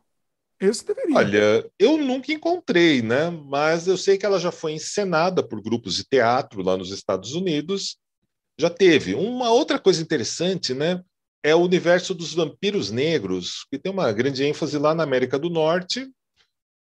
Esse 0.60 0.84
deveria. 0.84 1.16
Olha, 1.16 1.70
eu 1.78 1.96
nunca 1.98 2.32
encontrei, 2.32 3.02
né? 3.02 3.30
Mas 3.30 3.86
eu 3.86 3.96
sei 3.96 4.16
que 4.16 4.26
ela 4.26 4.40
já 4.40 4.50
foi 4.50 4.72
encenada 4.72 5.42
por 5.42 5.62
grupos 5.62 5.94
de 5.96 6.04
teatro 6.04 6.62
lá 6.62 6.76
nos 6.76 6.90
Estados 6.90 7.34
Unidos. 7.34 7.98
Já 8.58 8.70
teve. 8.70 9.14
Uma 9.14 9.50
outra 9.50 9.78
coisa 9.78 10.02
interessante, 10.02 10.74
né? 10.74 11.02
é 11.42 11.54
o 11.54 11.60
universo 11.60 12.14
dos 12.14 12.34
vampiros 12.34 12.90
negros, 12.90 13.64
que 13.70 13.78
tem 13.78 13.92
uma 13.92 14.10
grande 14.12 14.44
ênfase 14.44 14.78
lá 14.78 14.94
na 14.94 15.02
América 15.02 15.38
do 15.38 15.48
Norte, 15.48 16.08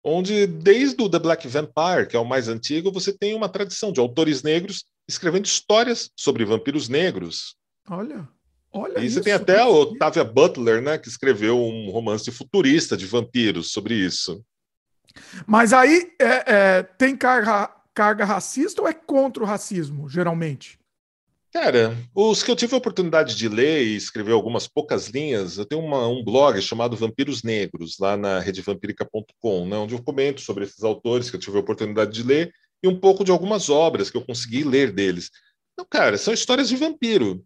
onde 0.07 0.47
desde 0.47 1.03
o 1.03 1.11
The 1.11 1.19
Black 1.19 1.49
Vampire, 1.49 2.07
que 2.09 2.17
é 2.17 2.19
o 2.21 2.25
mais 2.25 2.47
antigo, 2.47 2.93
você 2.93 3.13
tem 3.13 3.35
uma 3.35 3.49
tradição 3.49 3.91
de 3.91 3.99
autores 3.99 4.41
negros 4.43 4.85
escrevendo 5.09 5.47
histórias 5.47 6.11
sobre 6.17 6.45
vampiros 6.45 6.89
negros. 6.89 7.57
Olha, 7.91 8.29
olha 8.73 9.01
E 9.01 9.07
isso. 9.07 9.17
você 9.17 9.23
tem 9.23 9.33
até 9.33 9.61
a 9.61 9.69
Octavia 9.69 10.23
Butler, 10.23 10.81
né, 10.81 10.97
que 10.97 11.09
escreveu 11.09 11.59
um 11.61 11.91
romance 11.91 12.31
futurista 12.31 12.97
de 12.97 13.05
vampiros 13.05 13.73
sobre 13.73 13.95
isso. 13.95 14.45
Mas 15.45 15.73
aí 15.73 16.13
é, 16.21 16.55
é, 16.55 16.83
tem 16.85 17.17
carga, 17.17 17.69
carga 17.93 18.25
racista 18.25 18.83
ou 18.83 18.89
é 18.89 18.93
contra 18.93 19.43
o 19.43 19.47
racismo, 19.47 20.09
geralmente? 20.09 20.79
Cara, 21.59 21.97
os 22.15 22.43
que 22.43 22.51
eu 22.51 22.55
tive 22.55 22.75
a 22.75 22.77
oportunidade 22.77 23.35
de 23.35 23.49
ler 23.49 23.83
e 23.83 23.97
escrever 23.97 24.33
algumas 24.33 24.69
poucas 24.69 25.09
linhas, 25.09 25.57
eu 25.57 25.65
tenho 25.65 25.81
uma, 25.81 26.07
um 26.07 26.23
blog 26.23 26.61
chamado 26.61 26.99
Vampiros 26.99 27.43
Negros, 27.43 27.97
lá 27.99 28.15
na 28.15 28.39
redevampirica.com, 28.41 29.67
né, 29.67 29.79
onde 29.79 29.95
eu 29.95 30.03
comento 30.03 30.43
sobre 30.43 30.65
esses 30.65 30.85
autores 30.85 31.31
que 31.31 31.37
eu 31.37 31.41
tive 31.41 31.57
a 31.57 31.61
oportunidade 31.61 32.13
de 32.13 32.23
ler 32.23 32.53
e 32.83 32.87
um 32.87 33.01
pouco 33.01 33.25
de 33.25 33.31
algumas 33.31 33.71
obras 33.71 34.11
que 34.11 34.19
eu 34.19 34.23
consegui 34.23 34.65
ler 34.65 34.93
deles. 34.93 35.31
Então, 35.73 35.87
cara, 35.89 36.19
são 36.19 36.35
histórias 36.35 36.69
de 36.69 36.77
vampiro, 36.77 37.43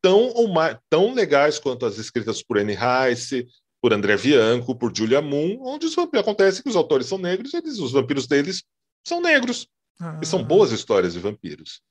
tão, 0.00 0.32
ou 0.34 0.46
mais, 0.46 0.78
tão 0.88 1.12
legais 1.12 1.58
quanto 1.58 1.84
as 1.84 1.98
escritas 1.98 2.44
por 2.44 2.58
Anne 2.58 2.76
Rice, 2.76 3.48
por 3.82 3.92
André 3.92 4.16
Bianco, 4.18 4.72
por 4.76 4.96
Julia 4.96 5.20
Moon, 5.20 5.58
onde 5.62 5.86
os 5.86 5.96
vampiros, 5.96 6.22
acontece 6.22 6.62
que 6.62 6.68
os 6.68 6.76
autores 6.76 7.08
são 7.08 7.18
negros, 7.18 7.52
eles, 7.54 7.80
os 7.80 7.90
vampiros 7.90 8.28
deles 8.28 8.62
são 9.04 9.20
negros. 9.20 9.66
Ah. 10.00 10.20
E 10.22 10.26
são 10.26 10.44
boas 10.44 10.70
histórias 10.70 11.14
de 11.14 11.18
vampiros. 11.18 11.82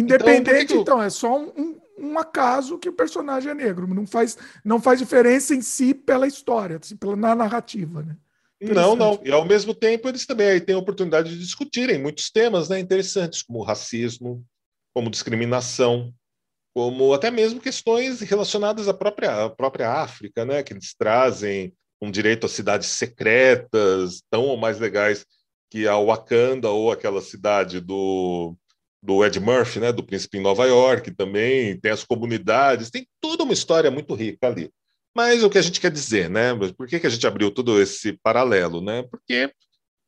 Independente, 0.00 0.74
Então, 0.74 0.82
então, 0.82 1.02
é 1.02 1.10
só 1.10 1.38
um, 1.38 1.80
um- 1.98 2.18
acaso 2.18 2.78
que 2.78 2.88
o 2.88 2.92
personagem 2.92 3.50
é 3.50 3.54
negro. 3.54 3.86
Não 3.86 4.06
faz, 4.06 4.36
não 4.64 4.80
faz 4.80 4.98
diferença 4.98 5.54
em 5.54 5.60
si 5.60 5.94
pela 5.94 6.26
história, 6.26 6.78
assim, 6.82 6.96
pela, 6.96 7.16
na 7.16 7.34
narrativa, 7.34 8.02
né? 8.02 8.16
Não, 8.60 8.96
não. 8.96 9.20
E 9.22 9.30
ao 9.30 9.44
mesmo 9.44 9.74
tempo 9.74 10.08
eles 10.08 10.24
também 10.26 10.48
aí 10.48 10.60
têm 10.60 10.74
a 10.74 10.78
oportunidade 10.78 11.30
de 11.30 11.38
discutirem 11.38 11.98
muitos 12.00 12.30
temas 12.30 12.68
né, 12.68 12.78
interessantes, 12.78 13.42
como 13.42 13.62
racismo, 13.62 14.44
como 14.94 15.10
discriminação, 15.10 16.12
como 16.74 17.12
até 17.12 17.30
mesmo 17.30 17.60
questões 17.60 18.20
relacionadas 18.20 18.88
à 18.88 18.94
própria, 18.94 19.44
à 19.44 19.50
própria 19.50 19.92
África, 19.92 20.44
né, 20.44 20.62
que 20.62 20.72
eles 20.72 20.94
trazem 20.94 21.72
um 22.00 22.10
direito 22.10 22.46
a 22.46 22.48
cidades 22.48 22.88
secretas, 22.88 24.22
tão 24.30 24.44
ou 24.44 24.56
mais 24.56 24.78
legais 24.78 25.24
que 25.70 25.86
a 25.86 25.96
Wakanda 25.98 26.70
ou 26.70 26.90
aquela 26.90 27.20
cidade 27.20 27.80
do, 27.80 28.56
do 29.02 29.24
Ed 29.24 29.38
Murphy, 29.38 29.80
né, 29.80 29.92
do 29.92 30.02
Príncipe 30.02 30.38
em 30.38 30.42
Nova 30.42 30.64
York 30.64 31.10
também, 31.12 31.78
tem 31.78 31.92
as 31.92 32.04
comunidades, 32.04 32.90
tem 32.90 33.06
toda 33.20 33.44
uma 33.44 33.52
história 33.52 33.90
muito 33.90 34.14
rica 34.14 34.46
ali. 34.48 34.70
Mas 35.14 35.42
o 35.42 35.48
que 35.48 35.58
a 35.58 35.62
gente 35.62 35.80
quer 35.80 35.90
dizer, 35.90 36.28
né? 36.28 36.54
Por 36.76 36.86
que, 36.86 37.00
que 37.00 37.06
a 37.06 37.10
gente 37.10 37.26
abriu 37.26 37.50
todo 37.50 37.80
esse 37.80 38.12
paralelo, 38.22 38.82
né? 38.82 39.02
Porque 39.04 39.50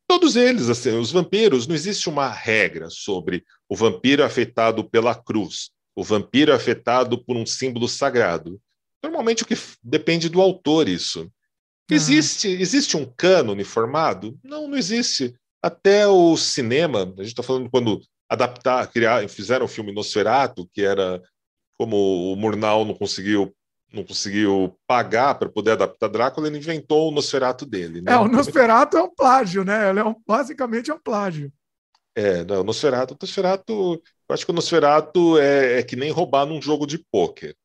todos 0.07 0.35
eles, 0.35 0.69
assim, 0.69 0.91
os 0.97 1.11
vampiros, 1.11 1.65
não 1.65 1.73
existe 1.73 2.07
uma 2.09 2.29
regra 2.29 2.89
sobre 2.89 3.43
o 3.67 3.75
vampiro 3.75 4.23
afetado 4.23 4.87
pela 4.87 5.15
cruz, 5.15 5.71
o 5.95 6.03
vampiro 6.03 6.53
afetado 6.53 7.23
por 7.23 7.35
um 7.35 7.45
símbolo 7.45 7.87
sagrado. 7.87 8.61
Normalmente 9.01 9.43
o 9.43 9.45
que 9.47 9.55
depende 9.81 10.29
do 10.29 10.41
autor 10.41 10.87
isso. 10.87 11.31
Existe, 11.89 12.47
existe 12.47 12.95
um 12.95 13.05
cânone 13.05 13.63
formado? 13.63 14.37
Não, 14.43 14.67
não 14.67 14.77
existe. 14.77 15.33
Até 15.61 16.07
o 16.07 16.37
cinema, 16.37 17.03
a 17.17 17.23
gente 17.23 17.29
está 17.29 17.41
falando 17.41 17.69
quando 17.69 17.99
adaptar, 18.29 18.87
criar, 18.87 19.27
fizeram 19.27 19.65
o 19.65 19.69
filme 19.69 19.91
Nosferatu, 19.91 20.69
que 20.73 20.81
era 20.83 21.21
como 21.77 22.33
o 22.33 22.35
Murnau 22.35 22.85
não 22.85 22.93
conseguiu 22.93 23.53
não 23.91 24.03
conseguiu 24.03 24.77
pagar 24.85 25.33
para 25.33 25.49
poder 25.49 25.71
adaptar 25.71 26.07
Drácula, 26.09 26.47
ele 26.47 26.59
inventou 26.59 27.09
o 27.09 27.11
Nosferatu 27.11 27.65
dele. 27.65 28.01
Né? 28.01 28.11
É, 28.13 28.17
o 28.17 28.27
Nosferatu 28.27 28.97
é 28.97 29.01
um 29.01 29.09
plágio, 29.13 29.63
né? 29.63 29.89
Ele 29.89 29.99
é 29.99 30.05
um, 30.05 30.13
basicamente 30.27 30.91
é 30.91 30.93
um 30.93 30.99
plágio. 30.99 31.51
É, 32.15 32.43
não, 32.43 32.61
o 32.61 32.63
Nosferatu, 32.63 33.15
o 33.15 33.17
Nosferatu, 33.19 33.93
eu 34.29 34.33
acho 34.33 34.45
que 34.45 34.51
o 34.51 34.55
Nosferatu 34.55 35.39
é, 35.39 35.79
é 35.79 35.83
que 35.83 35.95
nem 35.95 36.11
roubar 36.11 36.45
num 36.45 36.61
jogo 36.61 36.85
de 36.85 37.03
pôquer. 37.11 37.55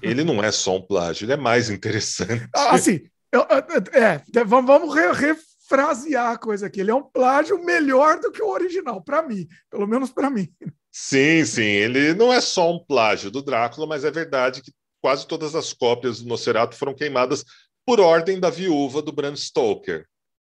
Ele 0.00 0.22
não 0.24 0.42
é 0.42 0.52
só 0.52 0.76
um 0.76 0.82
plágio, 0.82 1.24
ele 1.24 1.32
é 1.32 1.36
mais 1.36 1.68
interessante. 1.70 2.48
Ah, 2.54 2.74
Assim, 2.74 3.00
eu- 3.32 3.46
eu- 3.48 4.00
é, 4.00 4.22
vamos, 4.44 4.66
vamos 4.66 4.94
re- 4.94 5.36
refrasear 5.76 6.32
a 6.32 6.38
coisa 6.38 6.66
aqui. 6.66 6.80
Ele 6.80 6.90
é 6.90 6.94
um 6.94 7.02
plágio 7.02 7.62
melhor 7.64 8.20
do 8.20 8.30
que 8.30 8.42
o 8.42 8.50
original, 8.50 9.00
para 9.02 9.22
mim, 9.22 9.46
pelo 9.70 9.86
menos 9.86 10.10
para 10.10 10.30
mim. 10.30 10.48
Sim, 10.90 11.44
sim, 11.44 11.62
ele 11.62 12.12
não 12.14 12.32
é 12.32 12.40
só 12.40 12.70
um 12.70 12.78
plágio 12.78 13.30
do 13.30 13.42
Drácula, 13.42 13.86
mas 13.86 14.04
é 14.04 14.10
verdade 14.10 14.60
que 14.62 14.72
quase 15.00 15.26
todas 15.26 15.54
as 15.54 15.72
cópias 15.72 16.20
do 16.20 16.28
Nosferatu 16.28 16.76
foram 16.76 16.94
queimadas 16.94 17.44
por 17.84 17.98
ordem 17.98 18.38
da 18.38 18.50
viúva 18.50 19.00
do 19.02 19.10
Bram 19.12 19.34
Stoker. 19.34 20.06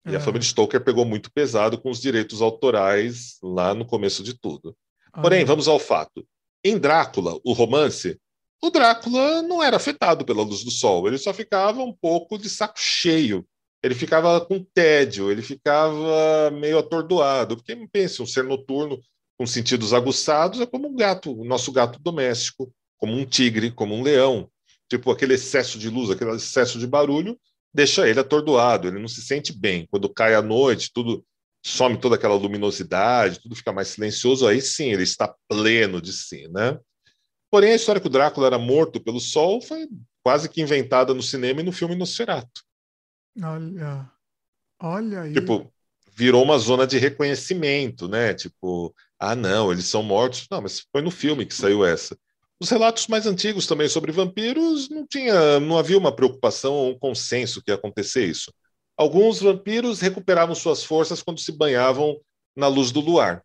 E 0.06 0.14
É. 0.14 0.16
a 0.16 0.20
família 0.20 0.42
Stoker 0.46 0.82
pegou 0.82 1.04
muito 1.04 1.30
pesado 1.30 1.78
com 1.78 1.90
os 1.90 2.00
direitos 2.00 2.40
autorais 2.40 3.36
lá 3.42 3.74
no 3.74 3.84
começo 3.84 4.22
de 4.22 4.32
tudo. 4.38 4.74
Porém, 5.20 5.42
Ah, 5.42 5.46
vamos 5.46 5.68
ao 5.68 5.78
fato. 5.78 6.26
Em 6.64 6.78
Drácula, 6.78 7.38
o 7.44 7.52
romance, 7.52 8.18
o 8.62 8.70
Drácula 8.70 9.42
não 9.42 9.62
era 9.62 9.76
afetado 9.76 10.24
pela 10.24 10.42
luz 10.42 10.64
do 10.64 10.70
sol, 10.70 11.06
ele 11.06 11.18
só 11.18 11.32
ficava 11.34 11.82
um 11.82 11.92
pouco 11.92 12.38
de 12.38 12.48
saco 12.48 12.78
cheio. 12.80 13.46
Ele 13.82 13.94
ficava 13.94 14.40
com 14.44 14.62
tédio, 14.74 15.30
ele 15.30 15.42
ficava 15.42 16.50
meio 16.50 16.78
atordoado. 16.78 17.56
Porque 17.56 17.74
pense, 17.90 18.22
um 18.22 18.26
ser 18.26 18.44
noturno 18.44 19.00
com 19.38 19.46
sentidos 19.46 19.94
aguçados 19.94 20.60
é 20.60 20.66
como 20.66 20.88
um 20.88 20.94
gato, 20.94 21.32
o 21.32 21.44
nosso 21.44 21.72
gato 21.72 21.98
doméstico, 21.98 22.72
como 22.98 23.14
um 23.14 23.24
tigre, 23.24 23.70
como 23.70 23.94
um 23.94 24.02
leão. 24.02 24.50
Tipo, 24.88 25.10
aquele 25.10 25.34
excesso 25.34 25.78
de 25.78 25.88
luz, 25.88 26.10
aquele 26.10 26.32
excesso 26.32 26.78
de 26.78 26.86
barulho, 26.86 27.38
deixa 27.72 28.08
ele 28.08 28.20
atordoado, 28.20 28.88
ele 28.88 28.98
não 28.98 29.08
se 29.08 29.22
sente 29.22 29.52
bem. 29.52 29.86
Quando 29.90 30.12
cai 30.12 30.34
a 30.34 30.42
noite, 30.42 30.90
tudo 30.92 31.24
some 31.64 31.98
toda 31.98 32.16
aquela 32.16 32.34
luminosidade, 32.34 33.40
tudo 33.40 33.54
fica 33.54 33.72
mais 33.72 33.88
silencioso, 33.88 34.46
aí 34.46 34.60
sim, 34.60 34.92
ele 34.92 35.02
está 35.02 35.34
pleno 35.48 36.00
de 36.00 36.12
si, 36.12 36.48
né? 36.48 36.78
Porém, 37.50 37.72
a 37.72 37.76
história 37.76 38.00
que 38.00 38.06
o 38.06 38.10
Drácula 38.10 38.46
era 38.46 38.58
morto 38.58 39.00
pelo 39.00 39.20
sol 39.20 39.60
foi 39.60 39.88
quase 40.22 40.48
que 40.48 40.60
inventada 40.60 41.12
no 41.12 41.22
cinema 41.22 41.60
e 41.60 41.64
no 41.64 41.72
filme 41.72 41.94
Nosferatu. 41.94 42.62
Olha, 43.42 44.10
olha 44.80 45.22
aí. 45.22 45.32
Tipo, 45.34 45.72
virou 46.16 46.42
uma 46.42 46.58
zona 46.58 46.86
de 46.86 46.98
reconhecimento, 46.98 48.08
né? 48.08 48.34
Tipo, 48.34 48.94
ah, 49.18 49.34
não, 49.34 49.72
eles 49.72 49.86
são 49.86 50.02
mortos. 50.02 50.46
Não, 50.50 50.60
mas 50.62 50.80
foi 50.92 51.02
no 51.02 51.10
filme 51.10 51.46
que 51.46 51.54
saiu 51.54 51.84
essa. 51.84 52.16
Os 52.60 52.68
relatos 52.68 53.06
mais 53.06 53.26
antigos 53.26 53.66
também 53.66 53.88
sobre 53.88 54.12
vampiros 54.12 54.88
não 54.90 55.06
tinha, 55.06 55.58
não 55.60 55.78
havia 55.78 55.96
uma 55.96 56.14
preocupação 56.14 56.74
ou 56.74 56.90
um 56.90 56.98
consenso 56.98 57.62
que 57.62 57.70
ia 57.70 57.74
acontecer 57.76 58.26
isso. 58.26 58.52
Alguns 58.96 59.40
vampiros 59.40 60.00
recuperavam 60.00 60.54
suas 60.54 60.84
forças 60.84 61.22
quando 61.22 61.40
se 61.40 61.52
banhavam 61.52 62.20
na 62.54 62.66
luz 62.68 62.90
do 62.92 63.00
luar, 63.00 63.42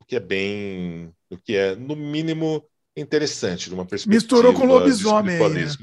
o 0.00 0.04
que 0.04 0.16
é 0.16 0.20
bem, 0.20 1.12
o 1.30 1.38
que 1.38 1.56
é 1.56 1.76
no 1.76 1.96
mínimo 1.96 2.64
interessante 2.96 3.68
de 3.68 3.74
uma 3.74 3.86
perspectiva 3.86 4.14
Misturou 4.14 4.54
com 4.54 4.66
lobisomem 4.66 5.36
aí, 5.36 5.54
né? 5.54 5.76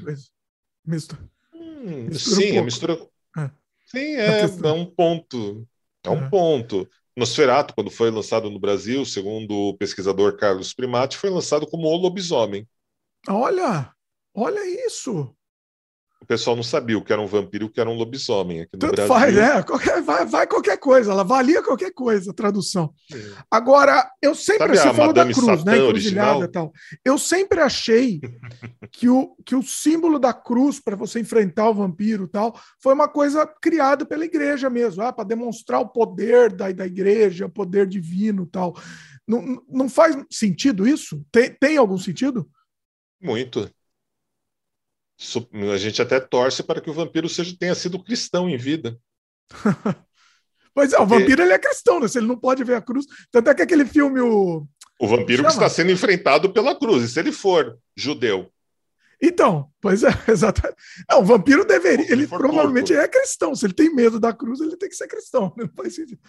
Misto- 0.86 1.18
Hum, 1.52 2.08
Mistura 2.08 2.40
um 2.40 2.42
sim, 2.42 2.60
mistura. 2.62 2.98
É. 3.94 4.00
Sim, 4.00 4.14
é, 4.16 4.34
questão. 4.34 4.68
é 4.68 4.72
um 4.72 4.86
ponto. 4.86 5.66
É 6.02 6.10
um 6.10 6.22
É. 6.22 6.28
ponto. 6.28 6.88
Nosferatu, 7.16 7.74
quando 7.74 7.90
foi 7.90 8.10
lançado 8.10 8.50
no 8.50 8.58
Brasil, 8.58 9.04
segundo 9.04 9.52
o 9.54 9.76
pesquisador 9.76 10.36
Carlos 10.36 10.74
Primati, 10.74 11.16
foi 11.16 11.30
lançado 11.30 11.66
como 11.66 11.86
o 11.88 11.96
lobisomem. 11.96 12.66
Olha, 13.28 13.94
olha 14.34 14.60
isso. 14.86 15.36
O 16.24 16.26
pessoal 16.26 16.56
não 16.56 16.62
sabia 16.62 16.96
o 16.96 17.04
que 17.04 17.12
era 17.12 17.20
um 17.20 17.26
vampiro 17.26 17.64
e 17.64 17.68
o 17.68 17.70
que 17.70 17.78
era 17.78 17.90
um 17.90 17.92
lobisomem 17.92 18.62
aqui 18.62 18.70
no 18.72 18.78
Tanto 18.78 18.94
Brasil. 18.94 19.14
faz, 19.14 19.34
né? 19.34 19.62
Qualquer, 19.62 20.00
vai, 20.00 20.24
vai 20.24 20.46
qualquer 20.46 20.78
coisa, 20.78 21.12
ela 21.12 21.22
valia 21.22 21.62
qualquer 21.62 21.92
coisa, 21.92 22.30
a 22.30 22.34
tradução. 22.34 22.94
É. 23.12 23.16
Agora, 23.50 24.10
eu 24.22 24.34
sempre, 24.34 24.74
Sabe 24.74 24.78
você 24.78 24.88
a 24.88 24.94
falou 24.94 25.12
da 25.12 25.24
cruz, 25.24 25.44
Satã 25.44 25.70
né? 25.70 25.78
Encruzilhada 25.78 26.44
e 26.46 26.48
tal. 26.48 26.72
Eu 27.04 27.18
sempre 27.18 27.60
achei 27.60 28.22
que 28.90 29.06
o, 29.06 29.36
que 29.44 29.54
o 29.54 29.62
símbolo 29.62 30.18
da 30.18 30.32
cruz 30.32 30.80
para 30.80 30.96
você 30.96 31.20
enfrentar 31.20 31.68
o 31.68 31.74
vampiro 31.74 32.24
e 32.24 32.28
tal 32.28 32.58
foi 32.82 32.94
uma 32.94 33.06
coisa 33.06 33.46
criada 33.60 34.06
pela 34.06 34.24
igreja 34.24 34.70
mesmo, 34.70 35.02
ah, 35.02 35.12
para 35.12 35.24
demonstrar 35.24 35.82
o 35.82 35.90
poder 35.90 36.50
da, 36.50 36.72
da 36.72 36.86
igreja, 36.86 37.44
o 37.44 37.50
poder 37.50 37.86
divino 37.86 38.44
e 38.44 38.50
tal. 38.50 38.74
Não, 39.28 39.62
não 39.68 39.90
faz 39.90 40.16
sentido 40.30 40.88
isso? 40.88 41.22
Tem, 41.30 41.50
tem 41.52 41.76
algum 41.76 41.98
sentido? 41.98 42.48
Muito. 43.20 43.70
A 45.72 45.76
gente 45.76 46.00
até 46.02 46.20
torce 46.20 46.62
para 46.62 46.80
que 46.80 46.90
o 46.90 46.94
vampiro 46.94 47.28
seja, 47.28 47.56
tenha 47.58 47.74
sido 47.74 48.02
cristão 48.02 48.48
em 48.48 48.56
vida. 48.56 48.98
Pois 50.76 50.92
é, 50.92 50.98
o 50.98 51.06
Porque- 51.06 51.20
vampiro 51.20 51.42
ele 51.42 51.52
é 51.52 51.58
cristão, 51.58 52.00
né? 52.00 52.08
Se 52.08 52.18
ele 52.18 52.26
não 52.26 52.36
pode 52.36 52.64
ver 52.64 52.74
a 52.74 52.82
cruz. 52.82 53.06
Tanto 53.30 53.48
é 53.48 53.54
que 53.54 53.62
aquele 53.62 53.84
filme, 53.86 54.20
o. 54.20 54.66
O 55.00 55.06
vampiro 55.06 55.44
que 55.44 55.48
está 55.50 55.68
sendo 55.68 55.92
enfrentado 55.92 56.52
pela 56.52 56.74
cruz. 56.76 57.04
E 57.04 57.08
se 57.08 57.20
ele 57.20 57.30
for 57.30 57.78
judeu, 57.96 58.50
Então, 59.22 59.68
pois 59.80 60.02
é, 60.02 60.08
exatamente. 60.26 60.76
Não, 61.08 61.20
o 61.20 61.24
vampiro 61.24 61.64
deveria. 61.64 62.10
Ele 62.10 62.26
provavelmente 62.26 62.88
porco. 62.92 63.02
é 63.04 63.06
cristão. 63.08 63.54
Se 63.54 63.64
ele 63.66 63.72
tem 63.72 63.94
medo 63.94 64.18
da 64.18 64.32
cruz, 64.32 64.60
ele 64.60 64.76
tem 64.76 64.88
que 64.88 64.96
ser 64.96 65.06
cristão. 65.06 65.54
Não 65.56 65.68
faz 65.76 65.94
sentido. 65.94 66.20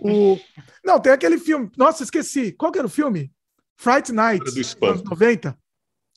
O... 0.00 0.36
Não, 0.84 0.98
tem 0.98 1.12
aquele 1.12 1.38
filme. 1.38 1.70
Nossa, 1.78 2.02
esqueci. 2.02 2.50
Qual 2.50 2.72
que 2.72 2.78
era 2.78 2.88
o 2.88 2.90
filme? 2.90 3.30
Fright 3.76 4.10
Night, 4.12 4.40
do 4.44 4.50
anos 4.50 4.56
Espanto. 4.56 5.04
90. 5.10 5.56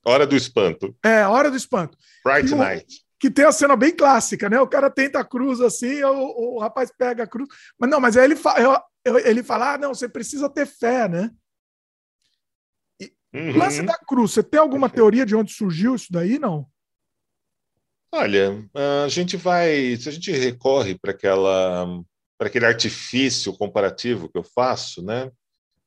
Hora 0.09 0.25
do 0.27 0.35
espanto. 0.35 0.95
É, 1.03 1.25
Hora 1.25 1.51
do 1.51 1.57
Espanto. 1.57 1.97
Fright 2.23 2.49
E 2.49 2.53
o- 2.53 2.57
Night. 2.57 3.05
Que 3.19 3.29
tem 3.29 3.43
a 3.45 3.51
cena 3.51 3.75
bem 3.75 3.93
clássica, 3.95 4.49
né? 4.49 4.59
O 4.61 4.67
cara 4.67 4.89
tenta 4.89 5.19
a 5.19 5.25
cruz 5.25 5.59
assim, 5.59 6.01
o, 6.03 6.55
o 6.55 6.59
rapaz 6.59 6.89
pega 6.97 7.23
a 7.23 7.27
cruz. 7.27 7.49
Mas 7.77 7.89
não, 7.89 7.99
mas 7.99 8.15
aí 8.15 8.23
ele, 8.23 8.35
fa 8.37 8.81
ele 9.25 9.43
fala: 9.43 9.73
ah, 9.73 9.77
não, 9.77 9.93
você 9.93 10.07
precisa 10.07 10.49
ter 10.49 10.65
fé, 10.65 11.07
né? 11.09 11.29
Lance 13.33 13.81
Uhum. 13.81 13.85
da 13.85 13.97
cruz, 13.97 14.31
você 14.31 14.41
tem 14.41 14.59
alguma 14.59 14.89
teoria 14.89 15.25
de 15.25 15.35
onde 15.35 15.53
surgiu 15.53 15.93
isso 15.95 16.07
daí? 16.11 16.39
Não. 16.39 16.65
Olha, 18.11 18.67
a 19.05 19.07
gente 19.07 19.37
vai, 19.37 19.95
se 19.97 20.09
a 20.09 20.11
gente 20.11 20.31
recorre 20.31 20.97
para 20.97 21.11
aquela, 21.11 21.85
para 22.39 22.47
aquele 22.47 22.65
artifício 22.65 23.55
comparativo 23.55 24.27
que 24.29 24.37
eu 24.37 24.43
faço, 24.43 25.03
né? 25.03 25.31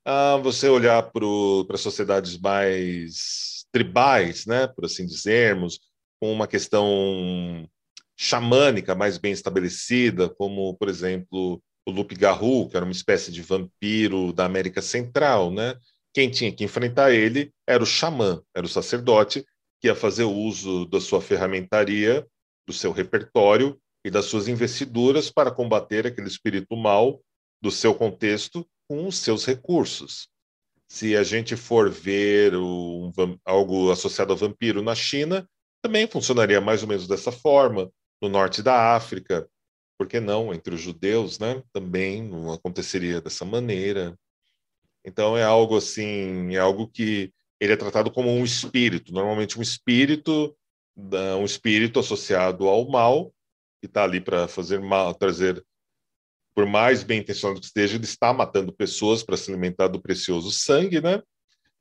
Ah, 0.05 0.37
você 0.37 0.69
olhar 0.69 1.03
para 1.11 1.77
sociedades 1.77 2.37
mais 2.39 3.52
tribais, 3.73 4.45
né? 4.45 4.67
Por 4.67 4.85
assim 4.85 5.05
dizermos, 5.05 5.79
com 6.21 6.31
uma 6.31 6.47
questão 6.47 7.67
xamânica 8.15 8.93
mais 8.95 9.17
bem 9.17 9.33
estabelecida, 9.33 10.29
como, 10.29 10.75
por 10.75 10.87
exemplo, 10.87 11.61
o 11.85 11.91
Loup-Garou, 11.91 12.69
que 12.69 12.77
era 12.77 12.85
uma 12.85 12.91
espécie 12.91 13.31
de 13.31 13.41
vampiro 13.41 14.31
da 14.31 14.45
América 14.45 14.81
Central, 14.81 15.51
né? 15.51 15.75
Quem 16.13 16.29
tinha 16.29 16.51
que 16.51 16.63
enfrentar 16.63 17.11
ele 17.11 17.51
era 17.67 17.81
o 17.81 17.87
xamã, 17.87 18.41
era 18.55 18.65
o 18.65 18.69
sacerdote, 18.69 19.43
que 19.81 19.87
ia 19.87 19.95
fazer 19.95 20.23
uso 20.23 20.85
da 20.85 21.01
sua 21.01 21.19
ferramentaria, 21.19 22.25
do 22.67 22.71
seu 22.71 22.91
repertório 22.91 23.77
e 24.05 24.11
das 24.11 24.25
suas 24.25 24.47
investiduras 24.47 25.31
para 25.31 25.51
combater 25.51 26.05
aquele 26.05 26.27
espírito 26.27 26.77
mal 26.77 27.19
do 27.61 27.71
seu 27.71 27.95
contexto 27.95 28.65
com 28.87 29.07
os 29.07 29.17
seus 29.17 29.45
recursos. 29.45 30.29
Se 30.93 31.17
a 31.17 31.23
gente 31.23 31.55
for 31.55 31.89
ver 31.89 32.55
um, 32.55 33.11
algo 33.43 33.91
associado 33.91 34.31
a 34.31 34.35
vampiro 34.35 34.79
na 34.83 34.93
China, 34.93 35.49
também 35.81 36.05
funcionaria 36.05 36.61
mais 36.61 36.83
ou 36.83 36.87
menos 36.87 37.07
dessa 37.07 37.31
forma. 37.31 37.91
No 38.21 38.29
norte 38.29 38.61
da 38.61 38.95
África, 38.95 39.49
por 39.97 40.07
que 40.07 40.19
não? 40.19 40.53
Entre 40.53 40.75
os 40.75 40.79
judeus, 40.79 41.39
né? 41.39 41.63
Também 41.73 42.21
não 42.21 42.53
aconteceria 42.53 43.19
dessa 43.19 43.43
maneira. 43.43 44.15
Então 45.03 45.35
é 45.35 45.43
algo 45.43 45.77
assim, 45.77 46.53
é 46.53 46.59
algo 46.59 46.87
que 46.87 47.33
ele 47.59 47.73
é 47.73 47.75
tratado 47.75 48.11
como 48.11 48.29
um 48.29 48.43
espírito, 48.43 49.11
normalmente 49.11 49.57
um 49.57 49.63
espírito, 49.63 50.55
um 50.95 51.43
espírito 51.43 51.99
associado 51.99 52.67
ao 52.67 52.87
mal, 52.87 53.33
que 53.81 53.87
está 53.87 54.03
ali 54.03 54.21
para 54.21 54.47
fazer 54.47 54.79
mal, 54.79 55.15
trazer, 55.15 55.65
por 56.55 56.65
mais 56.65 57.03
bem 57.03 57.19
intencionado 57.19 57.59
que 57.59 57.65
esteja, 57.65 57.95
ele 57.95 58.03
está 58.03 58.33
matando 58.33 58.71
pessoas 58.71 59.23
para 59.23 59.37
se 59.37 59.49
alimentar 59.49 59.87
do 59.87 60.01
precioso 60.01 60.51
sangue, 60.51 61.01
né? 61.01 61.21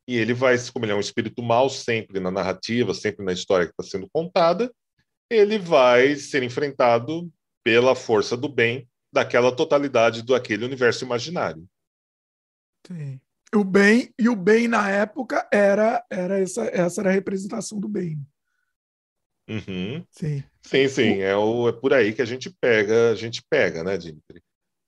E 0.08 0.16
ele 0.16 0.34
vai, 0.34 0.56
como 0.72 0.84
ele 0.84 0.92
é 0.92 0.96
um 0.96 1.00
espírito 1.00 1.42
mal, 1.42 1.68
sempre 1.70 2.18
na 2.18 2.30
narrativa, 2.30 2.92
sempre 2.94 3.24
na 3.24 3.32
história 3.32 3.66
que 3.66 3.72
está 3.72 3.82
sendo 3.82 4.08
contada, 4.12 4.72
ele 5.30 5.58
vai 5.58 6.16
ser 6.16 6.42
enfrentado 6.42 7.30
pela 7.62 7.94
força 7.94 8.36
do 8.36 8.48
bem 8.48 8.88
daquela 9.12 9.54
totalidade 9.54 10.22
do 10.22 10.34
aquele 10.34 10.64
universo 10.64 11.04
imaginário. 11.04 11.66
Sim. 12.86 13.20
O 13.54 13.62
bem, 13.62 14.12
e 14.18 14.28
o 14.30 14.34
bem 14.34 14.66
na 14.66 14.90
época 14.90 15.46
era, 15.52 16.04
era 16.10 16.40
essa, 16.40 16.64
essa 16.64 17.02
era 17.02 17.10
a 17.10 17.12
representação 17.12 17.78
do 17.78 17.86
bem. 17.86 18.18
Uhum. 19.46 20.04
Sim. 20.10 20.42
Sim, 20.62 20.88
sim, 20.88 21.20
é, 21.20 21.36
o, 21.36 21.68
é 21.68 21.72
por 21.72 21.92
aí 21.92 22.14
que 22.14 22.22
a 22.22 22.24
gente 22.24 22.48
pega, 22.48 23.10
a 23.10 23.14
gente 23.14 23.42
pega, 23.50 23.84
né, 23.84 23.98
Dimitri? 23.98 24.42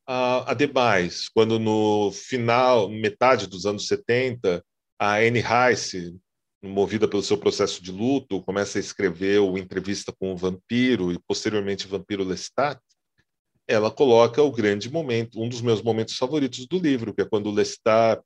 A, 0.07 0.51
ademais, 0.51 1.29
quando 1.29 1.59
no 1.59 2.13
final, 2.13 2.89
metade 2.89 3.47
dos 3.47 3.67
anos 3.67 3.87
70, 3.87 4.65
a 4.99 5.17
Anne 5.17 5.41
Rice, 5.41 6.17
movida 6.63 7.09
pelo 7.09 7.23
seu 7.23 7.39
processo 7.39 7.83
de 7.83 7.91
luto, 7.91 8.43
começa 8.43 8.79
a 8.79 8.81
escrever 8.81 9.41
o 9.41 9.59
Entrevista 9.59 10.13
com 10.19 10.33
o 10.33 10.37
Vampiro 10.37 11.13
e 11.13 11.19
posteriormente 11.27 11.87
Vampiro 11.87 12.25
Lestat, 12.25 12.81
ela 13.67 13.91
coloca 13.91 14.43
o 14.43 14.53
grande 14.53 14.91
momento, 14.91 15.41
um 15.41 15.49
dos 15.49 15.61
meus 15.61 15.83
momentos 15.83 16.17
favoritos 16.17 16.67
do 16.67 16.79
livro, 16.79 17.15
que 17.15 17.23
é 17.23 17.25
quando 17.25 17.49
o 17.49 17.53
Lestat 17.53 18.23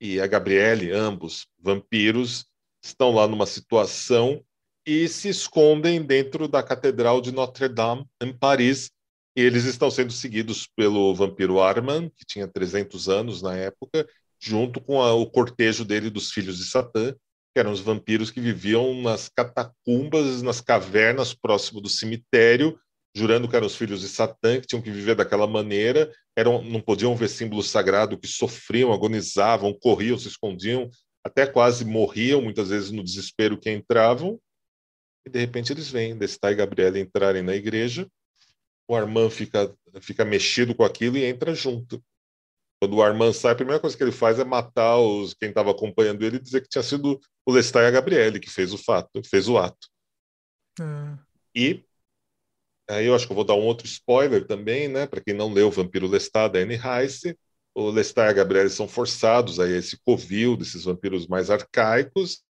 e 0.00 0.20
a 0.20 0.26
Gabriele, 0.26 0.92
ambos 0.92 1.46
vampiros, 1.58 2.46
estão 2.84 3.12
lá 3.12 3.26
numa 3.26 3.46
situação 3.46 4.44
e 4.86 5.08
se 5.08 5.28
escondem 5.28 6.02
dentro 6.02 6.46
da 6.46 6.62
Catedral 6.62 7.20
de 7.22 7.32
Notre-Dame, 7.32 8.04
em 8.22 8.36
Paris. 8.36 8.90
E 9.36 9.42
eles 9.42 9.64
estão 9.64 9.90
sendo 9.90 10.12
seguidos 10.12 10.68
pelo 10.76 11.14
vampiro 11.14 11.60
Arman, 11.60 12.08
que 12.08 12.24
tinha 12.24 12.46
300 12.46 13.08
anos 13.08 13.42
na 13.42 13.56
época, 13.56 14.06
junto 14.38 14.80
com 14.80 15.02
a, 15.02 15.12
o 15.12 15.26
cortejo 15.26 15.84
dele 15.84 16.08
dos 16.08 16.30
filhos 16.30 16.58
de 16.58 16.64
Satã, 16.64 17.12
que 17.52 17.60
eram 17.60 17.72
os 17.72 17.80
vampiros 17.80 18.30
que 18.30 18.40
viviam 18.40 19.00
nas 19.02 19.28
catacumbas, 19.28 20.42
nas 20.42 20.60
cavernas 20.60 21.34
próximo 21.34 21.80
do 21.80 21.88
cemitério, 21.88 22.78
jurando 23.14 23.48
que 23.48 23.56
eram 23.56 23.66
os 23.66 23.76
filhos 23.76 24.00
de 24.00 24.08
Satã, 24.08 24.60
que 24.60 24.66
tinham 24.66 24.82
que 24.82 24.90
viver 24.90 25.14
daquela 25.14 25.46
maneira, 25.46 26.12
eram, 26.36 26.62
não 26.62 26.80
podiam 26.80 27.14
ver 27.14 27.28
símbolo 27.28 27.62
sagrado, 27.62 28.18
que 28.18 28.26
sofriam, 28.26 28.92
agonizavam, 28.92 29.72
corriam, 29.72 30.18
se 30.18 30.28
escondiam, 30.28 30.90
até 31.24 31.46
quase 31.46 31.84
morriam, 31.84 32.42
muitas 32.42 32.68
vezes 32.68 32.90
no 32.90 33.02
desespero 33.02 33.58
que 33.58 33.70
entravam. 33.70 34.38
E 35.24 35.30
de 35.30 35.38
repente 35.38 35.72
eles 35.72 35.88
vêm, 35.88 36.16
Destai 36.16 36.52
e 36.52 36.56
Gabriela 36.56 36.98
entrarem 36.98 37.42
na 37.42 37.54
igreja, 37.54 38.06
o 38.88 38.94
Armand 38.94 39.30
fica, 39.30 39.74
fica 40.00 40.24
mexido 40.24 40.74
com 40.74 40.84
aquilo 40.84 41.16
e 41.16 41.24
entra 41.24 41.54
junto. 41.54 42.02
Quando 42.80 42.96
o 42.96 43.02
Armand 43.02 43.32
sai, 43.32 43.52
a 43.52 43.56
primeira 43.56 43.80
coisa 43.80 43.96
que 43.96 44.02
ele 44.02 44.12
faz 44.12 44.38
é 44.38 44.44
matar 44.44 44.98
os, 44.98 45.32
quem 45.32 45.48
estava 45.48 45.70
acompanhando 45.70 46.22
ele 46.22 46.36
e 46.36 46.40
dizer 46.40 46.60
que 46.60 46.68
tinha 46.68 46.82
sido 46.82 47.18
o 47.46 47.52
Lestat 47.52 47.82
e 47.82 47.86
a 47.86 47.90
Gabriele 47.90 48.40
que 48.40 48.50
fez 48.50 48.72
o 48.72 48.78
fato, 48.78 49.22
fez 49.24 49.48
o 49.48 49.56
ato. 49.56 49.88
É. 50.80 51.18
E 51.54 51.84
aí 52.90 53.06
eu 53.06 53.14
acho 53.14 53.26
que 53.26 53.32
eu 53.32 53.36
vou 53.36 53.44
dar 53.44 53.54
um 53.54 53.64
outro 53.64 53.86
spoiler 53.86 54.46
também, 54.46 54.88
né? 54.88 55.06
Para 55.06 55.20
quem 55.20 55.34
não 55.34 55.52
leu 55.52 55.70
Vampiro 55.70 56.06
Lestat, 56.06 56.52
da 56.52 56.58
Anne 56.58 56.76
Rice, 56.76 57.38
o 57.74 57.90
Lestat 57.90 58.26
e 58.26 58.30
a 58.30 58.32
Gabriele 58.34 58.70
são 58.70 58.86
forçados 58.86 59.58
a 59.58 59.68
esse 59.68 59.98
covil 60.04 60.56
desses 60.56 60.84
vampiros 60.84 61.26
mais 61.26 61.50
arcaicos. 61.50 62.42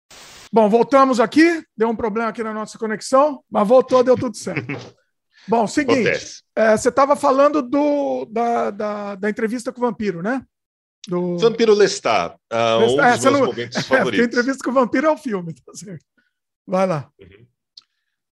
Bom, 0.52 0.70
voltamos 0.70 1.20
aqui. 1.20 1.64
Deu 1.76 1.90
um 1.90 1.96
problema 1.96 2.30
aqui 2.30 2.44
na 2.44 2.54
nossa 2.54 2.78
conexão, 2.78 3.44
mas 3.50 3.68
voltou, 3.68 4.04
deu 4.04 4.16
tudo 4.16 4.36
certo. 4.36 4.68
Bom, 5.48 5.68
seguinte, 5.68 6.42
é, 6.56 6.78
você 6.78 6.90
estava 6.90 7.16
falando 7.16 7.62
do, 7.62 8.26
da, 8.26 8.72
da, 8.72 9.16
da 9.16 9.30
entrevista 9.30 9.72
com 9.72 9.80
o 9.82 9.86
vampiro, 9.86 10.22
né? 10.22 10.42
Do... 11.08 11.38
Vampiro 11.38 11.74
Lestat, 11.74 12.36
ah, 12.50 12.78
um 12.78 13.02
É, 13.02 13.12
dos 13.12 13.22
você 13.22 13.30
meus 13.30 13.40
não- 13.42 13.46
momentos 13.48 13.76
É, 13.78 13.80
a 13.80 13.84
favoritos. 13.84 14.26
entrevista 14.26 14.64
com 14.64 14.72
o 14.72 14.74
vampiro 14.74 15.08
é 15.08 15.12
o 15.12 15.18
filme, 15.18 15.54
tá 15.54 15.74
certo. 15.74 16.06
Vai 16.66 16.88
lá. 16.88 17.10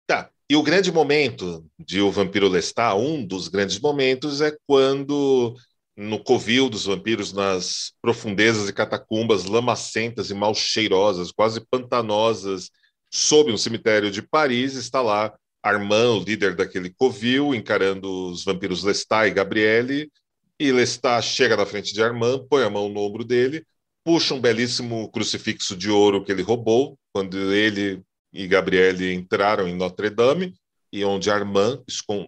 Tá. 0.07 0.29
E 0.49 0.55
o 0.55 0.63
grande 0.63 0.91
momento 0.91 1.65
de 1.79 2.01
O 2.01 2.11
Vampiro 2.11 2.47
Lestat, 2.47 2.95
um 2.95 3.25
dos 3.25 3.47
grandes 3.47 3.79
momentos, 3.79 4.41
é 4.41 4.55
quando, 4.67 5.55
no 5.97 6.21
covil 6.23 6.69
dos 6.69 6.85
vampiros, 6.85 7.31
nas 7.33 7.93
profundezas 8.01 8.67
e 8.69 8.73
catacumbas 8.73 9.45
lamacentas 9.45 10.29
e 10.29 10.33
mal 10.33 10.53
cheirosas, 10.53 11.31
quase 11.31 11.61
pantanosas, 11.69 12.69
sob 13.13 13.51
um 13.51 13.57
cemitério 13.57 14.09
de 14.11 14.21
Paris, 14.21 14.75
está 14.75 15.01
lá 15.01 15.33
Armand, 15.63 16.17
o 16.17 16.23
líder 16.23 16.55
daquele 16.55 16.89
covil, 16.89 17.53
encarando 17.53 18.31
os 18.31 18.43
vampiros 18.43 18.83
Lestat 18.83 19.27
e 19.27 19.33
Gabriele. 19.33 20.11
E 20.59 20.71
Lestat 20.71 21.23
chega 21.23 21.57
na 21.57 21.65
frente 21.65 21.93
de 21.93 22.01
Armand, 22.03 22.45
põe 22.49 22.63
a 22.63 22.69
mão 22.69 22.89
no 22.89 22.99
ombro 22.99 23.23
dele, 23.23 23.65
puxa 24.03 24.33
um 24.33 24.41
belíssimo 24.41 25.11
crucifixo 25.11 25.75
de 25.75 25.89
ouro 25.89 26.23
que 26.23 26.31
ele 26.31 26.41
roubou, 26.41 26.97
quando 27.11 27.37
ele 27.53 28.01
e 28.33 28.47
Gabriele 28.47 29.13
entraram 29.13 29.67
em 29.67 29.75
Notre 29.75 30.09
Dame, 30.09 30.53
e 30.91 31.03
onde 31.03 31.29
Armand 31.29 31.83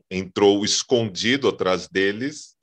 entrou 0.09 0.63
escondido 0.63 1.47
atrás 1.47 1.87
deles, 1.87 2.55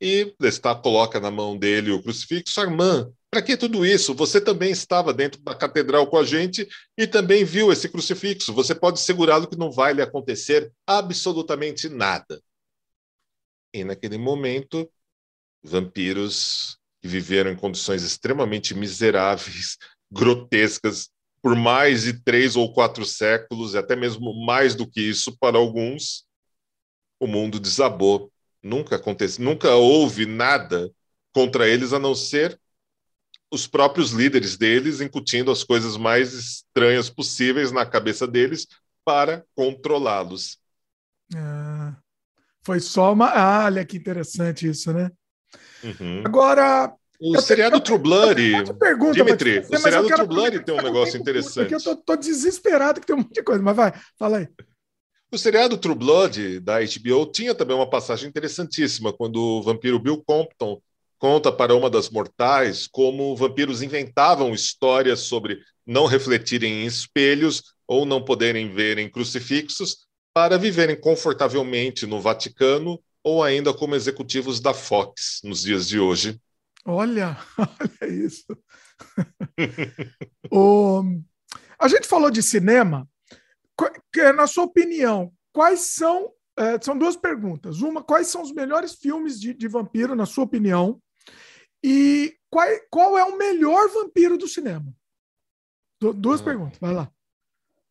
e 0.00 0.34
Lestat 0.40 0.82
coloca 0.82 1.18
na 1.18 1.30
mão 1.30 1.56
dele 1.56 1.90
o 1.90 2.02
crucifixo. 2.02 2.60
Armand, 2.60 3.10
para 3.36 3.42
que 3.42 3.54
tudo 3.54 3.84
isso? 3.84 4.14
Você 4.14 4.40
também 4.40 4.70
estava 4.70 5.12
dentro 5.12 5.38
da 5.42 5.54
catedral 5.54 6.06
com 6.06 6.16
a 6.16 6.24
gente 6.24 6.66
e 6.96 7.06
também 7.06 7.44
viu 7.44 7.70
esse 7.70 7.86
crucifixo. 7.86 8.50
Você 8.54 8.74
pode 8.74 8.98
segurá-lo 8.98 9.46
que 9.46 9.58
não 9.58 9.70
vai 9.70 9.92
lhe 9.92 10.00
acontecer 10.00 10.72
absolutamente 10.86 11.86
nada. 11.86 12.40
E 13.74 13.84
naquele 13.84 14.16
momento, 14.16 14.90
vampiros 15.62 16.78
que 17.02 17.08
viveram 17.08 17.50
em 17.50 17.56
condições 17.56 18.02
extremamente 18.02 18.74
miseráveis, 18.74 19.76
grotescas, 20.10 21.10
por 21.42 21.54
mais 21.54 22.04
de 22.04 22.14
três 22.14 22.56
ou 22.56 22.72
quatro 22.72 23.04
séculos, 23.04 23.74
e 23.74 23.78
até 23.78 23.94
mesmo 23.94 24.32
mais 24.46 24.74
do 24.74 24.88
que 24.88 25.02
isso 25.02 25.36
para 25.36 25.58
alguns, 25.58 26.24
o 27.20 27.26
mundo 27.26 27.60
desabou. 27.60 28.32
Nunca 28.62 28.96
aconteceu, 28.96 29.44
nunca 29.44 29.74
houve 29.74 30.24
nada 30.24 30.90
contra 31.34 31.68
eles 31.68 31.92
a 31.92 31.98
não 31.98 32.14
ser 32.14 32.58
os 33.50 33.66
próprios 33.66 34.10
líderes 34.10 34.56
deles 34.56 35.00
incutindo 35.00 35.50
as 35.50 35.62
coisas 35.62 35.96
mais 35.96 36.32
estranhas 36.32 37.08
possíveis 37.08 37.70
na 37.72 37.86
cabeça 37.86 38.26
deles 38.26 38.66
para 39.04 39.44
controlá-los. 39.54 40.58
É, 41.34 41.96
foi 42.62 42.80
só 42.80 43.12
uma. 43.12 43.28
Ah, 43.28 43.64
olha 43.66 43.84
que 43.84 43.96
interessante 43.96 44.68
isso, 44.68 44.92
né? 44.92 45.10
Uhum. 45.82 46.22
Agora, 46.24 46.92
O 47.20 47.40
seriado 47.40 47.80
True 47.80 47.98
Blood, 47.98 48.74
pergunta, 48.78 49.12
Dimitri, 49.12 49.60
o 49.60 49.78
seriado 49.78 50.08
True 50.08 50.26
Blood 50.26 50.64
tem 50.64 50.74
um 50.74 50.82
negócio 50.82 51.18
interessante. 51.18 51.72
eu 51.72 51.82
tô, 51.82 51.96
tô, 51.96 52.16
desesperado 52.16 53.00
que 53.00 53.06
tem 53.06 53.14
um 53.14 53.20
monte 53.20 53.34
de 53.34 53.42
coisa, 53.42 53.62
mas 53.62 53.76
vai, 53.76 53.92
fala 54.18 54.38
aí. 54.38 54.48
O 55.32 55.38
seriado 55.38 55.78
True 55.78 55.94
Blood 55.94 56.60
da 56.60 56.78
HBO 56.80 57.26
tinha 57.26 57.54
também 57.54 57.76
uma 57.76 57.88
passagem 57.88 58.28
interessantíssima 58.28 59.12
quando 59.12 59.36
o 59.36 59.62
vampiro 59.62 59.98
Bill 59.98 60.22
Compton 60.24 60.80
conta 61.18 61.50
para 61.50 61.74
uma 61.74 61.90
das 61.90 62.10
mortais 62.10 62.86
como 62.86 63.36
vampiros 63.36 63.82
inventavam 63.82 64.52
histórias 64.52 65.20
sobre 65.20 65.60
não 65.86 66.06
refletirem 66.06 66.82
em 66.82 66.86
espelhos 66.86 67.62
ou 67.86 68.04
não 68.04 68.24
poderem 68.24 68.74
ver 68.74 68.98
em 68.98 69.08
crucifixos 69.08 70.06
para 70.34 70.58
viverem 70.58 71.00
confortavelmente 71.00 72.06
no 72.06 72.20
Vaticano 72.20 73.00
ou 73.24 73.42
ainda 73.42 73.72
como 73.72 73.94
executivos 73.94 74.60
da 74.60 74.74
Fox 74.74 75.40
nos 75.42 75.62
dias 75.62 75.88
de 75.88 75.98
hoje. 75.98 76.40
Olha, 76.84 77.36
olha 77.58 78.12
isso. 78.12 78.44
o, 80.50 81.02
a 81.78 81.88
gente 81.88 82.06
falou 82.06 82.30
de 82.30 82.42
cinema. 82.42 83.08
Na 84.34 84.46
sua 84.46 84.64
opinião, 84.64 85.32
quais 85.52 85.80
são. 85.80 86.32
É, 86.58 86.80
são 86.80 86.96
duas 86.96 87.16
perguntas. 87.16 87.82
Uma, 87.82 88.02
quais 88.02 88.28
são 88.28 88.40
os 88.40 88.50
melhores 88.50 88.94
filmes 88.94 89.38
de, 89.38 89.52
de 89.52 89.68
vampiro, 89.68 90.14
na 90.14 90.24
sua 90.24 90.44
opinião? 90.44 90.98
E 91.82 92.36
qual, 92.50 92.66
qual 92.90 93.18
é 93.18 93.24
o 93.24 93.36
melhor 93.36 93.88
vampiro 93.88 94.36
do 94.36 94.48
cinema? 94.48 94.94
duas 96.14 96.40
ah. 96.40 96.44
perguntas, 96.44 96.78
vai 96.78 96.92
lá. 96.92 97.10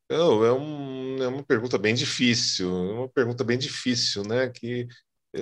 Não, 0.09 0.45
é, 0.45 0.53
um, 0.53 1.23
é 1.23 1.27
uma 1.27 1.43
pergunta 1.43 1.77
bem 1.77 1.95
difícil, 1.95 2.69
é 2.69 2.93
uma 2.93 3.09
pergunta 3.09 3.43
bem 3.43 3.57
difícil, 3.57 4.23
né? 4.23 4.47
Que 4.49 4.87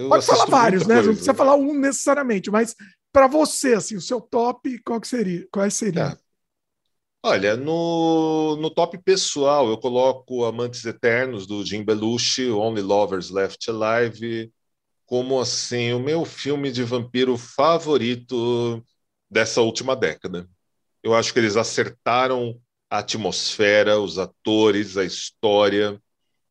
Pode 0.10 0.26
falar 0.26 0.46
vários, 0.46 0.88
né? 0.88 0.96
Coisa. 0.96 1.08
Não 1.08 1.14
precisa 1.16 1.34
falar 1.34 1.56
um 1.56 1.74
necessariamente, 1.74 2.50
mas 2.50 2.76
para 3.12 3.28
você, 3.28 3.74
assim, 3.74 3.96
o 3.96 4.02
seu 4.02 4.20
top, 4.20 4.80
qual 4.80 5.00
que 5.00 5.08
seria? 5.08 5.48
Quais 5.52 5.74
seriam? 5.76 6.08
É. 6.08 6.18
Olha, 7.26 7.56
no, 7.56 8.58
no 8.58 8.70
top 8.70 8.98
pessoal, 8.98 9.70
eu 9.70 9.78
coloco 9.78 10.44
Amantes 10.44 10.84
Eternos, 10.84 11.48
do 11.48 11.64
Jim 11.64 11.84
Belushi, 11.84 12.50
Only 12.50 12.82
Lovers 12.82 13.30
Left 13.30 13.70
Alive, 13.70 14.52
como, 15.14 15.40
assim, 15.40 15.94
o 15.94 16.00
meu 16.00 16.26
filme 16.26 16.72
de 16.72 16.84
vampiro 16.84 17.38
favorito 17.38 18.84
dessa 19.30 19.62
última 19.62 19.96
década. 19.96 20.50
Eu 21.04 21.14
acho 21.14 21.32
que 21.32 21.38
eles 21.38 21.56
acertaram 21.56 22.60
a 22.90 22.98
atmosfera, 22.98 24.00
os 24.00 24.18
atores, 24.18 24.98
a 24.98 25.06
história, 25.06 26.02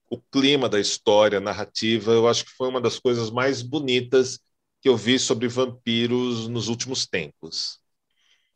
o 0.08 0.16
clima 0.16 0.68
da 0.68 0.78
história, 0.78 1.38
a 1.38 1.40
narrativa. 1.40 2.12
Eu 2.12 2.28
acho 2.28 2.44
que 2.44 2.52
foi 2.52 2.68
uma 2.68 2.80
das 2.80 3.00
coisas 3.00 3.32
mais 3.32 3.62
bonitas 3.62 4.38
que 4.80 4.88
eu 4.88 4.96
vi 4.96 5.18
sobre 5.18 5.48
vampiros 5.48 6.46
nos 6.46 6.68
últimos 6.68 7.04
tempos. 7.04 7.80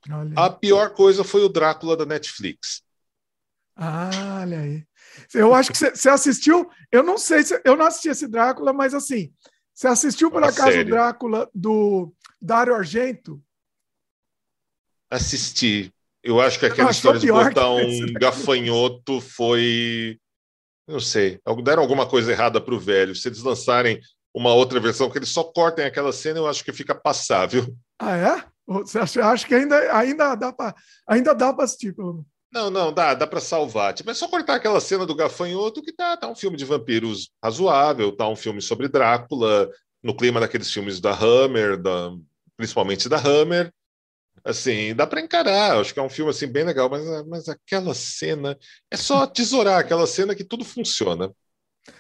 Olha. 0.09 0.31
A 0.37 0.49
pior 0.49 0.91
coisa 0.91 1.25
foi 1.25 1.43
o 1.43 1.49
Drácula 1.49 1.97
da 1.97 2.07
Netflix. 2.07 2.81
Ah, 3.75 4.39
olha 4.41 4.61
aí. 4.61 4.87
Eu 5.35 5.53
acho 5.53 5.73
que 5.73 5.79
você 5.79 6.09
assistiu. 6.09 6.71
Eu 6.93 7.03
não 7.03 7.19
sei 7.19 7.43
se 7.43 7.61
eu 7.65 7.77
não 7.77 7.87
assisti 7.87 8.09
esse 8.09 8.29
Drácula, 8.29 8.73
mas 8.73 8.95
assim, 8.95 9.33
você 9.77 9.89
assistiu 9.89 10.31
por 10.31 10.43
acaso 10.43 10.73
série. 10.73 10.91
o 10.91 10.95
Drácula 10.95 11.51
do 11.55 12.11
Dario 12.41 12.75
Argento? 12.75 13.43
Assisti. 15.11 15.93
Eu 16.23 16.41
acho 16.41 16.59
que 16.59 16.65
aquela 16.65 16.91
história 16.91 17.21
de 17.21 17.31
botar 17.31 17.71
um 17.71 18.13
gafanhoto 18.15 19.21
foi. 19.21 20.19
Não 20.89 20.99
sei. 20.99 21.39
Deram 21.63 21.83
alguma 21.83 22.09
coisa 22.09 22.33
errada 22.33 22.59
para 22.59 22.75
o 22.75 22.81
velho. 22.81 23.15
Se 23.15 23.29
eles 23.29 23.43
lançarem 23.43 24.01
uma 24.35 24.55
outra 24.55 24.81
versão 24.81 25.11
que 25.11 25.19
eles 25.19 25.29
só 25.29 25.45
cortem 25.45 25.85
aquela 25.85 26.11
cena, 26.11 26.39
eu 26.39 26.49
acho 26.49 26.65
que 26.65 26.73
fica 26.73 26.95
passável. 26.95 27.67
Ah, 27.99 28.17
é? 28.17 28.45
Você 28.67 28.99
acha, 28.99 29.27
acha 29.27 29.47
que 29.47 29.55
ainda, 29.55 29.95
ainda 29.95 30.35
dá 30.35 30.53
para 30.53 30.75
ainda 31.07 31.35
dá 31.35 31.53
para 31.53 31.65
assistir, 31.65 31.95
pelo 31.95 32.25
Não, 32.53 32.71
não, 32.71 32.93
dá, 32.93 33.15
dá 33.15 33.27
para 33.27 33.41
salvar. 33.41 33.93
Tipo, 33.93 34.11
é 34.11 34.15
só 34.15 34.29
cortar 34.29 34.55
aquela 34.55 34.81
cena 34.81 35.05
do 35.05 35.15
gafanhoto 35.15 35.83
que 35.83 35.93
tá, 35.93 36.17
tá 36.17 36.29
um 36.29 36.35
filme 36.35 36.57
de 36.57 36.65
vampiros 36.65 37.31
razoável, 37.43 38.15
tá 38.15 38.29
um 38.29 38.37
filme 38.37 38.63
sobre 38.63 38.89
Drácula, 38.89 39.71
no 40.03 40.17
clima 40.17 40.41
daqueles 40.41 40.71
filmes 40.71 41.01
da 41.01 41.13
Hammer, 41.13 41.77
da, 41.77 42.13
principalmente 42.57 43.09
da 43.09 43.19
Hammer. 43.19 43.73
Assim, 44.45 44.95
dá 44.95 45.07
para 45.07 45.21
encarar, 45.21 45.81
acho 45.81 45.93
que 45.93 45.99
é 45.99 46.03
um 46.03 46.09
filme 46.09 46.31
assim 46.31 46.47
bem 46.47 46.63
legal, 46.63 46.89
mas, 46.89 47.05
mas 47.27 47.49
aquela 47.49 47.93
cena 47.95 48.57
é 48.91 48.97
só 48.97 49.27
tesourar 49.27 49.81
aquela 49.81 50.07
cena 50.07 50.37
que 50.37 50.45
tudo 50.45 50.65
funciona. 50.65 51.33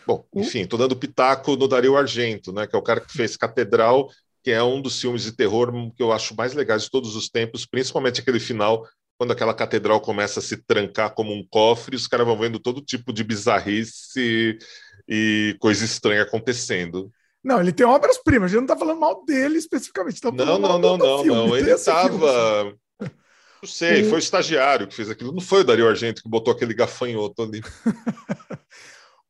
Bom, 0.06 0.24
enfim, 0.35 0.60
estou 0.60 0.78
dando 0.78 0.97
pitaco 0.97 1.56
no 1.56 1.66
Dario 1.66 1.97
Argento, 1.97 2.52
né, 2.52 2.66
que 2.66 2.77
é 2.77 2.78
o 2.78 2.82
cara 2.82 3.01
que 3.01 3.12
fez 3.12 3.36
Catedral, 3.36 4.09
que 4.44 4.51
é 4.52 4.62
um 4.62 4.81
dos 4.81 5.01
filmes 5.01 5.24
de 5.24 5.32
terror 5.32 5.73
que 5.97 6.02
eu 6.02 6.12
acho 6.12 6.36
mais 6.36 6.55
legais 6.55 6.85
de 6.85 6.90
todos 6.90 7.16
os 7.16 7.28
tempos, 7.28 7.66
principalmente 7.66 8.20
aquele 8.20 8.39
final, 8.39 8.86
quando 9.19 9.33
aquela 9.33 9.55
catedral 9.55 10.01
começa 10.01 10.41
a 10.41 10.43
se 10.43 10.57
trancar 10.57 11.15
como 11.15 11.33
um 11.33 11.47
cofre, 11.49 11.97
os 11.97 12.07
caras 12.07 12.27
vão 12.27 12.39
vendo 12.39 12.59
todo 12.59 12.81
tipo 12.81 13.13
de 13.13 13.25
bizarrice 13.25 14.59
e 15.09 15.57
coisa 15.61 15.85
estranha 15.85 16.23
acontecendo. 16.23 17.11
Não, 17.43 17.61
ele 17.61 17.73
tem 17.73 17.87
obras-primas, 17.87 18.47
a 18.47 18.49
gente 18.49 18.57
não 18.57 18.65
está 18.65 18.77
falando 18.77 19.01
mal 19.01 19.25
dele 19.25 19.57
especificamente. 19.57 20.21
Tá 20.21 20.33
não, 20.33 20.59
não, 20.59 20.79
não, 20.79 20.99
não, 20.99 21.25
não. 21.25 21.57
Ele 21.57 21.71
estava. 21.71 22.75
Não 23.01 23.69
sei, 23.69 24.05
foi 24.05 24.19
o 24.19 24.19
estagiário 24.19 24.87
que 24.87 24.95
fez 24.95 25.09
aquilo. 25.09 25.33
Não 25.33 25.41
foi 25.41 25.61
o 25.61 25.65
Dario 25.65 25.89
Argento 25.89 26.23
que 26.23 26.29
botou 26.29 26.53
aquele 26.53 26.75
gafanhoto 26.75 27.43
ali. 27.43 27.63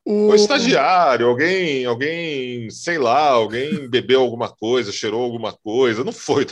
O... 0.09 0.29
o 0.29 0.35
estagiário, 0.35 1.27
alguém, 1.27 1.83
alguém, 1.83 2.69
sei 2.69 2.97
lá, 2.97 3.27
alguém 3.27 3.89
bebeu 3.89 4.21
alguma 4.21 4.47
coisa, 4.47 4.89
cheirou 4.89 5.21
alguma 5.21 5.51
coisa, 5.51 6.01
não 6.01 6.13
foi, 6.13 6.47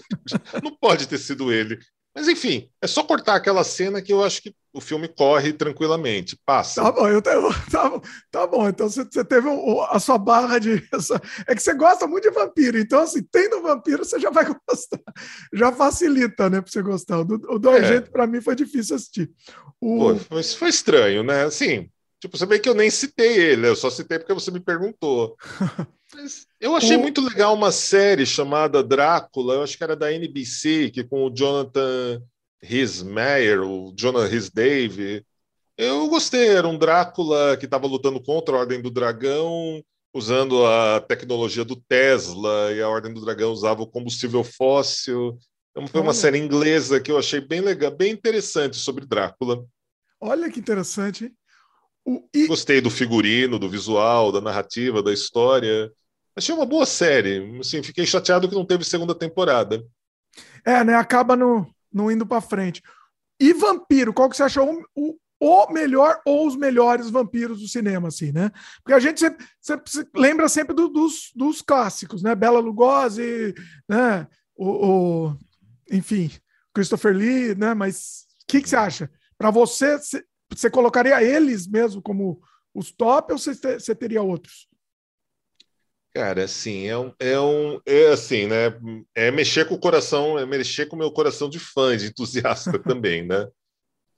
não 0.62 0.76
pode 0.76 1.08
ter 1.08 1.18
sido 1.18 1.54
ele. 1.54 1.80
Mas 2.16 2.30
enfim, 2.30 2.70
é 2.82 2.88
só 2.88 3.04
cortar 3.04 3.36
aquela 3.36 3.62
cena 3.66 4.02
que 4.02 4.14
eu 4.14 4.24
acho 4.24 4.42
que 4.42 4.56
o 4.74 4.80
filme 4.80 5.08
corre 5.08 5.52
tranquilamente, 5.52 6.38
passa. 6.46 6.82
Tá 6.82 6.92
bom, 6.92 7.08
eu 7.10 7.22
tenho, 7.22 7.50
tá, 7.70 8.02
tá 8.32 8.48
bom. 8.48 8.70
Então 8.70 8.90
você, 8.90 9.04
você 9.04 9.24
teve 9.24 9.50
a 9.90 10.00
sua 10.00 10.18
barra 10.18 10.58
de. 10.58 10.82
É 11.48 11.54
que 11.54 11.62
você 11.62 11.74
gosta 11.74 12.08
muito 12.08 12.30
de 12.30 12.34
vampiro, 12.34 12.78
então 12.78 13.02
assim, 13.02 13.22
tendo 13.30 13.62
vampiro 13.62 14.06
você 14.06 14.20
já 14.20 14.30
vai 14.30 14.46
gostar, 14.68 15.02
já 15.54 15.72
facilita, 15.72 16.50
né, 16.50 16.62
para 16.62 16.72
você 16.72 16.82
gostar. 16.82 17.20
O 17.20 17.26
do, 17.26 17.36
o 17.54 17.60
do 17.60 17.70
é. 17.70 18.00
para 18.00 18.26
mim 18.26 18.40
foi 18.40 18.56
difícil 18.56 18.96
assistir. 18.96 19.30
O... 19.82 19.98
Pô, 19.98 20.16
foi, 20.16 20.44
foi 20.44 20.70
estranho, 20.70 21.24
né? 21.24 21.44
Assim, 21.44 21.90
Tipo, 22.26 22.40
você 22.40 22.46
vê 22.48 22.58
que 22.58 22.68
eu 22.68 22.74
nem 22.74 22.90
citei 22.90 23.38
ele, 23.38 23.68
eu 23.68 23.76
só 23.76 23.88
citei 23.88 24.18
porque 24.18 24.34
você 24.34 24.50
me 24.50 24.60
perguntou. 24.60 25.38
Mas 26.12 26.48
eu 26.60 26.76
achei 26.76 26.98
o... 26.98 27.00
muito 27.00 27.22
legal 27.22 27.54
uma 27.54 27.72
série 27.72 28.26
chamada 28.26 28.84
Drácula, 28.84 29.54
eu 29.54 29.62
acho 29.62 29.78
que 29.78 29.84
era 29.84 29.96
da 29.96 30.12
NBC, 30.12 30.90
que 30.90 31.04
com 31.04 31.28
o 31.28 31.30
Jonathan 31.30 32.20
Rhys 32.64 33.04
Meyer, 33.04 33.62
o 33.62 33.94
Jonathan 33.96 34.28
Rhys 34.28 34.50
Dave. 34.50 35.24
Eu 35.78 36.08
gostei, 36.08 36.48
era 36.48 36.68
um 36.68 36.80
Drácula 36.80 37.58
que 37.58 37.66
estava 37.66 37.86
lutando 37.86 38.20
contra 38.20 38.56
a 38.56 38.60
Ordem 38.62 38.82
do 38.82 38.90
Dragão, 38.90 39.84
usando 40.12 40.66
a 40.66 41.02
tecnologia 41.02 41.64
do 41.64 41.76
Tesla, 41.76 42.72
e 42.74 42.82
a 42.82 42.90
Ordem 42.90 43.14
do 43.14 43.22
Dragão 43.22 43.52
usava 43.52 43.84
o 43.84 43.88
combustível 43.88 44.44
fóssil. 44.44 45.38
Então, 45.70 45.86
foi 45.86 46.02
uma 46.02 46.10
Olha. 46.10 46.18
série 46.18 46.40
inglesa 46.40 47.00
que 47.00 47.12
eu 47.12 47.20
achei 47.20 47.40
bem 47.40 47.62
legal, 47.62 47.92
bem 47.92 48.14
interessante 48.14 48.78
sobre 48.78 49.06
Drácula. 49.06 49.64
Olha 50.20 50.50
que 50.50 50.60
interessante. 50.60 51.26
O, 51.26 51.32
e... 52.34 52.48
Gostei 52.48 52.80
do 52.82 52.90
figurino, 52.90 53.58
do 53.58 53.70
visual, 53.70 54.32
da 54.32 54.40
narrativa, 54.40 55.02
da 55.02 55.12
história. 55.12 55.92
Achei 56.36 56.54
uma 56.54 56.66
boa 56.66 56.86
série. 56.86 57.60
Assim, 57.60 57.82
fiquei 57.82 58.06
chateado 58.06 58.48
que 58.48 58.56
não 58.56 58.66
teve 58.66 58.84
segunda 58.84 59.16
temporada. 59.16 59.84
É, 60.64 60.84
né? 60.84 60.96
Acaba 60.96 61.36
no, 61.36 61.68
no 61.92 62.12
indo 62.12 62.26
para 62.26 62.42
frente. 62.42 62.82
E 63.40 63.54
Vampiro, 63.54 64.14
qual 64.14 64.30
que 64.30 64.38
você 64.38 64.44
achou 64.44 64.84
o, 64.96 65.18
o 65.40 65.72
melhor 65.72 66.22
ou 66.26 66.48
os 66.48 66.56
melhores 66.56 67.10
vampiros 67.10 67.62
do 67.62 67.68
cinema, 67.68 68.08
assim, 68.08 68.32
né? 68.32 68.52
Porque 68.84 68.94
a 68.94 69.00
gente 69.00 69.20
sempre, 69.20 69.46
sempre 69.62 70.10
lembra 70.16 70.48
sempre 70.48 70.76
do, 70.76 70.88
dos, 70.88 71.32
dos 71.36 71.62
clássicos, 71.62 72.22
né? 72.22 72.36
Bela 72.36 72.60
Lugosi, 72.60 73.54
né? 73.88 74.28
O, 74.56 75.28
o 75.28 75.38
enfim, 75.92 76.32
Christopher 76.74 77.16
Lee, 77.16 77.56
né? 77.56 77.74
Mas 77.74 78.26
o 78.44 78.46
que, 78.48 78.62
que 78.62 78.70
você 78.70 78.76
acha? 78.76 79.10
Para 79.38 79.52
você, 79.52 79.98
você 80.56 80.70
colocaria 80.70 81.22
eles 81.24 81.68
mesmo 81.68 82.02
como 82.02 82.42
os 82.74 82.92
top 82.92 83.32
ou 83.32 83.40
você, 83.40 83.54
você 83.54 83.96
teria 83.96 84.22
outros? 84.22 84.68
Cara, 86.16 86.46
assim, 86.46 86.88
é 86.88 86.98
um, 86.98 87.14
é 87.20 87.40
um. 87.40 87.82
É 87.86 88.08
assim, 88.08 88.48
né? 88.48 88.74
É 89.14 89.32
mexer 89.32 89.68
com 89.68 89.76
o 89.76 89.80
coração, 89.80 90.40
é 90.40 90.46
mexer 90.46 90.86
com 90.86 90.96
o 90.96 91.00
meu 91.00 91.12
coração 91.12 91.50
de 91.50 91.60
fã, 91.60 91.98
de 91.98 92.08
entusiasta 92.08 92.80
também, 92.80 93.28
né? 93.28 93.48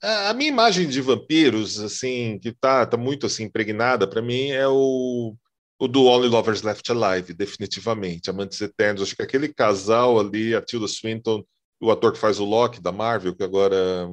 A, 0.00 0.30
a 0.30 0.34
minha 0.34 0.48
imagem 0.48 0.88
de 0.88 1.00
vampiros, 1.00 1.80
assim, 1.80 2.38
que 2.38 2.52
tá, 2.52 2.86
tá 2.86 2.96
muito 2.96 3.26
assim, 3.26 3.44
impregnada 3.44 4.06
para 4.06 4.22
mim, 4.22 4.50
é 4.50 4.68
o, 4.68 5.34
o 5.76 5.88
do 5.88 6.04
Only 6.04 6.28
Lovers 6.28 6.62
Left 6.62 6.88
Alive, 6.92 7.34
definitivamente. 7.34 8.30
Amantes 8.30 8.60
Eternos. 8.60 9.02
Acho 9.02 9.16
que 9.16 9.22
aquele 9.22 9.52
casal 9.52 10.20
ali, 10.20 10.54
a 10.54 10.62
Tilda 10.62 10.86
Swinton, 10.86 11.44
o 11.80 11.90
ator 11.90 12.12
que 12.12 12.18
faz 12.18 12.38
o 12.38 12.44
Loki 12.44 12.80
da 12.80 12.92
Marvel, 12.92 13.34
que 13.34 13.42
agora. 13.42 14.08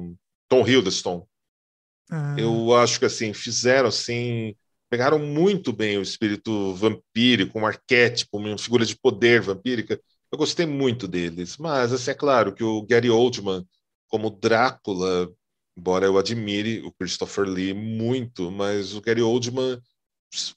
Tom 0.48 0.66
Hiddleston, 0.66 1.26
ah. 2.10 2.36
Eu 2.38 2.74
acho 2.74 2.98
que 2.98 3.04
assim 3.06 3.32
fizeram 3.32 3.88
assim, 3.88 4.54
pegaram 4.90 5.18
muito 5.18 5.72
bem 5.72 5.98
o 5.98 6.02
espírito 6.02 6.74
vampírico, 6.74 7.58
um 7.58 7.66
arquétipo, 7.66 8.38
uma 8.38 8.58
figura 8.58 8.84
de 8.84 8.96
poder 8.96 9.40
vampírica 9.40 10.00
eu 10.32 10.38
gostei 10.38 10.66
muito 10.66 11.06
deles, 11.06 11.56
mas 11.56 11.92
assim, 11.92 12.10
é 12.10 12.14
claro 12.14 12.52
que 12.54 12.64
o 12.64 12.82
Gary 12.82 13.08
Oldman, 13.10 13.66
como 14.08 14.30
Drácula, 14.30 15.32
embora 15.76 16.06
eu 16.06 16.18
admire 16.18 16.80
o 16.80 16.92
Christopher 16.92 17.44
Lee 17.46 17.72
muito, 17.72 18.50
mas 18.50 18.94
o 18.94 19.00
Gary 19.00 19.22
Oldman, 19.22 19.80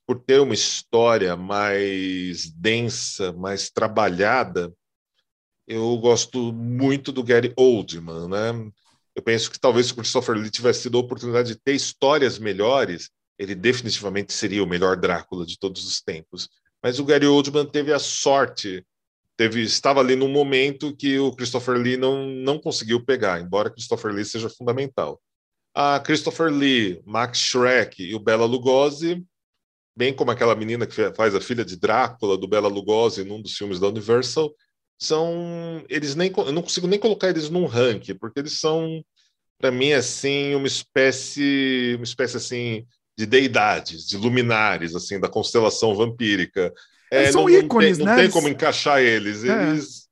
por 0.05 0.19
ter 0.19 0.41
uma 0.41 0.53
história 0.53 1.35
mais 1.37 2.49
densa, 2.51 3.31
mais 3.33 3.69
trabalhada, 3.69 4.73
eu 5.67 5.97
gosto 5.99 6.51
muito 6.51 7.11
do 7.11 7.23
Gary 7.23 7.53
Oldman, 7.55 8.27
né? 8.27 8.71
Eu 9.19 9.23
penso 9.23 9.51
que 9.51 9.59
talvez 9.59 9.87
se 9.87 9.91
o 9.91 9.97
Christopher 9.97 10.33
Lee 10.33 10.49
tivesse 10.49 10.83
tido 10.83 10.97
a 10.97 11.01
oportunidade 11.01 11.49
de 11.49 11.59
ter 11.59 11.73
histórias 11.73 12.39
melhores, 12.39 13.09
ele 13.37 13.53
definitivamente 13.53 14.31
seria 14.31 14.63
o 14.63 14.65
melhor 14.65 14.95
Drácula 14.95 15.45
de 15.45 15.59
todos 15.59 15.85
os 15.85 16.01
tempos. 16.01 16.47
Mas 16.81 16.99
o 16.99 17.03
Gary 17.03 17.27
Oldman 17.27 17.65
teve 17.65 17.91
a 17.91 17.99
sorte, 17.99 18.81
teve 19.35 19.61
estava 19.61 19.99
ali 19.99 20.15
num 20.15 20.29
momento 20.29 20.95
que 20.95 21.19
o 21.19 21.33
Christopher 21.33 21.75
Lee 21.75 21.97
não, 21.97 22.27
não 22.27 22.57
conseguiu 22.57 23.03
pegar, 23.03 23.41
embora 23.41 23.69
Christopher 23.69 24.13
Lee 24.13 24.23
seja 24.23 24.49
fundamental. 24.49 25.21
A 25.75 25.99
Christopher 25.99 26.49
Lee, 26.49 27.01
Max 27.05 27.39
Schreck 27.39 28.01
e 28.01 28.15
o 28.15 28.19
Bela 28.19 28.45
Lugosi, 28.45 29.21
bem 29.97 30.13
como 30.13 30.31
aquela 30.31 30.55
menina 30.55 30.87
que 30.87 31.13
faz 31.13 31.35
a 31.35 31.41
filha 31.41 31.65
de 31.65 31.75
Drácula 31.75 32.37
do 32.37 32.47
Bela 32.47 32.69
Lugosi 32.69 33.25
num 33.25 33.41
dos 33.41 33.57
filmes 33.57 33.81
da 33.81 33.87
Universal, 33.89 34.49
são 34.99 35.83
eles 35.87 36.15
nem 36.15 36.31
eu 36.35 36.51
não 36.51 36.61
consigo 36.61 36.85
nem 36.85 36.99
colocar 36.99 37.29
eles 37.29 37.49
num 37.49 37.65
ranking, 37.65 38.15
porque 38.15 38.39
eles 38.39 38.59
são 38.59 39.03
para 39.57 39.71
mim 39.71 39.93
assim 39.93 40.53
uma 40.55 40.67
espécie 40.67 41.93
uma 41.95 42.03
espécie 42.03 42.37
assim 42.37 42.85
de 43.17 43.25
deidades, 43.25 44.07
de 44.07 44.17
luminares 44.17 44.93
assim 44.93 45.19
da 45.19 45.29
constelação 45.29 45.95
vampírica. 45.95 46.73
É, 47.11 47.31
são 47.31 47.43
não, 47.43 47.49
ícones, 47.49 47.97
não 47.97 48.05
tem, 48.05 48.15
né? 48.15 48.21
Não 48.21 48.21
tem 48.23 48.31
como 48.31 48.49
encaixar 48.49 49.01
eles. 49.01 49.43
É. 49.43 49.69
Eles 49.69 50.07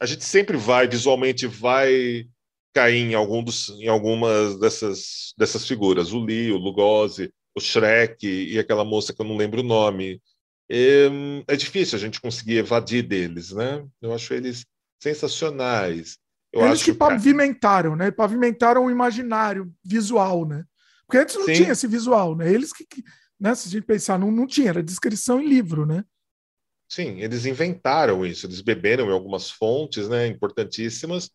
a 0.00 0.06
gente 0.06 0.24
sempre 0.24 0.56
vai 0.56 0.88
visualmente 0.88 1.46
vai 1.46 2.26
cair 2.74 2.98
em 2.98 3.14
algum 3.14 3.42
dos 3.42 3.70
em 3.70 3.88
algumas 3.88 4.58
dessas 4.58 5.32
dessas 5.38 5.66
figuras, 5.66 6.12
o 6.12 6.18
Lee, 6.18 6.50
o 6.50 6.58
Lugosi, 6.58 7.32
o 7.54 7.60
Shrek 7.60 8.26
e 8.26 8.58
aquela 8.58 8.84
moça 8.84 9.12
que 9.12 9.22
eu 9.22 9.26
não 9.26 9.36
lembro 9.36 9.60
o 9.60 9.64
nome. 9.64 10.20
É, 10.76 11.52
é, 11.52 11.56
difícil 11.56 11.96
a 11.96 12.00
gente 12.00 12.20
conseguir 12.20 12.56
evadir 12.56 13.06
deles, 13.06 13.52
né? 13.52 13.86
Eu 14.02 14.12
acho 14.12 14.34
eles 14.34 14.66
sensacionais. 15.00 16.18
Eu 16.52 16.66
eles 16.66 16.82
que 16.82 16.92
pavimentaram, 16.92 17.94
né? 17.94 18.10
Pavimentaram 18.10 18.84
o 18.84 18.90
imaginário 18.90 19.72
visual, 19.84 20.44
né? 20.44 20.64
Porque 21.06 21.18
antes 21.18 21.36
não 21.36 21.44
Sim. 21.44 21.52
tinha 21.52 21.72
esse 21.72 21.86
visual, 21.86 22.34
né? 22.34 22.52
Eles 22.52 22.72
que, 22.72 22.86
né? 23.38 23.54
Se 23.54 23.68
a 23.68 23.70
gente 23.70 23.84
pensar, 23.84 24.18
não, 24.18 24.32
não 24.32 24.48
tinha, 24.48 24.70
era 24.70 24.82
descrição 24.82 25.40
em 25.40 25.48
livro, 25.48 25.86
né? 25.86 26.04
Sim, 26.88 27.20
eles 27.20 27.46
inventaram 27.46 28.26
isso, 28.26 28.46
eles 28.46 28.60
beberam 28.60 29.08
em 29.08 29.12
algumas 29.12 29.50
fontes, 29.50 30.08
né? 30.08 30.26
Importantíssimas, 30.26 31.30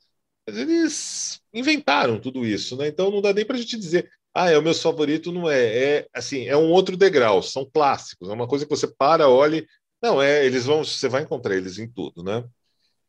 mas 0.45 0.57
eles 0.57 1.41
inventaram 1.53 2.19
tudo 2.19 2.45
isso, 2.45 2.75
né? 2.75 2.89
Então 2.89 3.09
não 3.09 3.21
dá 3.21 3.33
nem 3.33 3.45
para 3.45 3.55
a 3.55 3.59
gente 3.59 3.77
dizer 3.77 4.11
ah, 4.33 4.49
é 4.49 4.57
o 4.57 4.61
meu 4.61 4.73
favorito, 4.73 5.31
não 5.31 5.49
é. 5.49 5.97
É 5.97 6.07
assim, 6.13 6.47
é 6.47 6.55
um 6.55 6.69
outro 6.69 6.95
degrau, 6.95 7.41
são 7.41 7.69
clássicos, 7.71 8.29
é 8.29 8.33
uma 8.33 8.47
coisa 8.47 8.65
que 8.65 8.69
você 8.69 8.87
para, 8.87 9.27
olha. 9.27 9.65
Não, 10.01 10.21
é, 10.21 10.45
eles 10.45 10.65
vão, 10.65 10.83
você 10.83 11.09
vai 11.09 11.23
encontrar 11.23 11.55
eles 11.55 11.77
em 11.77 11.87
tudo, 11.89 12.23
né? 12.23 12.43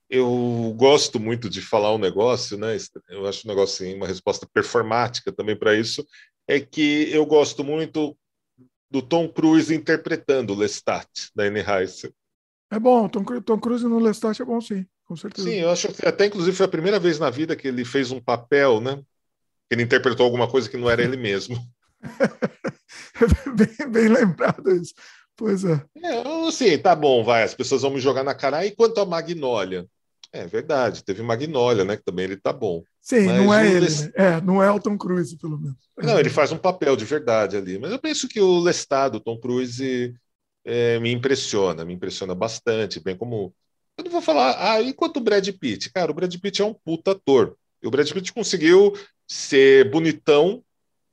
Eu 0.09 0.75
gosto 0.77 1.21
muito 1.21 1.49
de 1.49 1.61
falar 1.61 1.95
um 1.95 1.99
negócio, 1.99 2.59
né? 2.59 2.77
Eu 3.09 3.27
acho 3.29 3.47
um 3.47 3.51
negócio 3.51 3.87
assim, 3.87 3.95
uma 3.97 4.09
resposta 4.09 4.49
performática 4.53 5.31
também 5.31 5.57
para 5.57 5.77
isso, 5.77 6.05
é 6.49 6.59
que 6.59 7.09
eu 7.13 7.25
gosto 7.25 7.63
muito 7.63 8.17
do 8.91 9.01
Tom 9.01 9.29
Cruise 9.29 9.73
interpretando 9.73 10.55
Lestat 10.55 11.09
da 11.35 11.45
Anne 11.45 11.63
Rice. 11.63 12.13
É 12.73 12.79
bom, 12.79 13.09
Tom, 13.09 13.25
Tom 13.41 13.59
Cruise 13.61 13.85
no 13.85 14.01
Lestat 14.01 14.43
é 14.43 14.45
bom 14.45 14.61
sim, 14.61 14.85
com 15.05 15.15
certeza. 15.15 15.49
Sim, 15.49 15.57
eu 15.57 15.71
acho 15.71 15.93
que 15.93 16.07
até 16.07 16.27
inclusive 16.27 16.57
foi 16.57 16.67
a 16.67 16.71
primeira 16.71 16.99
vez 16.99 17.21
na 17.21 17.31
vida 17.31 17.55
que 17.55 17.69
ele 17.69 17.85
fez 17.85 18.11
um 18.11 18.21
papel, 18.21 18.81
né? 18.81 19.01
Ele 19.71 19.83
interpretou 19.83 20.25
alguma 20.25 20.49
coisa 20.49 20.69
que 20.69 20.77
não 20.77 20.91
era 20.91 21.03
ele 21.03 21.17
mesmo. 21.17 21.57
bem, 23.57 23.91
bem, 23.91 24.09
lembrado 24.09 24.71
isso. 24.75 24.95
Pois 25.37 25.65
é. 25.65 25.83
é. 26.03 26.49
Assim, 26.49 26.77
tá 26.79 26.95
bom, 26.95 27.23
vai, 27.25 27.43
as 27.43 27.55
pessoas 27.55 27.83
vão 27.83 27.93
me 27.93 28.01
jogar 28.01 28.25
na 28.25 28.35
cara. 28.35 28.67
E 28.67 28.73
quanto 28.73 29.01
a 29.01 29.07
Magnólia? 29.07 29.87
É 30.33 30.47
verdade, 30.47 31.03
teve 31.03 31.23
Magnólia, 31.23 31.85
né? 31.85 31.97
Que 31.97 32.05
também 32.05 32.25
ele 32.25 32.37
tá 32.37 32.53
bom. 32.53 32.83
Sim, 33.01 33.27
mas 33.27 33.37
não 33.37 33.55
é 33.55 33.67
ele, 33.67 33.81
Les... 33.81 34.03
né? 34.03 34.13
É, 34.15 34.41
não 34.41 34.63
é 34.63 34.71
o 34.71 34.79
Tom 34.79 34.97
Cruise, 34.97 35.37
pelo 35.37 35.59
menos. 35.59 35.79
Não, 35.99 36.19
ele 36.19 36.31
faz 36.31 36.53
um 36.53 36.59
papel 36.59 36.95
de 36.95 37.05
verdade 37.05 37.57
ali. 37.57 37.79
Mas 37.79 37.91
eu 37.91 37.99
penso 37.99 38.29
que 38.29 38.41
o 38.41 38.61
Lestat, 38.61 39.17
o 39.17 39.21
Tom 39.21 39.39
Cruise, 39.39 40.15
é, 40.65 41.01
me 41.01 41.11
impressiona, 41.11 41.85
me 41.85 41.95
impressiona 41.95 42.35
bastante. 42.35 43.01
Bem 43.01 43.17
como. 43.17 43.53
Eu 43.97 44.05
não 44.05 44.11
vou 44.11 44.23
falar. 44.23 44.55
Ah, 44.59 44.83
enquanto 44.83 45.17
o 45.17 45.21
Brad 45.21 45.49
Pitt? 45.49 45.91
Cara, 45.93 46.13
o 46.13 46.15
Brad 46.15 46.35
Pitt 46.37 46.63
é 46.63 46.65
um 46.65 46.75
puta 46.75 47.11
ator. 47.13 47.57
E 47.83 47.89
o 47.89 47.91
Brad 47.91 48.09
Pitt 48.13 48.33
conseguiu 48.33 48.93
ser 49.31 49.89
bonitão 49.89 50.61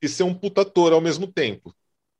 e 0.01 0.09
ser 0.09 0.23
um 0.23 0.33
puta 0.33 0.61
ator 0.61 0.91
ao 0.91 0.99
mesmo 0.99 1.31
tempo. 1.31 1.71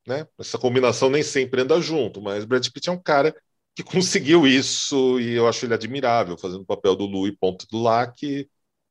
Né? 0.07 0.27
Essa 0.37 0.59
combinação 0.59 1.09
nem 1.09 1.23
sempre 1.23 1.61
anda 1.61 1.81
junto, 1.81 2.21
mas 2.21 2.45
Brad 2.45 2.65
Pitt 2.69 2.87
é 2.87 2.91
um 2.91 3.01
cara 3.01 3.35
que 3.75 3.81
conseguiu 3.83 4.45
isso 4.45 5.19
e 5.19 5.33
eu 5.33 5.47
acho 5.47 5.65
ele 5.65 5.73
admirável, 5.73 6.37
fazendo 6.37 6.61
o 6.61 6.65
papel 6.65 6.95
do 6.95 7.07
Louis 7.07 7.35
Ponto 7.39 7.65
do 7.71 7.81
Lá, 7.81 8.05
que 8.05 8.47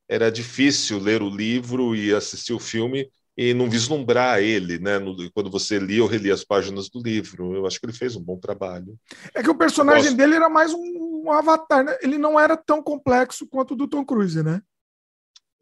era 0.09 0.31
difícil 0.31 0.99
ler 0.99 1.23
o 1.23 1.31
livro 1.31 1.95
e 1.95 2.12
assistir 2.12 2.53
o 2.53 2.59
filme 2.59 3.09
e 3.37 3.55
não 3.55 3.70
vislumbrar 3.70 4.41
ele, 4.41 4.78
né? 4.78 4.99
No, 4.99 5.31
quando 5.31 5.51
você 5.51 5.78
lia 5.78 6.03
ou 6.03 6.09
relia 6.09 6.35
as 6.35 6.43
páginas 6.43 6.89
do 6.89 7.01
livro. 7.01 7.55
Eu 7.55 7.66
acho 7.66 7.78
que 7.78 7.87
ele 7.87 7.93
fez 7.93 8.16
um 8.16 8.23
bom 8.23 8.39
trabalho. 8.39 8.99
É 9.35 9.43
que 9.43 9.51
o 9.51 9.59
personagem 9.59 10.15
dele 10.16 10.37
era 10.37 10.49
mais 10.49 10.73
um, 10.73 11.24
um 11.24 11.33
avatar, 11.33 11.85
né? 11.85 11.99
Ele 12.01 12.19
não 12.19 12.39
era 12.39 12.57
tão 12.57 12.83
complexo 12.83 13.47
quanto 13.47 13.74
o 13.74 13.77
do 13.77 13.87
Tom 13.87 14.05
Cruise, 14.05 14.43
né? 14.43 14.62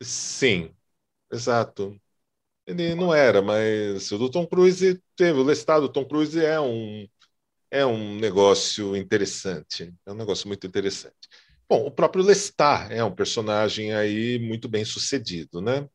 Sim, 0.00 0.70
Exato. 1.34 2.00
Ele 2.66 2.94
não 2.94 3.14
era, 3.14 3.42
mas 3.42 4.12
o 4.12 4.18
do 4.18 4.30
Tom 4.30 4.46
Cruise 4.46 5.02
teve. 5.16 5.40
O 5.40 5.42
Lestat 5.44 5.80
do 5.80 5.88
Tom 5.92 6.04
Cruise 6.06 6.38
é 6.44 6.60
um, 6.60 7.08
é 7.70 7.86
um 7.86 8.16
negócio 8.16 8.96
interessante. 8.96 9.94
É 10.06 10.12
um 10.12 10.16
negócio 10.16 10.48
muito 10.48 10.66
interessante. 10.66 11.16
Bom, 11.68 11.86
o 11.86 11.90
próprio 11.90 12.24
Lestat 12.24 12.92
é 12.92 13.04
um 13.04 13.14
personagem 13.14 13.94
aí 13.94 14.38
muito 14.38 14.68
bem 14.68 14.84
sucedido, 14.84 15.60
né? 15.60 15.88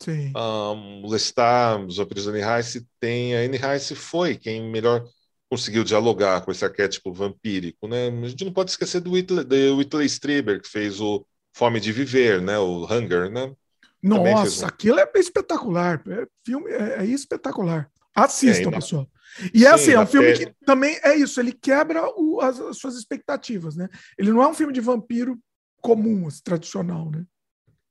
Sim. 0.00 0.34
Um, 0.36 1.04
o 1.04 1.10
Lestat, 1.10 1.84
os 1.86 1.96
vampiros 1.96 2.26
da 2.26 2.32
Anne 2.32 2.42
Rice, 2.58 2.86
tem. 3.00 3.36
A 3.36 3.40
Anne 3.40 3.58
Rice 3.58 3.94
foi 3.94 4.36
quem 4.36 4.62
melhor 4.70 5.04
conseguiu 5.50 5.84
dialogar 5.84 6.42
com 6.44 6.52
esse 6.52 6.64
arquétipo 6.64 7.12
vampírico, 7.12 7.88
né? 7.88 8.08
A 8.08 8.28
gente 8.28 8.44
não 8.44 8.52
pode 8.52 8.70
esquecer 8.70 9.00
do 9.00 9.12
Whitley, 9.12 9.44
do 9.44 9.76
Whitley 9.78 10.06
Strieber, 10.06 10.62
que 10.62 10.68
fez 10.68 11.00
o 11.00 11.26
Fome 11.54 11.80
de 11.80 11.92
Viver, 11.92 12.40
né? 12.42 12.58
O 12.58 12.84
Hunger, 12.86 13.30
né? 13.30 13.54
Nossa, 14.02 14.66
aquilo 14.66 14.98
é 14.98 15.10
espetacular. 15.16 16.02
É, 16.08 16.26
filme 16.44 16.70
é, 16.70 17.00
é 17.00 17.04
espetacular. 17.04 17.90
Assistam, 18.14 18.70
é, 18.70 18.72
pessoal. 18.72 19.08
E 19.54 19.64
é 19.64 19.70
assim, 19.70 19.92
é 19.92 20.00
um 20.00 20.06
filme 20.06 20.32
que 20.32 20.52
também 20.66 20.98
é 21.02 21.14
isso, 21.14 21.40
ele 21.40 21.52
quebra 21.52 22.02
o, 22.16 22.40
as, 22.40 22.58
as, 22.58 22.78
suas 22.78 22.96
expectativas, 22.96 23.76
né? 23.76 23.88
Ele 24.18 24.32
não 24.32 24.42
é 24.42 24.48
um 24.48 24.54
filme 24.54 24.72
de 24.72 24.80
vampiro 24.80 25.38
comum, 25.80 26.26
assim, 26.26 26.40
tradicional, 26.42 27.10
né? 27.10 27.24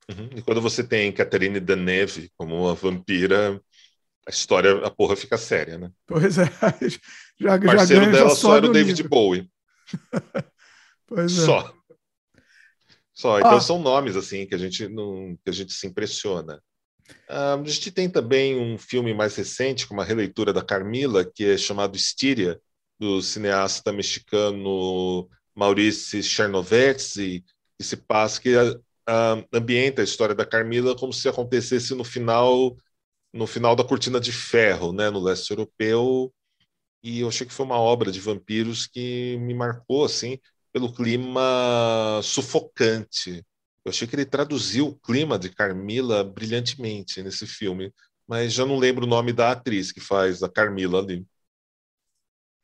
Uhum. 0.09 0.29
E 0.35 0.41
quando 0.41 0.59
você 0.59 0.83
tem 0.83 1.11
Catherine 1.11 1.59
Deneuve 1.59 2.31
como 2.35 2.55
uma 2.55 2.75
vampira, 2.75 3.61
a 4.27 4.29
história, 4.29 4.85
a 4.85 4.89
porra 4.89 5.15
fica 5.15 5.37
séria, 5.37 5.77
né? 5.77 5.91
Pois 6.05 6.37
é. 6.37 6.45
Já, 7.39 7.55
o 7.55 7.61
parceiro 7.61 8.05
já 8.05 8.11
dela 8.11 8.29
só 8.31 8.57
era 8.57 8.65
o 8.65 8.71
David 8.71 9.01
Bowie. 9.03 9.49
pois 11.07 11.37
é. 11.37 11.45
Só. 11.45 11.73
Só, 13.19 13.37
então 13.37 13.57
ah. 13.57 13.59
são 13.59 13.81
nomes 13.81 14.15
assim 14.15 14.47
que 14.47 14.55
a 14.55 14.57
gente 14.57 14.87
não, 14.87 15.37
que 15.43 15.49
a 15.49 15.51
gente 15.51 15.73
se 15.73 15.85
impressiona. 15.85 16.63
Ah, 17.27 17.55
a 17.55 17.63
gente 17.65 17.91
tem 17.91 18.09
também 18.09 18.57
um 18.57 18.77
filme 18.77 19.13
mais 19.13 19.35
recente, 19.35 19.85
com 19.85 19.93
uma 19.93 20.05
releitura 20.05 20.53
da 20.53 20.63
Carmila, 20.63 21.25
que 21.25 21.43
é 21.43 21.57
chamado 21.57 21.97
Estíria, 21.97 22.61
do 22.97 23.21
cineasta 23.21 23.91
mexicano 23.91 25.27
Maurice 25.53 26.23
Chernovetzi, 26.23 27.43
que 27.77 27.83
se 27.83 27.97
passa 27.97 28.39
que 28.39 28.55
uh, 28.55 29.45
ambienta 29.51 29.99
a 29.99 30.05
história 30.05 30.33
da 30.33 30.45
Carmila 30.45 30.95
como 30.95 31.11
se 31.11 31.27
acontecesse 31.27 31.93
no 31.93 32.05
final 32.05 32.77
no 33.33 33.45
final 33.45 33.75
da 33.75 33.83
Cortina 33.83 34.17
de 34.17 34.31
Ferro, 34.31 34.93
né, 34.93 35.09
no 35.09 35.19
leste 35.19 35.51
europeu. 35.51 36.33
E 37.03 37.19
eu 37.19 37.27
achei 37.27 37.45
que 37.45 37.53
foi 37.53 37.65
uma 37.65 37.79
obra 37.79 38.13
de 38.13 38.19
vampiros 38.21 38.87
que 38.87 39.37
me 39.41 39.53
marcou 39.53 40.05
assim, 40.05 40.39
pelo 40.71 40.93
clima 40.93 42.19
sufocante. 42.23 43.45
Eu 43.83 43.89
achei 43.89 44.07
que 44.07 44.15
ele 44.15 44.25
traduziu 44.25 44.87
o 44.87 44.95
clima 44.95 45.39
de 45.39 45.49
Carmila 45.49 46.23
brilhantemente 46.23 47.23
nesse 47.23 47.47
filme, 47.47 47.93
mas 48.27 48.53
já 48.53 48.65
não 48.65 48.77
lembro 48.77 49.05
o 49.05 49.09
nome 49.09 49.33
da 49.33 49.51
atriz 49.51 49.91
que 49.91 49.99
faz 49.99 50.43
a 50.43 50.49
Carmila 50.49 50.99
ali. 50.99 51.25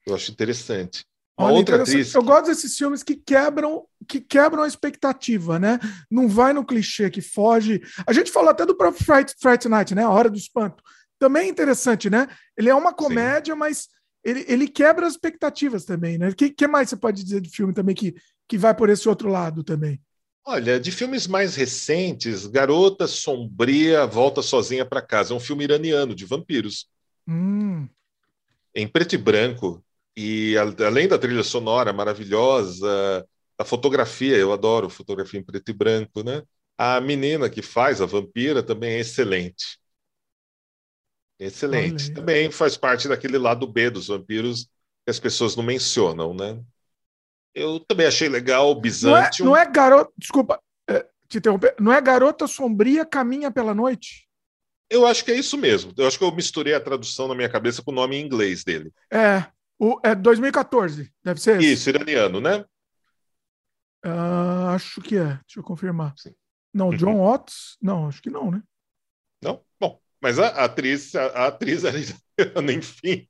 Eu 0.05 0.13
acho 0.13 0.31
interessante. 0.31 1.05
Olha, 1.37 1.55
outra 1.55 1.81
atriz. 1.81 2.13
Eu 2.13 2.23
gosto 2.23 2.45
desses 2.45 2.77
filmes 2.77 3.03
que 3.03 3.15
quebram, 3.15 3.85
que 4.07 4.21
quebram 4.21 4.63
a 4.63 4.67
expectativa, 4.67 5.59
né? 5.59 5.79
Não 6.09 6.29
vai 6.29 6.53
no 6.53 6.65
clichê 6.65 7.09
que 7.09 7.21
foge. 7.21 7.81
A 8.07 8.13
gente 8.13 8.31
falou 8.31 8.51
até 8.51 8.65
do 8.65 8.77
próprio 8.77 9.03
Fright, 9.03 9.35
Fright 9.39 9.67
Night, 9.67 9.93
né? 9.93 10.03
A 10.03 10.09
Hora 10.09 10.29
do 10.29 10.37
Espanto. 10.37 10.81
Também 11.19 11.47
é 11.47 11.49
interessante, 11.49 12.09
né? 12.09 12.27
Ele 12.57 12.69
é 12.69 12.75
uma 12.75 12.93
comédia, 12.93 13.53
Sim. 13.53 13.59
mas 13.59 13.87
ele, 14.25 14.43
ele 14.47 14.67
quebra 14.67 15.05
as 15.05 15.13
expectativas 15.13 15.85
também, 15.85 16.17
né? 16.17 16.29
O 16.29 16.35
que, 16.35 16.49
que, 16.49 16.67
mais 16.67 16.89
você 16.89 16.97
pode 16.97 17.23
dizer 17.23 17.39
de 17.39 17.49
filme 17.49 17.73
também 17.73 17.93
que, 17.93 18.15
que 18.47 18.57
vai 18.57 18.73
por 18.73 18.89
esse 18.89 19.07
outro 19.07 19.29
lado 19.29 19.63
também? 19.63 20.01
Olha, 20.43 20.79
de 20.79 20.91
filmes 20.91 21.27
mais 21.27 21.55
recentes, 21.55 22.47
Garota 22.47 23.07
Sombria 23.07 24.05
Volta 24.07 24.41
Sozinha 24.41 24.85
para 24.85 25.01
Casa. 25.01 25.33
É 25.33 25.37
um 25.37 25.39
filme 25.39 25.63
iraniano 25.63 26.15
de 26.15 26.25
vampiros. 26.25 26.87
Hum. 27.27 27.87
Em 28.73 28.87
preto 28.87 29.13
e 29.13 29.17
branco. 29.17 29.83
E 30.17 30.55
além 30.57 31.07
da 31.07 31.19
trilha 31.19 31.43
sonora 31.43 31.93
maravilhosa, 31.93 33.25
a 33.59 33.63
fotografia, 33.63 34.35
eu 34.37 34.51
adoro 34.51 34.89
fotografia 34.89 35.39
em 35.39 35.43
preto 35.43 35.69
e 35.69 35.73
branco, 35.73 36.23
né? 36.23 36.41
A 36.77 36.99
menina 36.99 37.49
que 37.49 37.61
faz 37.61 38.01
a 38.01 38.05
vampira 38.05 38.63
também 38.63 38.93
é 38.93 38.99
excelente. 38.99 39.79
Excelente. 41.39 42.05
Olha. 42.05 42.15
Também 42.15 42.51
faz 42.51 42.77
parte 42.77 43.07
daquele 43.07 43.37
lado 43.37 43.67
B 43.67 43.89
dos 43.89 44.07
vampiros 44.07 44.69
que 45.03 45.11
as 45.11 45.19
pessoas 45.19 45.55
não 45.55 45.63
mencionam, 45.63 46.33
né? 46.33 46.59
Eu 47.53 47.79
também 47.79 48.05
achei 48.05 48.27
legal 48.27 48.71
o. 48.71 48.81
Não 49.03 49.17
é, 49.17 49.29
não 49.39 49.55
é 49.55 49.65
garota. 49.65 50.11
Desculpa 50.17 50.59
é, 50.89 51.07
te 51.27 51.37
interromper. 51.37 51.75
Não 51.79 51.93
é 51.93 52.01
Garota 52.01 52.47
Sombria 52.47 53.05
Caminha 53.05 53.49
pela 53.49 53.73
Noite? 53.73 54.27
Eu 54.89 55.05
acho 55.07 55.23
que 55.23 55.31
é 55.31 55.35
isso 55.35 55.57
mesmo. 55.57 55.93
Eu 55.97 56.07
acho 56.07 56.17
que 56.17 56.23
eu 56.23 56.35
misturei 56.35 56.73
a 56.73 56.81
tradução 56.81 57.27
na 57.27 57.35
minha 57.35 57.49
cabeça 57.49 57.81
com 57.81 57.91
o 57.91 57.95
nome 57.95 58.17
em 58.17 58.25
inglês 58.25 58.63
dele. 58.63 58.93
É. 59.11 59.45
O, 59.79 59.99
é 60.03 60.15
2014, 60.15 61.11
deve 61.23 61.41
ser 61.41 61.57
esse. 61.57 61.73
Isso, 61.73 61.89
iraniano, 61.89 62.39
né? 62.39 62.63
Uh, 64.05 64.67
acho 64.69 65.01
que 65.01 65.17
é. 65.17 65.39
Deixa 65.45 65.59
eu 65.59 65.63
confirmar. 65.63 66.13
Sim. 66.17 66.33
Não, 66.73 66.89
uhum. 66.89 66.95
John 66.97 67.17
Watts? 67.17 67.77
Não, 67.81 68.07
acho 68.07 68.21
que 68.21 68.29
não, 68.29 68.51
né? 68.51 68.61
Não? 69.41 69.61
Bom, 69.79 69.99
mas 70.25 70.39
a, 70.39 70.47
a 70.47 70.65
atriz, 70.65 71.13
a, 71.13 71.25
a 71.27 71.47
atriz 71.47 71.83
enfim. 72.75 73.27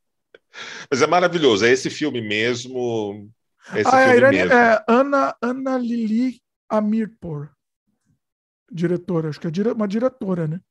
Mas 0.89 1.01
é 1.01 1.07
maravilhoso. 1.07 1.65
É 1.65 1.71
esse 1.71 1.89
filme 1.89 2.21
mesmo. 2.21 3.29
Esse 3.75 3.93
ah, 3.93 4.01
é, 4.01 4.15
Irene, 4.15 4.37
é 4.37 4.83
Ana, 4.87 5.35
Ana 5.41 5.77
Lili 5.77 6.39
Amirpor, 6.69 7.49
diretora, 8.71 9.29
acho 9.29 9.39
que 9.39 9.47
é 9.47 9.71
uma 9.73 9.87
diretora, 9.87 10.47
né? 10.47 10.61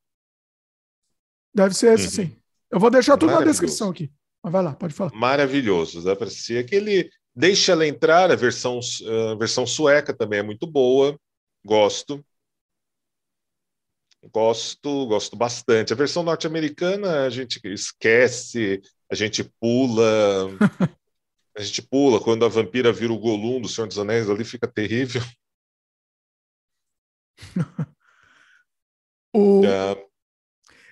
Deve 1.53 1.75
ser 1.75 1.93
esse, 1.93 2.05
uhum. 2.05 2.27
sim. 2.27 2.37
Eu 2.71 2.79
vou 2.79 2.89
deixar 2.89 3.17
tudo 3.17 3.33
na 3.33 3.41
descrição 3.41 3.91
aqui. 3.91 4.11
Mas 4.41 4.51
vai 4.51 4.63
lá, 4.63 4.73
pode 4.73 4.93
falar. 4.95 5.11
Maravilhoso, 5.13 6.03
dá 6.03 6.15
para 6.15 6.29
ser 6.29 6.57
aquele 6.57 7.07
Deixa 7.35 7.73
ela 7.73 7.85
entrar, 7.85 8.31
a 8.31 8.35
versão, 8.35 8.79
a 9.31 9.35
versão 9.35 9.67
sueca 9.67 10.13
também 10.13 10.39
é 10.39 10.43
muito 10.43 10.65
boa, 10.65 11.19
gosto. 11.65 12.25
Gosto, 14.33 15.05
gosto 15.07 15.35
bastante. 15.35 15.93
A 15.93 15.95
versão 15.95 16.23
norte-americana 16.23 17.25
a 17.25 17.29
gente 17.29 17.59
esquece, 17.65 18.81
a 19.11 19.15
gente 19.15 19.43
pula. 19.59 20.49
A 21.57 21.61
gente 21.61 21.81
pula 21.81 22.19
quando 22.19 22.43
a 22.43 22.49
vampira 22.49 22.91
vira 22.91 23.13
o 23.13 23.17
Gollum 23.17 23.61
do 23.61 23.69
Senhor 23.69 23.87
dos 23.87 23.97
Anéis, 23.97 24.29
ali 24.29 24.43
fica 24.43 24.67
terrível. 24.67 25.21
o... 29.33 29.61
É. 29.65 30.05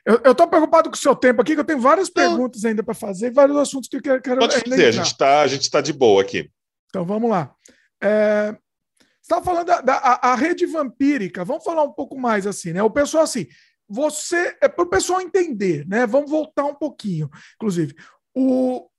Eu, 0.05 0.22
eu 0.23 0.34
tô 0.34 0.47
preocupado 0.47 0.89
com 0.89 0.95
o 0.95 0.99
seu 0.99 1.14
tempo 1.15 1.41
aqui, 1.41 1.53
que 1.53 1.60
eu 1.60 1.65
tenho 1.65 1.81
várias 1.81 2.10
perguntas 2.10 2.64
ainda 2.64 2.81
para 2.81 2.93
fazer, 2.93 3.31
vários 3.31 3.57
assuntos 3.57 3.89
que 3.89 3.97
eu 3.97 4.22
quero. 4.22 4.39
Pode 4.39 4.57
fazer, 4.57 4.85
a 4.85 4.91
gente 4.91 5.07
está 5.07 5.41
a 5.41 5.47
gente 5.47 5.69
tá 5.69 5.81
de 5.81 5.91
boa 5.91 6.22
aqui. 6.22 6.49
Então 6.88 7.05
vamos 7.05 7.30
lá. 7.30 7.53
É, 8.01 8.55
você 9.23 9.33
estava 9.33 9.45
falando 9.45 9.67
da, 9.67 9.79
da 9.79 9.93
a, 9.95 10.33
a, 10.33 10.35
rede 10.35 10.65
vampírica, 10.65 11.45
vamos 11.45 11.63
falar 11.63 11.83
um 11.83 11.93
pouco 11.93 12.19
mais 12.19 12.45
assim, 12.45 12.73
né? 12.73 12.83
O 12.83 12.89
pessoal 12.89 13.23
assim, 13.23 13.47
você 13.87 14.57
é 14.59 14.67
para 14.67 14.83
o 14.83 14.89
pessoal 14.89 15.21
entender, 15.21 15.87
né? 15.87 16.05
Vamos 16.05 16.29
voltar 16.29 16.65
um 16.65 16.75
pouquinho, 16.75 17.29
inclusive. 17.55 17.95
O, 18.35 18.89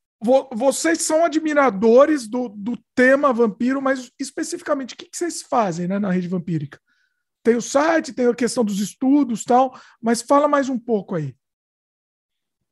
vocês 0.54 1.02
são 1.02 1.26
admiradores 1.26 2.26
do, 2.26 2.48
do 2.48 2.78
tema 2.94 3.34
vampiro, 3.34 3.82
mas 3.82 4.10
especificamente 4.18 4.94
o 4.94 4.96
que, 4.96 5.10
que 5.10 5.16
vocês 5.16 5.42
fazem 5.42 5.86
né, 5.86 5.98
na 5.98 6.10
rede 6.10 6.26
vampírica? 6.26 6.80
Tem 7.42 7.54
o 7.56 7.60
site, 7.60 8.14
tem 8.14 8.26
a 8.26 8.34
questão 8.34 8.64
dos 8.64 8.80
estudos 8.80 9.44
tal, 9.44 9.78
mas 10.00 10.22
fala 10.22 10.48
mais 10.48 10.70
um 10.70 10.78
pouco 10.78 11.16
aí. 11.16 11.36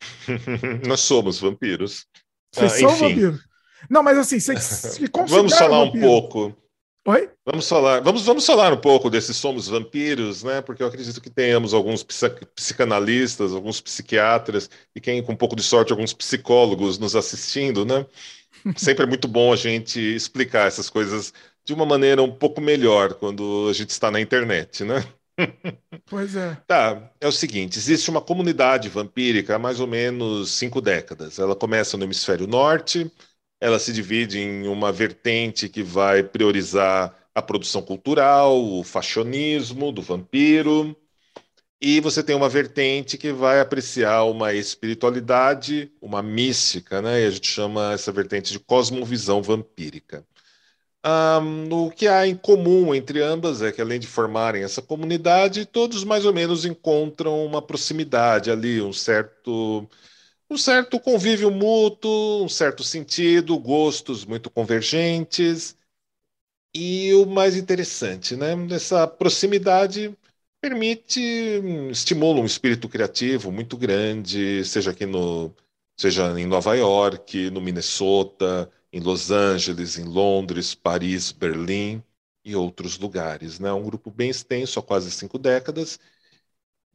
Nós 0.88 1.00
somos 1.00 1.38
vampiros. 1.38 2.06
Vocês 2.50 2.72
ah, 2.72 2.78
são 2.78 2.90
enfim. 2.92 3.08
vampiros. 3.08 3.48
Não, 3.90 4.02
mas 4.02 4.16
assim, 4.16 4.40
vocês 4.40 4.62
se 4.62 5.10
Vamos 5.28 5.52
falar 5.52 5.84
vampiro. 5.84 6.06
um 6.06 6.08
pouco. 6.08 6.61
Oi? 7.04 7.30
Vamos 7.44 7.68
falar, 7.68 8.00
vamos, 8.00 8.22
vamos 8.24 8.46
falar 8.46 8.72
um 8.72 8.76
pouco 8.80 9.10
desses 9.10 9.36
somos 9.36 9.66
vampiros, 9.66 10.44
né? 10.44 10.60
Porque 10.62 10.82
eu 10.82 10.86
acredito 10.86 11.20
que 11.20 11.28
tenhamos 11.30 11.74
alguns 11.74 12.04
psicanalistas, 12.54 13.52
alguns 13.52 13.80
psiquiatras 13.80 14.70
e 14.94 15.00
quem 15.00 15.20
com 15.22 15.32
um 15.32 15.36
pouco 15.36 15.56
de 15.56 15.62
sorte 15.64 15.90
alguns 15.92 16.12
psicólogos 16.12 16.98
nos 16.98 17.16
assistindo, 17.16 17.84
né? 17.84 18.06
Sempre 18.76 19.04
é 19.04 19.08
muito 19.08 19.28
bom 19.28 19.52
a 19.52 19.56
gente 19.56 20.00
explicar 20.00 20.68
essas 20.68 20.90
coisas 20.90 21.32
de 21.64 21.74
uma 21.74 21.86
maneira 21.86 22.22
um 22.22 22.32
pouco 22.32 22.60
melhor 22.60 23.14
quando 23.14 23.68
a 23.70 23.72
gente 23.74 23.90
está 23.90 24.10
na 24.10 24.20
internet, 24.20 24.84
né? 24.84 25.04
Pois 26.08 26.36
é. 26.36 26.62
Tá, 26.66 27.10
é 27.20 27.26
o 27.26 27.32
seguinte: 27.32 27.78
existe 27.78 28.10
uma 28.10 28.20
comunidade 28.22 28.88
vampírica 28.88 29.56
há 29.56 29.58
mais 29.58 29.80
ou 29.80 29.86
menos 29.86 30.50
cinco 30.52 30.80
décadas. 30.80 31.38
Ela 31.38 31.54
começa 31.56 31.96
no 31.96 32.04
hemisfério 32.04 32.46
norte, 32.46 33.10
ela 33.62 33.78
se 33.78 33.92
divide 33.92 34.40
em 34.40 34.66
uma 34.66 34.90
vertente 34.90 35.68
que 35.68 35.84
vai 35.84 36.20
priorizar 36.24 37.16
a 37.32 37.40
produção 37.40 37.80
cultural, 37.80 38.60
o 38.60 38.82
fashionismo 38.82 39.92
do 39.92 40.02
vampiro, 40.02 40.96
e 41.80 42.00
você 42.00 42.24
tem 42.24 42.34
uma 42.34 42.48
vertente 42.48 43.16
que 43.16 43.32
vai 43.32 43.60
apreciar 43.60 44.24
uma 44.24 44.52
espiritualidade, 44.52 45.92
uma 46.02 46.20
mística, 46.24 47.00
né? 47.00 47.22
E 47.22 47.26
a 47.26 47.30
gente 47.30 47.46
chama 47.46 47.92
essa 47.92 48.10
vertente 48.10 48.52
de 48.52 48.58
cosmovisão 48.58 49.40
vampírica. 49.40 50.26
Um, 51.06 51.86
o 51.86 51.90
que 51.92 52.08
há 52.08 52.26
em 52.26 52.34
comum 52.34 52.92
entre 52.92 53.22
ambas 53.22 53.62
é 53.62 53.70
que, 53.70 53.80
além 53.80 54.00
de 54.00 54.08
formarem 54.08 54.64
essa 54.64 54.82
comunidade, 54.82 55.66
todos 55.66 56.02
mais 56.02 56.24
ou 56.26 56.32
menos 56.32 56.64
encontram 56.64 57.46
uma 57.46 57.62
proximidade 57.62 58.50
ali, 58.50 58.82
um 58.82 58.92
certo 58.92 59.88
um 60.52 60.58
certo 60.58 61.00
convívio 61.00 61.50
mútuo, 61.50 62.44
um 62.44 62.48
certo 62.48 62.84
sentido, 62.84 63.58
gostos 63.58 64.24
muito 64.24 64.50
convergentes. 64.50 65.76
E 66.74 67.12
o 67.14 67.26
mais 67.26 67.56
interessante, 67.56 68.36
né? 68.36 68.52
Essa 68.70 69.06
proximidade 69.06 70.16
permite, 70.60 71.20
estimula 71.90 72.40
um 72.40 72.46
espírito 72.46 72.88
criativo 72.88 73.50
muito 73.52 73.76
grande, 73.76 74.64
seja 74.64 74.90
aqui 74.92 75.04
no, 75.06 75.54
seja 75.98 76.38
em 76.38 76.46
Nova 76.46 76.74
York, 76.74 77.50
no 77.50 77.60
Minnesota, 77.60 78.70
em 78.92 79.00
Los 79.00 79.30
Angeles, 79.30 79.98
em 79.98 80.04
Londres, 80.04 80.74
Paris, 80.74 81.32
Berlim 81.32 82.02
e 82.44 82.56
outros 82.56 82.98
lugares, 82.98 83.58
né? 83.58 83.72
Um 83.72 83.82
grupo 83.84 84.10
bem 84.10 84.30
extenso 84.30 84.78
há 84.78 84.82
quase 84.82 85.10
cinco 85.10 85.38
décadas 85.38 85.98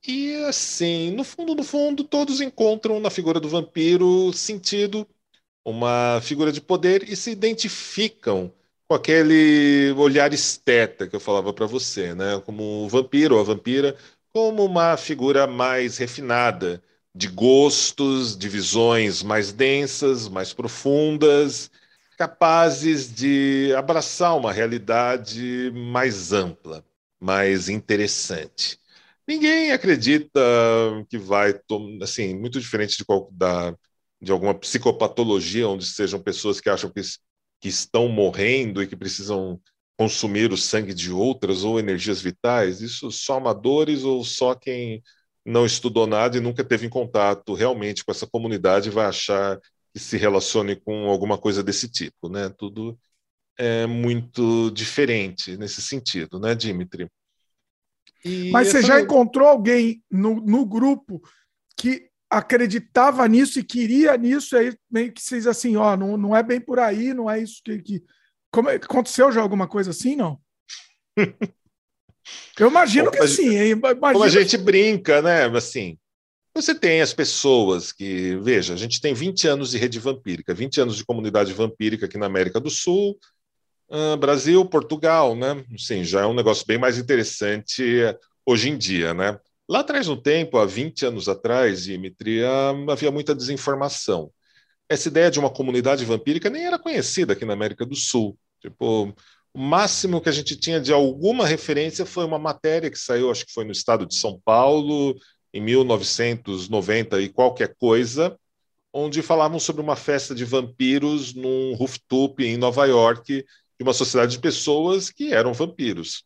e 0.07 0.35
assim, 0.45 1.11
no 1.11 1.23
fundo, 1.23 1.53
no 1.55 1.63
fundo, 1.63 2.03
todos 2.03 2.41
encontram 2.41 2.99
na 2.99 3.09
figura 3.09 3.39
do 3.39 3.49
vampiro 3.49 4.31
sentido, 4.33 5.07
uma 5.65 6.21
figura 6.21 6.51
de 6.51 6.61
poder 6.61 7.09
e 7.09 7.15
se 7.15 7.31
identificam 7.31 8.53
com 8.87 8.95
aquele 8.95 9.91
olhar 9.97 10.33
esteta 10.33 11.07
que 11.07 11.15
eu 11.15 11.19
falava 11.19 11.53
para 11.53 11.65
você, 11.67 12.15
né? 12.15 12.39
Como 12.45 12.85
o 12.85 12.89
vampiro 12.89 13.35
ou 13.35 13.41
a 13.41 13.45
vampira, 13.45 13.97
como 14.33 14.65
uma 14.65 14.97
figura 14.97 15.47
mais 15.47 15.97
refinada, 15.97 16.83
de 17.15 17.27
gostos, 17.29 18.37
de 18.37 18.49
visões 18.49 19.23
mais 19.23 19.51
densas, 19.53 20.27
mais 20.29 20.53
profundas, 20.53 21.71
capazes 22.17 23.13
de 23.13 23.73
abraçar 23.77 24.37
uma 24.37 24.51
realidade 24.53 25.71
mais 25.73 26.33
ampla, 26.33 26.83
mais 27.19 27.69
interessante. 27.69 28.79
Ninguém 29.27 29.71
acredita 29.71 30.39
que 31.09 31.17
vai, 31.17 31.53
assim, 32.01 32.35
muito 32.37 32.59
diferente 32.59 32.97
de, 32.97 33.05
qual, 33.05 33.29
da, 33.31 33.75
de 34.21 34.31
alguma 34.31 34.53
psicopatologia, 34.57 35.67
onde 35.67 35.85
sejam 35.85 36.21
pessoas 36.21 36.61
que 36.61 36.69
acham 36.69 36.89
que, 36.91 37.01
que 37.59 37.67
estão 37.67 38.07
morrendo 38.07 38.81
e 38.81 38.87
que 38.87 38.95
precisam 38.95 39.59
consumir 39.97 40.51
o 40.53 40.57
sangue 40.57 40.93
de 40.93 41.11
outras 41.11 41.63
ou 41.63 41.79
energias 41.79 42.21
vitais. 42.21 42.81
Isso 42.81 43.11
só 43.11 43.37
amadores 43.37 44.03
ou 44.03 44.23
só 44.23 44.55
quem 44.55 45.01
não 45.45 45.65
estudou 45.65 46.07
nada 46.07 46.37
e 46.37 46.41
nunca 46.41 46.63
teve 46.63 46.85
em 46.85 46.89
contato 46.89 47.53
realmente 47.53 48.03
com 48.05 48.11
essa 48.11 48.27
comunidade 48.27 48.89
vai 48.89 49.05
achar 49.05 49.57
que 49.93 49.99
se 49.99 50.17
relacione 50.17 50.75
com 50.75 51.07
alguma 51.09 51.37
coisa 51.37 51.63
desse 51.63 51.89
tipo, 51.89 52.29
né? 52.29 52.49
Tudo 52.57 52.97
é 53.57 53.85
muito 53.87 54.71
diferente 54.71 55.57
nesse 55.57 55.81
sentido, 55.81 56.39
né, 56.39 56.55
Dimitri? 56.55 57.09
E 58.23 58.51
Mas 58.51 58.69
você 58.69 58.81
já 58.81 58.99
encontrou 58.99 59.47
alguém 59.47 60.03
no, 60.09 60.35
no 60.41 60.65
grupo 60.65 61.21
que 61.75 62.09
acreditava 62.29 63.27
nisso 63.27 63.59
e 63.59 63.63
queria 63.63 64.17
nisso, 64.17 64.57
aí 64.57 64.75
meio 64.91 65.13
que 65.13 65.21
vocês 65.21 65.47
assim, 65.47 65.77
ó, 65.77 65.95
não, 65.95 66.17
não 66.17 66.35
é 66.35 66.43
bem 66.43 66.59
por 66.59 66.79
aí, 66.79 67.13
não 67.13 67.29
é 67.29 67.39
isso 67.39 67.61
que. 67.63 67.79
que... 67.79 68.03
Como, 68.51 68.69
aconteceu 68.69 69.31
já 69.31 69.41
alguma 69.41 69.67
coisa 69.67 69.91
assim, 69.91 70.15
não? 70.15 70.39
Eu 72.59 72.69
imagino 72.69 73.11
que 73.11 73.27
sim. 73.27 73.79
Como 73.79 74.23
a 74.23 74.29
gente 74.29 74.57
brinca, 74.57 75.21
né? 75.21 75.45
Assim, 75.45 75.97
você 76.53 76.73
tem 76.73 77.01
as 77.01 77.13
pessoas 77.13 77.91
que, 77.91 78.35
veja, 78.37 78.73
a 78.73 78.77
gente 78.77 78.99
tem 78.99 79.13
20 79.13 79.47
anos 79.47 79.71
de 79.71 79.77
rede 79.77 79.99
vampírica, 79.99 80.53
20 80.53 80.81
anos 80.81 80.97
de 80.97 81.05
comunidade 81.05 81.53
vampírica 81.53 82.05
aqui 82.05 82.17
na 82.17 82.25
América 82.25 82.59
do 82.59 82.69
Sul, 82.69 83.17
Uh, 83.89 84.17
Brasil, 84.17 84.65
Portugal, 84.65 85.35
né? 85.35 85.63
Sim, 85.77 86.03
já 86.03 86.21
é 86.21 86.25
um 86.25 86.33
negócio 86.33 86.65
bem 86.67 86.77
mais 86.77 86.97
interessante 86.97 87.83
hoje 88.45 88.69
em 88.69 88.77
dia, 88.77 89.13
né? 89.13 89.39
Lá 89.69 89.79
atrás 89.79 90.07
no 90.07 90.15
tempo, 90.15 90.57
há 90.57 90.65
20 90.65 91.05
anos 91.05 91.27
atrás, 91.27 91.83
Dimitri, 91.83 92.41
havia 92.89 93.11
muita 93.11 93.35
desinformação. 93.35 94.31
Essa 94.89 95.09
ideia 95.09 95.29
de 95.29 95.39
uma 95.39 95.49
comunidade 95.49 96.05
vampírica 96.05 96.49
nem 96.49 96.65
era 96.65 96.79
conhecida 96.79 97.33
aqui 97.33 97.43
na 97.43 97.53
América 97.53 97.85
do 97.85 97.95
Sul. 97.95 98.37
Tipo, 98.61 99.13
o 99.53 99.59
máximo 99.59 100.21
que 100.21 100.29
a 100.29 100.31
gente 100.31 100.55
tinha 100.55 100.79
de 100.79 100.93
alguma 100.93 101.45
referência 101.45 102.05
foi 102.05 102.23
uma 102.23 102.39
matéria 102.39 102.89
que 102.89 102.97
saiu, 102.97 103.29
acho 103.29 103.45
que 103.45 103.53
foi 103.53 103.65
no 103.65 103.71
estado 103.71 104.05
de 104.05 104.15
São 104.15 104.39
Paulo, 104.45 105.17
em 105.53 105.59
1990 105.59 107.19
e 107.21 107.29
qualquer 107.29 107.75
coisa, 107.75 108.37
onde 108.93 109.21
falavam 109.21 109.59
sobre 109.59 109.81
uma 109.81 109.95
festa 109.95 110.33
de 110.33 110.45
vampiros 110.45 111.33
num 111.33 111.73
rooftop 111.73 112.43
em 112.43 112.55
Nova 112.55 112.85
York, 112.85 113.43
de 113.79 113.83
uma 113.83 113.93
sociedade 113.93 114.33
de 114.33 114.39
pessoas 114.39 115.09
que 115.09 115.33
eram 115.33 115.53
vampiros. 115.53 116.23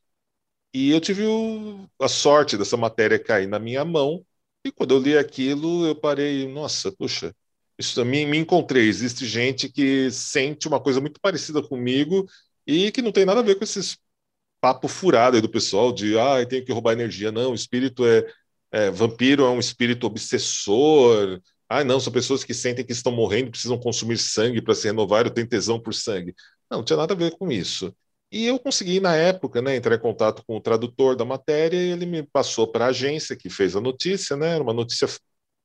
E 0.74 0.92
eu 0.92 1.02
tive 1.02 1.26
o, 1.26 1.88
a 2.00 2.08
sorte 2.08 2.58
dessa 2.58 2.78
matéria 2.78 3.20
cair 3.20 3.48
na 3.48 3.60
minha 3.60 3.84
mão, 3.86 4.26
e 4.66 4.72
quando 4.72 4.94
eu 4.94 5.00
li 5.00 5.18
aquilo, 5.18 5.86
eu 5.88 5.96
parei, 5.96 6.48
nossa, 6.48 6.92
puxa, 6.92 7.36
isso 7.78 7.96
também 7.96 8.28
me 8.28 8.38
encontrei. 8.38 8.88
Existe 8.88 9.26
gente 9.26 9.70
que 9.70 10.12
sente 10.12 10.68
uma 10.68 10.80
coisa 10.80 11.02
muito 11.02 11.20
parecida 11.20 11.62
comigo 11.64 12.28
e 12.66 12.92
que 12.92 13.02
não 13.02 13.12
tem 13.12 13.26
nada 13.26 13.40
a 13.42 13.44
ver 13.44 13.56
com 13.56 13.64
esses 13.64 13.98
papo 14.62 14.88
furado 14.88 15.36
aí 15.36 15.42
do 15.42 15.50
pessoal 15.50 15.92
de 15.92 16.18
ah, 16.20 16.46
tem 16.46 16.64
que 16.64 16.72
roubar 16.72 16.94
energia. 16.94 17.32
Não, 17.32 17.52
o 17.52 17.56
espírito 17.56 18.06
é, 18.06 18.26
é, 18.72 18.92
vampiro 18.92 19.44
é 19.46 19.50
um 19.50 19.60
espírito 19.60 20.06
obsessor. 20.08 21.42
Ah, 21.68 21.84
não, 21.84 22.00
são 22.00 22.14
pessoas 22.14 22.44
que 22.44 22.54
sentem 22.54 22.86
que 22.86 22.92
estão 22.92 23.12
morrendo, 23.12 23.52
precisam 23.52 23.80
consumir 23.80 24.18
sangue 24.18 24.62
para 24.62 24.76
se 24.76 24.88
renovar, 24.88 25.26
eu 25.26 25.32
tenho 25.32 25.48
tesão 25.48 25.80
por 25.80 25.94
sangue. 25.94 26.36
Não, 26.72 26.84
tinha 26.84 26.96
nada 26.96 27.14
a 27.14 27.18
ver 27.18 27.38
com 27.38 27.52
isso. 27.52 27.94
E 28.32 28.46
eu 28.46 28.58
consegui, 28.58 29.02
na 29.02 29.14
época, 29.14 29.62
né, 29.62 29.76
entrar 29.76 29.96
em 29.96 30.00
contato 30.00 30.42
com 30.48 30.56
o 30.56 30.62
tradutor 30.62 31.18
da 31.18 31.26
matéria 31.26 31.76
e 31.76 31.92
ele 31.92 32.06
me 32.06 32.24
passou 32.24 32.66
para 32.66 32.86
a 32.86 32.88
agência 32.90 33.36
que 33.36 33.50
fez 33.50 33.76
a 33.76 33.82
notícia, 33.82 34.38
né, 34.38 34.56
era 34.56 34.64
uma 34.64 34.74
notícia, 34.74 35.06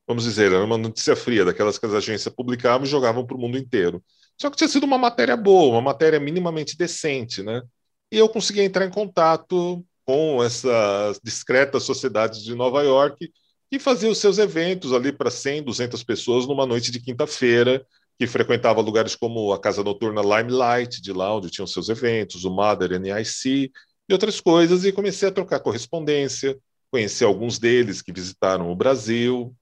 vamos 0.07 0.25
dizer, 0.25 0.51
era 0.53 0.65
uma 0.65 0.77
notícia 0.77 1.15
fria, 1.15 1.45
daquelas 1.45 1.79
que 1.79 1.87
as 1.87 1.95
agências 1.95 2.35
publicavam 2.35 2.85
e 2.85 2.91
jogavam 2.91 3.25
para 3.25 3.37
o 3.37 3.41
mundo 3.41 3.57
inteiro. 3.57 4.03
Só 4.41 4.51
que 4.51 4.57
tinha 4.57 4.67
sido 4.69 4.83
uma 4.85 4.99
matéria 4.99 5.37
boa, 5.37 5.75
uma 5.75 5.81
matéria 5.81 6.19
minimamente 6.19 6.77
decente, 6.77 7.41
né? 7.43 7.63
E 8.11 8.19
eu 8.19 8.29
consegui 8.29 8.61
entrar 8.63 8.85
em 8.85 8.91
contato 8.91 9.85
com 10.05 10.43
essas 10.43 11.21
discretas 11.23 11.85
sociedades 11.85 12.43
de 12.43 12.55
Nova 12.55 12.83
York 12.83 13.31
que 13.71 13.79
faziam 13.79 14.13
os 14.13 14.19
seus 14.19 14.39
eventos 14.39 14.93
ali 14.93 15.13
para 15.13 15.31
100, 15.31 15.63
200 15.63 16.03
pessoas 16.05 16.47
numa 16.47 16.67
noite 16.67 16.91
de 16.91 17.01
quinta-feira, 17.01 17.85
que 18.19 18.27
frequentava 18.27 18.81
lugares 18.81 19.15
como 19.15 19.53
a 19.53 19.61
Casa 19.61 19.83
Noturna 19.83 20.23
Limelight, 20.23 21.01
de 21.01 21.13
lá 21.13 21.37
onde 21.37 21.51
tinham 21.51 21.67
seus 21.67 21.89
eventos, 21.89 22.45
o 22.45 22.51
Mother 22.51 22.99
NIC 23.01 23.71
e 24.09 24.13
outras 24.13 24.41
coisas, 24.41 24.85
e 24.85 24.93
comecei 24.93 25.29
a 25.29 25.33
trocar 25.33 25.61
correspondência, 25.61 26.59
conheci 26.91 27.25
alguns 27.25 27.59
deles 27.59 28.01
que 28.01 28.13
visitaram 28.13 28.71
o 28.71 28.77
Brasil, 28.77 29.55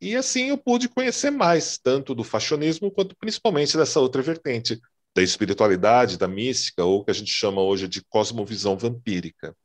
e 0.00 0.14
assim 0.14 0.48
eu 0.48 0.58
pude 0.58 0.88
conhecer 0.88 1.30
mais, 1.30 1.78
tanto 1.78 2.14
do 2.14 2.22
fashionismo 2.22 2.90
quanto 2.90 3.16
principalmente 3.16 3.76
dessa 3.76 4.00
outra 4.00 4.20
vertente, 4.20 4.80
da 5.14 5.22
espiritualidade, 5.22 6.18
da 6.18 6.28
mística, 6.28 6.84
ou 6.84 7.04
que 7.04 7.10
a 7.10 7.14
gente 7.14 7.30
chama 7.30 7.62
hoje 7.62 7.88
de 7.88 8.04
cosmovisão 8.04 8.76
vampírica. 8.76 9.56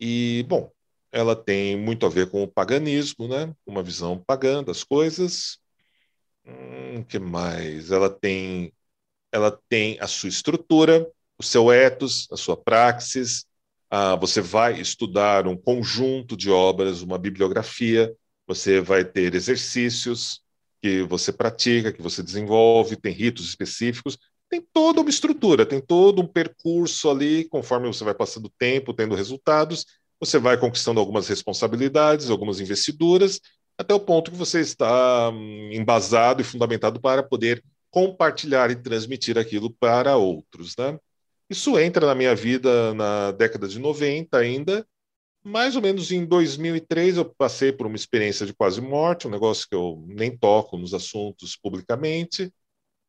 E, 0.00 0.44
bom, 0.48 0.70
ela 1.10 1.34
tem 1.34 1.76
muito 1.76 2.06
a 2.06 2.08
ver 2.08 2.30
com 2.30 2.42
o 2.44 2.48
paganismo, 2.48 3.26
né? 3.26 3.52
uma 3.66 3.82
visão 3.82 4.22
pagã 4.24 4.62
das 4.62 4.84
coisas, 4.84 5.58
Hum, 6.48 7.02
que 7.04 7.18
mais? 7.18 7.90
Ela 7.90 8.08
tem, 8.10 8.72
ela 9.32 9.50
tem 9.68 9.98
a 10.00 10.06
sua 10.08 10.28
estrutura, 10.30 11.06
o 11.38 11.44
seu 11.44 11.72
ethos, 11.72 12.28
a 12.32 12.38
sua 12.38 12.56
praxis. 12.56 13.46
Ah, 13.90 14.16
você 14.16 14.40
vai 14.40 14.80
estudar 14.80 15.46
um 15.48 15.56
conjunto 15.56 16.36
de 16.36 16.50
obras, 16.50 17.02
uma 17.02 17.18
bibliografia. 17.18 18.14
Você 18.46 18.80
vai 18.80 19.04
ter 19.04 19.34
exercícios 19.34 20.42
que 20.82 21.02
você 21.04 21.32
pratica, 21.32 21.92
que 21.92 22.02
você 22.02 22.22
desenvolve, 22.22 22.96
tem 22.96 23.12
ritos 23.12 23.46
específicos. 23.48 24.18
Tem 24.50 24.62
toda 24.72 25.00
uma 25.02 25.10
estrutura, 25.10 25.66
tem 25.66 25.80
todo 25.80 26.22
um 26.22 26.26
percurso 26.26 27.10
ali, 27.10 27.46
conforme 27.48 27.88
você 27.88 28.04
vai 28.04 28.14
passando 28.14 28.46
o 28.46 28.52
tempo, 28.58 28.94
tendo 28.94 29.14
resultados, 29.14 29.86
você 30.20 30.38
vai 30.38 30.58
conquistando 30.58 31.00
algumas 31.00 31.28
responsabilidades, 31.28 32.30
algumas 32.30 32.60
investiduras, 32.60 33.40
até 33.78 33.94
o 33.94 34.00
ponto 34.00 34.30
que 34.30 34.36
você 34.36 34.60
está 34.60 35.30
hum, 35.30 35.70
embasado 35.72 36.40
e 36.42 36.44
fundamentado 36.44 37.00
para 37.00 37.22
poder 37.22 37.64
compartilhar 37.90 38.70
e 38.70 38.76
transmitir 38.76 39.38
aquilo 39.38 39.70
para 39.72 40.16
outros, 40.16 40.76
né? 40.78 40.98
Isso 41.48 41.78
entra 41.78 42.06
na 42.06 42.14
minha 42.14 42.34
vida 42.34 42.92
na 42.94 43.32
década 43.32 43.66
de 43.68 43.78
90 43.78 44.36
ainda, 44.38 44.86
mais 45.44 45.76
ou 45.76 45.82
menos 45.82 46.12
em 46.12 46.24
2003 46.26 47.16
eu 47.16 47.24
passei 47.24 47.72
por 47.72 47.86
uma 47.86 47.96
experiência 47.96 48.46
de 48.46 48.54
quase 48.54 48.80
morte, 48.80 49.26
um 49.28 49.30
negócio 49.30 49.66
que 49.68 49.74
eu 49.76 50.04
nem 50.08 50.36
toco 50.36 50.76
nos 50.78 50.94
assuntos 50.94 51.56
publicamente, 51.56 52.52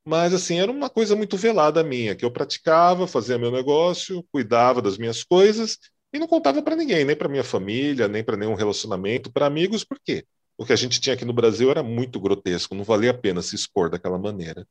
mas 0.06 0.34
assim, 0.34 0.60
era 0.60 0.72
uma 0.72 0.90
coisa 0.90 1.16
muito 1.16 1.38
velada 1.38 1.84
minha, 1.84 2.16
que 2.16 2.26
eu 2.26 2.32
praticava, 2.32 3.08
fazia 3.08 3.38
meu 3.38 3.52
negócio, 3.52 4.24
cuidava 4.32 4.82
das 4.82 4.98
minhas 4.98 5.24
coisas 5.24 5.78
e 6.14 6.20
não 6.20 6.28
contava 6.28 6.62
para 6.64 6.76
ninguém, 6.76 7.06
nem 7.06 7.16
para 7.16 7.30
minha 7.30 7.44
família, 7.44 8.08
nem 8.08 8.24
para 8.24 8.38
nenhum 8.38 8.56
relacionamento, 8.56 9.32
para 9.32 9.46
amigos, 9.46 9.84
por 9.84 10.00
quê? 10.04 10.26
O 10.60 10.66
que 10.66 10.74
a 10.74 10.76
gente 10.76 11.00
tinha 11.00 11.16
aqui 11.16 11.26
no 11.26 11.34
Brasil 11.34 11.72
era 11.72 11.82
muito 11.82 12.20
grotesco, 12.20 12.76
não 12.76 12.84
valia 12.84 13.12
a 13.12 13.14
pena 13.14 13.42
se 13.42 13.56
expor 13.56 13.90
daquela 13.90 14.20
maneira. 14.20 14.68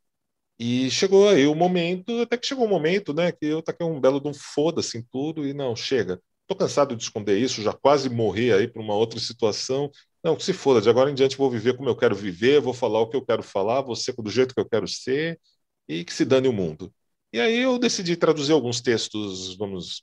E 0.59 0.91
chegou 0.91 1.29
aí 1.29 1.47
o 1.47 1.55
momento, 1.55 2.21
até 2.23 2.37
que 2.37 2.47
chegou 2.47 2.67
um 2.67 2.69
momento, 2.69 3.15
né, 3.15 3.33
que 3.33 3.47
eu 3.47 3.63
taquei 3.63 3.87
um 3.87 4.01
belo 4.01 4.21
de 4.21 4.29
um 4.29 4.35
foda-se 4.35 5.03
tudo 5.13 5.47
e 5.47 5.55
não, 5.55 5.77
chega. 5.77 6.21
Tô 6.47 6.57
cansado 6.57 6.97
de 6.97 7.03
esconder 7.03 7.39
isso, 7.39 7.63
já 7.63 7.73
quase 7.73 8.11
morri 8.11 8.53
aí 8.53 8.69
para 8.69 8.83
uma 8.83 8.95
outra 8.95 9.21
situação. 9.21 9.91
Não, 10.25 10.37
que 10.37 10.45
se 10.45 10.53
foda, 10.53 10.81
de 10.81 10.91
agora 10.91 11.11
em 11.11 11.15
diante 11.15 11.37
vou 11.39 11.51
viver 11.51 11.77
como 11.77 11.89
eu 11.89 11.97
quero 11.97 12.15
viver, 12.17 12.61
vou 12.61 12.75
falar 12.75 13.01
o 13.01 13.09
que 13.09 13.17
eu 13.17 13.25
quero 13.25 13.43
falar, 13.43 13.83
vou 13.83 13.97
ser 13.97 14.15
do 14.17 14.31
jeito 14.31 14.55
que 14.55 14.61
eu 14.61 14.69
quero 14.69 14.89
ser 14.89 15.41
e 15.89 16.05
que 16.05 16.13
se 16.13 16.25
dane 16.25 16.49
o 16.49 16.53
mundo. 16.53 16.93
E 17.33 17.41
aí 17.41 17.59
eu 17.59 17.79
decidi 17.79 18.17
traduzir 18.17 18.53
alguns 18.53 18.81
textos, 18.81 19.57
vamos, 19.57 20.03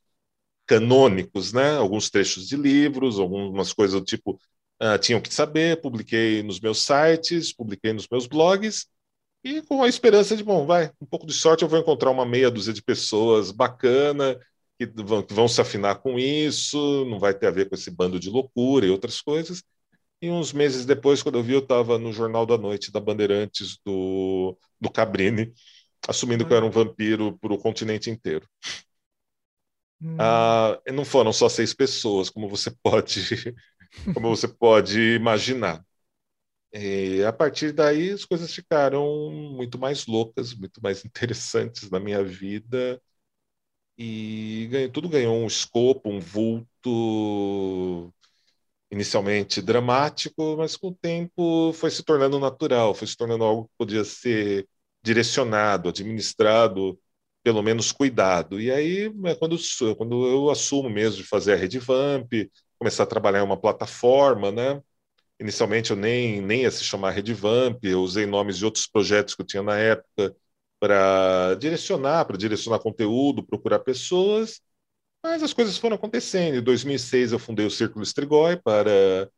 canônicos, 0.67 1.53
né? 1.53 1.77
Alguns 1.77 2.09
trechos 2.09 2.47
de 2.47 2.55
livros, 2.57 3.19
algumas 3.19 3.73
coisas 3.73 3.99
do 3.99 4.05
tipo 4.05 4.39
uh, 4.81 4.97
tinham 4.99 5.21
que 5.21 5.33
saber, 5.33 5.81
publiquei 5.81 6.43
nos 6.43 6.59
meus 6.59 6.81
sites, 6.81 7.53
publiquei 7.53 7.93
nos 7.93 8.07
meus 8.07 8.27
blogs, 8.27 8.87
e 9.43 9.61
com 9.61 9.83
a 9.83 9.87
esperança 9.87 10.35
de, 10.35 10.43
bom, 10.43 10.65
vai, 10.65 10.91
um 10.99 11.05
pouco 11.05 11.27
de 11.27 11.33
sorte 11.33 11.63
eu 11.63 11.69
vou 11.69 11.79
encontrar 11.79 12.09
uma 12.09 12.25
meia 12.25 12.49
dúzia 12.49 12.73
de 12.73 12.81
pessoas 12.81 13.51
bacana, 13.51 14.39
que 14.77 14.87
vão, 14.87 15.21
que 15.21 15.33
vão 15.33 15.47
se 15.47 15.61
afinar 15.61 15.95
com 15.95 16.17
isso, 16.17 17.05
não 17.05 17.19
vai 17.19 17.33
ter 17.33 17.47
a 17.47 17.51
ver 17.51 17.69
com 17.69 17.75
esse 17.75 17.91
bando 17.91 18.19
de 18.19 18.29
loucura 18.29 18.85
e 18.85 18.89
outras 18.89 19.21
coisas. 19.21 19.63
E 20.21 20.29
uns 20.31 20.51
meses 20.51 20.85
depois, 20.85 21.21
quando 21.21 21.37
eu 21.37 21.43
vi, 21.43 21.53
eu 21.53 21.59
estava 21.59 21.99
no 21.99 22.11
Jornal 22.11 22.45
da 22.45 22.57
Noite 22.57 22.91
da 22.91 22.99
Bandeirantes 22.99 23.77
do, 23.85 24.57
do 24.81 24.89
Cabrini, 24.89 25.53
assumindo 26.07 26.45
que 26.45 26.51
eu 26.51 26.57
era 26.57 26.65
um 26.65 26.71
vampiro 26.71 27.37
para 27.37 27.53
o 27.53 27.57
continente 27.59 28.09
inteiro. 28.09 28.47
Hum. 30.01 30.17
Ah, 30.19 30.79
não 30.91 31.05
foram 31.05 31.31
só 31.31 31.47
seis 31.47 31.73
pessoas, 31.73 32.29
como 32.31 32.49
você 32.49 32.71
pode 32.81 33.55
como 34.13 34.29
você 34.29 34.47
pode 34.47 34.99
imaginar. 35.15 35.85
E 36.73 37.23
a 37.25 37.33
partir 37.33 37.71
daí 37.73 38.11
as 38.11 38.25
coisas 38.25 38.53
ficaram 38.53 39.31
muito 39.31 39.77
mais 39.79 40.05
loucas, 40.07 40.53
muito 40.53 40.81
mais 40.83 41.03
interessantes 41.05 41.89
na 41.89 41.99
minha 41.99 42.23
vida 42.23 43.01
e 43.97 44.67
ganhou, 44.71 44.91
tudo 44.91 45.09
ganhou 45.09 45.35
um 45.37 45.47
escopo, 45.47 46.09
um 46.09 46.19
vulto 46.19 48.13
inicialmente 48.91 49.61
dramático, 49.61 50.55
mas 50.57 50.77
com 50.77 50.89
o 50.89 50.95
tempo 50.95 51.73
foi 51.73 51.91
se 51.91 52.03
tornando 52.03 52.39
natural, 52.39 52.93
foi 52.95 53.07
se 53.07 53.17
tornando 53.17 53.43
algo 53.43 53.65
que 53.65 53.71
podia 53.77 54.03
ser 54.05 54.67
direcionado, 55.03 55.89
administrado, 55.89 56.99
pelo 57.43 57.61
menos 57.63 57.91
cuidado. 57.91 58.59
E 58.61 58.71
aí 58.71 59.11
é 59.25 59.35
quando, 59.35 59.57
quando 59.97 60.25
eu 60.27 60.49
assumo 60.49 60.89
mesmo 60.89 61.17
de 61.17 61.23
fazer 61.27 61.53
a 61.53 61.55
Rede 61.57 61.79
Vamp, 61.79 62.31
começar 62.79 63.03
a 63.03 63.07
trabalhar 63.07 63.39
em 63.39 63.43
uma 63.43 63.59
plataforma, 63.59 64.51
né? 64.51 64.81
Inicialmente 65.39 65.91
eu 65.91 65.97
nem, 65.97 66.41
nem 66.41 66.61
ia 66.63 66.71
se 66.71 66.83
chamar 66.83 67.11
Redvamp, 67.11 67.83
eu 67.83 68.01
usei 68.01 68.25
nomes 68.25 68.57
de 68.57 68.65
outros 68.65 68.87
projetos 68.87 69.35
que 69.35 69.41
eu 69.41 69.45
tinha 69.45 69.63
na 69.63 69.77
época 69.77 70.35
para 70.79 71.55
direcionar, 71.55 72.25
para 72.25 72.37
direcionar 72.37 72.79
conteúdo, 72.79 73.45
procurar 73.45 73.79
pessoas, 73.79 74.61
mas 75.23 75.43
as 75.43 75.53
coisas 75.53 75.77
foram 75.77 75.95
acontecendo. 75.95 76.57
Em 76.57 76.63
2006 76.63 77.31
eu 77.31 77.39
fundei 77.39 77.65
o 77.65 77.71
Círculo 77.71 78.03
Strigoi 78.03 78.57
para 78.57 79.29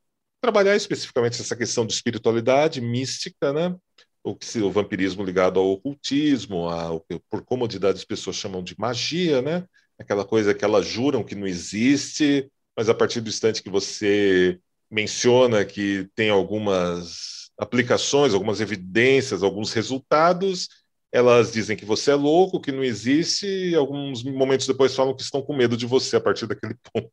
trabalhar 0.42 0.76
especificamente 0.76 1.42
essa 1.42 1.56
questão 1.56 1.86
de 1.86 1.94
espiritualidade 1.94 2.82
mística, 2.82 3.54
né? 3.54 3.76
O, 4.24 4.36
que, 4.36 4.60
o 4.60 4.72
vampirismo 4.72 5.24
ligado 5.24 5.60
ao 5.60 5.72
ocultismo, 5.72 6.68
ao, 6.68 7.06
por 7.30 7.44
comodidade 7.44 8.00
as 8.00 8.06
pessoas 8.06 8.36
chamam 8.36 8.62
de 8.62 8.76
magia, 8.78 9.42
né? 9.42 9.66
Aquela 9.98 10.26
coisa 10.26 10.54
que 10.54 10.66
elas 10.66 10.86
juram 10.86 11.24
que 11.24 11.36
não 11.36 11.48
existe, 11.48 12.52
mas 12.78 12.90
a 12.90 12.94
partir 12.94 13.22
do 13.22 13.30
instante 13.30 13.64
que 13.64 13.72
você 13.72 14.60
menciona 14.90 15.66
que 15.66 16.08
tem 16.16 16.30
algumas 16.30 17.50
aplicações, 17.58 18.36
algumas 18.36 18.62
evidências, 18.62 19.42
alguns 19.42 19.74
resultados, 19.74 20.70
elas 21.12 21.52
dizem 21.52 21.76
que 21.76 21.86
você 21.86 22.12
é 22.12 22.16
louco, 22.16 22.62
que 22.62 22.72
não 22.72 22.84
existe, 22.84 23.48
e 23.48 23.76
alguns 23.76 24.24
momentos 24.24 24.68
depois 24.68 24.96
falam 24.96 25.16
que 25.16 25.24
estão 25.24 25.42
com 25.42 25.56
medo 25.56 25.76
de 25.76 25.88
você 25.88 26.18
a 26.18 26.22
partir 26.22 26.46
daquele 26.46 26.76
ponto. 26.94 27.12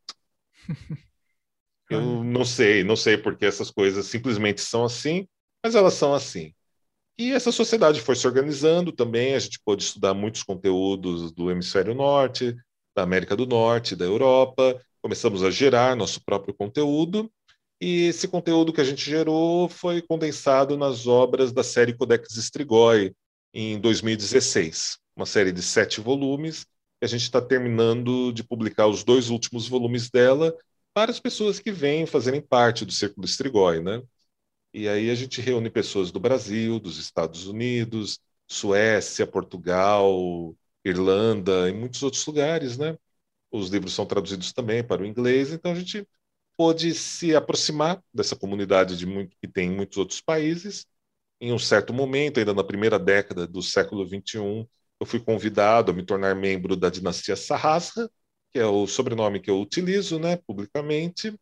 Eu 1.89 2.23
não 2.23 2.45
sei, 2.45 2.85
não 2.85 2.97
sei 2.97 3.17
porque 3.17 3.47
essas 3.47 3.71
coisas 3.71 4.07
simplesmente 4.07 4.61
são 4.61 4.85
assim, 4.85 5.27
mas 5.65 5.75
elas 5.75 5.95
são 5.95 6.13
assim. 6.13 6.53
E 7.17 7.33
essa 7.33 7.53
sociedade 7.53 8.01
foi 8.01 8.17
se 8.17 8.27
organizando 8.27 8.93
também, 8.93 9.35
a 9.35 9.39
gente 9.39 9.61
pôde 9.65 9.85
estudar 9.85 10.13
muitos 10.13 10.43
conteúdos 10.43 11.33
do 11.33 11.51
hemisfério 11.51 11.95
norte, 11.95 12.55
da 12.95 13.03
América 13.03 13.37
do 13.37 13.47
Norte, 13.47 13.97
da 13.97 14.05
Europa, 14.05 14.81
começamos 15.05 15.43
a 15.43 15.51
gerar 15.51 15.95
nosso 15.95 16.25
próprio 16.25 16.55
conteúdo, 16.55 17.31
e 17.79 18.07
esse 18.07 18.27
conteúdo 18.27 18.73
que 18.73 18.81
a 18.81 18.85
gente 18.85 19.05
gerou 19.05 19.69
foi 19.69 20.01
condensado 20.01 20.79
nas 20.79 21.07
obras 21.07 21.53
da 21.53 21.63
série 21.63 21.93
Codex 21.93 22.35
Strigoi, 22.37 23.15
em 23.53 23.79
2016, 23.79 24.97
uma 25.15 25.27
série 25.27 25.53
de 25.53 25.61
sete 25.61 26.01
volumes, 26.01 26.65
a 27.03 27.07
gente 27.07 27.21
está 27.21 27.39
terminando 27.39 28.33
de 28.33 28.43
publicar 28.43 28.87
os 28.87 29.05
dois 29.05 29.29
últimos 29.29 29.69
volumes 29.69 30.09
dela 30.09 30.57
para 30.95 31.11
as 31.11 31.21
pessoas 31.21 31.61
que 31.61 31.71
vêm 31.71 32.07
fazerem 32.07 32.41
parte 32.41 32.87
do 32.87 32.93
Círculo 32.93 33.27
Strigoi, 33.27 33.83
né? 33.83 34.03
E 34.73 34.89
aí 34.89 35.11
a 35.11 35.15
gente 35.15 35.43
reúne 35.43 35.69
pessoas 35.69 36.11
do 36.11 36.19
Brasil, 36.19 36.81
dos 36.81 36.97
Estados 36.97 37.47
Unidos, 37.47 38.21
Suécia, 38.49 39.27
Portugal, 39.27 40.57
Irlanda 40.83 41.69
e 41.69 41.75
muitos 41.75 42.03
outros 42.03 42.25
lugares, 42.25 42.79
né? 42.79 42.97
Os 43.55 43.69
livros 43.69 43.95
são 43.95 44.05
traduzidos 44.05 44.53
também 44.53 44.83
para 44.83 45.03
o 45.03 45.07
inglês, 45.07 45.53
então 45.53 45.71
a 45.71 45.75
gente 45.77 46.05
pôde 46.57 46.93
se 46.93 47.37
aproximar 47.37 48.03
dessa 48.13 48.35
comunidade 48.35 48.97
de 48.97 49.07
muito, 49.07 49.37
que 49.41 49.47
tem 49.47 49.69
em 49.69 49.77
muitos 49.77 49.97
outros 49.97 50.21
países. 50.21 50.87
Em 51.41 51.53
um 51.53 51.59
certo 51.59 51.93
momento, 51.95 52.41
ainda 52.41 52.53
na 52.53 52.65
primeira 52.65 52.99
década 52.99 53.47
do 53.47 53.63
século 53.63 54.05
XXI, 54.05 54.69
eu 54.99 55.07
fui 55.07 55.21
convidado 55.21 55.93
a 55.93 55.95
me 55.95 56.05
tornar 56.05 56.35
membro 56.35 56.75
da 56.77 56.91
dinastia 56.91 57.37
Sarrasra, 57.37 58.11
que 58.53 58.59
é 58.59 58.67
o 58.67 58.89
sobrenome 58.89 59.39
que 59.41 59.51
eu 59.51 59.61
utilizo, 59.61 60.19
né, 60.19 60.37
publicamente. 60.37 61.33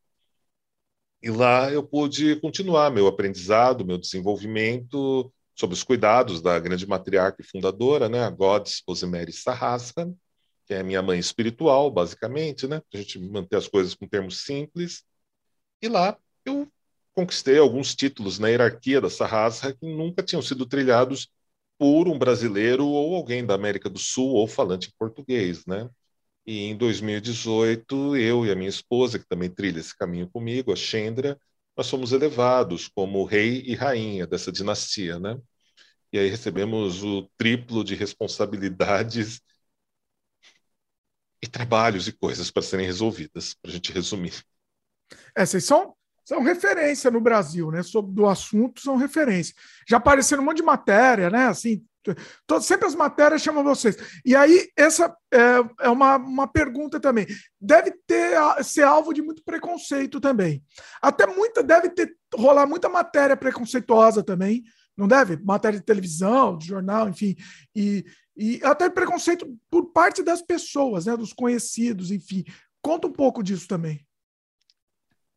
E 1.23 1.31
lá 1.31 1.73
eu 1.73 1.83
pude 1.83 2.37
continuar 2.41 2.91
meu 2.91 3.07
aprendizado, 3.07 3.87
meu 3.87 3.97
desenvolvimento 3.97 5.33
sobre 5.55 5.75
os 5.75 5.83
cuidados 5.83 6.43
da 6.43 6.59
grande 6.59 6.87
matriarca 6.87 7.41
e 7.41 7.47
fundadora, 7.47 8.07
né, 8.09 8.21
a 8.23 8.29
Goddess 8.31 8.83
Rosemary 8.87 9.33
Sarrasca, 9.33 10.13
é 10.73 10.81
a 10.81 10.85
minha 10.85 11.03
mãe 11.03 11.19
espiritual, 11.19 11.91
basicamente, 11.91 12.67
né, 12.67 12.81
a 12.93 12.97
gente 12.97 13.19
manter 13.19 13.57
as 13.57 13.69
coisas 13.69 13.95
com 13.95 14.07
termos 14.09 14.45
simples. 14.45 15.05
E 15.83 15.89
lá 15.89 16.19
eu 16.45 16.69
conquistei 17.15 17.59
alguns 17.59 17.95
títulos 17.95 18.39
na 18.39 18.49
hierarquia 18.49 19.01
da 19.01 19.11
Sarrasca 19.11 19.75
que 19.75 19.87
nunca 19.87 20.23
tinham 20.23 20.43
sido 20.43 20.67
trilhados 20.67 21.29
por 21.79 22.09
um 22.09 22.19
brasileiro 22.19 22.87
ou 22.87 23.15
alguém 23.17 23.45
da 23.45 23.55
América 23.55 23.91
do 23.91 23.99
Sul 23.99 24.31
ou 24.35 24.47
falante 24.47 24.89
em 24.89 24.93
português, 24.99 25.67
né? 25.67 25.89
E 26.47 26.65
em 26.65 26.77
2018, 26.77 28.17
eu 28.17 28.47
e 28.47 28.51
a 28.51 28.55
minha 28.57 28.69
esposa, 28.69 29.19
que 29.19 29.27
também 29.27 29.51
trilha 29.51 29.81
esse 29.81 29.97
caminho 29.97 30.29
comigo, 30.31 30.73
a 30.73 30.77
Chendra, 30.77 31.39
nós 31.77 31.89
fomos 31.89 32.13
elevados 32.13 32.89
como 32.89 33.25
rei 33.25 33.63
e 33.67 33.75
rainha 33.75 34.27
dessa 34.27 34.53
dinastia, 34.53 35.19
né? 35.19 35.39
E 36.13 36.19
aí 36.19 36.29
recebemos 36.29 37.03
o 37.03 37.29
triplo 37.39 37.83
de 37.85 37.95
responsabilidades 37.95 39.41
e 41.43 41.47
trabalhos 41.47 42.07
e 42.07 42.13
coisas 42.13 42.51
para 42.51 42.63
serem 42.63 42.87
resolvidas, 42.87 43.55
para 43.55 43.71
a 43.71 43.75
gente 43.75 43.93
resumir. 43.93 44.43
É, 45.37 45.45
vocês 45.45 45.65
são, 45.65 45.95
são 46.25 46.43
referência 46.43 47.11
no 47.11 47.21
Brasil, 47.21 47.71
né? 47.71 47.83
Sobre 47.83 48.13
do 48.13 48.27
assunto, 48.27 48.81
são 48.81 48.97
referência. 48.97 49.55
Já 49.89 49.97
apareceram 49.97 50.43
um 50.43 50.47
monte 50.47 50.59
de 50.59 50.63
matéria, 50.63 51.29
né? 51.29 51.47
Assim, 51.47 51.85
Todo, 52.47 52.63
sempre 52.63 52.87
as 52.87 52.95
matérias 52.95 53.43
chamam 53.43 53.63
vocês. 53.63 53.97
E 54.25 54.35
aí, 54.35 54.69
essa 54.77 55.15
é, 55.33 55.87
é 55.87 55.89
uma, 55.89 56.17
uma 56.17 56.49
pergunta 56.49 56.99
também. 56.99 57.27
Deve 57.61 57.93
ter 58.07 58.37
ser 58.65 58.83
alvo 58.83 59.13
de 59.13 59.23
muito 59.23 59.43
preconceito 59.45 60.21
também. 60.21 60.63
Até 61.01 61.27
muita, 61.27 61.63
deve 61.63 61.91
ter 61.91 62.13
rolar 62.35 62.67
muita 62.67 62.89
matéria 62.89 63.37
preconceituosa 63.37 64.23
também, 64.23 64.65
não 64.97 65.07
deve? 65.07 65.37
Matéria 65.45 65.79
de 65.79 65.85
televisão, 65.85 66.59
de 66.59 66.67
jornal, 66.67 67.09
enfim. 67.09 67.37
E, 67.75 68.05
e 68.37 68.61
até 68.63 68.89
preconceito 68.89 69.47
por 69.71 69.93
parte 69.93 70.23
das 70.23 70.43
pessoas, 70.43 71.07
né? 71.07 71.17
Dos 71.17 71.33
conhecidos, 71.33 72.11
enfim. 72.11 72.45
Conta 72.81 73.07
um 73.07 73.13
pouco 73.13 73.43
disso 73.43 73.69
também. 73.69 74.07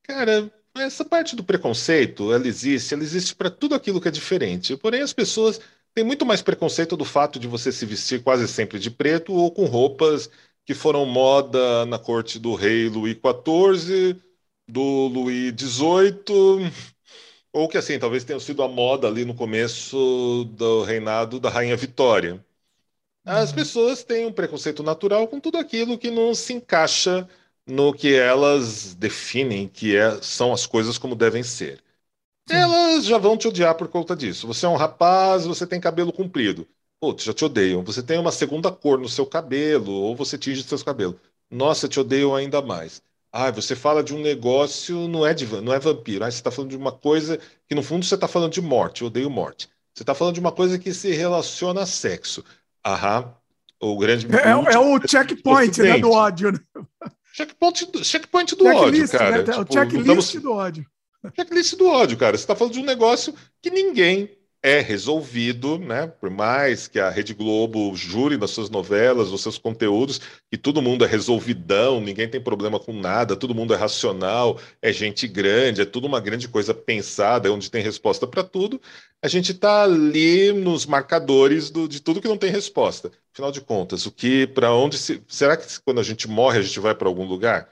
Cara, 0.04 0.52
essa 0.76 1.04
parte 1.04 1.36
do 1.36 1.44
preconceito, 1.44 2.32
ela 2.34 2.48
existe, 2.48 2.94
ela 2.94 3.04
existe 3.04 3.36
para 3.36 3.50
tudo 3.50 3.76
aquilo 3.76 4.00
que 4.02 4.08
é 4.08 4.12
diferente. 4.12 4.78
Porém, 4.78 5.02
as 5.02 5.14
pessoas 5.14 5.60
tem 5.94 6.04
muito 6.04 6.26
mais 6.26 6.42
preconceito 6.42 6.98
do 6.98 7.06
fato 7.06 7.40
de 7.40 7.48
você 7.48 7.72
se 7.72 7.86
vestir 7.86 8.22
quase 8.24 8.48
sempre 8.48 8.80
de 8.80 8.92
preto 8.92 9.34
ou 9.34 9.52
com 9.52 9.66
roupas 9.66 10.30
que 10.66 10.74
foram 10.74 11.06
moda 11.06 11.86
na 11.86 11.98
corte 12.00 12.40
do 12.40 12.54
rei 12.56 12.90
Luís 12.90 13.16
XIV, 13.16 14.20
do 14.68 15.08
Luís 15.08 15.54
XVIII, 15.60 16.72
ou 17.54 17.68
que 17.70 17.78
assim, 17.78 18.00
talvez 18.00 18.24
tenha 18.24 18.40
sido 18.40 18.64
a 18.64 18.68
moda 18.68 19.08
ali 19.08 19.26
no 19.26 19.36
começo 19.36 20.46
do 20.56 20.84
reinado 20.84 21.40
da 21.40 21.50
Rainha 21.50 21.78
Vitória. 21.78 22.44
As 23.26 23.50
uhum. 23.50 23.56
pessoas 23.56 24.04
têm 24.04 24.26
um 24.28 24.32
preconceito 24.32 24.84
natural 24.84 25.28
com 25.28 25.40
tudo 25.40 25.58
aquilo 25.58 25.98
que 25.98 26.12
não 26.12 26.36
se 26.36 26.54
encaixa 26.54 27.28
no 27.66 27.94
que 27.94 28.14
elas 28.16 28.94
definem 28.96 29.68
que 29.68 29.96
é, 29.96 30.22
são 30.22 30.54
as 30.54 30.66
coisas 30.68 30.98
como 30.98 31.16
devem 31.16 31.44
ser. 31.44 31.84
Sim. 32.48 32.56
elas 32.58 33.06
já 33.06 33.18
vão 33.18 33.38
te 33.38 33.48
odiar 33.48 33.76
por 33.76 33.88
conta 33.88 34.16
disso. 34.16 34.48
Você 34.48 34.66
é 34.66 34.70
um 34.70 34.76
rapaz, 34.76 35.46
você 35.46 35.66
tem 35.66 35.80
cabelo 35.82 36.14
comprido. 36.14 36.68
Putz, 37.00 37.24
já 37.24 37.34
te 37.34 37.44
odeiam. 37.46 37.84
Você 37.84 38.04
tem 38.04 38.20
uma 38.20 38.32
segunda 38.32 38.72
cor 38.72 39.00
no 39.00 39.10
seu 39.10 39.26
cabelo, 39.26 39.92
ou 39.92 40.16
você 40.16 40.38
tinge 40.38 40.64
seus 40.64 40.84
cabelos. 40.84 41.16
Nossa, 41.50 41.88
te 41.88 42.00
odeiam 42.00 42.36
ainda 42.36 42.62
mais. 42.62 43.02
Ah, 43.32 43.52
você 43.52 43.76
fala 43.76 44.04
de 44.04 44.14
um 44.16 44.22
negócio, 44.22 45.08
não 45.08 45.26
é, 45.26 45.34
de, 45.34 45.46
não 45.62 45.74
é 45.74 45.80
vampiro. 45.80 46.24
Ah, 46.24 46.32
você 46.32 46.38
está 46.38 46.52
falando 46.52 46.70
de 46.72 46.78
uma 46.78 46.92
coisa 46.92 47.40
que, 47.68 47.76
no 47.76 47.84
fundo, 47.84 48.06
você 48.06 48.16
está 48.16 48.28
falando 48.28 48.54
de 48.54 48.62
morte. 48.62 49.02
Eu 49.02 49.08
odeio 49.08 49.30
morte. 49.30 49.68
Você 49.94 50.04
está 50.04 50.14
falando 50.16 50.36
de 50.36 50.40
uma 50.40 50.52
coisa 50.52 50.78
que 50.80 50.94
se 50.94 51.12
relaciona 51.12 51.82
a 51.82 51.86
sexo. 51.86 52.44
Aham. 52.86 53.34
O 53.80 53.98
grande. 53.98 54.28
É, 54.36 54.50
é 54.50 54.80
o 54.80 55.08
checkpoint 55.08 55.82
né, 55.82 56.00
do 56.00 56.12
ódio. 56.12 56.52
Né? 56.52 56.60
Checkpoint, 57.34 58.04
checkpoint 58.04 58.56
do 58.56 58.64
checklist, 58.64 59.14
ódio, 59.14 59.20
cara. 59.20 59.38
Né? 59.38 59.44
Tipo, 59.44 59.62
o 59.62 59.74
checklist 59.74 60.00
estamos... 60.00 60.34
do 60.36 60.54
ódio. 60.54 60.86
Checklist 61.36 61.76
do 61.76 61.88
ódio, 61.88 62.18
cara. 62.18 62.38
Você 62.38 62.44
está 62.44 62.56
falando 62.56 62.74
de 62.74 62.80
um 62.80 62.86
negócio 62.86 63.36
que 63.62 63.70
ninguém 63.70 64.30
é 64.66 64.82
resolvido, 64.82 65.78
né? 65.78 66.08
Por 66.08 66.32
mais 66.32 66.88
que 66.88 67.00
a 67.00 67.12
Rede 67.12 67.36
Globo 67.36 67.96
jure 67.96 68.36
nas 68.36 68.50
suas 68.50 68.68
novelas, 68.68 69.30
nos 69.30 69.44
seus 69.44 69.60
conteúdos, 69.60 70.20
que 70.50 70.58
todo 70.58 70.82
mundo 70.82 71.06
é 71.06 71.08
resolvidão, 71.08 72.02
ninguém 72.02 72.28
tem 72.28 72.42
problema 72.42 72.80
com 72.80 72.92
nada, 72.92 73.36
todo 73.36 73.54
mundo 73.54 73.76
é 73.76 73.78
racional, 73.78 74.60
é 74.82 74.92
gente 74.92 75.28
grande, 75.28 75.82
é 75.82 75.86
tudo 75.86 76.08
uma 76.08 76.20
grande 76.20 76.48
coisa 76.48 76.74
pensada, 76.74 77.52
onde 77.54 77.70
tem 77.70 77.84
resposta 77.84 78.26
para 78.26 78.44
tudo. 78.44 78.82
A 79.22 79.28
gente 79.28 79.52
está 79.52 79.84
ali 79.84 80.52
nos 80.52 80.88
marcadores 80.88 81.70
do, 81.70 81.88
de 81.88 82.02
tudo 82.02 82.20
que 82.20 82.28
não 82.28 82.38
tem 82.38 82.50
resposta. 82.50 83.12
Afinal 83.32 83.52
de 83.52 83.62
contas, 83.62 84.08
o 84.08 84.12
que, 84.12 84.48
para 84.48 84.74
onde 84.74 84.98
se, 84.98 85.22
será 85.28 85.56
que 85.56 85.68
quando 85.82 86.00
a 86.00 86.04
gente 86.04 86.28
morre 86.28 86.58
a 86.58 86.64
gente 86.64 86.80
vai 86.80 86.96
para 86.96 87.08
algum 87.08 87.28
lugar? 87.28 87.70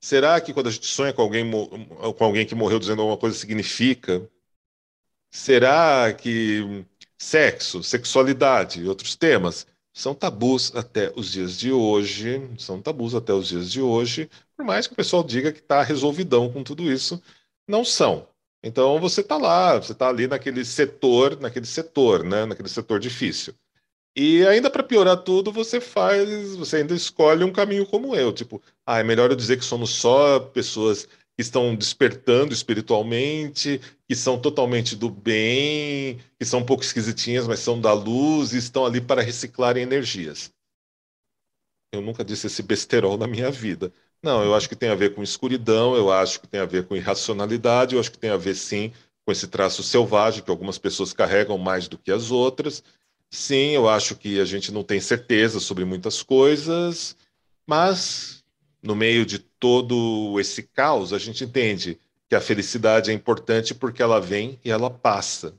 Será 0.00 0.40
que 0.40 0.52
quando 0.52 0.66
a 0.66 0.72
gente 0.72 0.86
sonha 0.86 1.12
com 1.12 1.22
alguém, 1.22 1.48
com 1.48 2.24
alguém 2.24 2.44
que 2.44 2.56
morreu 2.56 2.80
dizendo 2.80 3.02
alguma 3.02 3.16
coisa 3.16 3.38
significa? 3.38 4.28
Será 5.34 6.12
que 6.12 6.84
sexo, 7.18 7.82
sexualidade 7.82 8.82
e 8.82 8.86
outros 8.88 9.16
temas 9.16 9.66
são 9.94 10.14
tabus 10.14 10.74
até 10.76 11.10
os 11.16 11.32
dias 11.32 11.58
de 11.58 11.72
hoje? 11.72 12.50
São 12.58 12.82
tabus 12.82 13.14
até 13.14 13.32
os 13.32 13.48
dias 13.48 13.70
de 13.70 13.80
hoje, 13.80 14.28
por 14.54 14.64
mais 14.64 14.86
que 14.86 14.92
o 14.92 14.96
pessoal 14.96 15.24
diga 15.24 15.50
que 15.50 15.60
está 15.60 15.82
resolvidão 15.82 16.52
com 16.52 16.62
tudo 16.62 16.82
isso, 16.92 17.20
não 17.66 17.82
são. 17.82 18.28
Então 18.62 19.00
você 19.00 19.22
está 19.22 19.38
lá, 19.38 19.78
você 19.80 19.92
está 19.92 20.08
ali 20.08 20.26
naquele 20.26 20.64
setor, 20.66 21.40
naquele 21.40 21.66
setor, 21.66 22.22
né, 22.24 22.44
naquele 22.44 22.68
setor 22.68 23.00
difícil. 23.00 23.54
E 24.14 24.46
ainda 24.46 24.70
para 24.70 24.82
piorar 24.82 25.16
tudo, 25.22 25.50
você 25.50 25.80
faz, 25.80 26.54
você 26.56 26.76
ainda 26.76 26.94
escolhe 26.94 27.42
um 27.44 27.52
caminho 27.52 27.86
como 27.86 28.14
eu, 28.14 28.32
tipo, 28.32 28.62
ah, 28.86 29.00
é 29.00 29.02
melhor 29.02 29.30
eu 29.30 29.36
dizer 29.36 29.56
que 29.58 29.64
somos 29.64 29.90
só 29.90 30.38
pessoas 30.38 31.08
que 31.36 31.42
estão 31.42 31.74
despertando 31.74 32.52
espiritualmente, 32.52 33.80
que 34.08 34.14
são 34.14 34.38
totalmente 34.38 34.94
do 34.94 35.10
bem, 35.10 36.18
que 36.38 36.44
são 36.44 36.60
um 36.60 36.64
pouco 36.66 36.82
esquisitinhas, 36.82 37.46
mas 37.46 37.60
são 37.60 37.80
da 37.80 37.92
luz 37.92 38.52
e 38.52 38.58
estão 38.58 38.84
ali 38.84 39.00
para 39.00 39.22
reciclarem 39.22 39.82
energias. 39.82 40.52
Eu 41.92 42.00
nunca 42.00 42.24
disse 42.24 42.46
esse 42.46 42.62
besterol 42.62 43.16
na 43.16 43.26
minha 43.26 43.50
vida. 43.50 43.92
Não, 44.22 44.42
eu 44.44 44.54
acho 44.54 44.68
que 44.68 44.76
tem 44.76 44.88
a 44.88 44.94
ver 44.94 45.14
com 45.14 45.22
escuridão, 45.22 45.94
eu 45.96 46.10
acho 46.10 46.40
que 46.40 46.46
tem 46.46 46.60
a 46.60 46.64
ver 46.64 46.86
com 46.86 46.96
irracionalidade, 46.96 47.94
eu 47.94 48.00
acho 48.00 48.10
que 48.12 48.18
tem 48.18 48.30
a 48.30 48.36
ver 48.36 48.54
sim 48.54 48.92
com 49.24 49.32
esse 49.32 49.48
traço 49.48 49.82
selvagem 49.82 50.42
que 50.42 50.50
algumas 50.50 50.78
pessoas 50.78 51.12
carregam 51.12 51.58
mais 51.58 51.88
do 51.88 51.98
que 51.98 52.10
as 52.10 52.30
outras 52.30 52.82
Sim, 53.32 53.70
eu 53.70 53.88
acho 53.88 54.14
que 54.14 54.38
a 54.40 54.44
gente 54.44 54.70
não 54.70 54.84
tem 54.84 55.00
certeza 55.00 55.58
sobre 55.58 55.86
muitas 55.86 56.22
coisas, 56.22 57.16
mas 57.66 58.41
no 58.82 58.96
meio 58.96 59.24
de 59.24 59.38
todo 59.38 60.38
esse 60.40 60.62
caos, 60.62 61.12
a 61.12 61.18
gente 61.18 61.44
entende 61.44 61.98
que 62.28 62.34
a 62.34 62.40
felicidade 62.40 63.10
é 63.10 63.14
importante 63.14 63.74
porque 63.74 64.02
ela 64.02 64.20
vem 64.20 64.58
e 64.64 64.70
ela 64.70 64.90
passa. 64.90 65.54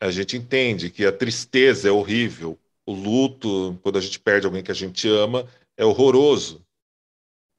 A 0.00 0.10
gente 0.10 0.36
entende 0.36 0.90
que 0.90 1.06
a 1.06 1.12
tristeza 1.12 1.88
é 1.88 1.90
horrível, 1.90 2.58
o 2.84 2.92
luto, 2.92 3.78
quando 3.82 3.96
a 3.96 4.00
gente 4.00 4.20
perde 4.20 4.46
alguém 4.46 4.62
que 4.62 4.70
a 4.70 4.74
gente 4.74 5.08
ama, 5.08 5.48
é 5.76 5.84
horroroso, 5.84 6.64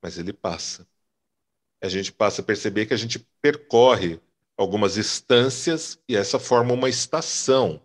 mas 0.01 0.17
ele 0.19 0.31
passa. 0.31 0.85
A 1.81 1.89
gente 1.89 2.11
passa 2.11 2.41
a 2.41 2.45
perceber 2.45 2.85
que 2.85 2.93
a 2.93 2.97
gente 2.97 3.25
percorre 3.41 4.19
algumas 4.57 4.97
instâncias 4.97 5.99
e 6.07 6.15
essa 6.15 6.39
forma 6.39 6.73
uma 6.73 6.89
estação. 6.89 7.81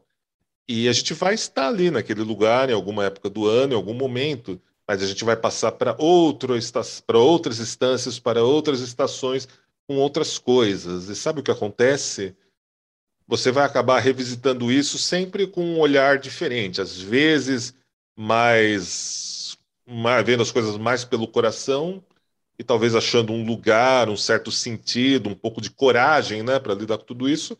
E 0.68 0.88
a 0.88 0.92
gente 0.92 1.14
vai 1.14 1.34
estar 1.34 1.68
ali 1.68 1.90
naquele 1.90 2.22
lugar 2.22 2.70
em 2.70 2.74
alguma 2.74 3.04
época 3.04 3.28
do 3.28 3.46
ano, 3.46 3.72
em 3.72 3.76
algum 3.76 3.94
momento, 3.94 4.60
mas 4.90 5.04
a 5.04 5.06
gente 5.06 5.24
vai 5.24 5.36
passar 5.36 5.70
para 5.70 5.94
outras 6.00 7.60
instâncias, 7.60 8.18
para 8.18 8.42
outras 8.42 8.80
estações 8.80 9.46
com 9.86 9.98
outras 9.98 10.36
coisas. 10.36 11.08
E 11.08 11.14
sabe 11.14 11.38
o 11.38 11.42
que 11.44 11.50
acontece? 11.52 12.34
Você 13.24 13.52
vai 13.52 13.64
acabar 13.64 14.00
revisitando 14.00 14.72
isso 14.72 14.98
sempre 14.98 15.46
com 15.46 15.64
um 15.64 15.78
olhar 15.78 16.18
diferente, 16.18 16.80
às 16.80 17.00
vezes 17.00 17.72
mais, 18.18 19.56
mais 19.86 20.26
vendo 20.26 20.42
as 20.42 20.50
coisas 20.50 20.76
mais 20.76 21.04
pelo 21.04 21.28
coração 21.28 22.02
e 22.58 22.64
talvez 22.64 22.96
achando 22.96 23.32
um 23.32 23.46
lugar, 23.46 24.08
um 24.08 24.16
certo 24.16 24.50
sentido, 24.50 25.28
um 25.28 25.36
pouco 25.36 25.60
de 25.60 25.70
coragem, 25.70 26.42
né, 26.42 26.58
para 26.58 26.74
lidar 26.74 26.98
com 26.98 27.04
tudo 27.04 27.28
isso. 27.28 27.56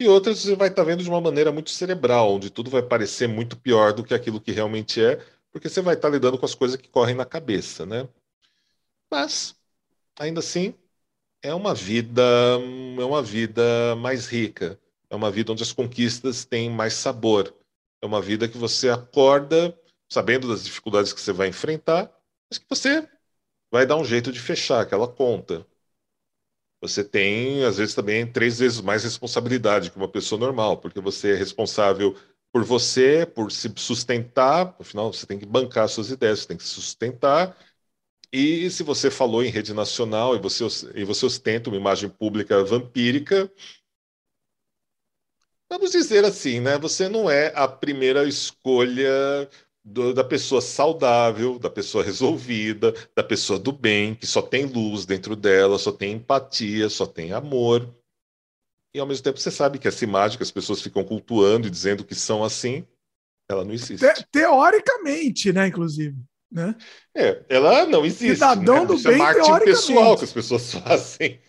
E 0.00 0.08
outras 0.08 0.40
você 0.40 0.56
vai 0.56 0.66
estar 0.66 0.82
tá 0.82 0.88
vendo 0.88 1.04
de 1.04 1.08
uma 1.08 1.20
maneira 1.20 1.52
muito 1.52 1.70
cerebral, 1.70 2.34
onde 2.34 2.50
tudo 2.50 2.68
vai 2.68 2.82
parecer 2.82 3.28
muito 3.28 3.56
pior 3.56 3.92
do 3.92 4.02
que 4.02 4.14
aquilo 4.14 4.40
que 4.40 4.50
realmente 4.50 5.00
é, 5.00 5.24
porque 5.52 5.68
você 5.68 5.80
vai 5.80 5.94
estar 5.94 6.08
lidando 6.08 6.38
com 6.38 6.46
as 6.46 6.54
coisas 6.54 6.76
que 6.76 6.88
correm 6.88 7.14
na 7.14 7.24
cabeça, 7.24 7.84
né? 7.84 8.08
Mas 9.10 9.54
ainda 10.18 10.40
assim, 10.40 10.74
é 11.42 11.54
uma 11.54 11.74
vida, 11.74 12.22
é 12.98 13.04
uma 13.04 13.22
vida 13.22 13.94
mais 13.96 14.26
rica, 14.26 14.80
é 15.10 15.14
uma 15.14 15.30
vida 15.30 15.52
onde 15.52 15.62
as 15.62 15.72
conquistas 15.72 16.44
têm 16.44 16.70
mais 16.70 16.94
sabor, 16.94 17.54
é 18.00 18.06
uma 18.06 18.20
vida 18.20 18.48
que 18.48 18.56
você 18.56 18.88
acorda 18.88 19.78
sabendo 20.10 20.48
das 20.48 20.64
dificuldades 20.64 21.12
que 21.12 21.20
você 21.20 21.32
vai 21.32 21.48
enfrentar, 21.48 22.10
mas 22.50 22.58
que 22.58 22.66
você 22.68 23.08
vai 23.70 23.86
dar 23.86 23.96
um 23.96 24.04
jeito 24.04 24.30
de 24.30 24.38
fechar 24.40 24.80
aquela 24.82 25.08
conta. 25.08 25.66
Você 26.82 27.04
tem, 27.04 27.64
às 27.64 27.78
vezes, 27.78 27.94
também 27.94 28.30
três 28.30 28.58
vezes 28.58 28.80
mais 28.80 29.04
responsabilidade 29.04 29.90
que 29.90 29.96
uma 29.96 30.08
pessoa 30.08 30.38
normal, 30.38 30.78
porque 30.78 31.00
você 31.00 31.32
é 31.32 31.36
responsável 31.36 32.14
por 32.52 32.64
você, 32.64 33.26
por 33.26 33.50
se 33.50 33.72
sustentar, 33.76 34.76
afinal, 34.78 35.12
você 35.12 35.26
tem 35.26 35.38
que 35.38 35.46
bancar 35.46 35.88
suas 35.88 36.10
ideias, 36.10 36.40
você 36.40 36.48
tem 36.48 36.56
que 36.56 36.62
se 36.64 36.70
sustentar, 36.70 37.56
e 38.32 38.70
se 38.70 38.82
você 38.82 39.10
falou 39.10 39.44
em 39.44 39.50
rede 39.50 39.74
nacional 39.74 40.36
e 40.36 40.40
você, 40.40 40.64
e 40.94 41.04
você 41.04 41.26
ostenta 41.26 41.70
uma 41.70 41.78
imagem 41.78 42.10
pública 42.10 42.64
vampírica, 42.64 43.50
vamos 45.68 45.90
dizer 45.90 46.24
assim, 46.24 46.60
né? 46.60 46.78
Você 46.78 47.08
não 47.08 47.30
é 47.30 47.52
a 47.56 47.66
primeira 47.66 48.26
escolha 48.28 49.48
do, 49.84 50.14
da 50.14 50.22
pessoa 50.24 50.60
saudável, 50.60 51.58
da 51.58 51.70
pessoa 51.70 52.04
resolvida, 52.04 52.92
da 53.16 53.22
pessoa 53.24 53.58
do 53.58 53.72
bem, 53.72 54.14
que 54.14 54.26
só 54.26 54.40
tem 54.42 54.64
luz 54.66 55.04
dentro 55.06 55.34
dela, 55.34 55.78
só 55.78 55.90
tem 55.92 56.12
empatia, 56.12 56.88
só 56.88 57.06
tem 57.06 57.32
amor. 57.32 57.88
E 58.94 59.00
ao 59.00 59.06
mesmo 59.06 59.24
tempo 59.24 59.38
você 59.38 59.50
sabe 59.50 59.78
que 59.78 59.88
essa 59.88 60.04
imagem 60.04 60.36
que 60.36 60.42
as 60.42 60.50
pessoas 60.50 60.82
ficam 60.82 61.02
cultuando 61.02 61.66
e 61.66 61.70
dizendo 61.70 62.04
que 62.04 62.14
são 62.14 62.44
assim, 62.44 62.86
ela 63.48 63.64
não 63.64 63.72
existe. 63.72 64.06
Te 64.06 64.26
teoricamente, 64.30 65.52
né, 65.52 65.68
inclusive. 65.68 66.16
Né? 66.50 66.74
É, 67.14 67.42
ela 67.48 67.86
não 67.86 68.04
existe. 68.04 68.34
Cidadão 68.34 68.80
né? 68.80 68.86
do 68.86 68.94
Isso 68.94 69.08
bem, 69.08 69.14
é 69.14 69.18
marketing 69.18 69.64
pessoal 69.64 70.18
que 70.18 70.24
as 70.24 70.32
pessoas 70.32 70.72
fazem. 70.74 71.40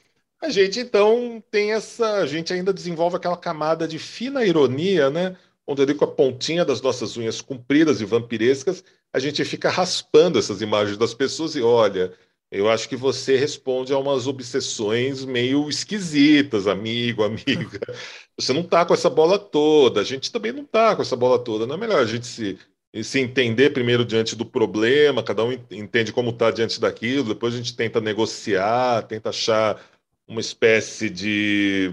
A 0.41 0.49
gente 0.49 0.79
então 0.79 1.43
tem 1.51 1.73
essa, 1.73 2.17
a 2.17 2.25
gente 2.25 2.53
ainda 2.53 2.73
desenvolve 2.73 3.17
aquela 3.17 3.37
camada 3.37 3.87
de 3.87 3.99
fina 3.99 4.45
ironia, 4.45 5.09
né? 5.09 5.37
Onde 5.65 5.81
ali 5.81 5.93
com 5.93 6.03
a 6.03 6.07
pontinha 6.07 6.65
das 6.65 6.81
nossas 6.81 7.15
unhas 7.15 7.39
compridas 7.39 8.01
e 8.01 8.05
vampirescas, 8.05 8.83
a 9.13 9.19
gente 9.19 9.43
fica 9.45 9.69
raspando 9.69 10.37
essas 10.37 10.61
imagens 10.61 10.97
das 10.97 11.13
pessoas 11.13 11.55
e 11.55 11.61
olha, 11.61 12.13
eu 12.53 12.69
acho 12.69 12.87
que 12.87 12.95
você 12.95 13.35
responde 13.35 13.91
a 13.91 13.97
umas 13.97 14.27
obsessões 14.27 15.25
meio 15.25 15.67
esquisitas, 15.69 16.67
amigo, 16.67 17.23
amiga. 17.23 17.79
Você 18.37 18.51
não 18.51 18.61
está 18.61 18.83
com 18.83 18.95
essa 18.95 19.11
bola 19.11 19.37
toda, 19.37 20.01
a 20.01 20.03
gente 20.03 20.31
também 20.31 20.51
não 20.51 20.63
está 20.63 20.95
com 20.95 21.03
essa 21.03 21.15
bola 21.15 21.37
toda. 21.37 21.67
Não 21.67 21.75
é 21.75 21.77
melhor 21.77 21.99
a 21.99 22.05
gente 22.05 22.25
se 22.25 22.57
se 23.01 23.19
entender 23.19 23.71
primeiro 23.71 24.05
diante 24.05 24.35
do 24.35 24.45
problema, 24.45 25.23
cada 25.23 25.43
um 25.43 25.51
entende 25.71 26.13
como 26.13 26.29
está 26.29 26.51
diante 26.51 26.79
daquilo, 26.79 27.29
depois 27.29 27.55
a 27.55 27.57
gente 27.57 27.75
tenta 27.75 27.99
negociar, 27.99 29.01
tenta 29.07 29.29
achar 29.29 29.81
uma 30.27 30.39
espécie 30.39 31.09
de 31.09 31.91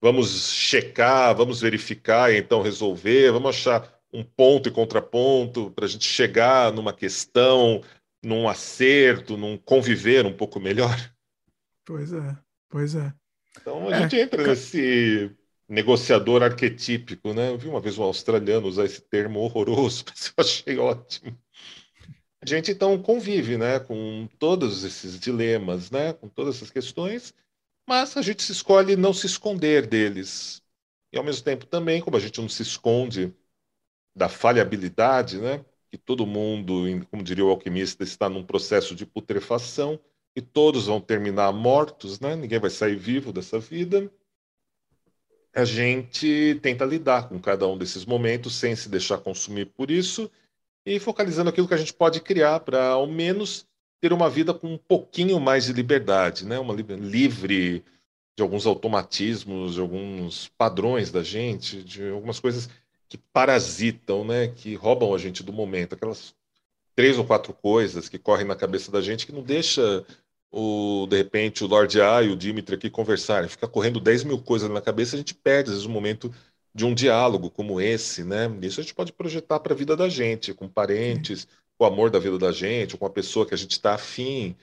vamos 0.00 0.52
checar, 0.52 1.34
vamos 1.34 1.60
verificar 1.60 2.30
e 2.30 2.38
então 2.38 2.60
resolver, 2.60 3.32
vamos 3.32 3.50
achar 3.50 3.88
um 4.12 4.22
ponto 4.22 4.68
e 4.68 4.72
contraponto 4.72 5.70
para 5.70 5.86
a 5.86 5.88
gente 5.88 6.04
chegar 6.04 6.70
numa 6.70 6.92
questão, 6.92 7.82
num 8.22 8.48
acerto, 8.48 9.36
num 9.36 9.56
conviver 9.56 10.24
um 10.24 10.36
pouco 10.36 10.60
melhor. 10.60 10.96
Pois 11.84 12.12
é, 12.12 12.38
pois 12.68 12.94
é. 12.94 13.12
Então 13.60 13.88
a 13.88 13.96
é, 13.96 14.02
gente 14.02 14.16
entra 14.16 14.46
nesse 14.46 15.34
negociador 15.68 16.42
arquetípico, 16.42 17.32
né? 17.32 17.50
Eu 17.50 17.58
vi 17.58 17.68
uma 17.68 17.80
vez 17.80 17.98
um 17.98 18.02
australiano 18.02 18.66
usar 18.66 18.84
esse 18.84 19.00
termo 19.00 19.40
horroroso, 19.40 20.04
mas 20.08 20.26
eu 20.26 20.44
achei 20.44 20.78
ótimo. 20.78 21.38
A 22.40 22.46
gente 22.46 22.72
então 22.72 23.00
convive, 23.00 23.56
né, 23.56 23.78
com 23.78 24.28
todos 24.38 24.82
esses 24.82 25.18
dilemas, 25.18 25.92
né, 25.92 26.12
com 26.12 26.28
todas 26.28 26.56
essas 26.56 26.70
questões, 26.70 27.32
mas 27.88 28.16
a 28.16 28.22
gente 28.22 28.42
se 28.42 28.50
escolhe 28.50 28.96
não 28.96 29.14
se 29.14 29.26
esconder 29.26 29.86
deles. 29.86 30.60
E 31.12 31.16
ao 31.16 31.22
mesmo 31.22 31.44
tempo 31.44 31.66
também, 31.66 32.00
como 32.00 32.16
a 32.16 32.20
gente 32.20 32.40
não 32.40 32.48
se 32.48 32.62
esconde 32.62 33.32
da 34.14 34.28
falhabilidade, 34.28 35.38
né, 35.38 35.64
que 35.92 35.98
todo 35.98 36.26
mundo, 36.26 36.82
como 37.08 37.22
diria 37.22 37.44
o 37.44 37.50
alquimista, 37.50 38.02
está 38.02 38.28
num 38.28 38.42
processo 38.42 38.96
de 38.96 39.06
putrefação 39.06 40.00
e 40.34 40.40
todos 40.40 40.86
vão 40.86 41.00
terminar 41.00 41.52
mortos, 41.52 42.18
né? 42.18 42.34
Ninguém 42.34 42.58
vai 42.58 42.70
sair 42.70 42.96
vivo 42.96 43.32
dessa 43.32 43.60
vida 43.60 44.10
a 45.54 45.64
gente 45.64 46.58
tenta 46.62 46.84
lidar 46.84 47.28
com 47.28 47.38
cada 47.38 47.66
um 47.68 47.76
desses 47.76 48.04
momentos 48.06 48.54
sem 48.54 48.74
se 48.74 48.88
deixar 48.88 49.18
consumir 49.18 49.66
por 49.66 49.90
isso 49.90 50.30
e 50.84 50.98
focalizando 50.98 51.50
aquilo 51.50 51.68
que 51.68 51.74
a 51.74 51.78
gente 51.78 51.92
pode 51.92 52.20
criar 52.20 52.60
para, 52.60 52.88
ao 52.88 53.06
menos, 53.06 53.66
ter 54.00 54.12
uma 54.12 54.30
vida 54.30 54.54
com 54.54 54.74
um 54.74 54.78
pouquinho 54.78 55.38
mais 55.38 55.66
de 55.66 55.72
liberdade, 55.72 56.46
né? 56.46 56.58
Uma 56.58 56.74
livre 56.74 57.84
de 58.34 58.42
alguns 58.42 58.66
automatismos, 58.66 59.74
de 59.74 59.80
alguns 59.80 60.48
padrões 60.56 61.12
da 61.12 61.22
gente, 61.22 61.82
de 61.84 62.08
algumas 62.08 62.40
coisas 62.40 62.68
que 63.12 63.18
parasitam, 63.18 64.24
né? 64.24 64.48
Que 64.48 64.74
roubam 64.74 65.14
a 65.14 65.18
gente 65.18 65.42
do 65.42 65.52
momento, 65.52 65.94
aquelas 65.94 66.34
três 66.96 67.18
ou 67.18 67.26
quatro 67.26 67.52
coisas 67.52 68.08
que 68.08 68.18
correm 68.18 68.46
na 68.46 68.56
cabeça 68.56 68.90
da 68.90 69.02
gente 69.02 69.26
que 69.26 69.32
não 69.32 69.42
deixa 69.42 70.02
o, 70.50 71.06
de 71.06 71.18
repente, 71.18 71.62
o 71.62 71.66
Lord 71.66 72.00
A 72.00 72.22
e 72.22 72.30
o 72.30 72.36
Dimitri 72.36 72.76
aqui 72.76 72.88
conversarem, 72.88 73.50
fica 73.50 73.68
correndo 73.68 74.00
10 74.00 74.24
mil 74.24 74.40
coisas 74.40 74.70
na 74.70 74.80
cabeça, 74.80 75.14
a 75.14 75.18
gente 75.18 75.34
perde, 75.34 75.68
às 75.68 75.76
vezes, 75.76 75.86
um 75.86 75.92
momento 75.92 76.34
de 76.74 76.86
um 76.86 76.94
diálogo 76.94 77.50
como 77.50 77.82
esse, 77.82 78.24
né? 78.24 78.46
Isso 78.62 78.80
a 78.80 78.82
gente 78.82 78.94
pode 78.94 79.12
projetar 79.12 79.60
para 79.60 79.74
a 79.74 79.76
vida 79.76 79.94
da 79.94 80.08
gente, 80.08 80.54
com 80.54 80.66
parentes, 80.66 81.46
com 81.76 81.84
o 81.84 81.86
amor 81.86 82.08
da 82.08 82.18
vida 82.18 82.38
da 82.38 82.50
gente, 82.50 82.96
com 82.96 83.04
a 83.04 83.10
pessoa 83.10 83.44
que 83.44 83.52
a 83.52 83.58
gente 83.58 83.72
está 83.72 83.92
afim. 83.94 84.56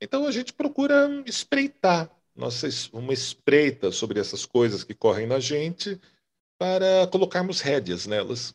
Então 0.00 0.26
a 0.26 0.32
gente 0.32 0.54
procura 0.54 1.22
espreitar, 1.26 2.10
nossa, 2.34 2.66
uma 2.90 3.12
espreita 3.12 3.92
sobre 3.92 4.18
essas 4.18 4.46
coisas 4.46 4.82
que 4.82 4.94
correm 4.94 5.26
na 5.26 5.38
gente 5.38 6.00
para 6.62 7.08
colocarmos 7.08 7.60
rédeas 7.60 8.06
nelas. 8.06 8.54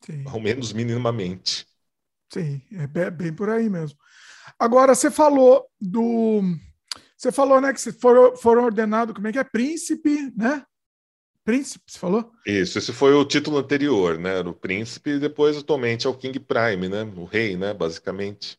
Sim. 0.00 0.24
Ao 0.26 0.40
menos 0.40 0.72
minimamente. 0.72 1.66
Sim, 2.32 2.62
é 2.72 3.10
bem 3.10 3.34
por 3.34 3.50
aí 3.50 3.68
mesmo. 3.68 3.98
Agora, 4.58 4.94
você 4.94 5.10
falou 5.10 5.68
do. 5.78 6.40
Você 7.14 7.30
falou, 7.30 7.60
né, 7.60 7.74
que 7.74 7.92
foram, 7.92 8.34
foram 8.34 8.64
ordenados, 8.64 9.14
como 9.14 9.28
é 9.28 9.32
que 9.32 9.38
é? 9.38 9.44
Príncipe, 9.44 10.32
né? 10.34 10.64
Príncipe, 11.44 11.84
você 11.86 11.98
falou? 11.98 12.32
Isso, 12.46 12.78
esse 12.78 12.94
foi 12.94 13.12
o 13.12 13.26
título 13.26 13.58
anterior, 13.58 14.18
né? 14.18 14.38
Era 14.38 14.48
o 14.48 14.54
príncipe 14.54 15.10
e 15.10 15.18
depois 15.18 15.58
atualmente 15.58 16.06
é 16.06 16.10
o 16.10 16.16
King 16.16 16.40
Prime, 16.40 16.88
né? 16.88 17.02
O 17.14 17.24
rei, 17.24 17.58
né? 17.58 17.74
Basicamente. 17.74 18.58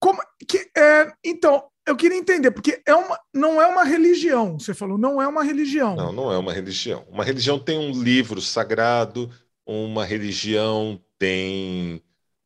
Como 0.00 0.20
que 0.48 0.68
é? 0.76 1.12
Então, 1.24 1.70
eu 1.86 1.96
queria 1.96 2.18
entender 2.18 2.50
porque 2.50 2.82
é 2.86 2.94
uma, 2.94 3.18
não 3.32 3.60
é 3.60 3.66
uma 3.66 3.84
religião. 3.84 4.58
Você 4.58 4.74
falou, 4.74 4.98
não 4.98 5.20
é 5.22 5.26
uma 5.26 5.44
religião. 5.44 5.96
Não, 5.96 6.12
não 6.12 6.32
é 6.32 6.38
uma 6.38 6.52
religião. 6.52 7.04
Uma 7.08 7.24
religião 7.24 7.58
tem 7.58 7.78
um 7.78 8.02
livro 8.02 8.40
sagrado. 8.40 9.30
Uma 9.64 10.04
religião 10.04 11.00
tem 11.18 12.02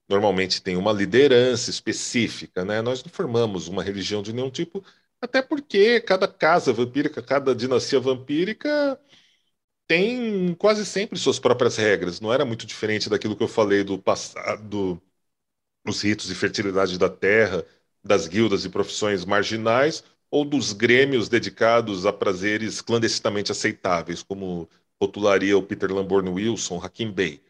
normalmente 0.08 0.60
tem 0.60 0.76
uma 0.76 0.92
liderança 0.92 1.70
específica, 1.70 2.64
né? 2.64 2.82
Nós 2.82 3.02
não 3.04 3.12
formamos 3.12 3.68
uma 3.68 3.82
religião 3.82 4.22
de 4.22 4.32
nenhum 4.32 4.50
tipo, 4.50 4.84
até 5.20 5.40
porque 5.40 6.00
cada 6.00 6.26
casa 6.26 6.72
vampírica, 6.72 7.22
cada 7.22 7.54
dinastia 7.54 8.00
vampírica 8.00 8.98
tem 9.86 10.54
quase 10.54 10.86
sempre 10.86 11.18
suas 11.18 11.38
próprias 11.38 11.76
regras. 11.76 12.20
Não 12.20 12.32
era 12.32 12.44
muito 12.44 12.66
diferente 12.66 13.10
daquilo 13.10 13.36
que 13.36 13.42
eu 13.42 13.48
falei 13.48 13.84
do 13.84 13.98
passado, 13.98 15.00
dos 15.84 16.02
ritos 16.02 16.26
de 16.28 16.34
fertilidade 16.34 16.98
da 16.98 17.08
terra, 17.08 17.64
das 18.02 18.26
guildas 18.26 18.64
e 18.64 18.68
profissões 18.68 19.24
marginais, 19.24 20.02
ou 20.30 20.44
dos 20.44 20.72
grêmios 20.72 21.28
dedicados 21.28 22.06
a 22.06 22.12
prazeres 22.12 22.80
clandestinamente 22.80 23.50
aceitáveis, 23.52 24.22
como 24.22 24.68
rotularia 25.00 25.56
o 25.56 25.62
Peter 25.62 25.92
Lamborn 25.92 26.30
Wilson, 26.30 26.80
Hakim 26.82 27.10
Bey. 27.10 27.42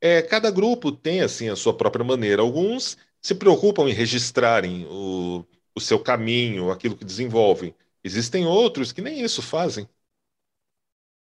É, 0.00 0.22
cada 0.22 0.50
grupo 0.50 0.92
tem 0.92 1.20
assim 1.20 1.48
a 1.48 1.56
sua 1.56 1.74
própria 1.74 2.04
maneira. 2.04 2.42
Alguns 2.42 2.96
se 3.20 3.34
preocupam 3.34 3.88
em 3.88 3.92
registrarem 3.92 4.86
o, 4.88 5.44
o 5.74 5.80
seu 5.80 5.98
caminho, 5.98 6.70
aquilo 6.70 6.96
que 6.96 7.04
desenvolvem. 7.04 7.74
Existem 8.04 8.46
outros 8.46 8.92
que 8.92 9.02
nem 9.02 9.22
isso 9.22 9.42
fazem. 9.42 9.88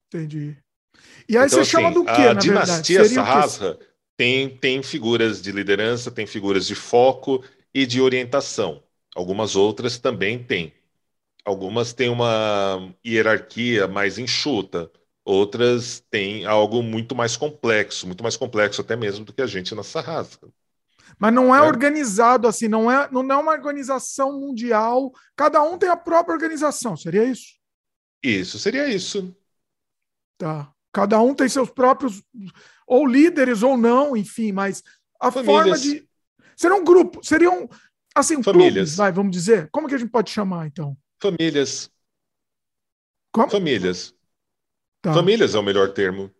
Entendi. 0.08 0.56
E 1.28 1.36
aí 1.36 1.46
então, 1.46 1.48
você 1.48 1.60
assim, 1.60 1.70
chama 1.70 1.90
do 1.90 2.04
quê, 2.04 2.22
a 2.22 2.34
dinastia 2.34 3.04
Sahasra 3.04 3.78
tem, 4.16 4.56
tem 4.56 4.82
figuras 4.82 5.42
de 5.42 5.52
liderança, 5.52 6.10
tem 6.10 6.26
figuras 6.26 6.66
de 6.66 6.74
foco 6.74 7.42
e 7.76 7.84
de 7.84 8.00
orientação. 8.00 8.82
Algumas 9.14 9.54
outras 9.54 9.98
também 9.98 10.42
têm. 10.42 10.72
Algumas 11.44 11.92
têm 11.92 12.08
uma 12.08 12.90
hierarquia 13.06 13.86
mais 13.86 14.16
enxuta, 14.16 14.90
outras 15.22 16.02
têm 16.10 16.46
algo 16.46 16.82
muito 16.82 17.14
mais 17.14 17.36
complexo, 17.36 18.06
muito 18.06 18.22
mais 18.22 18.34
complexo 18.34 18.80
até 18.80 18.96
mesmo 18.96 19.26
do 19.26 19.32
que 19.32 19.42
a 19.42 19.46
gente 19.46 19.74
na 19.74 19.82
Sarrasca. 19.82 20.48
Mas 21.18 21.34
não 21.34 21.54
é, 21.54 21.58
é, 21.58 21.62
organizado 21.62 22.48
assim, 22.48 22.66
não 22.66 22.90
é, 22.90 23.10
não 23.12 23.30
é 23.30 23.36
uma 23.36 23.52
organização 23.52 24.40
mundial. 24.40 25.12
Cada 25.36 25.62
um 25.62 25.76
tem 25.76 25.90
a 25.90 25.96
própria 25.98 26.32
organização, 26.32 26.96
seria 26.96 27.24
isso? 27.24 27.58
Isso, 28.22 28.58
seria 28.58 28.88
isso. 28.88 29.36
Tá. 30.38 30.72
Cada 30.92 31.20
um 31.20 31.34
tem 31.34 31.46
seus 31.46 31.68
próprios, 31.68 32.22
ou 32.86 33.06
líderes 33.06 33.62
ou 33.62 33.76
não, 33.76 34.16
enfim, 34.16 34.50
mas 34.50 34.82
a 35.20 35.30
Famílias. 35.30 35.54
forma 35.54 35.78
de. 35.78 36.05
Seriam 36.56 36.80
um 36.80 36.84
grupo, 36.84 37.22
seriam 37.22 37.68
assim, 38.14 38.42
Famílias. 38.42 38.72
Clubes, 38.72 38.96
vai, 38.96 39.12
vamos 39.12 39.32
dizer. 39.32 39.68
Como 39.70 39.86
que 39.86 39.94
a 39.94 39.98
gente 39.98 40.10
pode 40.10 40.30
chamar, 40.30 40.66
então? 40.66 40.96
Famílias. 41.20 41.90
Como? 43.30 43.50
Famílias. 43.50 44.14
Tá. 45.02 45.12
Famílias 45.12 45.54
é 45.54 45.58
o 45.58 45.62
melhor 45.62 45.92
termo. 45.92 46.30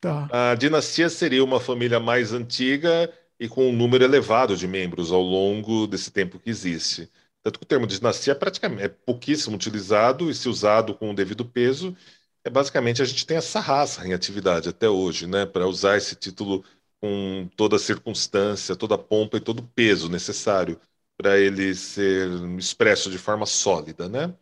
Tá. 0.00 0.28
A 0.52 0.54
dinastia 0.54 1.10
seria 1.10 1.42
uma 1.42 1.58
família 1.58 1.98
mais 1.98 2.32
antiga 2.32 3.12
e 3.38 3.48
com 3.48 3.68
um 3.68 3.72
número 3.72 4.04
elevado 4.04 4.56
de 4.56 4.66
membros 4.66 5.10
ao 5.10 5.20
longo 5.20 5.86
desse 5.86 6.10
tempo 6.10 6.38
que 6.38 6.48
existe. 6.48 7.10
Tanto 7.42 7.58
que 7.58 7.64
o 7.64 7.68
termo 7.68 7.86
dinastia 7.86 8.32
é 8.32 8.36
praticamente 8.36 8.82
é 8.82 8.88
pouquíssimo 8.88 9.56
utilizado 9.56 10.30
e 10.30 10.34
se 10.34 10.48
usado 10.48 10.94
com 10.94 11.10
o 11.10 11.14
devido 11.14 11.44
peso, 11.44 11.96
é 12.44 12.50
basicamente 12.50 13.02
a 13.02 13.04
gente 13.04 13.26
tem 13.26 13.36
essa 13.36 13.60
raça 13.60 14.06
em 14.06 14.12
atividade 14.12 14.68
até 14.68 14.88
hoje, 14.88 15.26
né, 15.26 15.46
para 15.46 15.66
usar 15.66 15.96
esse 15.96 16.14
título 16.14 16.64
com 17.00 17.48
toda 17.56 17.76
a 17.76 17.78
circunstância, 17.78 18.76
toda 18.76 18.94
a 18.96 18.98
pompa 18.98 19.36
e 19.36 19.40
todo 19.40 19.60
o 19.60 19.68
peso 19.68 20.08
necessário 20.08 20.80
para 21.16 21.38
ele 21.38 21.74
ser 21.74 22.28
expresso 22.58 23.10
de 23.10 23.18
forma 23.18 23.46
sólida, 23.46 24.08
né? 24.08 24.34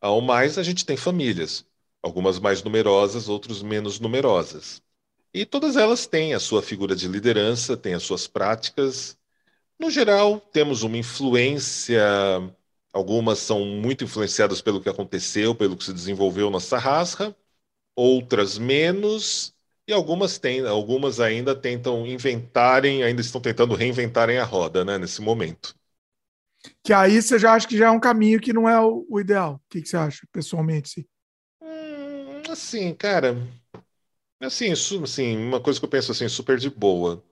Ao 0.00 0.20
mais 0.20 0.58
a 0.58 0.62
gente 0.62 0.84
tem 0.86 0.96
famílias, 0.96 1.66
algumas 2.02 2.38
mais 2.38 2.62
numerosas, 2.62 3.28
outras 3.28 3.62
menos 3.62 4.00
numerosas. 4.00 4.82
E 5.34 5.46
todas 5.46 5.76
elas 5.76 6.06
têm 6.06 6.34
a 6.34 6.40
sua 6.40 6.62
figura 6.62 6.96
de 6.96 7.08
liderança, 7.08 7.76
têm 7.76 7.94
as 7.94 8.02
suas 8.04 8.26
práticas. 8.26 9.18
No 9.78 9.90
geral, 9.90 10.40
temos 10.40 10.82
uma 10.82 10.96
influência, 10.98 12.02
algumas 12.92 13.38
são 13.38 13.64
muito 13.64 14.04
influenciadas 14.04 14.60
pelo 14.60 14.80
que 14.80 14.88
aconteceu, 14.88 15.54
pelo 15.54 15.76
que 15.76 15.84
se 15.84 15.92
desenvolveu 15.92 16.50
na 16.50 16.60
Sarrasra, 16.60 17.34
outras 17.96 18.58
menos, 18.58 19.54
e 19.88 19.92
algumas 19.92 20.38
têm, 20.38 20.66
algumas 20.66 21.18
ainda 21.18 21.56
tentam 21.56 22.06
inventarem, 22.06 23.02
ainda 23.02 23.20
estão 23.22 23.40
tentando 23.40 23.74
reinventarem 23.74 24.38
a 24.38 24.44
roda, 24.44 24.84
né, 24.84 24.98
nesse 24.98 25.20
momento. 25.22 25.74
Que 26.82 26.92
aí 26.92 27.20
você 27.22 27.38
já 27.38 27.54
acha 27.54 27.66
que 27.68 27.76
já 27.76 27.86
é 27.86 27.90
um 27.90 28.00
caminho 28.00 28.40
que 28.40 28.52
não 28.52 28.68
é 28.68 28.80
o, 28.80 29.06
o 29.08 29.20
ideal. 29.20 29.54
O 29.54 29.60
que, 29.70 29.80
que, 29.82 29.88
você 29.88 29.96
acha, 29.96 30.26
pessoalmente? 30.32 30.88
Sim? 30.90 31.04
Hum, 31.60 32.42
assim, 32.50 32.94
cara, 32.94 33.36
Assim, 34.40 34.72
assim, 34.72 35.36
uma 35.36 35.60
coisa 35.60 35.78
que 35.80 35.84
eu 35.86 35.90
penso 35.90 36.12
assim, 36.12 36.28
super 36.28 36.58
de 36.58 36.70
boa. 36.70 37.22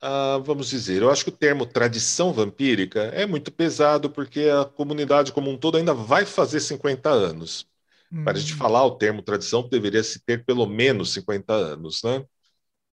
Ah, 0.00 0.38
vamos 0.44 0.68
dizer, 0.70 1.02
eu 1.02 1.10
acho 1.10 1.24
que 1.24 1.30
o 1.30 1.36
termo 1.36 1.66
tradição 1.66 2.32
vampírica 2.32 3.00
é 3.14 3.26
muito 3.26 3.50
pesado 3.52 4.10
porque 4.10 4.42
a 4.50 4.64
comunidade 4.64 5.32
como 5.32 5.50
um 5.50 5.58
todo 5.58 5.76
ainda 5.76 5.94
vai 5.94 6.24
fazer 6.26 6.60
50 6.60 7.10
anos. 7.10 7.68
Para 8.24 8.36
a 8.36 8.40
gente 8.40 8.54
hum. 8.54 8.56
falar 8.56 8.84
o 8.84 8.96
termo 8.96 9.22
tradição, 9.22 9.68
deveria 9.68 10.02
se 10.02 10.20
ter 10.24 10.44
pelo 10.44 10.66
menos 10.66 11.12
50 11.12 11.54
anos, 11.54 12.02
né? 12.02 12.24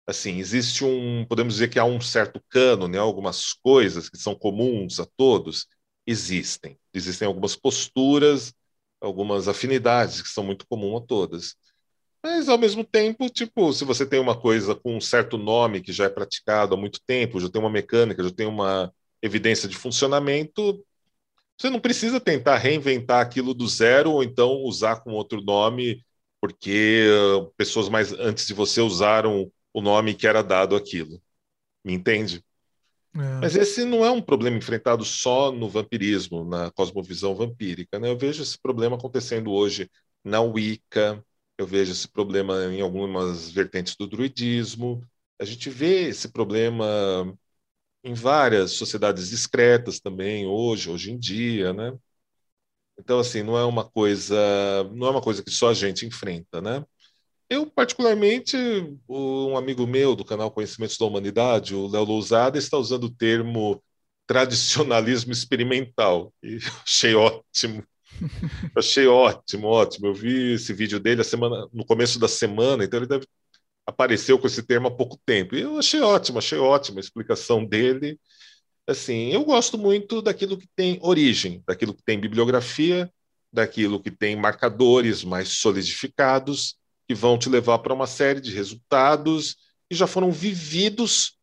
Assim, 0.08 0.38
existe 0.40 0.84
um, 0.86 1.26
podemos 1.26 1.56
dizer 1.56 1.70
que 1.70 1.80
há 1.80 1.86
um 1.86 2.00
certo 2.02 2.42
cano, 2.50 2.88
né? 2.88 2.98
Algumas 3.00 3.54
coisas 3.54 4.10
que 4.10 4.18
são 4.18 4.36
comuns 4.36 5.00
a 5.00 5.06
todos 5.18 5.68
existem. 6.06 6.78
Existem 6.94 7.28
algumas 7.28 7.56
posturas, 7.56 8.54
algumas 9.02 9.48
afinidades 9.48 10.22
que 10.22 10.30
são 10.30 10.44
muito 10.44 10.66
comuns 10.68 11.04
a 11.04 11.06
todas. 11.08 11.56
Mas, 12.24 12.50
ao 12.50 12.58
mesmo 12.58 12.84
tempo, 12.84 13.30
tipo, 13.30 13.72
se 13.74 13.86
você 13.86 14.06
tem 14.06 14.20
uma 14.20 14.40
coisa 14.40 14.76
com 14.76 14.98
um 14.98 15.02
certo 15.02 15.38
nome 15.38 15.82
que 15.82 15.94
já 15.94 16.06
é 16.06 16.10
praticado 16.10 16.74
há 16.74 16.78
muito 16.78 17.00
tempo, 17.06 17.40
já 17.40 17.50
tem 17.50 17.62
uma 17.62 17.70
mecânica, 17.70 18.24
já 18.24 18.32
tem 18.32 18.48
uma 18.48 18.92
evidência 19.22 19.70
de 19.70 19.76
funcionamento, 19.78 20.84
você 21.58 21.70
não 21.70 21.80
precisa 21.80 22.20
tentar 22.20 22.58
reinventar 22.58 23.22
aquilo 23.22 23.54
do 23.54 23.68
zero 23.68 24.12
ou 24.12 24.24
então 24.24 24.64
usar 24.64 24.98
com 25.02 25.12
outro 25.12 25.42
nome, 25.42 26.04
porque 26.42 27.08
uh, 27.10 27.52
pessoas 27.58 27.90
mais 27.90 28.12
antes 28.14 28.46
de 28.46 28.54
você 28.54 28.82
usaram 28.82 29.52
o 29.74 29.82
nome 29.82 30.14
que 30.14 30.28
era 30.28 30.42
dado 30.42 30.76
aquilo. 30.76 31.22
Me 31.84 31.94
entende? 31.94 32.44
É. 33.16 33.40
Mas 33.42 33.56
esse 33.56 33.86
não 33.86 34.04
é 34.04 34.12
um 34.12 34.22
problema 34.22 34.58
enfrentado 34.58 35.06
só 35.06 35.52
no 35.52 35.70
vampirismo, 35.70 36.44
na 36.44 36.70
cosmovisão 36.72 37.36
vampírica. 37.36 37.98
Né? 38.00 38.10
Eu 38.10 38.18
vejo 38.18 38.44
esse 38.44 38.58
problema 38.60 38.98
acontecendo 38.98 39.52
hoje 39.52 39.90
na 40.24 40.42
Wicca, 40.42 41.24
eu 41.58 41.66
vejo 41.66 41.92
esse 41.92 42.08
problema 42.08 42.66
em 42.66 42.82
algumas 42.82 43.50
vertentes 43.50 43.96
do 43.96 44.08
druidismo. 44.08 45.02
A 45.40 45.46
gente 45.46 45.70
vê 45.70 46.10
esse 46.10 46.30
problema 46.30 46.86
em 48.06 48.14
várias 48.16 48.74
sociedades 48.74 49.30
discretas 49.32 50.00
também 50.02 50.48
hoje, 50.48 50.90
hoje 50.92 51.12
em 51.12 51.20
dia, 51.20 51.74
né? 51.74 51.94
Então 53.00 53.20
assim, 53.20 53.44
não 53.44 53.58
é 53.58 53.66
uma 53.66 53.84
coisa, 53.90 54.36
não 54.94 55.08
é 55.08 55.12
uma 55.12 55.22
coisa 55.22 55.44
que 55.44 55.52
só 55.52 55.70
a 55.70 55.74
gente 55.74 56.06
enfrenta, 56.06 56.62
né? 56.62 56.84
Eu 57.50 57.68
particularmente, 57.70 58.58
um 59.10 59.58
amigo 59.58 59.88
meu 59.88 60.16
do 60.16 60.26
canal 60.26 60.52
Conhecimentos 60.52 60.98
da 60.98 61.06
Humanidade, 61.06 61.76
o 61.76 61.88
Léo 61.88 62.06
Lousada, 62.06 62.58
está 62.60 62.78
usando 62.78 63.06
o 63.06 63.16
termo 63.16 63.84
tradicionalismo 64.28 65.32
experimental 65.34 66.34
e 66.44 66.60
achei 66.86 67.16
ótimo 67.16 67.84
achei 68.78 69.08
ótimo, 69.08 69.68
ótimo. 69.68 70.08
Eu 70.08 70.14
vi 70.14 70.54
esse 70.54 70.74
vídeo 70.74 71.00
dele 71.00 71.22
a 71.22 71.24
semana, 71.24 71.68
no 71.74 71.86
começo 71.86 72.20
da 72.20 72.28
semana, 72.28 72.84
então 72.84 73.00
ele 73.00 73.08
deve 73.08 73.28
apareceu 73.86 74.40
com 74.40 74.48
esse 74.48 74.64
termo 74.64 74.88
há 74.88 74.92
pouco 74.92 75.20
tempo. 75.26 75.56
E 75.56 75.62
eu 75.62 75.78
achei 75.78 76.02
ótimo, 76.02 76.40
achei 76.40 76.58
ótima 76.58 77.00
a 77.00 77.02
explicação 77.02 77.66
dele. 77.66 78.20
Assim, 78.88 79.32
eu 79.32 79.44
gosto 79.44 79.78
muito 79.78 80.22
daquilo 80.22 80.58
que 80.58 80.68
tem 80.76 81.00
origem, 81.02 81.64
daquilo 81.68 81.94
que 81.94 82.04
tem 82.04 82.20
bibliografia, 82.20 83.12
daquilo 83.52 84.02
que 84.02 84.12
tem 84.12 84.36
marcadores 84.36 85.24
mais 85.24 85.50
solidificados, 85.50 86.76
que 87.08 87.16
vão 87.16 87.38
te 87.38 87.50
levar 87.50 87.80
para 87.80 87.94
uma 87.94 88.08
série 88.08 88.42
de 88.42 88.52
resultados 88.52 89.56
que 89.90 89.96
já 89.96 90.08
foram 90.08 90.32
vividos 90.32 91.38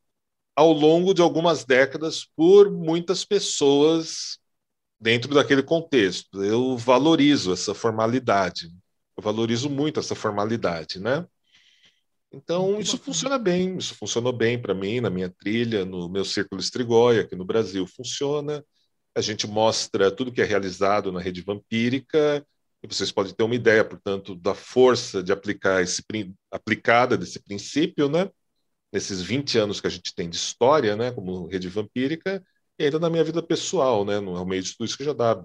ao 0.55 0.73
longo 0.73 1.15
de 1.15 1.23
algumas 1.23 1.65
décadas 1.65 2.27
por 2.37 2.71
muitas 2.71 3.25
pessoas 3.25 4.39
dentro 5.01 5.35
daquele 5.35 5.63
contexto. 5.63 6.45
Eu 6.45 6.77
valorizo 6.77 7.53
essa 7.53 7.75
formalidade. 7.75 8.69
Eu 9.17 9.23
valorizo 9.23 9.71
muito 9.71 9.99
essa 9.99 10.15
formalidade, 10.15 11.01
né? 11.01 11.27
Então, 12.35 12.81
isso 12.81 12.97
funciona 12.97 13.39
bem, 13.39 13.77
isso 13.77 13.95
funcionou 13.95 14.33
bem 14.33 14.61
para 14.61 14.75
mim, 14.75 15.01
na 15.01 15.11
minha 15.11 15.29
trilha, 15.29 15.85
no 15.85 16.09
meu 16.09 16.25
círculo 16.25 16.61
Estrigóia, 16.61 17.23
aqui 17.23 17.37
no 17.37 17.45
Brasil 17.45 17.87
funciona. 17.87 18.65
A 19.15 19.21
gente 19.21 19.47
mostra 19.47 20.11
tudo 20.11 20.33
que 20.33 20.41
é 20.41 20.45
realizado 20.45 21.13
na 21.13 21.21
rede 21.21 21.43
vampírica, 21.43 22.45
e 22.83 22.87
vocês 22.89 23.13
podem 23.13 23.35
ter 23.35 23.45
uma 23.45 23.55
ideia, 23.55 23.85
portanto, 23.85 24.35
da 24.35 24.55
força 24.55 25.23
de 25.23 25.31
aplicar 25.31 25.83
esse 25.83 26.03
aplicada 26.51 27.19
desse 27.19 27.39
princípio, 27.43 28.09
né? 28.09 28.31
Nesses 28.93 29.21
20 29.23 29.59
anos 29.59 29.81
que 29.81 29.87
a 29.87 29.91
gente 29.91 30.15
tem 30.15 30.29
de 30.29 30.37
história, 30.37 30.97
né, 30.97 31.13
como 31.13 31.47
rede 31.47 31.69
vampírica, 31.69 32.43
e 32.79 32.85
ainda 32.85 32.99
na 32.99 33.11
minha 33.11 33.25
vida 33.25 33.43
pessoal, 33.43 34.05
né? 34.05 34.21
No 34.21 34.45
meio 34.47 34.63
de 34.63 34.73
tudo 34.73 34.87
isso 34.87 34.97
que 34.97 35.05
já 35.05 35.13
dá 35.13 35.45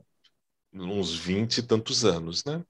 uns 0.73 1.13
20 1.15 1.59
e 1.59 1.63
tantos 1.63 2.05
anos, 2.05 2.43
né? 2.45 2.63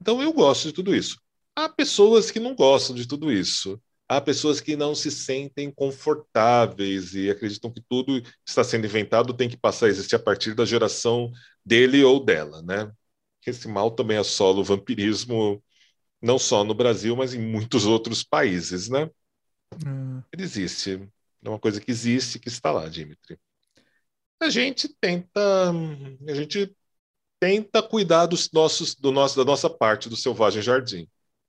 Então 0.00 0.22
eu 0.22 0.32
gosto 0.32 0.68
de 0.68 0.72
tudo 0.74 0.94
isso. 0.94 1.18
Há 1.56 1.68
pessoas 1.68 2.30
que 2.30 2.40
não 2.40 2.54
gostam 2.54 2.94
de 2.94 3.06
tudo 3.06 3.32
isso. 3.32 3.80
Há 4.08 4.20
pessoas 4.20 4.60
que 4.60 4.76
não 4.76 4.94
se 4.94 5.10
sentem 5.10 5.70
confortáveis 5.70 7.14
e 7.14 7.30
acreditam 7.30 7.72
que 7.72 7.80
tudo 7.88 8.20
que 8.22 8.30
está 8.46 8.62
sendo 8.62 8.86
inventado 8.86 9.32
tem 9.32 9.48
que 9.48 9.56
passar 9.56 9.86
a 9.86 9.88
existir 9.88 10.16
a 10.16 10.18
partir 10.18 10.54
da 10.54 10.64
geração 10.64 11.30
dele 11.64 12.02
ou 12.04 12.22
dela, 12.22 12.60
né? 12.62 12.92
Esse 13.46 13.68
mal 13.68 13.90
também 13.90 14.16
assola 14.16 14.60
o 14.60 14.64
vampirismo 14.64 15.62
não 16.20 16.38
só 16.38 16.64
no 16.64 16.74
Brasil, 16.74 17.14
mas 17.14 17.34
em 17.34 17.40
muitos 17.40 17.84
outros 17.86 18.22
países, 18.22 18.88
né? 18.88 19.10
Hum. 19.86 20.22
Ele 20.32 20.42
existe. 20.42 21.08
É 21.42 21.48
uma 21.48 21.58
coisa 21.58 21.80
que 21.80 21.90
existe, 21.90 22.38
que 22.38 22.48
está 22.48 22.72
lá, 22.72 22.88
Dimitri 22.88 23.38
a 24.44 24.50
gente 24.50 24.88
tenta 25.00 25.70
a 26.28 26.34
gente 26.34 26.74
tenta 27.40 27.82
cuidar 27.82 28.26
dos 28.26 28.50
nossos 28.52 28.94
do 28.94 29.10
nosso 29.10 29.36
da 29.36 29.44
nossa 29.44 29.68
parte 29.70 30.08
do 30.08 30.16
selvagem 30.16 30.62
jardim 30.62 31.08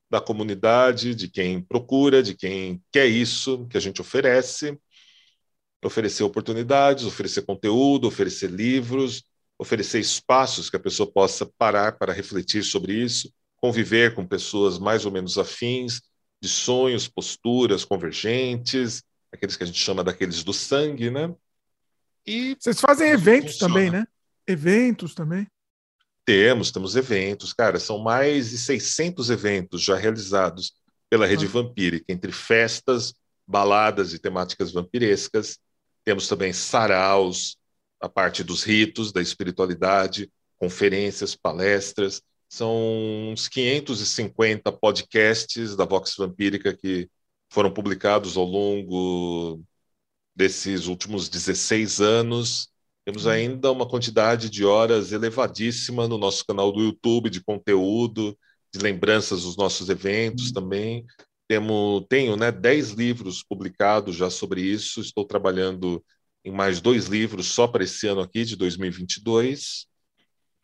da 0.10 0.22
comunidade, 0.22 1.16
de 1.16 1.28
quem 1.28 1.62
procura, 1.62 2.22
de 2.22 2.36
quem 2.36 2.82
quer 2.92 3.08
isso 3.08 3.66
que 3.68 3.78
a 3.78 3.80
gente 3.80 4.02
oferece, 4.02 4.78
oferecer 5.84 6.24
oportunidades, 6.24 7.06
oferecer 7.06 7.44
conteúdo, 7.44 8.08
oferecer 8.08 8.50
livros, 8.50 9.24
oferecer 9.58 10.00
espaços 10.00 10.70
que 10.70 10.76
a 10.76 10.80
pessoa 10.80 11.12
possa 11.12 11.46
parar 11.58 11.98
para 11.98 12.14
refletir 12.14 12.64
sobre 12.64 12.94
isso, 12.94 13.32
conviver 13.58 14.14
com 14.14 14.26
pessoas 14.26 14.78
mais 14.78 15.06
ou 15.06 15.12
menos 15.12 15.38
afins, 15.38 16.02
de 16.42 16.50
sonhos, 16.50 17.08
posturas 17.08 17.86
convergentes, 17.86 19.04
aqueles 19.32 19.56
que 19.56 19.64
a 19.64 19.68
gente 19.68 19.80
chama 19.80 20.04
daqueles 20.04 20.44
do 20.44 20.54
sangue, 20.54 21.10
né? 21.10 21.34
E 22.26 22.56
vocês 22.60 22.80
fazem 22.80 23.10
eventos 23.10 23.54
funciona. 23.54 23.74
também, 23.74 23.92
né? 23.92 24.08
Eventos 24.48 25.14
também. 25.14 25.48
Temos, 26.26 26.72
temos 26.72 26.96
eventos, 26.96 27.54
cara, 27.54 27.80
são 27.80 28.00
mais 28.00 28.50
de 28.50 28.58
600 28.58 29.30
eventos 29.30 29.84
já 29.84 29.96
realizados 29.96 30.74
pela 31.10 31.28
rede 31.28 31.46
ah. 31.46 31.50
vampírica, 31.50 32.06
entre 32.12 32.32
festas, 32.32 33.14
baladas 33.48 34.14
e 34.14 34.20
temáticas 34.20 34.72
vampirescas. 34.72 35.60
Temos 36.04 36.28
também 36.28 36.52
saraus, 36.52 37.58
a 38.00 38.10
parte 38.10 38.44
dos 38.44 38.64
ritos, 38.64 39.12
da 39.12 39.22
espiritualidade, 39.22 40.32
conferências, 40.58 41.36
palestras. 41.36 42.22
São 42.50 42.76
uns 43.32 43.48
550 43.48 44.72
podcasts 44.72 45.76
da 45.76 45.86
Vox 45.86 46.16
Vampírica 46.18 46.76
que 46.76 47.10
foram 47.50 47.72
publicados 47.72 48.38
ao 48.38 48.46
longo 48.46 49.62
desses 50.36 50.88
últimos 50.88 51.30
16 51.30 52.02
anos. 52.02 52.70
Temos 53.06 53.26
uhum. 53.26 53.32
ainda 53.32 53.72
uma 53.72 53.88
quantidade 53.88 54.50
de 54.50 54.66
horas 54.66 55.12
elevadíssima 55.12 56.08
no 56.08 56.18
nosso 56.18 56.44
canal 56.46 56.72
do 56.72 56.82
YouTube 56.82 57.30
de 57.30 57.44
conteúdo, 57.44 58.38
de 58.74 58.80
lembranças 58.80 59.44
dos 59.44 59.56
nossos 59.56 59.90
eventos 59.90 60.48
uhum. 60.48 60.54
também. 60.54 61.06
Temo, 61.48 62.04
tenho 62.10 62.36
né, 62.36 62.52
10 62.52 62.92
livros 62.92 63.44
publicados 63.44 64.16
já 64.16 64.32
sobre 64.32 64.62
isso. 64.62 65.00
Estou 65.00 65.24
trabalhando 65.24 66.04
em 66.44 66.52
mais 66.52 66.82
dois 66.82 67.06
livros 67.06 67.48
só 67.48 67.68
para 67.68 67.84
esse 67.84 68.08
ano 68.08 68.22
aqui, 68.22 68.44
de 68.44 68.56
2022. 68.56 69.88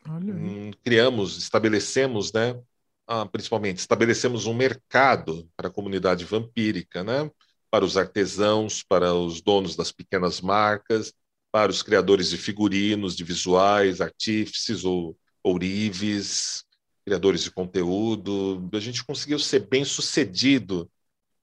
Hum, 0.08 0.72
criamos, 0.84 1.38
estabelecemos, 1.38 2.34
né, 2.34 2.60
ah, 3.08 3.26
principalmente, 3.26 3.80
estabelecemos 3.80 4.48
um 4.48 4.54
mercado 4.54 5.48
para 5.56 5.68
a 5.68 5.72
comunidade 5.72 6.26
vampírica, 6.26 7.04
né, 7.04 7.30
para 7.70 7.86
os 7.86 7.98
artesãos, 7.98 8.84
para 8.84 9.14
os 9.14 9.42
donos 9.42 9.76
das 9.76 9.92
pequenas 9.92 10.42
marcas, 10.42 11.14
para 11.52 11.72
os 11.72 11.84
criadores 11.84 12.30
de 12.30 12.38
figurinos, 12.38 13.16
de 13.16 13.24
visuais, 13.24 14.00
artífices 14.00 14.86
ou 14.86 15.18
ourives, 15.44 16.64
criadores 17.06 17.44
de 17.44 17.52
conteúdo. 17.52 18.70
A 18.74 18.80
gente 18.80 19.04
conseguiu 19.04 19.38
ser 19.38 19.68
bem 19.68 19.84
sucedido 19.84 20.90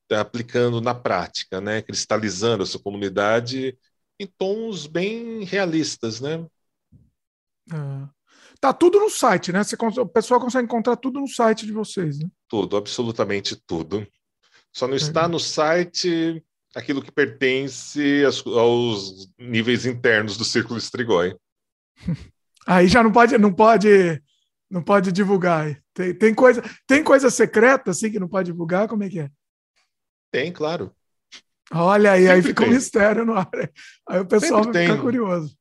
tá, 0.08 0.20
aplicando 0.20 0.80
na 0.80 0.94
prática, 0.94 1.60
né? 1.60 1.82
cristalizando 1.82 2.62
essa 2.62 2.78
comunidade 2.78 3.76
em 4.18 4.26
tons 4.26 4.86
bem 4.86 5.44
realistas. 5.44 6.20
Né? 6.20 6.46
É. 7.70 8.08
Tá 8.60 8.72
tudo 8.72 8.98
no 8.98 9.10
site, 9.10 9.52
né? 9.52 9.62
Você, 9.62 9.76
o 10.00 10.06
pessoal 10.06 10.40
consegue 10.40 10.64
encontrar 10.64 10.96
tudo 10.96 11.20
no 11.20 11.28
site 11.28 11.64
de 11.64 11.72
vocês, 11.72 12.18
né? 12.18 12.28
Tudo, 12.48 12.76
absolutamente 12.76 13.54
tudo. 13.54 14.06
Só 14.72 14.88
não 14.88 14.96
está 14.96 15.28
no 15.28 15.38
site 15.38 16.42
aquilo 16.74 17.02
que 17.02 17.10
pertence 17.10 18.24
aos, 18.24 18.46
aos 18.46 19.32
níveis 19.38 19.86
internos 19.86 20.36
do 20.36 20.44
círculo 20.44 20.78
estrigói. 20.78 21.36
Aí 22.66 22.86
já 22.86 23.02
não 23.02 23.10
pode, 23.10 23.38
não 23.38 23.52
pode, 23.52 24.22
não 24.70 24.82
pode 24.82 25.10
divulgar. 25.10 25.82
Tem, 25.94 26.14
tem 26.14 26.34
coisa, 26.34 26.62
tem 26.86 27.02
coisa 27.02 27.30
secreta 27.30 27.90
assim 27.90 28.10
que 28.10 28.20
não 28.20 28.28
pode 28.28 28.50
divulgar. 28.52 28.86
Como 28.86 29.02
é 29.04 29.08
que 29.08 29.20
é? 29.20 29.30
Tem, 30.30 30.52
claro. 30.52 30.94
Olha 31.72 32.12
aí, 32.12 32.22
Sempre 32.22 32.34
aí 32.34 32.42
fica 32.42 32.62
tem. 32.62 32.70
um 32.70 32.74
mistério 32.74 33.24
no 33.24 33.34
ar. 33.34 33.50
Aí 34.08 34.20
o 34.20 34.26
pessoal 34.26 34.64
Sempre 34.64 34.72
vai 34.78 34.82
tem. 34.82 34.90
ficar 34.90 35.02
curioso. 35.02 35.56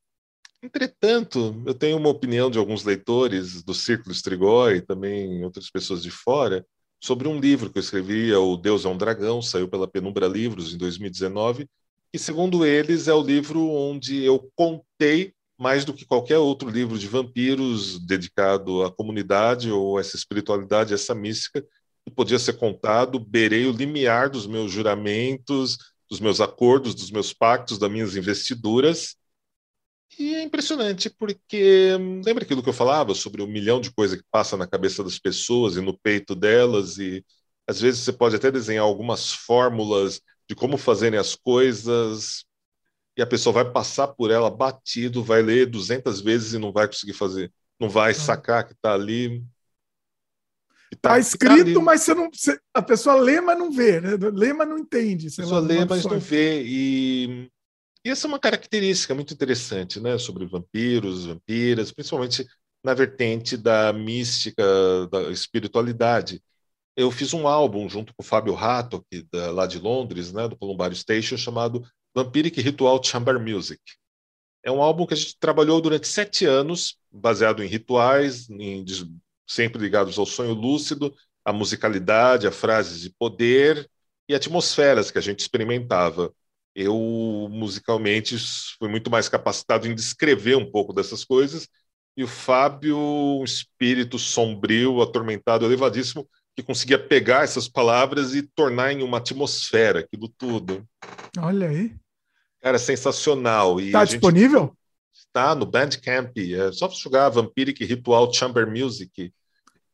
Entretanto, 0.62 1.62
eu 1.66 1.74
tenho 1.74 1.98
uma 1.98 2.10
opinião 2.10 2.50
de 2.50 2.58
alguns 2.58 2.84
leitores 2.84 3.62
do 3.64 3.74
Círculo 3.74 4.12
Estrigói 4.12 4.82
também 4.82 5.44
outras 5.44 5.70
pessoas 5.70 6.02
de 6.02 6.10
fora, 6.12 6.66
sobre 7.00 7.28
um 7.28 7.40
livro 7.40 7.70
que 7.70 7.78
eu 7.78 7.82
escrevi, 7.82 8.32
é 8.32 8.38
O 8.38 8.58
Deus 8.58 8.86
é 8.86 8.90
um 8.90 8.98
Dragão, 8.98 9.42
saiu 9.42 9.68
pela 9.68 9.88
Penumbra 9.88 10.28
Livros 10.28 10.74
em 10.74 10.78
2019, 10.78 11.68
e 12.14 12.20
segundo 12.20 12.66
eles 12.66 13.08
é 13.08 13.14
o 13.14 13.22
livro 13.22 13.70
onde 13.70 14.24
eu 14.24 14.50
contei 14.56 15.34
mais 15.58 15.84
do 15.84 15.94
que 15.94 16.06
qualquer 16.06 16.38
outro 16.38 16.70
livro 16.70 16.98
de 16.98 17.08
vampiros 17.08 18.00
dedicado 18.00 18.84
à 18.84 18.92
comunidade 18.92 19.72
ou 19.72 20.00
essa 20.00 20.16
espiritualidade, 20.16 20.94
essa 20.94 21.16
mística, 21.16 21.62
que 22.06 22.12
podia 22.12 22.40
ser 22.40 22.54
contado, 22.54 23.20
beirei 23.20 23.66
o 23.66 23.72
limiar 23.72 24.30
dos 24.30 24.46
meus 24.48 24.72
juramentos, 24.72 25.78
dos 26.10 26.20
meus 26.20 26.40
acordos, 26.40 26.96
dos 26.96 27.12
meus 27.12 27.34
pactos, 27.34 27.78
das 27.78 27.92
minhas 27.92 28.16
investiduras, 28.16 29.18
e 30.18 30.36
é 30.36 30.42
impressionante, 30.42 31.10
porque 31.10 31.92
lembra 32.26 32.44
aquilo 32.44 32.64
que 32.64 32.70
eu 32.70 32.74
falava 32.74 33.14
sobre 33.14 33.42
o 33.42 33.48
milhão 33.48 33.80
de 33.80 33.92
coisas 33.92 34.20
que 34.20 34.26
passa 34.32 34.58
na 34.58 34.66
cabeça 34.66 35.04
das 35.04 35.20
pessoas 35.20 35.76
e 35.76 35.82
no 35.82 35.98
peito 35.98 36.36
delas, 36.36 36.98
e 36.98 37.24
às 37.68 37.80
vezes 37.80 38.02
você 38.02 38.12
pode 38.12 38.36
até 38.36 38.52
desenhar 38.52 38.84
algumas 38.84 39.32
fórmulas 39.32 40.22
de 40.50 40.56
como 40.56 40.78
fazerem 40.78 41.20
as 41.20 41.36
coisas, 41.36 42.46
e 43.16 43.22
a 43.22 43.28
pessoa 43.28 43.54
vai 43.54 43.72
passar 43.72 44.08
por 44.08 44.32
ela 44.32 44.50
batido, 44.50 45.24
vai 45.24 45.42
ler 45.42 45.68
200 45.68 46.22
vezes 46.22 46.54
e 46.54 46.60
não 46.60 46.72
vai 46.72 46.88
conseguir 46.88 47.14
fazer, 47.14 47.52
não 47.80 47.90
vai 47.90 48.14
sacar 48.14 48.66
que 48.66 48.74
está 48.74 48.94
ali. 48.94 49.44
Está 50.92 51.10
tá 51.10 51.20
escrito, 51.20 51.76
tá 51.76 51.82
mas 51.82 52.02
você 52.02 52.14
não, 52.16 52.30
você, 52.32 52.60
a 52.74 52.82
pessoa 52.82 53.16
lê, 53.16 53.42
mas 53.42 53.58
não 53.58 53.72
vê, 53.72 54.00
né? 54.00 54.12
lê, 54.34 54.54
mas 54.54 54.68
não 54.68 54.80
entende. 54.80 55.28
A 55.28 55.36
pessoa 55.36 55.60
lê, 55.60 55.84
mas 55.86 56.06
não 56.06 56.20
vê. 56.20 56.64
E 56.64 57.52
e 58.08 58.10
essa 58.10 58.26
é 58.26 58.30
uma 58.30 58.40
característica 58.40 59.14
muito 59.14 59.34
interessante, 59.34 60.00
né, 60.00 60.18
sobre 60.18 60.46
vampiros, 60.46 61.26
vampiras, 61.26 61.92
principalmente 61.92 62.48
na 62.82 62.94
vertente 62.94 63.58
da 63.58 63.92
mística, 63.92 64.64
da 65.12 65.24
espiritualidade. 65.30 66.42
Eu 66.96 67.12
fiz 67.12 67.34
um 67.34 67.50
álbum 67.50 67.90
junto 67.90 68.14
com 68.16 68.24
o 68.24 68.26
Fábio 68.26 68.54
Rato, 68.54 69.06
da, 69.30 69.52
lá 69.52 69.68
de 69.68 69.78
Londres, 69.78 70.32
né, 70.32 70.48
do 70.48 70.56
Columbário 70.56 70.96
Station, 70.96 71.36
chamado 71.36 71.86
Vampiric 72.16 72.62
Ritual 72.62 73.04
Chamber 73.04 73.38
Music. 73.42 73.82
É 74.64 74.72
um 74.72 74.82
álbum 74.82 75.06
que 75.06 75.14
a 75.14 75.18
gente 75.18 75.38
trabalhou 75.38 75.82
durante 75.82 76.08
sete 76.08 76.46
anos, 76.46 76.98
baseado 77.12 77.62
em 77.62 77.68
rituais, 77.68 78.50
em, 78.50 78.86
sempre 79.46 79.82
ligados 79.82 80.18
ao 80.18 80.26
sonho 80.26 80.54
lúcido, 80.54 81.14
à 81.44 81.52
musicalidade, 81.52 82.48
a 82.48 82.54
frases 82.54 83.02
de 83.02 83.10
poder 83.10 83.86
e 84.30 84.34
atmosferas 84.34 85.12
que 85.12 85.18
a 85.18 85.22
gente 85.22 85.42
experimentava 85.42 86.34
eu 86.78 87.50
musicalmente 87.50 88.38
fui 88.78 88.88
muito 88.88 89.10
mais 89.10 89.28
capacitado 89.28 89.88
em 89.88 89.96
descrever 89.96 90.56
um 90.56 90.72
pouco 90.72 90.94
dessas 90.94 91.26
coisas 91.26 91.68
e 92.16 92.24
o 92.24 92.28
Fábio, 92.28 92.98
um 92.98 93.44
espírito 93.44 94.20
sombrio, 94.20 95.02
atormentado, 95.02 95.66
elevadíssimo, 95.66 96.28
que 96.56 96.62
conseguia 96.62 96.98
pegar 96.98 97.44
essas 97.44 97.68
palavras 97.68 98.36
e 98.36 98.44
tornar 98.44 98.92
em 98.92 99.02
uma 99.02 99.18
atmosfera, 99.18 100.00
aquilo 100.00 100.28
tudo. 100.28 100.84
Olha 101.40 101.70
aí. 101.70 101.96
Cara, 102.60 102.80
sensacional. 102.80 103.80
Está 103.80 104.04
disponível? 104.04 104.76
Está 105.14 105.54
no 105.54 105.66
Bandcamp. 105.66 106.36
É 106.38 106.72
só 106.72 106.90
jogar 106.90 107.30
Vampiric 107.30 107.86
Ritual 107.86 108.32
Chamber 108.34 108.68
Music. 108.68 109.32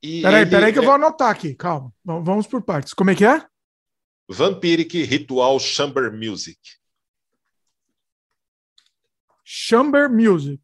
E 0.01 0.21
peraí, 0.21 0.41
ele... 0.41 0.49
peraí 0.49 0.73
que 0.73 0.79
eu 0.79 0.83
vou 0.83 0.93
anotar 0.93 1.29
aqui. 1.29 1.53
Calma. 1.55 1.93
Vamos 2.03 2.47
por 2.47 2.61
partes. 2.61 2.93
Como 2.93 3.09
é 3.09 3.15
que 3.15 3.25
é? 3.25 3.45
Vampiric 4.29 5.01
Ritual 5.03 5.59
Chamber 5.59 6.11
Music. 6.11 6.59
Chamber 9.43 10.09
Music. 10.09 10.61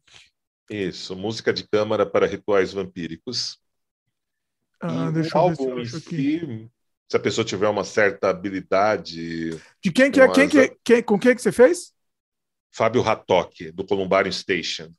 Isso, 0.68 1.16
música 1.16 1.52
de 1.52 1.68
câmara 1.68 2.06
para 2.06 2.26
rituais 2.26 2.72
vampíricos. 2.72 3.60
Ah, 4.80 5.10
deixa 5.10 5.36
o 5.36 5.40
álbum 5.40 5.78
em 5.80 5.84
si, 5.84 6.70
se 7.08 7.16
a 7.16 7.20
pessoa 7.20 7.44
tiver 7.44 7.68
uma 7.68 7.84
certa 7.84 8.30
habilidade. 8.30 9.50
De 9.82 9.92
quem 9.92 10.10
que 10.10 10.20
é? 10.20 10.32
Quem 10.32 10.48
que, 10.48 10.76
quem, 10.82 11.02
com 11.02 11.18
quem 11.18 11.34
que 11.34 11.42
você 11.42 11.52
fez? 11.52 11.92
Fábio 12.72 13.02
Rattock, 13.02 13.72
do 13.72 13.84
Columbarium 13.84 14.32
Station. 14.32 14.94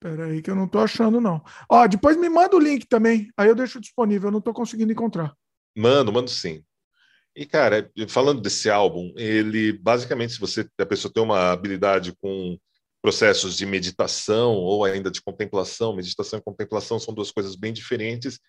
Peraí, 0.00 0.42
que 0.42 0.50
eu 0.50 0.56
não 0.56 0.66
estou 0.66 0.82
achando, 0.82 1.20
não. 1.20 1.42
Ó, 1.68 1.86
depois 1.86 2.16
me 2.16 2.28
manda 2.28 2.56
o 2.56 2.60
link 2.60 2.86
também. 2.86 3.30
Aí 3.36 3.48
eu 3.48 3.54
deixo 3.54 3.80
disponível, 3.80 4.28
eu 4.28 4.32
não 4.32 4.38
estou 4.38 4.52
conseguindo 4.52 4.92
encontrar. 4.92 5.34
Mando, 5.78 6.12
mando 6.12 6.28
sim. 6.28 6.64
E, 7.36 7.46
cara, 7.46 7.88
falando 8.08 8.40
desse 8.40 8.68
álbum, 8.68 9.12
ele 9.16 9.72
basicamente, 9.72 10.32
se 10.32 10.40
você 10.40 10.68
a 10.80 10.86
pessoa 10.86 11.12
tem 11.12 11.22
uma 11.22 11.52
habilidade 11.52 12.12
com 12.20 12.58
processos 13.00 13.56
de 13.56 13.64
meditação 13.64 14.54
ou 14.56 14.84
ainda 14.84 15.08
de 15.08 15.22
contemplação, 15.22 15.94
meditação 15.94 16.40
e 16.40 16.42
contemplação 16.42 16.98
são 16.98 17.14
duas 17.14 17.30
coisas 17.30 17.54
bem 17.54 17.72
diferentes, 17.72 18.40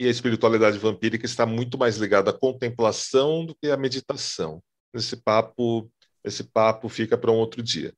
e 0.00 0.06
a 0.06 0.10
espiritualidade 0.10 0.78
vampírica 0.78 1.26
está 1.26 1.44
muito 1.44 1.76
mais 1.76 1.98
ligada 1.98 2.30
à 2.30 2.32
contemplação 2.32 3.44
do 3.44 3.54
que 3.54 3.68
à 3.68 3.76
meditação. 3.76 4.62
Esse 4.94 5.16
papo, 5.16 5.90
esse 6.24 6.42
papo 6.44 6.88
fica 6.88 7.18
para 7.18 7.30
um 7.30 7.36
outro 7.36 7.62
dia. 7.62 7.92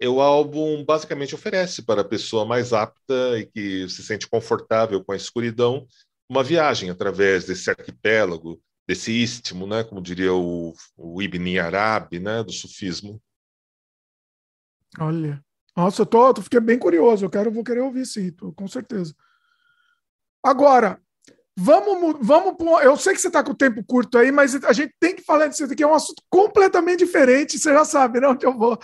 E 0.00 0.08
o 0.08 0.22
álbum 0.22 0.82
basicamente 0.82 1.34
oferece 1.34 1.82
para 1.82 2.00
a 2.00 2.08
pessoa 2.08 2.46
mais 2.46 2.72
apta 2.72 3.38
e 3.38 3.44
que 3.44 3.86
se 3.90 4.02
sente 4.02 4.26
confortável 4.26 5.04
com 5.04 5.12
a 5.12 5.16
escuridão 5.16 5.86
uma 6.30 6.44
viagem 6.44 6.88
através 6.88 7.44
desse 7.44 7.68
arquipélago, 7.68 8.62
desse 8.86 9.10
istmo, 9.10 9.66
né, 9.66 9.82
como 9.82 10.00
diria 10.00 10.32
o, 10.32 10.72
o 10.96 11.20
Ibn 11.20 11.58
Arabi, 11.58 12.20
né, 12.20 12.44
do 12.44 12.52
sufismo. 12.52 13.20
Olha, 15.00 15.44
nossa, 15.76 16.02
eu 16.02 16.06
tô, 16.06 16.28
eu 16.28 16.42
fiquei 16.42 16.60
bem 16.60 16.78
curioso, 16.78 17.24
eu 17.24 17.30
quero, 17.30 17.50
vou 17.50 17.64
querer 17.64 17.80
ouvir 17.80 18.04
tô, 18.36 18.52
com 18.52 18.68
certeza. 18.68 19.12
Agora, 20.40 21.02
vamos, 21.58 22.16
vamos, 22.24 22.54
eu 22.84 22.96
sei 22.96 23.12
que 23.12 23.20
você 23.20 23.26
está 23.26 23.42
com 23.42 23.50
o 23.50 23.56
tempo 23.56 23.82
curto 23.84 24.16
aí, 24.16 24.30
mas 24.30 24.54
a 24.64 24.72
gente 24.72 24.94
tem 25.00 25.16
que 25.16 25.22
falar 25.22 25.48
disso 25.48 25.64
aqui, 25.64 25.82
é 25.82 25.86
um 25.86 25.94
assunto 25.94 26.22
completamente 26.30 27.04
diferente, 27.04 27.58
você 27.58 27.72
já 27.72 27.84
sabe, 27.84 28.20
né, 28.20 28.28
onde 28.28 28.46
eu 28.46 28.56
vou. 28.56 28.78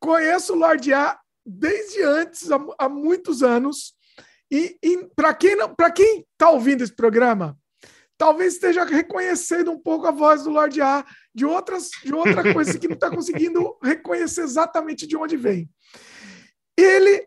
Conheço 0.00 0.54
o 0.54 0.58
Lorde 0.58 0.94
A 0.94 1.20
desde 1.44 2.02
antes, 2.02 2.50
há, 2.50 2.58
há 2.78 2.88
muitos 2.88 3.42
anos, 3.42 3.94
e, 4.50 4.78
e 4.82 5.08
para 5.14 5.34
quem 5.34 5.56
quem 5.94 6.26
está 6.32 6.50
ouvindo 6.50 6.82
esse 6.82 6.94
programa, 6.94 7.58
talvez 8.16 8.54
esteja 8.54 8.84
reconhecendo 8.84 9.70
um 9.70 9.78
pouco 9.78 10.06
a 10.06 10.10
voz 10.10 10.44
do 10.44 10.50
Lorde 10.50 10.80
A 10.80 11.04
de 11.34 11.44
outras 11.44 11.90
de 12.02 12.12
outra 12.12 12.42
coisa 12.52 12.78
que 12.78 12.88
não 12.88 12.94
está 12.94 13.10
conseguindo 13.10 13.76
reconhecer 13.82 14.42
exatamente 14.42 15.06
de 15.06 15.16
onde 15.16 15.36
vem. 15.36 15.68
Ele, 16.76 17.26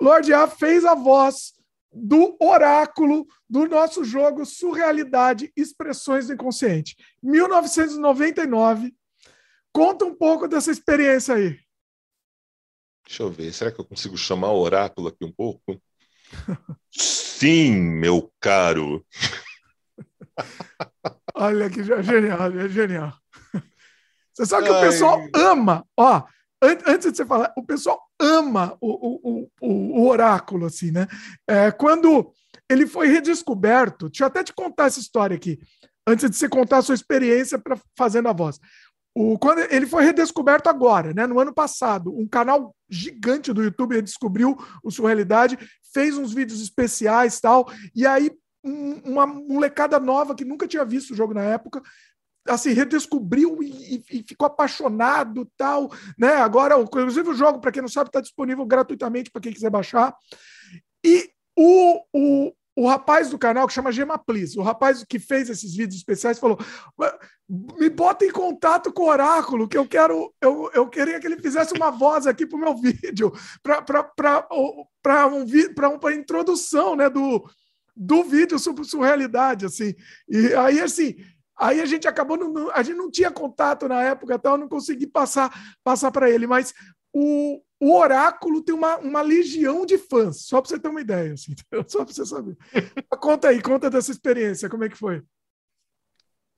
Lorde 0.00 0.32
A, 0.32 0.46
fez 0.46 0.84
a 0.84 0.94
voz 0.94 1.52
do 1.92 2.36
oráculo 2.40 3.26
do 3.48 3.66
nosso 3.66 4.04
jogo 4.04 4.46
Surrealidade 4.46 5.52
Expressões 5.56 6.26
do 6.26 6.34
Inconsciente. 6.34 6.96
1999. 7.22 8.94
Conta 9.72 10.04
um 10.04 10.14
pouco 10.14 10.46
dessa 10.46 10.70
experiência 10.70 11.34
aí. 11.34 11.58
Deixa 13.06 13.22
eu 13.22 13.30
ver, 13.30 13.52
será 13.52 13.72
que 13.72 13.80
eu 13.80 13.84
consigo 13.84 14.16
chamar 14.16 14.52
o 14.52 14.60
oráculo 14.60 15.08
aqui 15.08 15.24
um 15.24 15.32
pouco? 15.32 15.80
Sim, 16.90 17.72
meu 17.80 18.30
caro. 18.40 19.04
Olha 21.34 21.70
que 21.70 21.82
genial, 21.82 22.52
é 22.58 22.68
genial. 22.68 23.14
Você 24.32 24.46
sabe 24.46 24.66
que 24.66 24.72
Ai. 24.72 24.78
o 24.78 24.80
pessoal 24.80 25.28
ama, 25.34 25.84
ó, 25.96 26.22
antes 26.62 27.10
de 27.10 27.16
você 27.16 27.26
falar, 27.26 27.52
o 27.56 27.64
pessoal 27.64 28.00
ama 28.20 28.76
o, 28.80 28.90
o, 28.90 29.50
o, 29.60 30.00
o 30.00 30.08
oráculo, 30.08 30.66
assim, 30.66 30.90
né? 30.90 31.06
É, 31.48 31.70
quando 31.70 32.32
ele 32.68 32.86
foi 32.86 33.08
redescoberto, 33.08 34.08
deixa 34.08 34.24
eu 34.24 34.28
até 34.28 34.44
te 34.44 34.52
contar 34.52 34.86
essa 34.86 35.00
história 35.00 35.36
aqui, 35.36 35.58
antes 36.06 36.30
de 36.30 36.36
você 36.36 36.48
contar 36.48 36.78
a 36.78 36.82
sua 36.82 36.94
experiência 36.94 37.58
para 37.58 37.78
fazendo 37.96 38.28
a 38.28 38.32
voz. 38.32 38.58
O, 39.14 39.38
quando 39.38 39.60
ele 39.72 39.86
foi 39.86 40.04
redescoberto 40.04 40.68
agora, 40.68 41.12
né, 41.12 41.26
no 41.26 41.40
ano 41.40 41.52
passado, 41.52 42.16
um 42.16 42.28
canal 42.28 42.74
gigante 42.88 43.52
do 43.52 43.62
YouTube 43.62 44.00
descobriu 44.02 44.56
o 44.82 44.90
Surrealidade, 44.90 45.58
fez 45.92 46.16
uns 46.16 46.32
vídeos 46.32 46.60
especiais 46.60 47.40
tal, 47.40 47.68
e 47.94 48.06
aí 48.06 48.30
um, 48.64 48.94
uma 49.04 49.26
molecada 49.26 49.98
nova 49.98 50.34
que 50.34 50.44
nunca 50.44 50.68
tinha 50.68 50.84
visto 50.84 51.10
o 51.10 51.16
jogo 51.16 51.34
na 51.34 51.42
época, 51.42 51.82
assim, 52.46 52.70
redescobriu 52.72 53.62
e, 53.62 54.02
e, 54.10 54.22
ficou 54.22 54.46
apaixonado 54.46 55.50
tal, 55.56 55.90
né? 56.18 56.36
Agora, 56.36 56.80
inclusive 56.80 57.28
o 57.28 57.34
jogo, 57.34 57.60
para 57.60 57.72
quem 57.72 57.82
não 57.82 57.88
sabe, 57.88 58.08
está 58.08 58.20
disponível 58.20 58.64
gratuitamente 58.64 59.30
para 59.30 59.42
quem 59.42 59.52
quiser 59.52 59.70
baixar. 59.70 60.14
E 61.04 61.30
o, 61.56 62.00
o, 62.14 62.52
o 62.76 62.86
rapaz 62.86 63.30
do 63.30 63.38
canal, 63.38 63.66
que 63.66 63.72
chama 63.72 63.92
Gema 63.92 64.18
Please, 64.18 64.58
o 64.58 64.62
rapaz 64.62 65.04
que 65.04 65.18
fez 65.18 65.50
esses 65.50 65.74
vídeos 65.74 65.96
especiais, 65.96 66.38
falou: 66.38 66.58
me 67.78 67.90
bota 67.90 68.24
em 68.24 68.30
contato 68.30 68.92
com 68.92 69.02
o 69.02 69.08
Oráculo, 69.08 69.68
que 69.68 69.76
eu 69.76 69.86
quero, 69.86 70.32
eu, 70.40 70.70
eu 70.72 70.88
queria 70.88 71.18
que 71.18 71.26
ele 71.26 71.40
fizesse 71.40 71.74
uma 71.74 71.90
voz 71.90 72.26
aqui 72.26 72.46
para 72.46 72.56
o 72.58 72.60
meu 72.60 72.76
vídeo, 72.76 73.32
para 75.02 75.26
um, 75.26 75.44
uma 76.00 76.14
introdução 76.14 76.94
né, 76.94 77.10
do, 77.10 77.44
do 77.96 78.22
vídeo 78.22 78.58
sobre 78.58 78.84
surrealidade. 78.84 79.66
Assim. 79.66 79.94
E 80.28 80.54
aí, 80.54 80.80
assim, 80.80 81.16
aí 81.58 81.80
a 81.80 81.86
gente 81.86 82.06
acabou, 82.06 82.38
a 82.72 82.82
gente 82.82 82.96
não 82.96 83.10
tinha 83.10 83.32
contato 83.32 83.88
na 83.88 84.00
época, 84.02 84.40
eu 84.44 84.58
não 84.58 84.68
consegui 84.68 85.06
passar, 85.08 85.52
passar 85.82 86.12
para 86.12 86.30
ele, 86.30 86.46
mas 86.46 86.72
o, 87.12 87.60
o 87.80 87.96
Oráculo 87.96 88.62
tem 88.62 88.74
uma, 88.74 88.98
uma 88.98 89.22
legião 89.22 89.86
de 89.86 89.96
fãs, 89.96 90.42
só 90.42 90.60
para 90.60 90.68
você 90.68 90.78
ter 90.78 90.88
uma 90.88 91.00
ideia, 91.00 91.32
assim, 91.32 91.54
só 91.88 92.04
para 92.04 92.12
você 92.12 92.26
saber. 92.26 92.56
conta 93.18 93.48
aí, 93.48 93.62
conta 93.62 93.88
dessa 93.88 94.10
experiência, 94.10 94.68
como 94.68 94.84
é 94.84 94.88
que 94.88 94.98
foi? 94.98 95.22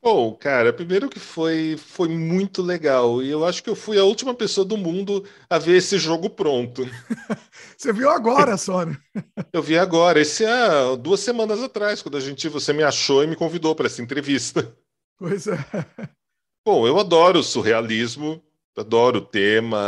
Bom, 0.04 0.34
cara, 0.34 0.72
primeiro 0.72 1.08
que 1.08 1.20
foi, 1.20 1.76
foi 1.78 2.08
muito 2.08 2.60
legal. 2.60 3.22
E 3.22 3.30
eu 3.30 3.44
acho 3.44 3.62
que 3.62 3.70
eu 3.70 3.76
fui 3.76 3.96
a 3.96 4.04
última 4.04 4.34
pessoa 4.34 4.64
do 4.64 4.76
mundo 4.76 5.24
a 5.48 5.60
ver 5.60 5.76
esse 5.76 5.96
jogo 5.96 6.28
pronto. 6.28 6.82
você 7.78 7.92
viu 7.92 8.10
agora, 8.10 8.56
só, 8.56 8.84
né? 8.84 8.98
eu 9.52 9.62
vi 9.62 9.78
agora. 9.78 10.20
Esse 10.20 10.44
é 10.44 10.96
duas 10.96 11.20
semanas 11.20 11.62
atrás, 11.62 12.02
quando 12.02 12.16
a 12.16 12.20
gente 12.20 12.48
você 12.48 12.72
me 12.72 12.82
achou 12.82 13.22
e 13.22 13.28
me 13.28 13.36
convidou 13.36 13.76
para 13.76 13.86
essa 13.86 14.02
entrevista. 14.02 14.76
Pois 15.16 15.46
é. 15.46 15.56
Bom, 16.66 16.84
eu 16.84 16.98
adoro 16.98 17.38
o 17.38 17.44
surrealismo, 17.44 18.42
adoro 18.76 19.18
o 19.18 19.24
tema. 19.24 19.78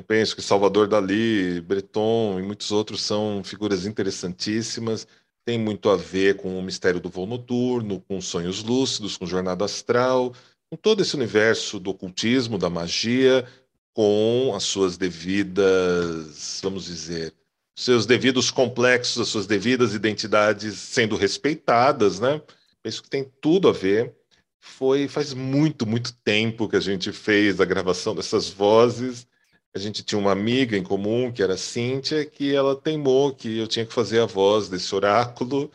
Eu 0.00 0.04
penso 0.04 0.34
que 0.34 0.40
Salvador 0.40 0.88
Dali, 0.88 1.60
Breton 1.60 2.40
e 2.40 2.42
muitos 2.42 2.72
outros 2.72 3.02
são 3.02 3.44
figuras 3.44 3.84
interessantíssimas. 3.84 5.06
Tem 5.44 5.58
muito 5.58 5.90
a 5.90 5.96
ver 5.96 6.38
com 6.38 6.58
o 6.58 6.62
mistério 6.62 6.98
do 6.98 7.10
voo 7.10 7.26
noturno, 7.26 8.00
com 8.08 8.18
sonhos 8.18 8.62
lúcidos, 8.62 9.18
com 9.18 9.26
jornada 9.26 9.62
astral, 9.62 10.34
com 10.70 10.76
todo 10.78 11.02
esse 11.02 11.14
universo 11.14 11.78
do 11.78 11.90
ocultismo, 11.90 12.56
da 12.56 12.70
magia, 12.70 13.46
com 13.92 14.54
as 14.56 14.62
suas 14.62 14.96
devidas, 14.96 16.60
vamos 16.62 16.86
dizer, 16.86 17.34
seus 17.76 18.06
devidos 18.06 18.50
complexos, 18.50 19.20
as 19.20 19.28
suas 19.28 19.46
devidas 19.46 19.92
identidades 19.92 20.78
sendo 20.78 21.14
respeitadas, 21.14 22.18
né? 22.18 22.40
Penso 22.82 23.02
que 23.02 23.10
tem 23.10 23.30
tudo 23.38 23.68
a 23.68 23.72
ver. 23.72 24.16
Foi 24.58 25.08
faz 25.08 25.34
muito, 25.34 25.86
muito 25.86 26.14
tempo 26.24 26.70
que 26.70 26.76
a 26.76 26.80
gente 26.80 27.12
fez 27.12 27.60
a 27.60 27.66
gravação 27.66 28.14
dessas 28.14 28.48
vozes 28.48 29.28
a 29.74 29.78
gente 29.78 30.02
tinha 30.02 30.18
uma 30.18 30.32
amiga 30.32 30.76
em 30.76 30.82
comum, 30.82 31.30
que 31.30 31.42
era 31.42 31.56
Cíntia, 31.56 32.26
que 32.26 32.54
ela 32.54 32.74
teimou 32.74 33.34
que 33.34 33.58
eu 33.58 33.68
tinha 33.68 33.86
que 33.86 33.92
fazer 33.92 34.20
a 34.20 34.26
voz 34.26 34.68
desse 34.68 34.92
oráculo. 34.94 35.70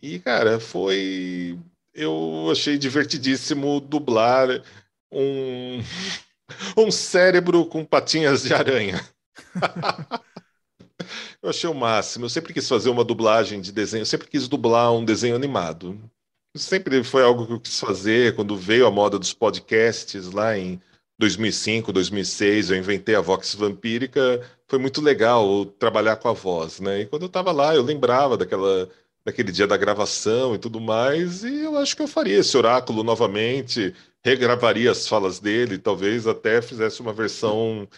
E, 0.00 0.18
cara, 0.18 0.58
foi. 0.58 1.58
Eu 1.94 2.48
achei 2.50 2.78
divertidíssimo 2.78 3.80
dublar 3.80 4.48
um, 5.12 5.80
um 6.76 6.90
cérebro 6.90 7.66
com 7.66 7.84
patinhas 7.84 8.42
de 8.42 8.54
aranha. 8.54 9.06
eu 11.42 11.50
achei 11.50 11.68
o 11.68 11.74
máximo. 11.74 12.24
Eu 12.24 12.30
sempre 12.30 12.54
quis 12.54 12.68
fazer 12.68 12.88
uma 12.88 13.04
dublagem 13.04 13.60
de 13.60 13.70
desenho, 13.70 14.02
eu 14.02 14.06
sempre 14.06 14.28
quis 14.28 14.48
dublar 14.48 14.92
um 14.92 15.04
desenho 15.04 15.36
animado. 15.36 15.98
Sempre 16.56 17.04
foi 17.04 17.22
algo 17.22 17.46
que 17.46 17.52
eu 17.52 17.60
quis 17.60 17.78
fazer 17.78 18.34
quando 18.34 18.56
veio 18.56 18.86
a 18.86 18.90
moda 18.90 19.18
dos 19.18 19.34
podcasts 19.34 20.30
lá 20.32 20.56
em 20.56 20.80
2005, 21.18 21.92
2006, 21.92 22.70
eu 22.70 22.76
inventei 22.76 23.14
a 23.14 23.20
Vox 23.20 23.54
Vampírica, 23.54 24.42
foi 24.68 24.78
muito 24.78 25.00
legal 25.00 25.64
trabalhar 25.64 26.16
com 26.16 26.28
a 26.28 26.32
voz, 26.32 26.80
né? 26.80 27.00
E 27.02 27.06
quando 27.06 27.22
eu 27.22 27.26
estava 27.26 27.52
lá, 27.52 27.74
eu 27.74 27.82
lembrava 27.82 28.36
daquela, 28.36 28.88
daquele 29.24 29.50
dia 29.50 29.66
da 29.66 29.76
gravação 29.76 30.54
e 30.54 30.58
tudo 30.58 30.80
mais, 30.80 31.42
e 31.42 31.60
eu 31.64 31.76
acho 31.78 31.96
que 31.96 32.02
eu 32.02 32.08
faria 32.08 32.38
esse 32.38 32.56
oráculo 32.56 33.02
novamente, 33.02 33.94
regravaria 34.24 34.90
as 34.90 35.08
falas 35.08 35.40
dele, 35.40 35.78
talvez 35.78 36.26
até 36.26 36.60
fizesse 36.60 37.00
uma 37.00 37.12
versão 37.12 37.88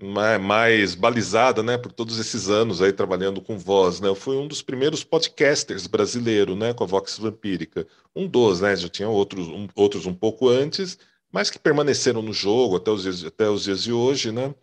mais, 0.00 0.94
balizada, 0.94 1.62
né, 1.62 1.76
por 1.76 1.90
todos 1.90 2.18
esses 2.18 2.48
anos 2.48 2.80
aí 2.80 2.92
trabalhando 2.92 3.40
com 3.40 3.58
voz, 3.58 4.00
né? 4.00 4.08
Eu 4.08 4.14
fui 4.14 4.36
um 4.36 4.46
dos 4.46 4.62
primeiros 4.62 5.02
podcasters 5.02 5.86
brasileiro, 5.88 6.54
né, 6.54 6.72
com 6.72 6.84
a 6.84 6.86
Vox 6.86 7.18
Vampírica. 7.18 7.86
Um 8.14 8.26
dos, 8.28 8.60
né? 8.60 8.76
Já 8.76 8.88
tinha 8.88 9.08
outros 9.08 9.48
um, 9.48 9.66
outros 9.74 10.06
um 10.06 10.14
pouco 10.14 10.48
antes, 10.48 10.98
mas 11.32 11.50
que 11.50 11.58
permaneceram 11.58 12.22
no 12.22 12.32
jogo 12.32 12.76
até 12.76 12.90
os 12.90 13.02
dias, 13.02 13.24
até 13.24 13.48
os 13.48 13.64
dias 13.64 13.82
de 13.82 13.92
hoje, 13.92 14.32
né? 14.32 14.54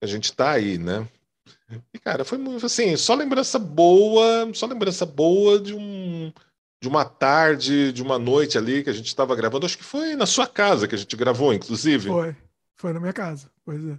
A 0.00 0.06
gente 0.06 0.24
está 0.24 0.50
aí, 0.50 0.78
né? 0.78 1.08
E, 1.92 1.98
cara, 1.98 2.24
foi 2.24 2.38
muito 2.38 2.64
assim, 2.66 2.96
só 2.96 3.14
lembrança 3.14 3.58
boa, 3.58 4.48
só 4.54 4.66
lembrança 4.66 5.04
boa 5.04 5.58
de 5.58 5.74
um 5.74 6.32
de 6.80 6.88
uma 6.88 7.04
tarde, 7.04 7.90
de 7.92 8.02
uma 8.02 8.18
noite 8.18 8.58
ali 8.58 8.84
que 8.84 8.90
a 8.90 8.92
gente 8.92 9.06
estava 9.06 9.34
gravando. 9.34 9.66
Acho 9.66 9.78
que 9.78 9.84
foi 9.84 10.14
na 10.14 10.26
sua 10.26 10.46
casa 10.46 10.86
que 10.86 10.94
a 10.94 10.98
gente 10.98 11.16
gravou, 11.16 11.52
inclusive. 11.52 12.08
Foi, 12.08 12.36
foi 12.76 12.92
na 12.92 13.00
minha 13.00 13.12
casa, 13.12 13.50
pois 13.64 13.84
é. 13.84 13.98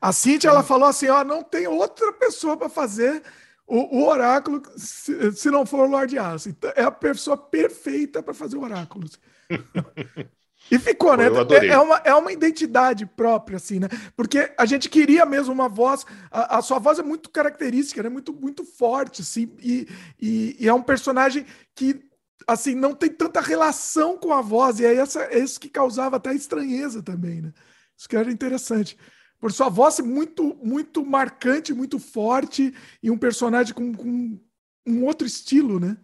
A 0.00 0.12
Cintia, 0.12 0.50
ela 0.50 0.62
falou 0.62 0.88
assim, 0.88 1.08
ó, 1.08 1.24
não 1.24 1.42
tem 1.42 1.66
outra 1.66 2.12
pessoa 2.12 2.56
para 2.56 2.68
fazer 2.68 3.22
o, 3.66 4.00
o, 4.00 4.08
oráculo 4.08 4.62
se, 4.76 5.32
se, 5.32 5.50
não 5.50 5.64
for 5.64 5.86
o 5.86 5.90
Lord 5.90 6.18
Aço. 6.18 6.48
Então, 6.48 6.72
é 6.74 6.82
a 6.82 6.90
pessoa 6.90 7.36
perfeita 7.36 8.22
para 8.22 8.34
fazer 8.34 8.56
o 8.56 8.62
oráculo. 8.62 9.08
E 10.70 10.78
ficou, 10.78 11.16
né? 11.16 11.24
É, 11.26 11.66
é, 11.68 11.78
uma, 11.78 11.96
é 12.04 12.14
uma 12.14 12.32
identidade 12.32 13.06
própria, 13.06 13.56
assim, 13.56 13.78
né? 13.78 13.88
Porque 14.16 14.52
a 14.58 14.66
gente 14.66 14.88
queria 14.88 15.24
mesmo 15.24 15.52
uma 15.52 15.68
voz. 15.68 16.04
A, 16.30 16.58
a 16.58 16.62
sua 16.62 16.78
voz 16.78 16.98
é 16.98 17.02
muito 17.02 17.30
característica, 17.30 18.02
né? 18.02 18.08
Muito, 18.08 18.32
muito 18.32 18.64
forte, 18.64 19.22
assim. 19.22 19.52
E, 19.60 19.88
e, 20.20 20.56
e, 20.58 20.68
é 20.68 20.74
um 20.74 20.82
personagem 20.82 21.46
que, 21.74 22.00
assim, 22.46 22.74
não 22.74 22.94
tem 22.94 23.10
tanta 23.10 23.40
relação 23.40 24.16
com 24.16 24.32
a 24.32 24.40
voz. 24.40 24.80
E 24.80 24.86
aí 24.86 24.96
essa, 24.96 25.22
é 25.24 25.38
isso 25.38 25.60
que 25.60 25.68
causava 25.68 26.16
até 26.16 26.34
estranheza 26.34 27.02
também, 27.02 27.42
né? 27.42 27.52
Isso 27.96 28.08
que 28.08 28.16
era 28.16 28.30
interessante. 28.30 28.96
Por 29.38 29.52
sua 29.52 29.68
voz 29.68 30.00
muito, 30.00 30.58
muito 30.62 31.04
marcante, 31.04 31.72
muito 31.72 31.98
forte. 31.98 32.74
E 33.02 33.10
um 33.10 33.18
personagem 33.18 33.72
com, 33.72 33.94
com 33.94 34.40
um 34.86 35.04
outro 35.04 35.26
estilo, 35.26 35.78
né? 35.78 35.96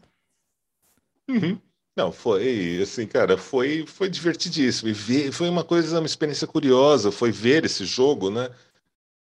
Uhum. 1.28 1.60
Não, 1.96 2.10
foi 2.10 2.80
assim, 2.82 3.06
cara, 3.06 3.36
foi, 3.36 3.86
foi 3.86 4.08
divertidíssimo. 4.08 4.88
E 4.88 4.92
ver, 4.92 5.30
foi 5.30 5.48
uma 5.48 5.62
coisa, 5.62 5.98
uma 5.98 6.06
experiência 6.06 6.46
curiosa, 6.46 7.12
foi 7.12 7.30
ver 7.30 7.64
esse 7.64 7.84
jogo, 7.84 8.30
né? 8.30 8.50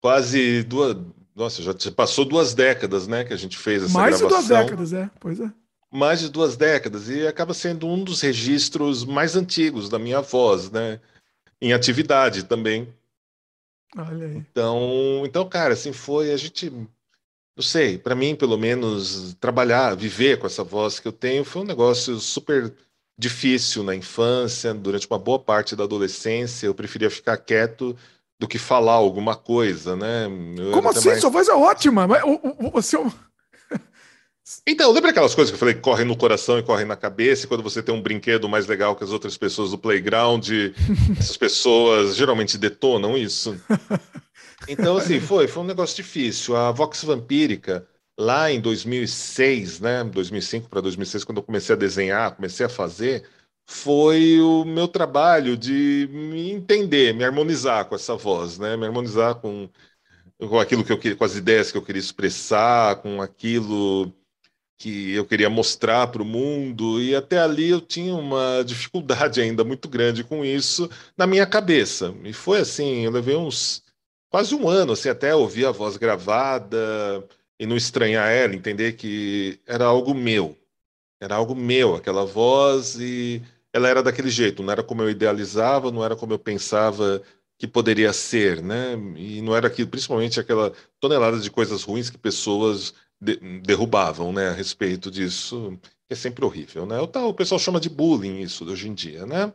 Quase 0.02 0.64
duas. 0.64 0.96
Nossa, 1.36 1.62
já 1.62 1.92
passou 1.92 2.24
duas 2.26 2.54
décadas, 2.54 3.08
né? 3.08 3.24
Que 3.24 3.34
a 3.34 3.38
gente 3.38 3.58
fez 3.58 3.84
essa 3.84 3.98
Mais 3.98 4.20
gravação. 4.20 4.42
de 4.42 4.48
duas 4.48 4.64
décadas, 4.64 4.94
é. 4.94 5.10
Pois 5.20 5.40
é. 5.40 5.52
Mais 5.92 6.22
de 6.22 6.30
duas 6.30 6.56
décadas. 6.56 7.10
E 7.10 7.28
acaba 7.28 7.54
sendo 7.54 7.88
um 7.88 8.04
dos 8.04 8.22
registros 8.22 9.04
mais 9.04 9.36
antigos 9.36 9.90
da 9.90 10.00
minha 10.00 10.22
voz, 10.22 10.72
né? 10.72 11.00
Em 11.62 11.74
atividade 11.74 12.44
também. 12.44 12.88
Olha 13.98 14.28
aí. 14.28 14.38
Então, 14.38 15.24
então, 15.26 15.48
cara, 15.48 15.74
assim, 15.74 15.92
foi. 15.92 16.32
A 16.32 16.38
gente. 16.38 16.72
Não 17.56 17.64
sei, 17.64 17.98
para 17.98 18.16
mim, 18.16 18.36
pelo 18.36 18.58
menos, 18.58 19.36
trabalhar, 19.40 19.96
viver 19.96 20.40
com 20.40 20.48
essa 20.48 20.64
voz 20.64 21.00
que 21.00 21.08
eu 21.08 21.12
tenho 21.12 21.44
foi 21.44 21.62
um 21.62 21.66
negócio 21.66 22.18
super 22.20 22.74
difícil 23.18 23.84
na 23.84 23.96
infância, 23.96 24.74
durante 24.74 25.08
uma 25.08 25.20
boa 25.20 25.38
parte 25.38 25.76
da 25.76 25.84
adolescência. 25.84 26.66
Eu 26.66 26.74
preferia 26.74 27.10
ficar 27.10 27.38
quieto 27.38 27.96
do 28.40 28.48
que 28.48 28.58
falar 28.58 28.94
alguma 28.94 29.36
coisa, 29.36 29.96
né? 29.96 30.28
Eu 30.58 30.72
Como 30.72 30.90
assim? 30.90 31.10
Mais... 31.10 31.22
Sua 31.22 31.30
voz 31.30 31.48
é 31.48 31.54
ótima, 31.54 32.08
mas 32.08 32.24
o 32.74 32.82
seu. 32.82 33.12
Então, 34.68 34.92
lembra 34.92 35.12
aquelas 35.12 35.34
coisas 35.34 35.50
que 35.50 35.56
eu 35.56 35.60
falei 35.60 35.76
que 35.76 35.80
correm 35.80 36.06
no 36.06 36.18
coração 36.18 36.60
e 36.60 36.64
correm 36.64 36.86
na 36.86 36.98
cabeça, 36.98 37.46
e 37.46 37.48
quando 37.48 37.64
você 37.64 37.82
tem 37.82 37.96
um 37.96 38.02
brinquedo 38.02 38.50
mais 38.50 38.68
legal 38.68 38.98
que 38.98 39.04
as 39.04 39.12
outras 39.12 39.38
pessoas 39.38 39.72
do 39.72 39.78
playground, 39.78 40.46
essas 41.18 41.38
pessoas 41.38 42.18
geralmente 42.18 42.58
detonam 42.58 43.18
isso? 43.18 43.58
Então, 44.68 44.98
assim, 44.98 45.20
foi, 45.20 45.48
foi 45.48 45.64
um 45.64 45.66
negócio 45.66 45.96
difícil. 45.96 46.56
A 46.56 46.72
Vox 46.72 47.04
Vampírica, 47.04 47.88
lá 48.18 48.52
em 48.52 48.62
2006, 48.62 49.80
né, 49.80 50.04
2005 50.04 50.70
para 50.70 50.82
2006, 50.82 51.24
quando 51.24 51.38
eu 51.40 51.44
comecei 51.44 51.76
a 51.76 51.78
desenhar, 51.78 52.36
comecei 52.36 52.66
a 52.66 52.70
fazer, 52.70 53.28
foi 53.66 54.40
o 54.40 54.64
meu 54.66 54.88
trabalho 54.88 55.58
de 55.58 56.08
me 56.12 56.52
entender, 56.52 57.14
me 57.14 57.24
harmonizar 57.24 57.86
com 57.86 57.96
essa 57.96 58.16
voz, 58.16 58.58
né, 58.60 58.78
me 58.78 58.86
harmonizar 58.86 59.36
com, 59.36 59.70
com 60.40 60.60
aquilo 60.60 60.84
que 60.86 60.92
eu 60.92 61.00
queria, 61.00 61.18
com 61.18 61.26
as 61.26 61.36
ideias 61.36 61.72
que 61.72 61.78
eu 61.78 61.84
queria 61.84 62.00
expressar, 62.02 62.98
com 63.02 63.22
aquilo 63.22 64.14
que 64.78 65.14
eu 65.14 65.26
queria 65.26 65.50
mostrar 65.50 66.08
para 66.08 66.22
o 66.24 66.26
mundo, 66.26 67.02
e 67.02 67.16
até 67.16 67.40
ali 67.40 67.70
eu 67.70 67.80
tinha 67.82 68.16
uma 68.16 68.64
dificuldade 68.64 69.40
ainda 69.42 69.64
muito 69.64 69.88
grande 69.88 70.24
com 70.24 70.44
isso 70.44 70.90
na 71.18 71.28
minha 71.28 71.46
cabeça. 71.46 72.16
E 72.24 72.34
foi 72.34 72.60
assim, 72.62 73.02
eu 73.06 73.12
levei 73.12 73.36
uns 73.36 73.84
quase 74.32 74.56
um 74.56 74.68
ano, 74.68 74.94
assim, 74.94 75.10
até 75.10 75.36
ouvir 75.36 75.66
a 75.66 75.72
voz 75.72 75.98
gravada 75.98 76.78
e 77.60 77.66
não 77.68 77.76
estranhar 77.78 78.32
ela, 78.32 78.56
entender 78.56 78.94
que 78.94 79.60
era 79.68 79.86
algo 79.86 80.16
meu. 80.16 80.58
Era 81.22 81.36
algo 81.36 81.54
meu, 81.54 81.96
aquela 81.96 82.26
voz, 82.26 82.96
e 83.00 83.44
ela 83.74 83.88
era 83.88 84.02
daquele 84.02 84.30
jeito, 84.30 84.64
não 84.64 84.72
era 84.72 84.82
como 84.84 85.04
eu 85.04 85.10
idealizava, 85.10 85.92
não 85.92 86.04
era 86.04 86.16
como 86.16 86.34
eu 86.34 86.40
pensava 86.40 87.22
que 87.60 87.68
poderia 87.68 88.12
ser, 88.12 88.62
né? 88.64 88.94
E 89.16 89.42
não 89.42 89.56
era 89.56 89.68
aquilo, 89.68 89.90
principalmente 89.90 90.40
aquela 90.40 90.74
tonelada 91.00 91.40
de 91.40 91.52
coisas 91.52 91.84
ruins 91.84 92.10
que 92.10 92.18
pessoas 92.18 92.94
de, 93.20 93.36
derrubavam, 93.62 94.34
né, 94.34 94.50
a 94.50 94.54
respeito 94.54 95.12
disso, 95.12 95.78
que 96.08 96.14
é 96.14 96.16
sempre 96.16 96.44
horrível, 96.44 96.86
né? 96.88 97.00
O, 97.00 97.08
tal, 97.08 97.30
o 97.30 97.34
pessoal 97.36 97.60
chama 97.60 97.80
de 97.80 97.90
bullying 97.90 98.42
isso 98.42 98.66
hoje 98.66 98.90
em 98.90 98.94
dia, 98.96 99.26
né? 99.28 99.54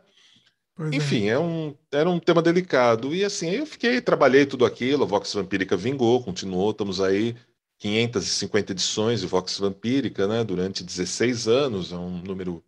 Pois 0.77 0.93
Enfim, 0.93 1.27
é. 1.27 1.31
é. 1.31 1.39
um, 1.39 1.75
era 1.91 2.07
um 2.07 2.19
tema 2.19 2.41
delicado. 2.41 3.13
E 3.13 3.25
assim, 3.25 3.49
eu 3.49 3.65
fiquei, 3.65 3.99
trabalhei 3.99 4.45
tudo 4.45 4.63
aquilo, 4.63 5.03
a 5.03 5.07
Vox 5.07 5.33
Vampírica 5.33 5.75
vingou, 5.75 6.23
continuou, 6.23 6.69
estamos 6.69 7.01
aí 7.01 7.35
550 7.79 8.71
edições 8.73 9.21
de 9.21 9.27
Vox 9.27 9.57
Vampírica, 9.57 10.27
né, 10.27 10.43
durante 10.43 10.83
16 10.83 11.47
anos, 11.47 11.91
é 11.91 11.95
um 11.95 12.21
número 12.21 12.63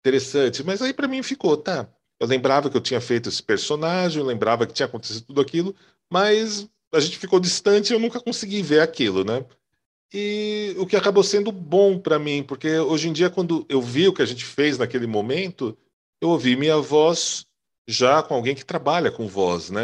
interessante. 0.00 0.64
Mas 0.64 0.80
aí 0.80 0.94
para 0.94 1.06
mim 1.06 1.22
ficou, 1.22 1.56
tá? 1.56 1.88
Eu 2.18 2.26
lembrava 2.26 2.70
que 2.70 2.76
eu 2.76 2.80
tinha 2.80 3.00
feito 3.00 3.28
esse 3.28 3.42
personagem, 3.42 4.20
eu 4.20 4.26
lembrava 4.26 4.66
que 4.66 4.72
tinha 4.72 4.86
acontecido 4.86 5.26
tudo 5.26 5.40
aquilo, 5.40 5.74
mas 6.10 6.68
a 6.92 7.00
gente 7.00 7.18
ficou 7.18 7.38
distante 7.38 7.90
e 7.90 7.94
eu 7.94 7.98
nunca 7.98 8.20
consegui 8.20 8.62
ver 8.62 8.80
aquilo, 8.80 9.24
né? 9.24 9.44
E 10.14 10.74
o 10.78 10.86
que 10.86 10.96
acabou 10.96 11.22
sendo 11.22 11.50
bom 11.50 11.98
para 11.98 12.18
mim, 12.18 12.42
porque 12.42 12.78
hoje 12.78 13.08
em 13.08 13.12
dia, 13.12 13.30
quando 13.30 13.64
eu 13.68 13.80
vi 13.80 14.08
o 14.08 14.12
que 14.12 14.22
a 14.22 14.26
gente 14.26 14.44
fez 14.44 14.76
naquele 14.76 15.06
momento, 15.06 15.76
eu 16.22 16.28
ouvi 16.28 16.54
minha 16.54 16.78
voz 16.78 17.44
já 17.86 18.22
com 18.22 18.34
alguém 18.34 18.54
que 18.54 18.64
trabalha 18.64 19.10
com 19.10 19.26
voz, 19.26 19.70
né? 19.70 19.82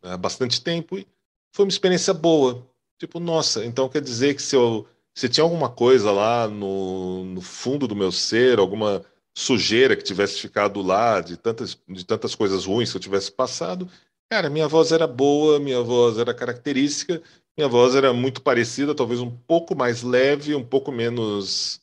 Há 0.00 0.16
bastante 0.16 0.62
tempo. 0.62 0.96
E 0.96 1.04
foi 1.52 1.64
uma 1.64 1.70
experiência 1.70 2.14
boa. 2.14 2.64
Tipo, 2.96 3.18
nossa, 3.18 3.64
então 3.66 3.88
quer 3.88 4.00
dizer 4.00 4.34
que 4.36 4.42
se 4.42 4.54
eu 4.54 4.86
se 5.12 5.28
tinha 5.28 5.42
alguma 5.42 5.68
coisa 5.68 6.12
lá 6.12 6.46
no, 6.46 7.24
no 7.24 7.40
fundo 7.40 7.88
do 7.88 7.96
meu 7.96 8.12
ser, 8.12 8.60
alguma 8.60 9.04
sujeira 9.34 9.96
que 9.96 10.04
tivesse 10.04 10.38
ficado 10.38 10.80
lá, 10.82 11.20
de 11.20 11.36
tantas, 11.36 11.76
de 11.88 12.04
tantas 12.04 12.34
coisas 12.34 12.64
ruins 12.64 12.92
que 12.92 12.98
eu 12.98 13.00
tivesse 13.00 13.32
passado, 13.32 13.88
cara, 14.30 14.48
minha 14.48 14.68
voz 14.68 14.92
era 14.92 15.06
boa, 15.06 15.58
minha 15.58 15.82
voz 15.82 16.18
era 16.18 16.32
característica, 16.32 17.20
minha 17.56 17.68
voz 17.68 17.94
era 17.94 18.12
muito 18.12 18.40
parecida, 18.40 18.94
talvez 18.94 19.20
um 19.20 19.30
pouco 19.30 19.74
mais 19.74 20.02
leve, 20.02 20.54
um 20.54 20.64
pouco 20.64 20.92
menos 20.92 21.80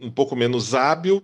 um 0.00 0.10
pouco 0.10 0.34
menos 0.34 0.74
hábil, 0.74 1.22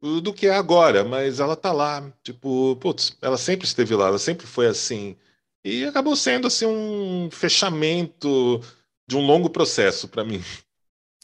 do 0.00 0.32
que 0.32 0.46
é 0.46 0.54
agora, 0.54 1.04
mas 1.04 1.40
ela 1.40 1.54
tá 1.54 1.72
lá, 1.72 2.10
tipo, 2.22 2.76
putz, 2.76 3.16
ela 3.20 3.36
sempre 3.36 3.66
esteve 3.66 3.94
lá, 3.94 4.06
ela 4.08 4.18
sempre 4.18 4.46
foi 4.46 4.66
assim. 4.66 5.16
E 5.64 5.84
acabou 5.84 6.16
sendo 6.16 6.46
assim 6.46 6.66
um 6.66 7.28
fechamento 7.30 8.60
de 9.06 9.16
um 9.16 9.26
longo 9.26 9.50
processo 9.50 10.08
para 10.08 10.24
mim. 10.24 10.42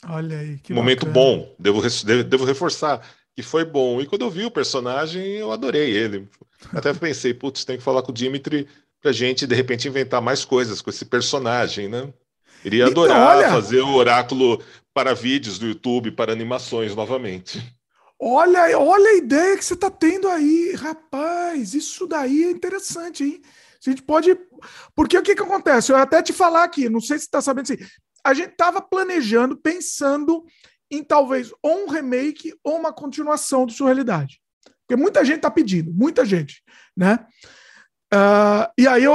Olha 0.06 0.38
aí, 0.38 0.58
que 0.58 0.74
momento 0.74 1.06
bacana. 1.06 1.14
bom, 1.14 1.54
devo, 1.58 1.82
devo 2.24 2.44
reforçar 2.44 3.02
que 3.36 3.42
foi 3.42 3.64
bom. 3.64 4.00
E 4.00 4.06
quando 4.06 4.22
eu 4.22 4.30
vi 4.30 4.46
o 4.46 4.50
personagem, 4.50 5.22
eu 5.22 5.52
adorei 5.52 5.90
ele. 5.90 6.26
Até 6.72 6.92
pensei, 6.94 7.34
putz, 7.34 7.64
tem 7.64 7.76
que 7.76 7.82
falar 7.82 8.02
com 8.02 8.10
o 8.10 8.14
Dimitri 8.14 8.66
pra 9.00 9.12
gente 9.12 9.46
de 9.46 9.54
repente 9.54 9.86
inventar 9.86 10.22
mais 10.22 10.44
coisas 10.44 10.80
com 10.80 10.88
esse 10.88 11.04
personagem, 11.04 11.86
né? 11.86 12.12
Iria 12.64 12.86
então, 12.88 13.04
adorar 13.04 13.36
olha... 13.36 13.50
fazer 13.50 13.82
o 13.82 13.94
oráculo 13.94 14.62
para 14.92 15.14
vídeos 15.14 15.58
do 15.58 15.66
YouTube, 15.66 16.10
para 16.10 16.32
animações 16.32 16.96
novamente. 16.96 17.62
Olha, 18.18 18.78
olha 18.78 19.10
a 19.10 19.16
ideia 19.16 19.56
que 19.56 19.64
você 19.64 19.74
está 19.74 19.90
tendo 19.90 20.28
aí, 20.28 20.72
rapaz. 20.72 21.74
Isso 21.74 22.06
daí 22.06 22.44
é 22.44 22.50
interessante, 22.50 23.24
hein? 23.24 23.42
A 23.44 23.90
gente 23.90 24.02
pode. 24.02 24.36
Porque 24.94 25.18
o 25.18 25.22
que, 25.22 25.34
que 25.34 25.42
acontece? 25.42 25.92
Eu 25.92 25.96
até 25.96 26.22
te 26.22 26.32
falar 26.32 26.64
aqui, 26.64 26.88
não 26.88 27.00
sei 27.00 27.18
se 27.18 27.24
você 27.24 27.28
está 27.28 27.40
sabendo 27.42 27.72
assim. 27.72 27.84
A 28.24 28.32
gente 28.32 28.52
estava 28.52 28.80
planejando, 28.80 29.56
pensando 29.56 30.44
em 30.90 31.02
talvez 31.02 31.52
ou 31.62 31.84
um 31.84 31.88
remake 31.88 32.54
ou 32.64 32.76
uma 32.76 32.92
continuação 32.92 33.66
do 33.66 33.72
sua 33.72 33.88
realidade. 33.88 34.40
Porque 34.86 35.00
muita 35.00 35.24
gente 35.24 35.36
está 35.36 35.50
pedindo, 35.50 35.92
muita 35.92 36.24
gente, 36.24 36.62
né? 36.96 37.26
Uh, 38.12 38.70
e 38.78 38.86
aí, 38.86 39.04
eu, 39.04 39.14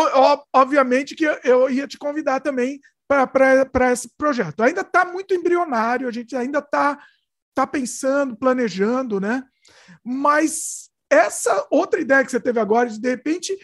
obviamente, 0.53 1.15
que 1.15 1.26
eu 1.44 1.69
ia 1.69 1.88
te 1.88 1.98
convidar 1.98 2.41
também 2.41 2.80
para 3.07 3.91
esse 3.91 4.10
projeto. 4.18 4.61
Ainda 4.61 4.82
está 4.82 5.06
muito 5.06 5.34
embrionário, 5.34 6.07
a 6.07 6.11
gente 6.11 6.36
ainda 6.36 6.60
está 6.60 6.99
tá 7.53 7.68
pensando, 7.68 8.36
planejando, 8.36 9.19
né? 9.19 9.44
Mas 10.03 10.90
essa 11.10 11.68
outra 11.69 11.99
ideia 11.99 12.23
que 12.23 12.32
você 12.32 12.40
teve 12.40 12.60
agora 12.60 12.90
de 12.90 12.99
de 12.99 13.10
repente 13.10 13.57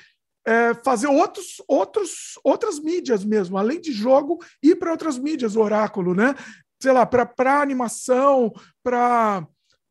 é, 0.45 0.73
fazer 0.76 1.07
outros, 1.07 1.61
outros, 1.68 2.39
outras 2.43 2.80
mídias 2.80 3.26
mesmo, 3.26 3.57
além 3.57 3.81
de 3.81 3.91
jogo, 3.91 4.39
ir 4.64 4.77
para 4.77 4.91
outras 4.91 5.18
mídias, 5.18 5.55
o 5.55 5.61
oráculo, 5.61 6.14
né? 6.14 6.34
Sei 6.81 6.91
lá, 6.91 7.05
para 7.05 7.61
animação, 7.61 8.53
para 8.84 9.45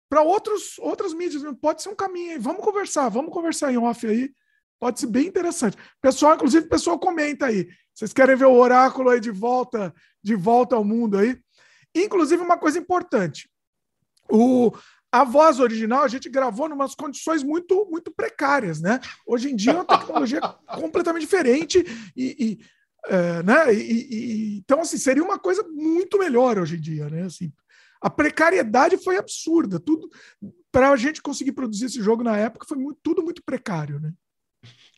para 0.08 0.22
outros 0.22 0.78
outras 0.78 1.12
mídias, 1.12 1.42
pode 1.60 1.82
ser 1.82 1.88
um 1.88 1.96
caminho. 1.96 2.32
Aí. 2.32 2.38
Vamos 2.38 2.64
conversar, 2.64 3.08
vamos 3.08 3.32
conversar 3.32 3.72
em 3.72 3.76
off 3.76 4.06
aí. 4.06 4.30
Pode 4.78 5.00
ser 5.00 5.06
bem 5.08 5.26
interessante. 5.26 5.76
Pessoal, 6.00 6.36
inclusive, 6.36 6.68
pessoal 6.68 6.98
comenta 6.98 7.46
aí. 7.46 7.68
Vocês 7.94 8.12
querem 8.12 8.36
ver 8.36 8.44
o 8.44 8.54
oráculo 8.54 9.10
aí 9.10 9.20
de 9.20 9.30
volta, 9.30 9.92
de 10.22 10.34
volta 10.34 10.76
ao 10.76 10.84
mundo 10.84 11.18
aí? 11.18 11.38
Inclusive, 11.94 12.42
uma 12.42 12.58
coisa 12.58 12.78
importante. 12.78 13.48
O, 14.30 14.72
a 15.10 15.24
voz 15.24 15.60
original 15.60 16.02
a 16.02 16.08
gente 16.08 16.28
gravou 16.28 16.68
em 16.68 16.72
umas 16.72 16.94
condições 16.94 17.42
muito, 17.42 17.86
muito 17.90 18.10
precárias, 18.10 18.80
né? 18.80 19.00
Hoje 19.26 19.50
em 19.50 19.56
dia 19.56 19.72
é 19.72 19.74
uma 19.74 19.84
tecnologia 19.84 20.40
completamente 20.80 21.22
diferente 21.22 21.84
e, 22.16 22.36
e 22.38 22.58
é, 23.08 23.42
né? 23.42 23.74
E, 23.74 24.08
e, 24.10 24.58
então, 24.58 24.80
assim, 24.80 24.98
seria 24.98 25.22
uma 25.22 25.38
coisa 25.38 25.62
muito 25.68 26.18
melhor 26.18 26.58
hoje 26.58 26.76
em 26.76 26.80
dia, 26.80 27.08
né? 27.08 27.22
Assim, 27.22 27.52
a 28.00 28.10
precariedade 28.10 28.96
foi 28.98 29.16
absurda. 29.16 29.78
Tudo 29.78 30.10
para 30.72 30.90
a 30.90 30.96
gente 30.96 31.22
conseguir 31.22 31.52
produzir 31.52 31.86
esse 31.86 32.02
jogo 32.02 32.22
na 32.22 32.36
época 32.36 32.66
foi 32.68 32.76
muito, 32.76 32.98
tudo 33.02 33.22
muito 33.22 33.42
precário, 33.44 34.00
né? 34.00 34.12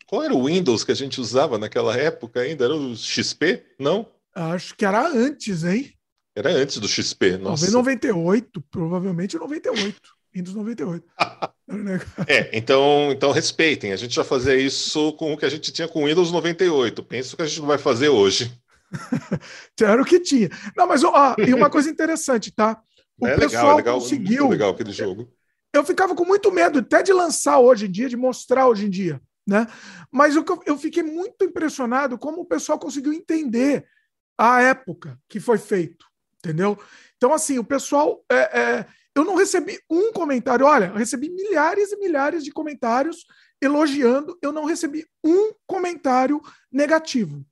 Qual 0.07 0.23
era 0.23 0.33
o 0.33 0.45
Windows 0.45 0.83
que 0.83 0.91
a 0.91 0.95
gente 0.95 1.21
usava 1.21 1.57
naquela 1.59 1.95
época 1.95 2.41
ainda? 2.41 2.65
Era 2.65 2.75
o 2.75 2.95
XP? 2.95 3.63
Não? 3.77 4.07
Acho 4.33 4.75
que 4.75 4.83
era 4.83 5.07
antes, 5.07 5.63
hein? 5.63 5.93
Era 6.39 6.51
antes 6.51 6.77
do 6.77 6.87
XP, 6.87 7.37
nossa. 7.37 7.65
Talvez 7.65 7.73
98, 7.73 8.61
provavelmente 8.71 9.37
98. 9.37 9.99
Windows 10.33 10.55
98. 10.55 11.05
é, 12.27 12.57
então, 12.57 13.11
então 13.11 13.31
respeitem. 13.31 13.91
A 13.91 13.97
gente 13.97 14.15
já 14.15 14.23
fazia 14.23 14.55
isso 14.55 15.11
com 15.13 15.33
o 15.33 15.37
que 15.37 15.43
a 15.43 15.49
gente 15.49 15.69
tinha 15.73 15.87
com 15.87 16.05
Windows 16.05 16.31
98. 16.31 17.03
Penso 17.03 17.35
que 17.35 17.41
a 17.41 17.45
gente 17.45 17.59
não 17.59 17.67
vai 17.67 17.77
fazer 17.77 18.07
hoje. 18.07 18.57
Era 19.81 20.01
o 20.01 20.05
que 20.05 20.19
tinha. 20.21 20.49
Não, 20.77 20.87
mas 20.87 21.03
ó, 21.03 21.35
e 21.37 21.53
uma 21.53 21.69
coisa 21.69 21.89
interessante, 21.89 22.51
tá? 22.51 22.81
o 23.19 23.27
é 23.27 23.35
pessoal 23.35 23.63
legal, 23.63 23.73
é 23.73 23.75
legal, 23.75 23.99
conseguiu. 23.99 24.47
legal 24.47 24.69
aquele 24.71 24.93
jogo. 24.93 25.29
Eu 25.73 25.83
ficava 25.83 26.15
com 26.15 26.23
muito 26.23 26.51
medo 26.53 26.79
até 26.79 27.03
de 27.03 27.11
lançar 27.11 27.59
hoje 27.59 27.85
em 27.85 27.91
dia, 27.91 28.07
de 28.07 28.15
mostrar 28.15 28.65
hoje 28.65 28.85
em 28.85 28.89
dia. 28.89 29.21
Né? 29.45 29.67
Mas 30.09 30.37
eu, 30.37 30.45
eu 30.65 30.77
fiquei 30.77 31.03
muito 31.03 31.43
impressionado 31.43 32.17
como 32.17 32.41
o 32.41 32.45
pessoal 32.45 32.79
conseguiu 32.79 33.11
entender 33.11 33.85
a 34.37 34.61
época 34.61 35.19
que 35.27 35.39
foi 35.39 35.57
feito, 35.57 36.05
entendeu? 36.43 36.77
Então, 37.17 37.33
assim, 37.33 37.59
o 37.59 37.63
pessoal. 37.63 38.23
É, 38.29 38.59
é, 38.59 38.85
eu 39.15 39.25
não 39.25 39.35
recebi 39.35 39.79
um 39.89 40.11
comentário. 40.13 40.65
Olha, 40.65 40.85
eu 40.85 40.95
recebi 40.95 41.29
milhares 41.29 41.91
e 41.91 41.97
milhares 41.97 42.43
de 42.43 42.51
comentários 42.51 43.25
elogiando, 43.61 44.37
eu 44.41 44.51
não 44.53 44.63
recebi 44.63 45.05
um 45.23 45.51
comentário 45.67 46.41
negativo. 46.71 47.45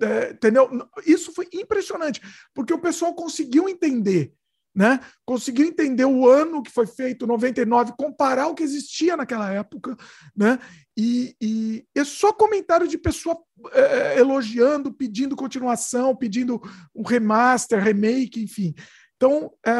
É, 0.00 0.30
entendeu? 0.30 0.68
Isso 1.04 1.32
foi 1.32 1.48
impressionante, 1.52 2.20
porque 2.54 2.72
o 2.72 2.78
pessoal 2.78 3.14
conseguiu 3.14 3.68
entender, 3.68 4.32
né? 4.78 5.00
Conseguiu 5.26 5.66
entender 5.66 6.04
o 6.04 6.28
ano 6.28 6.62
que 6.62 6.70
foi 6.70 6.86
feito, 6.86 7.26
99, 7.26 7.94
comparar 7.98 8.46
o 8.46 8.54
que 8.54 8.62
existia 8.62 9.16
naquela 9.16 9.52
época, 9.52 9.96
né? 10.36 10.56
E, 10.96 11.34
e 11.42 11.84
é 11.96 12.04
só 12.04 12.32
comentário 12.32 12.86
de 12.86 12.96
pessoa 12.96 13.36
é, 13.72 13.80
é, 13.80 14.20
elogiando, 14.20 14.92
pedindo 14.92 15.34
continuação, 15.34 16.14
pedindo 16.14 16.62
um 16.94 17.02
remaster, 17.02 17.82
remake, 17.82 18.40
enfim. 18.40 18.72
Então, 19.16 19.50
é, 19.66 19.72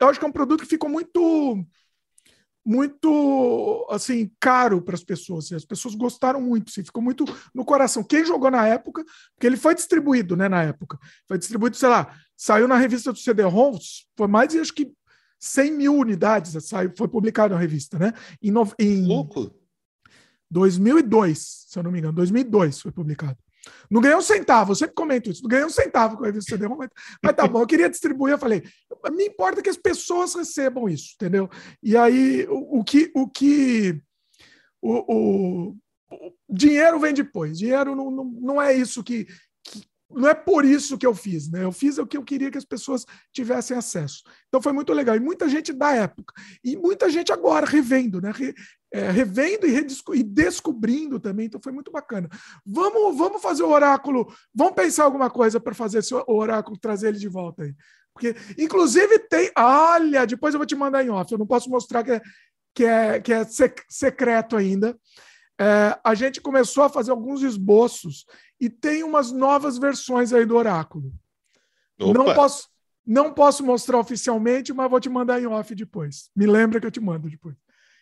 eu 0.00 0.08
acho 0.08 0.18
que 0.18 0.24
é 0.24 0.28
um 0.28 0.32
produto 0.32 0.62
que 0.62 0.66
ficou 0.66 0.88
muito 0.88 1.62
muito 2.64 3.86
assim 3.88 4.30
caro 4.38 4.82
para 4.82 4.94
as 4.94 5.02
pessoas. 5.02 5.46
Assim, 5.46 5.54
as 5.54 5.64
pessoas 5.64 5.94
gostaram 5.94 6.40
muito, 6.40 6.68
assim, 6.70 6.84
ficou 6.84 7.02
muito 7.02 7.24
no 7.54 7.64
coração. 7.64 8.04
Quem 8.04 8.24
jogou 8.26 8.50
na 8.50 8.66
época, 8.66 9.04
porque 9.34 9.46
ele 9.46 9.56
foi 9.56 9.74
distribuído, 9.74 10.36
né, 10.36 10.48
na 10.50 10.62
época, 10.62 10.98
foi 11.26 11.38
distribuído, 11.38 11.76
sei 11.76 11.88
lá, 11.88 12.14
saiu 12.38 12.68
na 12.68 12.76
revista 12.76 13.12
do 13.12 13.18
CD-ROMs, 13.18 14.06
foi 14.16 14.28
mais 14.28 14.48
de 14.48 14.60
acho 14.60 14.72
que 14.72 14.92
100 15.40 15.72
mil 15.72 15.94
unidades, 15.96 16.56
saiu, 16.64 16.92
foi 16.96 17.08
publicado 17.08 17.52
na 17.52 17.60
revista, 17.60 17.98
né? 17.98 18.14
Em, 18.40 18.50
no, 18.50 18.72
em 18.78 19.04
Louco. 19.04 19.52
2002, 20.50 21.66
se 21.68 21.78
eu 21.78 21.82
não 21.82 21.90
me 21.90 21.98
engano, 21.98 22.14
2002 22.14 22.80
foi 22.80 22.92
publicado. 22.92 23.36
Não 23.90 24.00
ganhei 24.00 24.16
um 24.16 24.22
centavo, 24.22 24.72
eu 24.72 24.76
sempre 24.76 24.94
comento 24.94 25.30
isso. 25.30 25.42
Não 25.42 25.48
ganhei 25.48 25.66
um 25.66 25.70
centavo 25.70 26.16
com 26.16 26.24
a 26.24 26.26
revista 26.26 26.52
CD, 26.52 26.68
mas, 26.68 26.88
mas 27.22 27.36
tá 27.36 27.46
bom, 27.46 27.60
eu 27.60 27.66
queria 27.66 27.90
distribuir. 27.90 28.32
Eu 28.32 28.38
falei, 28.38 28.62
me 29.12 29.26
importa 29.26 29.60
que 29.60 29.68
as 29.68 29.76
pessoas 29.76 30.34
recebam 30.34 30.88
isso, 30.88 31.14
entendeu? 31.14 31.50
E 31.82 31.96
aí, 31.96 32.46
o, 32.48 32.78
o 32.78 32.84
que. 32.84 33.10
O, 33.14 33.28
que 33.28 34.00
o, 34.80 35.14
o, 35.14 35.76
o, 36.10 36.32
dinheiro 36.48 36.98
vem 36.98 37.12
depois. 37.12 37.58
Dinheiro 37.58 37.94
não, 37.94 38.10
não, 38.10 38.24
não 38.24 38.62
é 38.62 38.72
isso 38.72 39.04
que. 39.04 39.26
Não 40.10 40.28
é 40.28 40.34
por 40.34 40.64
isso 40.64 40.96
que 40.96 41.06
eu 41.06 41.14
fiz, 41.14 41.50
né? 41.50 41.64
Eu 41.64 41.72
fiz 41.72 41.98
o 41.98 42.06
que 42.06 42.16
eu 42.16 42.24
queria 42.24 42.50
que 42.50 42.56
as 42.56 42.64
pessoas 42.64 43.04
tivessem 43.32 43.76
acesso. 43.76 44.22
Então 44.48 44.62
foi 44.62 44.72
muito 44.72 44.92
legal. 44.92 45.14
E 45.14 45.20
muita 45.20 45.48
gente 45.48 45.72
da 45.72 45.94
época. 45.94 46.32
E 46.64 46.76
muita 46.76 47.10
gente 47.10 47.30
agora 47.30 47.66
revendo, 47.66 48.20
né? 48.20 48.32
é, 48.92 49.10
revendo 49.10 49.66
e, 49.66 49.86
e, 50.14 50.22
descobrindo 50.22 51.20
também, 51.20 51.46
então 51.46 51.60
foi 51.62 51.72
muito 51.72 51.90
bacana. 51.90 52.28
Vamos, 52.64 53.16
vamos 53.16 53.42
fazer 53.42 53.62
o 53.62 53.70
oráculo, 53.70 54.32
vamos 54.54 54.74
pensar 54.74 55.04
alguma 55.04 55.30
coisa 55.30 55.60
para 55.60 55.74
fazer 55.74 55.98
esse, 55.98 56.14
oráculo, 56.26 56.78
trazer 56.78 57.08
ele 57.08 57.18
de 57.18 57.28
volta 57.28 57.64
aí. 57.64 57.74
Porque, 58.14 58.34
inclusive, 58.58 59.18
tem. 59.18 59.50
Olha, 59.56 60.26
depois 60.26 60.54
eu 60.54 60.58
vou 60.58 60.66
te 60.66 60.74
mandar 60.74 61.04
em 61.04 61.10
off, 61.10 61.30
eu 61.30 61.38
não 61.38 61.46
posso 61.46 61.70
mostrar 61.70 62.02
que 62.02 62.12
é, 62.12 62.20
que 62.74 62.84
é, 62.84 63.20
que 63.20 63.32
é 63.32 63.44
sec, 63.44 63.80
secreto 63.88 64.56
ainda. 64.56 64.98
É, 65.60 65.98
a 66.04 66.14
gente 66.14 66.40
começou 66.40 66.84
a 66.84 66.88
fazer 66.88 67.10
alguns 67.10 67.42
esboços 67.42 68.24
e 68.60 68.70
tem 68.70 69.02
umas 69.02 69.32
novas 69.32 69.76
versões 69.76 70.32
aí 70.32 70.46
do 70.46 70.56
oráculo. 70.56 71.12
Opa. 72.00 72.12
Não 72.12 72.34
posso, 72.34 72.68
não 73.04 73.32
posso 73.32 73.64
mostrar 73.64 73.98
oficialmente, 73.98 74.72
mas 74.72 74.90
vou 74.90 75.00
te 75.00 75.08
mandar 75.08 75.40
em 75.40 75.46
off 75.46 75.74
depois. 75.74 76.30
Me 76.34 76.46
lembra 76.46 76.80
que 76.80 76.86
eu 76.86 76.90
te 76.90 77.00
mando 77.00 77.28
depois. 77.28 77.56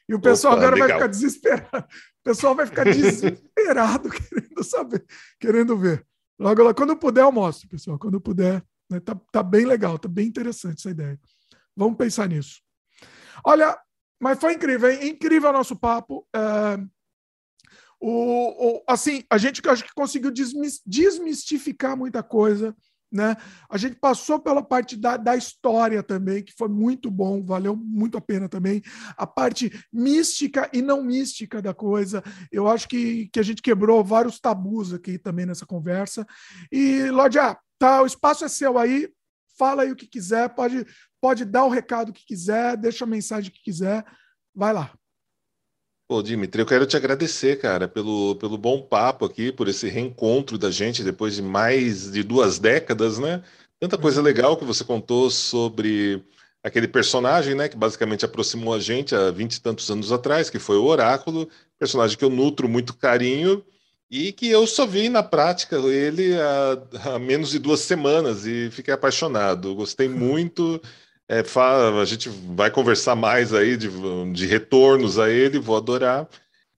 E 0.08 0.14
o 0.14 0.20
pessoal 0.20 0.54
Opa, 0.54 0.62
agora 0.62 0.74
legal. 0.74 0.88
vai 0.88 0.96
ficar 0.98 1.06
desesperado. 1.08 1.86
O 1.86 2.24
pessoal 2.24 2.54
vai 2.54 2.66
ficar 2.66 2.84
desesperado 2.84 4.10
querendo 4.10 4.64
saber, 4.64 5.04
querendo 5.40 5.76
ver. 5.76 6.06
Logo, 6.38 6.62
logo, 6.62 6.74
quando 6.74 6.90
eu 6.90 6.96
puder, 6.96 7.22
eu 7.22 7.32
mostro, 7.32 7.68
pessoal. 7.68 7.98
Quando 7.98 8.14
eu 8.14 8.20
puder. 8.20 8.62
Né? 8.90 9.00
Tá, 9.00 9.18
tá 9.32 9.42
bem 9.42 9.64
legal, 9.64 9.98
tá 9.98 10.08
bem 10.08 10.26
interessante 10.28 10.78
essa 10.78 10.90
ideia. 10.90 11.18
Vamos 11.76 11.96
pensar 11.96 12.28
nisso. 12.28 12.60
Olha, 13.44 13.76
mas 14.20 14.38
foi 14.38 14.54
incrível, 14.54 14.90
hein? 14.90 15.10
Incrível 15.10 15.50
o 15.50 15.52
nosso 15.52 15.76
papo. 15.76 16.26
É... 16.34 16.78
O, 18.00 18.78
o, 18.78 18.82
assim, 18.86 19.22
a 19.30 19.38
gente 19.38 19.66
acho 19.68 19.84
que 19.84 19.94
conseguiu 19.94 20.30
desmistificar 20.30 21.96
muita 21.96 22.22
coisa. 22.22 22.74
Né? 23.10 23.36
A 23.70 23.78
gente 23.78 23.96
passou 23.96 24.38
pela 24.38 24.62
parte 24.62 24.96
da, 24.96 25.16
da 25.16 25.36
história 25.36 26.02
também, 26.02 26.42
que 26.42 26.52
foi 26.52 26.68
muito 26.68 27.10
bom, 27.10 27.42
valeu 27.42 27.76
muito 27.76 28.18
a 28.18 28.20
pena 28.20 28.48
também. 28.48 28.82
A 29.16 29.26
parte 29.26 29.72
mística 29.92 30.68
e 30.72 30.82
não 30.82 31.02
mística 31.02 31.62
da 31.62 31.72
coisa, 31.72 32.22
eu 32.50 32.68
acho 32.68 32.88
que, 32.88 33.28
que 33.32 33.40
a 33.40 33.42
gente 33.42 33.62
quebrou 33.62 34.04
vários 34.04 34.40
tabus 34.40 34.92
aqui 34.92 35.18
também 35.18 35.46
nessa 35.46 35.64
conversa. 35.64 36.26
E, 36.70 37.08
Lordia, 37.10 37.56
tá, 37.78 38.02
o 38.02 38.06
espaço 38.06 38.44
é 38.44 38.48
seu 38.48 38.76
aí, 38.76 39.08
fala 39.56 39.82
aí 39.82 39.92
o 39.92 39.96
que 39.96 40.06
quiser, 40.06 40.54
pode, 40.54 40.84
pode 41.20 41.44
dar 41.44 41.64
o 41.64 41.70
recado 41.70 42.12
que 42.12 42.26
quiser, 42.26 42.76
deixa 42.76 43.04
a 43.04 43.08
mensagem 43.08 43.50
que 43.50 43.62
quiser, 43.62 44.04
vai 44.54 44.72
lá. 44.72 44.92
Pô, 46.08 46.22
Dimitri, 46.22 46.60
eu 46.62 46.66
quero 46.66 46.86
te 46.86 46.96
agradecer, 46.96 47.58
cara, 47.58 47.88
pelo, 47.88 48.36
pelo 48.36 48.56
bom 48.56 48.80
papo 48.80 49.24
aqui, 49.24 49.50
por 49.50 49.66
esse 49.66 49.88
reencontro 49.88 50.56
da 50.56 50.70
gente 50.70 51.02
depois 51.02 51.34
de 51.34 51.42
mais 51.42 52.12
de 52.12 52.22
duas 52.22 52.60
décadas, 52.60 53.18
né? 53.18 53.42
Tanta 53.80 53.98
coisa 53.98 54.20
uhum. 54.20 54.24
legal 54.24 54.56
que 54.56 54.64
você 54.64 54.84
contou 54.84 55.28
sobre 55.30 56.24
aquele 56.62 56.88
personagem, 56.88 57.54
né, 57.54 57.68
que 57.68 57.76
basicamente 57.76 58.24
aproximou 58.24 58.74
a 58.74 58.80
gente 58.80 59.14
há 59.14 59.30
vinte 59.30 59.54
e 59.54 59.60
tantos 59.60 59.90
anos 59.90 60.10
atrás, 60.10 60.50
que 60.50 60.58
foi 60.58 60.76
o 60.76 60.84
Oráculo, 60.84 61.48
personagem 61.78 62.16
que 62.18 62.24
eu 62.24 62.30
nutro 62.30 62.68
muito 62.68 62.94
carinho 62.96 63.64
e 64.10 64.32
que 64.32 64.48
eu 64.48 64.66
só 64.66 64.86
vi 64.86 65.08
na 65.08 65.22
prática 65.22 65.76
ele 65.76 66.34
há, 66.34 67.14
há 67.14 67.18
menos 67.18 67.50
de 67.50 67.58
duas 67.58 67.80
semanas 67.80 68.46
e 68.46 68.70
fiquei 68.70 68.94
apaixonado. 68.94 69.74
Gostei 69.74 70.08
muito. 70.10 70.80
É, 71.28 71.40
a 71.40 72.04
gente 72.04 72.28
vai 72.28 72.70
conversar 72.70 73.16
mais 73.16 73.52
aí 73.52 73.76
de, 73.76 73.88
de 74.32 74.46
retornos 74.46 75.18
a 75.18 75.28
ele, 75.28 75.58
vou 75.58 75.76
adorar. 75.76 76.28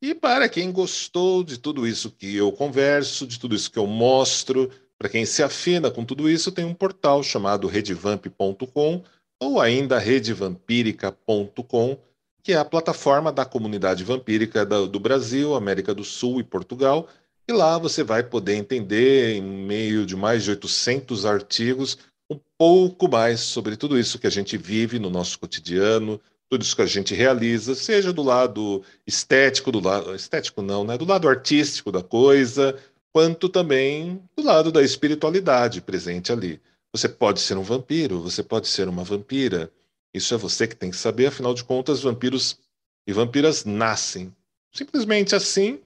E 0.01 0.15
para 0.15 0.49
quem 0.49 0.73
gostou 0.73 1.45
de 1.45 1.59
tudo 1.59 1.87
isso 1.87 2.11
que 2.11 2.37
eu 2.37 2.51
converso, 2.53 3.27
de 3.27 3.39
tudo 3.39 3.55
isso 3.55 3.71
que 3.71 3.79
eu 3.79 3.87
mostro, 3.87 4.71
para 4.97 5.09
quem 5.09 5.27
se 5.27 5.43
afina 5.43 5.91
com 5.91 6.05
tudo 6.05 6.31
isso, 6.31 6.51
tem 6.51 6.65
um 6.65 6.73
portal 6.73 7.23
chamado 7.23 7.67
redvamp.com 7.67 9.03
ou 9.41 9.61
ainda 9.61 9.99
redevampírica.com, 9.99 11.99
que 12.43 12.53
é 12.53 12.57
a 12.57 12.65
plataforma 12.65 13.31
da 13.31 13.45
comunidade 13.45 14.03
vampírica 14.03 14.65
do 14.65 14.99
Brasil, 14.99 15.55
América 15.55 15.95
do 15.95 16.05
Sul 16.05 16.41
e 16.41 16.45
Portugal. 16.45 17.07
E 17.47 17.53
lá 17.53 17.79
você 17.79 18.03
vai 18.03 18.23
poder 18.23 18.55
entender, 18.55 19.37
em 19.37 19.43
meio 19.43 20.07
de 20.07 20.17
mais 20.17 20.45
de 20.45 20.51
800 20.51 21.27
artigos, 21.27 21.99
um 22.31 22.39
pouco 22.57 23.09
mais 23.09 23.41
sobre 23.41 23.77
tudo 23.77 23.99
isso 23.99 24.19
que 24.19 24.27
a 24.27 24.31
gente 24.31 24.57
vive 24.57 24.99
no 24.99 25.11
nosso 25.11 25.39
cotidiano, 25.39 26.21
tudo 26.49 26.63
isso 26.63 26.77
que 26.77 26.83
a 26.83 26.87
gente 26.87 27.15
realiza, 27.15 27.75
seja 27.75 28.13
do 28.13 28.23
lado 28.23 28.83
estético, 29.07 29.71
do 29.73 29.81
lado 29.81 30.15
estético 30.15 30.63
não, 30.63 30.85
né, 30.85 30.97
do 30.97 31.05
lado 31.05 31.29
artístico 31.29 31.93
da 31.93 32.03
coisa, 32.03 32.79
quanto 33.13 33.49
também 33.49 34.23
do 34.37 34.43
lado 34.43 34.71
da 34.71 34.83
espiritualidade 34.83 35.81
presente 35.81 36.33
ali. 36.33 36.61
Você 36.93 37.09
pode 37.09 37.41
ser 37.41 37.57
um 37.57 37.63
vampiro, 37.63 38.21
você 38.21 38.43
pode 38.43 38.67
ser 38.69 38.89
uma 38.89 39.05
vampira. 39.05 39.71
Isso 40.13 40.35
é 40.35 40.39
você 40.39 40.67
que 40.67 40.77
tem 40.77 40.91
que 40.91 40.97
saber, 40.97 41.27
afinal 41.27 41.53
de 41.53 41.65
contas, 41.65 42.01
vampiros 42.01 42.59
e 43.07 43.13
vampiras 43.13 43.65
nascem 43.65 44.35
simplesmente 44.73 45.35
assim, 45.35 45.81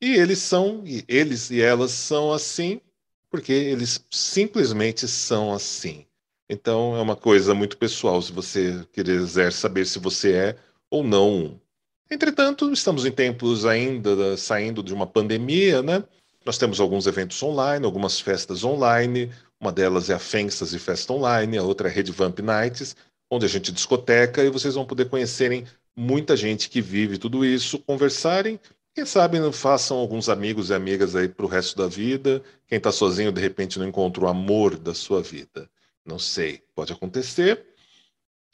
e 0.00 0.14
eles 0.14 0.38
são, 0.38 0.82
e 0.86 1.04
eles 1.08 1.50
e 1.50 1.60
elas 1.60 1.90
são 1.90 2.32
assim 2.32 2.80
porque 3.34 3.52
eles 3.52 4.00
simplesmente 4.12 5.08
são 5.08 5.52
assim. 5.52 6.06
Então 6.48 6.96
é 6.96 7.02
uma 7.02 7.16
coisa 7.16 7.52
muito 7.52 7.76
pessoal 7.76 8.22
se 8.22 8.30
você 8.30 8.86
quiser 8.92 9.52
saber 9.52 9.86
se 9.86 9.98
você 9.98 10.32
é 10.32 10.56
ou 10.88 11.02
não. 11.02 11.60
Entretanto, 12.08 12.72
estamos 12.72 13.04
em 13.04 13.10
tempos 13.10 13.66
ainda 13.66 14.36
saindo 14.36 14.84
de 14.84 14.94
uma 14.94 15.04
pandemia, 15.04 15.82
né? 15.82 16.04
Nós 16.46 16.58
temos 16.58 16.78
alguns 16.78 17.08
eventos 17.08 17.42
online, 17.42 17.84
algumas 17.84 18.20
festas 18.20 18.62
online. 18.62 19.32
Uma 19.58 19.72
delas 19.72 20.10
é 20.10 20.14
a 20.14 20.20
Fantasy 20.20 20.78
Festa 20.78 21.12
Online, 21.12 21.58
a 21.58 21.64
outra 21.64 21.88
é 21.88 21.90
a 21.90 21.92
Rede 21.92 22.12
Vamp 22.12 22.38
Nights, 22.38 22.94
onde 23.28 23.46
a 23.46 23.48
gente 23.48 23.72
discoteca 23.72 24.44
e 24.44 24.48
vocês 24.48 24.76
vão 24.76 24.86
poder 24.86 25.08
conhecerem 25.08 25.64
muita 25.96 26.36
gente 26.36 26.70
que 26.70 26.80
vive 26.80 27.18
tudo 27.18 27.44
isso, 27.44 27.80
conversarem 27.80 28.60
quem 28.94 29.04
sabe 29.04 29.40
não 29.40 29.52
façam 29.52 29.96
alguns 29.96 30.28
amigos 30.28 30.70
e 30.70 30.74
amigas 30.74 31.16
aí 31.16 31.28
para 31.28 31.44
o 31.44 31.48
resto 31.48 31.76
da 31.76 31.88
vida. 31.88 32.42
Quem 32.68 32.78
está 32.78 32.92
sozinho, 32.92 33.32
de 33.32 33.40
repente, 33.40 33.78
não 33.78 33.88
encontra 33.88 34.24
o 34.24 34.28
amor 34.28 34.78
da 34.78 34.94
sua 34.94 35.20
vida. 35.20 35.68
Não 36.06 36.18
sei, 36.18 36.62
pode 36.76 36.92
acontecer. 36.92 37.66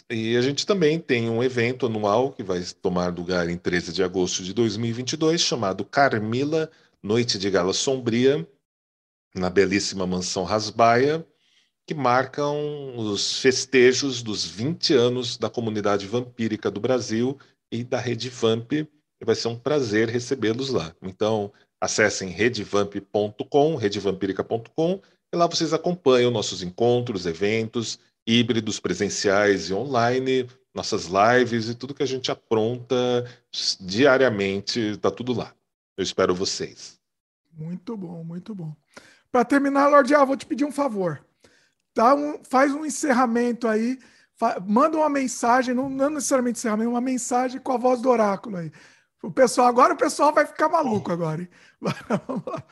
E 0.08 0.36
a 0.36 0.40
gente 0.40 0.66
também 0.66 0.98
tem 0.98 1.28
um 1.28 1.42
evento 1.42 1.86
anual 1.86 2.32
que 2.32 2.42
vai 2.42 2.64
tomar 2.80 3.14
lugar 3.14 3.50
em 3.50 3.56
13 3.56 3.92
de 3.92 4.02
agosto 4.02 4.42
de 4.42 4.54
2022, 4.54 5.40
chamado 5.40 5.84
Carmila 5.84 6.70
Noite 7.02 7.38
de 7.38 7.50
Gala 7.50 7.72
Sombria, 7.72 8.48
na 9.34 9.50
belíssima 9.50 10.06
mansão 10.06 10.44
Rasbaia, 10.44 11.24
que 11.86 11.94
marcam 11.94 12.96
os 12.96 13.40
festejos 13.40 14.22
dos 14.22 14.44
20 14.44 14.94
anos 14.94 15.36
da 15.36 15.50
comunidade 15.50 16.06
vampírica 16.06 16.70
do 16.70 16.80
Brasil 16.80 17.38
e 17.70 17.84
da 17.84 18.00
Rede 18.00 18.30
Vamp. 18.30 18.72
E 19.20 19.24
vai 19.24 19.34
ser 19.34 19.48
um 19.48 19.58
prazer 19.58 20.08
recebê-los 20.08 20.70
lá. 20.70 20.94
Então, 21.02 21.52
acessem 21.80 22.28
redevamp.com, 22.28 23.76
redevampírica.com, 23.76 25.00
e 25.32 25.36
lá 25.36 25.46
vocês 25.46 25.72
acompanham 25.72 26.30
nossos 26.30 26.62
encontros, 26.62 27.26
eventos, 27.26 27.98
híbridos, 28.26 28.80
presenciais 28.80 29.70
e 29.70 29.74
online, 29.74 30.48
nossas 30.74 31.06
lives 31.06 31.68
e 31.68 31.74
tudo 31.74 31.94
que 31.94 32.02
a 32.02 32.06
gente 32.06 32.30
apronta 32.30 32.96
diariamente, 33.80 34.80
está 34.80 35.10
tudo 35.10 35.32
lá. 35.32 35.54
Eu 35.96 36.02
espero 36.02 36.34
vocês. 36.34 36.98
Muito 37.52 37.96
bom, 37.96 38.24
muito 38.24 38.54
bom. 38.54 38.74
Para 39.30 39.44
terminar, 39.44 39.88
Lorde, 39.88 40.14
ah, 40.14 40.24
vou 40.24 40.36
te 40.36 40.46
pedir 40.46 40.64
um 40.64 40.72
favor 40.72 41.22
dá 41.94 42.14
um, 42.14 42.42
faz 42.44 42.72
um 42.72 42.84
encerramento 42.84 43.68
aí, 43.68 43.98
manda 44.66 44.96
uma 44.96 45.10
mensagem, 45.10 45.74
não, 45.74 45.88
não 45.88 46.10
necessariamente 46.10 46.58
encerramento, 46.58 46.90
uma 46.90 47.00
mensagem 47.00 47.60
com 47.60 47.72
a 47.72 47.76
voz 47.76 48.00
do 48.00 48.08
oráculo 48.08 48.56
aí. 48.56 48.72
O 49.22 49.30
pessoal, 49.30 49.68
agora 49.68 49.94
o 49.94 49.96
pessoal 49.96 50.32
vai 50.32 50.46
ficar 50.46 50.68
maluco 50.68 51.12
agora. 51.12 51.42
Hein? 51.42 51.48
Vamos 52.26 52.44
lá. 52.46 52.64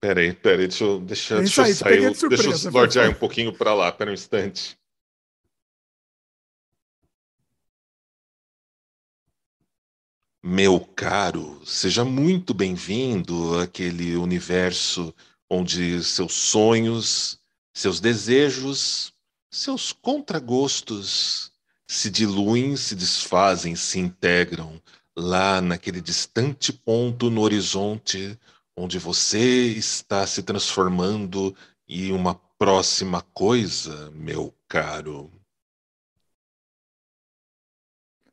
Peraí, 0.00 0.32
peraí, 0.32 0.68
deixa 0.68 0.84
eu, 0.84 1.00
deixa, 1.00 1.38
deixa 1.38 1.66
eu 1.66 1.74
sair, 1.74 2.10
de 2.10 2.16
surpresa, 2.16 2.48
deixa 2.48 2.68
eu 2.68 2.72
lordear 2.72 3.10
um 3.10 3.14
pouquinho 3.14 3.52
para 3.52 3.74
lá, 3.74 3.90
pera 3.90 4.10
um 4.10 4.14
instante. 4.14 4.78
Meu 10.40 10.78
caro, 10.78 11.60
seja 11.66 12.04
muito 12.04 12.54
bem-vindo 12.54 13.58
àquele 13.58 14.14
universo 14.14 15.12
onde 15.50 16.02
seus 16.04 16.32
sonhos, 16.32 17.40
seus 17.74 17.98
desejos, 17.98 19.12
seus 19.50 19.92
contragostos 19.92 21.52
se 21.88 22.10
diluem, 22.10 22.76
se 22.76 22.94
desfazem, 22.94 23.74
se 23.74 23.98
integram 23.98 24.80
lá 25.16 25.60
naquele 25.60 26.00
distante 26.00 26.72
ponto 26.72 27.30
no 27.30 27.40
horizonte 27.40 28.38
onde 28.76 28.98
você 28.98 29.38
está 29.68 30.24
se 30.26 30.42
transformando 30.42 31.56
em 31.88 32.12
uma 32.12 32.34
próxima 32.58 33.22
coisa, 33.34 34.10
meu 34.12 34.54
caro. 34.68 35.32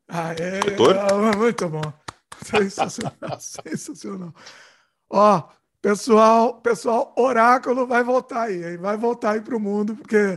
Ah, 0.06 0.32
é, 0.34 0.60
é 0.60 1.36
muito 1.36 1.68
bom. 1.68 1.92
Sensacional, 2.44 3.40
sensacional. 3.40 4.34
Ó, 5.10 5.48
Pessoal, 5.86 6.60
pessoal, 6.62 7.14
Oráculo 7.16 7.86
vai 7.86 8.02
voltar 8.02 8.42
aí, 8.42 8.76
vai 8.76 8.96
voltar 8.96 9.34
aí 9.34 9.40
para 9.40 9.56
o 9.56 9.60
mundo, 9.60 9.94
porque 9.94 10.36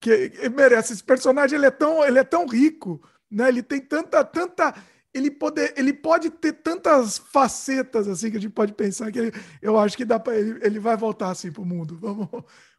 que, 0.00 0.48
merece. 0.50 0.92
Esse 0.92 1.04
personagem 1.04 1.58
ele 1.58 1.66
é 1.66 1.70
tão, 1.70 2.04
ele 2.04 2.18
é 2.18 2.24
tão 2.24 2.46
rico, 2.46 3.02
né? 3.30 3.48
Ele 3.48 3.62
tem 3.62 3.80
tanta, 3.80 4.24
tanta, 4.24 4.74
ele 5.12 5.30
pode, 5.30 5.72
ele 5.76 5.92
pode 5.92 6.30
ter 6.30 6.52
tantas 6.52 7.18
facetas 7.18 8.08
assim 8.08 8.30
que 8.30 8.36
a 8.36 8.40
gente 8.40 8.52
pode 8.52 8.72
pensar 8.74 9.10
que 9.12 9.18
ele, 9.18 9.32
eu 9.60 9.78
acho 9.78 9.96
que 9.96 10.04
dá 10.04 10.18
para 10.18 10.36
ele, 10.36 10.58
ele 10.62 10.78
vai 10.78 10.96
voltar 10.96 11.30
assim 11.30 11.52
para 11.52 11.62
o 11.62 11.66
mundo. 11.66 11.96
Vamos, 11.98 12.28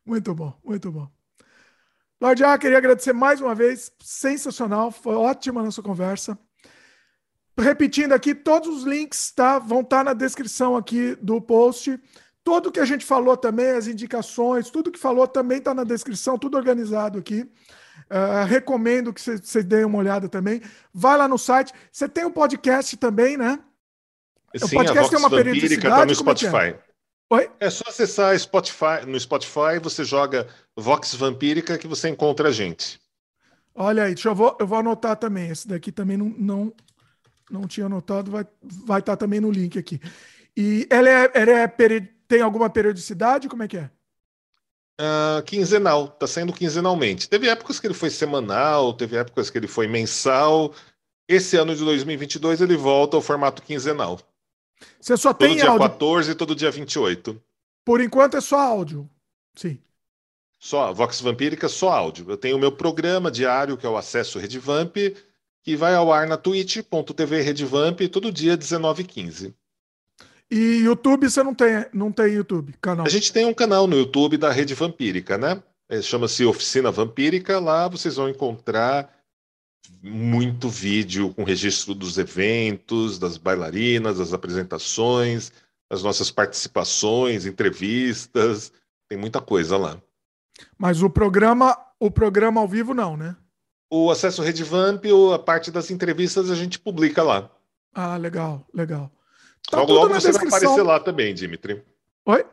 muito 0.06 0.34
bom, 0.34 0.58
muito 0.64 0.92
bom. 0.92 1.10
Lorde 2.22 2.44
A, 2.44 2.58
queria 2.58 2.78
agradecer 2.78 3.14
mais 3.14 3.40
uma 3.40 3.56
vez, 3.56 3.92
sensacional, 4.02 4.92
foi 4.92 5.16
ótima 5.16 5.62
a 5.62 5.64
nossa 5.64 5.82
conversa. 5.82 6.38
Repetindo 7.58 8.14
aqui, 8.14 8.36
todos 8.36 8.68
os 8.70 8.84
links 8.84 9.32
tá, 9.32 9.58
vão 9.60 9.82
estar 9.82 10.00
tá 10.00 10.04
na 10.04 10.14
descrição 10.14 10.76
aqui 10.76 11.16
do 11.16 11.42
post. 11.42 12.00
Tudo 12.50 12.72
que 12.72 12.80
a 12.80 12.86
gente 12.86 13.06
falou 13.06 13.38
também, 13.38 13.70
as 13.72 13.88
indicações, 13.88 14.72
tudo 14.72 14.92
que 14.92 14.98
falou 14.98 15.28
também 15.28 15.60
está 15.60 15.74
na 15.74 15.84
descrição, 15.84 16.38
tudo 16.38 16.58
organizado 16.58 17.20
aqui. 17.20 17.42
Uh, 18.10 18.44
recomendo 18.48 19.14
que 19.14 19.22
você 19.22 19.62
dê 19.62 19.84
uma 19.86 20.00
olhada 20.00 20.28
também. 20.28 20.62
Vai 20.92 21.16
lá 21.16 21.28
no 21.28 21.38
site. 21.38 21.72
Você 21.92 22.10
tem 22.10 22.26
o 22.26 22.32
podcast 22.32 22.98
também, 22.98 23.38
né? 23.38 23.60
Sim, 24.58 24.66
o 24.66 24.70
podcast 24.70 25.10
tem 25.10 25.20
uma 25.20 25.30
periodicidade. 25.30 25.96
Tá 25.96 26.06
no 26.06 26.12
é 26.12 26.16
Spotify. 26.16 26.56
É? 26.56 26.80
Oi? 27.30 27.52
É 27.60 27.70
só 27.70 27.84
acessar 27.88 28.38
Spotify, 28.40 29.06
no 29.06 29.20
Spotify, 29.20 29.78
você 29.80 30.04
joga 30.04 30.48
Vox 30.76 31.14
Vampírica 31.14 31.78
que 31.78 31.88
você 31.88 32.10
encontra 32.10 32.50
a 32.50 32.52
gente. 32.52 33.00
Olha 33.76 34.06
aí, 34.06 34.16
deixa 34.16 34.30
eu, 34.30 34.36
vou, 34.36 34.58
eu 34.60 34.66
vou 34.66 34.80
anotar 34.80 35.16
também. 35.16 35.50
Esse 35.52 35.68
daqui 35.68 35.92
também 35.92 36.18
não, 36.18 36.34
não, 36.38 36.74
não 37.52 37.68
tinha 37.68 37.86
anotado, 37.86 38.32
vai 38.32 38.42
estar 38.42 38.58
vai 38.86 39.02
tá 39.04 39.16
também 39.16 39.40
no 39.40 39.52
link 39.52 39.78
aqui. 39.78 40.02
E 40.58 40.88
ela, 40.90 41.08
é, 41.08 41.32
ela 41.36 41.52
é, 41.52 41.68
tem 42.30 42.42
alguma 42.42 42.70
periodicidade? 42.70 43.50
Como 43.50 43.64
é 43.64 43.68
que 43.68 43.78
é? 43.78 43.90
Uh, 45.02 45.42
quinzenal, 45.44 46.06
está 46.06 46.28
sendo 46.28 46.54
quinzenalmente. 46.54 47.28
Teve 47.28 47.50
épocas 47.50 47.80
que 47.80 47.88
ele 47.88 47.94
foi 47.94 48.10
semanal, 48.10 48.94
teve 48.94 49.18
épocas 49.18 49.50
que 49.50 49.58
ele 49.58 49.68
foi 49.68 49.88
mensal. 49.88 50.74
Esse 51.28 51.58
ano 51.58 51.76
de 51.76 51.84
2022 51.84 52.62
ele 52.62 52.78
volta 52.78 53.18
ao 53.18 53.22
formato 53.22 53.64
quinzenal. 53.64 54.20
Você 55.02 55.18
só 55.18 55.34
todo 55.34 55.48
tem 55.48 55.58
dia 55.58 55.70
áudio? 55.70 55.90
14 55.90 56.32
e 56.32 56.36
todo 56.36 56.56
dia 56.56 56.70
28. 56.70 57.42
Por 57.84 58.00
enquanto 58.00 58.38
é 58.38 58.42
só 58.42 58.60
áudio. 58.60 59.10
Sim. 59.56 59.80
Só, 60.60 60.94
Vox 60.94 61.22
Vampírica, 61.22 61.68
só 61.68 61.90
áudio. 61.90 62.30
Eu 62.30 62.38
tenho 62.38 62.58
o 62.58 62.60
meu 62.60 62.72
programa 62.72 63.32
diário, 63.32 63.78
que 63.78 63.86
é 63.86 63.90
o 63.90 63.98
Acesso 63.98 64.38
Redvamp, 64.38 64.98
que 65.64 65.76
vai 65.76 65.96
ao 65.96 66.12
ar 66.12 66.28
na 66.28 66.38
twitch.tv 66.38 67.42
Redvamp 67.42 68.02
todo 68.12 68.32
dia 68.32 68.58
19h15. 68.58 69.54
E 70.52 70.78
YouTube 70.78 71.30
você 71.30 71.44
não 71.44 71.54
tem, 71.54 71.86
não 71.94 72.12
tem 72.12 72.34
YouTube, 72.34 72.74
canal? 72.82 73.06
A 73.06 73.10
gente 73.10 73.32
tem 73.32 73.46
um 73.46 73.54
canal 73.54 73.86
no 73.86 73.96
YouTube 73.96 74.38
da 74.38 74.52
Rede 74.52 74.74
Vampírica, 74.74 75.38
né? 75.38 75.62
É, 75.88 76.02
chama-se 76.02 76.44
Oficina 76.46 76.92
Vampírica. 76.92 77.60
Lá 77.60 77.88
vocês 77.88 78.16
vão 78.16 78.30
encontrar 78.30 79.14
muito 80.02 80.70
vídeo 80.70 81.34
com 81.34 81.44
registro 81.44 81.94
dos 81.94 82.18
eventos, 82.18 83.20
das 83.20 83.38
bailarinas, 83.38 84.18
das 84.18 84.34
apresentações, 84.34 85.52
as 85.90 86.02
nossas 86.02 86.32
participações, 86.32 87.46
entrevistas. 87.46 88.72
Tem 89.08 89.18
muita 89.18 89.40
coisa 89.42 89.78
lá. 89.78 90.02
Mas 90.78 91.02
o 91.02 91.10
programa, 91.10 91.78
o 92.00 92.10
programa 92.10 92.60
ao 92.60 92.68
vivo 92.68 92.94
não, 92.94 93.16
né? 93.16 93.36
O 93.92 94.12
acesso 94.12 94.42
Redvamp, 94.42 95.04
a 95.34 95.40
parte 95.40 95.72
das 95.72 95.90
entrevistas 95.90 96.52
a 96.52 96.56
gente 96.56 96.80
publica 96.80 97.24
lá. 97.24 97.50
Ah, 97.94 98.18
legal, 98.18 98.66
legal. 98.74 99.12
Tá 99.70 99.78
logo, 99.78 99.94
logo 99.94 100.14
você 100.14 100.32
vai 100.32 100.48
aparecer 100.48 100.84
lá 100.84 101.00
também, 101.00 101.34
Dimitri. 101.34 101.84
Oi? 102.26 102.46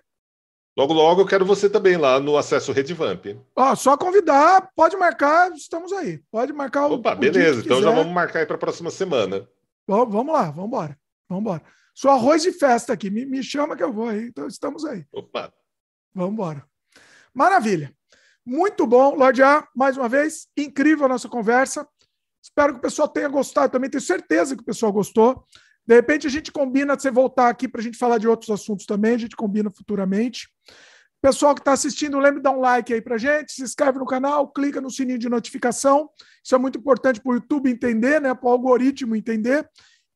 Logo, 0.77 0.93
logo 0.93 1.23
eu 1.23 1.27
quero 1.27 1.47
você 1.47 1.71
também 1.71 1.97
lá 1.97 2.21
no 2.21 2.37
acesso 2.37 2.71
Redvamp. 2.71 3.25
Ó, 3.57 3.75
só 3.75 3.97
convidar, 3.97 4.71
pode 4.77 4.95
marcar, 4.97 5.51
estamos 5.53 5.91
aí. 5.93 6.21
Pode 6.31 6.53
marcar 6.53 6.87
o. 6.87 6.95
Opa, 6.95 7.15
o 7.15 7.17
beleza. 7.17 7.63
então 7.65 7.81
já 7.81 7.91
vamos 7.91 8.13
marcar 8.13 8.41
aí 8.41 8.47
para 8.47 8.57
a 8.57 8.59
próxima 8.59 8.91
semana. 8.91 9.49
Bom, 9.89 10.05
vamos 10.05 10.35
lá, 10.35 10.51
vamos 10.51 10.67
embora. 10.67 10.99
Vamos 11.29 11.43
embora. 11.43 11.63
Sou 11.95 12.11
arroz 12.11 12.43
de 12.43 12.53
festa 12.53 12.93
aqui, 12.93 13.09
me, 13.09 13.25
me 13.25 13.43
chama 13.43 13.75
que 13.75 13.83
eu 13.83 13.91
vou 13.91 14.09
aí. 14.09 14.27
Então 14.27 14.47
estamos 14.47 14.85
aí. 14.85 15.07
Opa. 15.11 15.51
Vamos 16.15 16.33
embora. 16.33 16.63
Maravilha. 17.33 17.91
Muito 18.45 18.87
bom, 18.87 19.15
Lorde 19.17 19.43
A, 19.43 19.67
mais 19.75 19.97
uma 19.97 20.09
vez, 20.09 20.47
incrível 20.57 21.07
a 21.07 21.09
nossa 21.09 21.29
conversa. 21.29 21.89
Espero 22.43 22.75
que 22.75 22.79
o 22.79 22.83
pessoal 22.83 23.09
tenha 23.09 23.29
gostado 23.29 23.73
também, 23.73 23.91
tenho 23.91 24.01
certeza 24.01 24.55
que 24.55 24.63
o 24.63 24.67
pessoal 24.67 24.93
gostou. 24.93 25.45
De 25.87 25.95
repente 25.95 26.27
a 26.27 26.31
gente 26.31 26.51
combina 26.51 26.99
você 26.99 27.11
voltar 27.11 27.49
aqui 27.49 27.69
para 27.69 27.81
a 27.81 27.85
gente 27.85 27.97
falar 27.97 28.19
de 28.19 28.27
outros 28.27 28.51
assuntos 28.51 28.87
também, 28.87 29.15
a 29.15 29.19
gente 29.19 29.37
combina 29.37 29.71
futuramente. 29.71 30.49
Pessoal 31.23 31.55
que 31.55 31.61
está 31.61 31.73
assistindo, 31.73 32.19
lembre 32.19 32.37
de 32.37 32.43
dar 32.43 32.53
um 32.53 32.61
like 32.61 32.93
aí 32.93 33.01
para 33.01 33.17
gente, 33.17 33.53
se 33.53 33.63
inscreve 33.63 33.99
no 33.99 34.07
canal, 34.07 34.53
clica 34.53 34.81
no 34.81 34.91
sininho 34.91 35.19
de 35.19 35.29
notificação. 35.29 36.11
Isso 36.45 36.55
é 36.55 36.59
muito 36.59 36.79
importante 36.79 37.21
para 37.21 37.31
o 37.31 37.35
YouTube 37.35 37.71
entender, 37.71 38.21
né, 38.21 38.35
para 38.35 38.49
o 38.49 38.53
algoritmo 38.53 39.17
entender. 39.17 39.69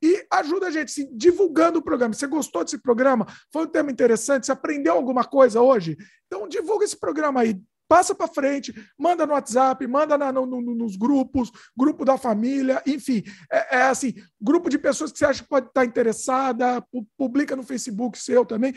E 0.02 0.26
ajuda 0.32 0.68
a 0.68 0.70
gente 0.70 0.90
sim, 0.90 1.08
divulgando 1.12 1.78
o 1.78 1.82
programa. 1.82 2.14
Você 2.14 2.26
gostou 2.26 2.64
desse 2.64 2.78
programa? 2.78 3.26
Foi 3.52 3.64
um 3.64 3.68
tema 3.68 3.90
interessante? 3.90 4.46
Você 4.46 4.52
aprendeu 4.52 4.94
alguma 4.94 5.24
coisa 5.24 5.60
hoje? 5.60 5.96
Então 6.26 6.48
divulga 6.48 6.84
esse 6.84 6.98
programa 6.98 7.40
aí 7.40 7.60
passa 7.90 8.14
para 8.14 8.28
frente, 8.28 8.72
manda 8.96 9.26
no 9.26 9.32
WhatsApp, 9.32 9.84
manda 9.88 10.16
na, 10.16 10.30
no, 10.30 10.46
no, 10.46 10.60
nos 10.60 10.94
grupos, 10.94 11.50
grupo 11.76 12.04
da 12.04 12.16
família, 12.16 12.80
enfim, 12.86 13.24
é, 13.50 13.78
é, 13.78 13.82
assim, 13.82 14.14
grupo 14.40 14.70
de 14.70 14.78
pessoas 14.78 15.10
que 15.10 15.18
você 15.18 15.24
acha 15.24 15.42
que 15.42 15.48
pode 15.48 15.66
estar 15.66 15.84
interessada, 15.84 16.80
publica 17.18 17.56
no 17.56 17.64
Facebook 17.64 18.16
seu 18.16 18.46
também. 18.46 18.72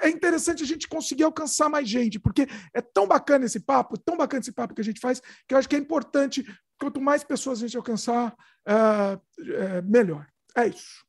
É 0.00 0.08
interessante 0.08 0.62
a 0.62 0.66
gente 0.66 0.88
conseguir 0.88 1.24
alcançar 1.24 1.68
mais 1.68 1.86
gente, 1.86 2.18
porque 2.18 2.48
é 2.72 2.80
tão 2.80 3.06
bacana 3.06 3.44
esse 3.44 3.60
papo, 3.60 3.98
tão 3.98 4.16
bacana 4.16 4.40
esse 4.40 4.52
papo 4.52 4.74
que 4.74 4.80
a 4.80 4.84
gente 4.84 4.98
faz, 4.98 5.20
que 5.46 5.52
eu 5.52 5.58
acho 5.58 5.68
que 5.68 5.76
é 5.76 5.78
importante, 5.78 6.42
quanto 6.80 7.02
mais 7.02 7.22
pessoas 7.22 7.58
a 7.58 7.66
gente 7.66 7.76
alcançar, 7.76 8.34
é, 8.66 9.18
é, 9.42 9.82
melhor. 9.82 10.26
É 10.56 10.68
isso. 10.68 11.04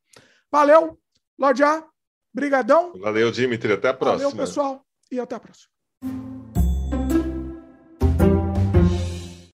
Valeu, 0.51 0.99
Lorde 1.39 1.63
A, 1.63 1.85
brigadão. 2.33 2.91
Valeu, 2.99 3.31
Dimitri, 3.31 3.71
até 3.71 3.87
a 3.87 3.93
próxima. 3.93 4.29
Valeu, 4.29 4.45
pessoal, 4.45 4.85
e 5.09 5.21
até 5.21 5.35
a 5.35 5.39
próxima. 5.39 5.73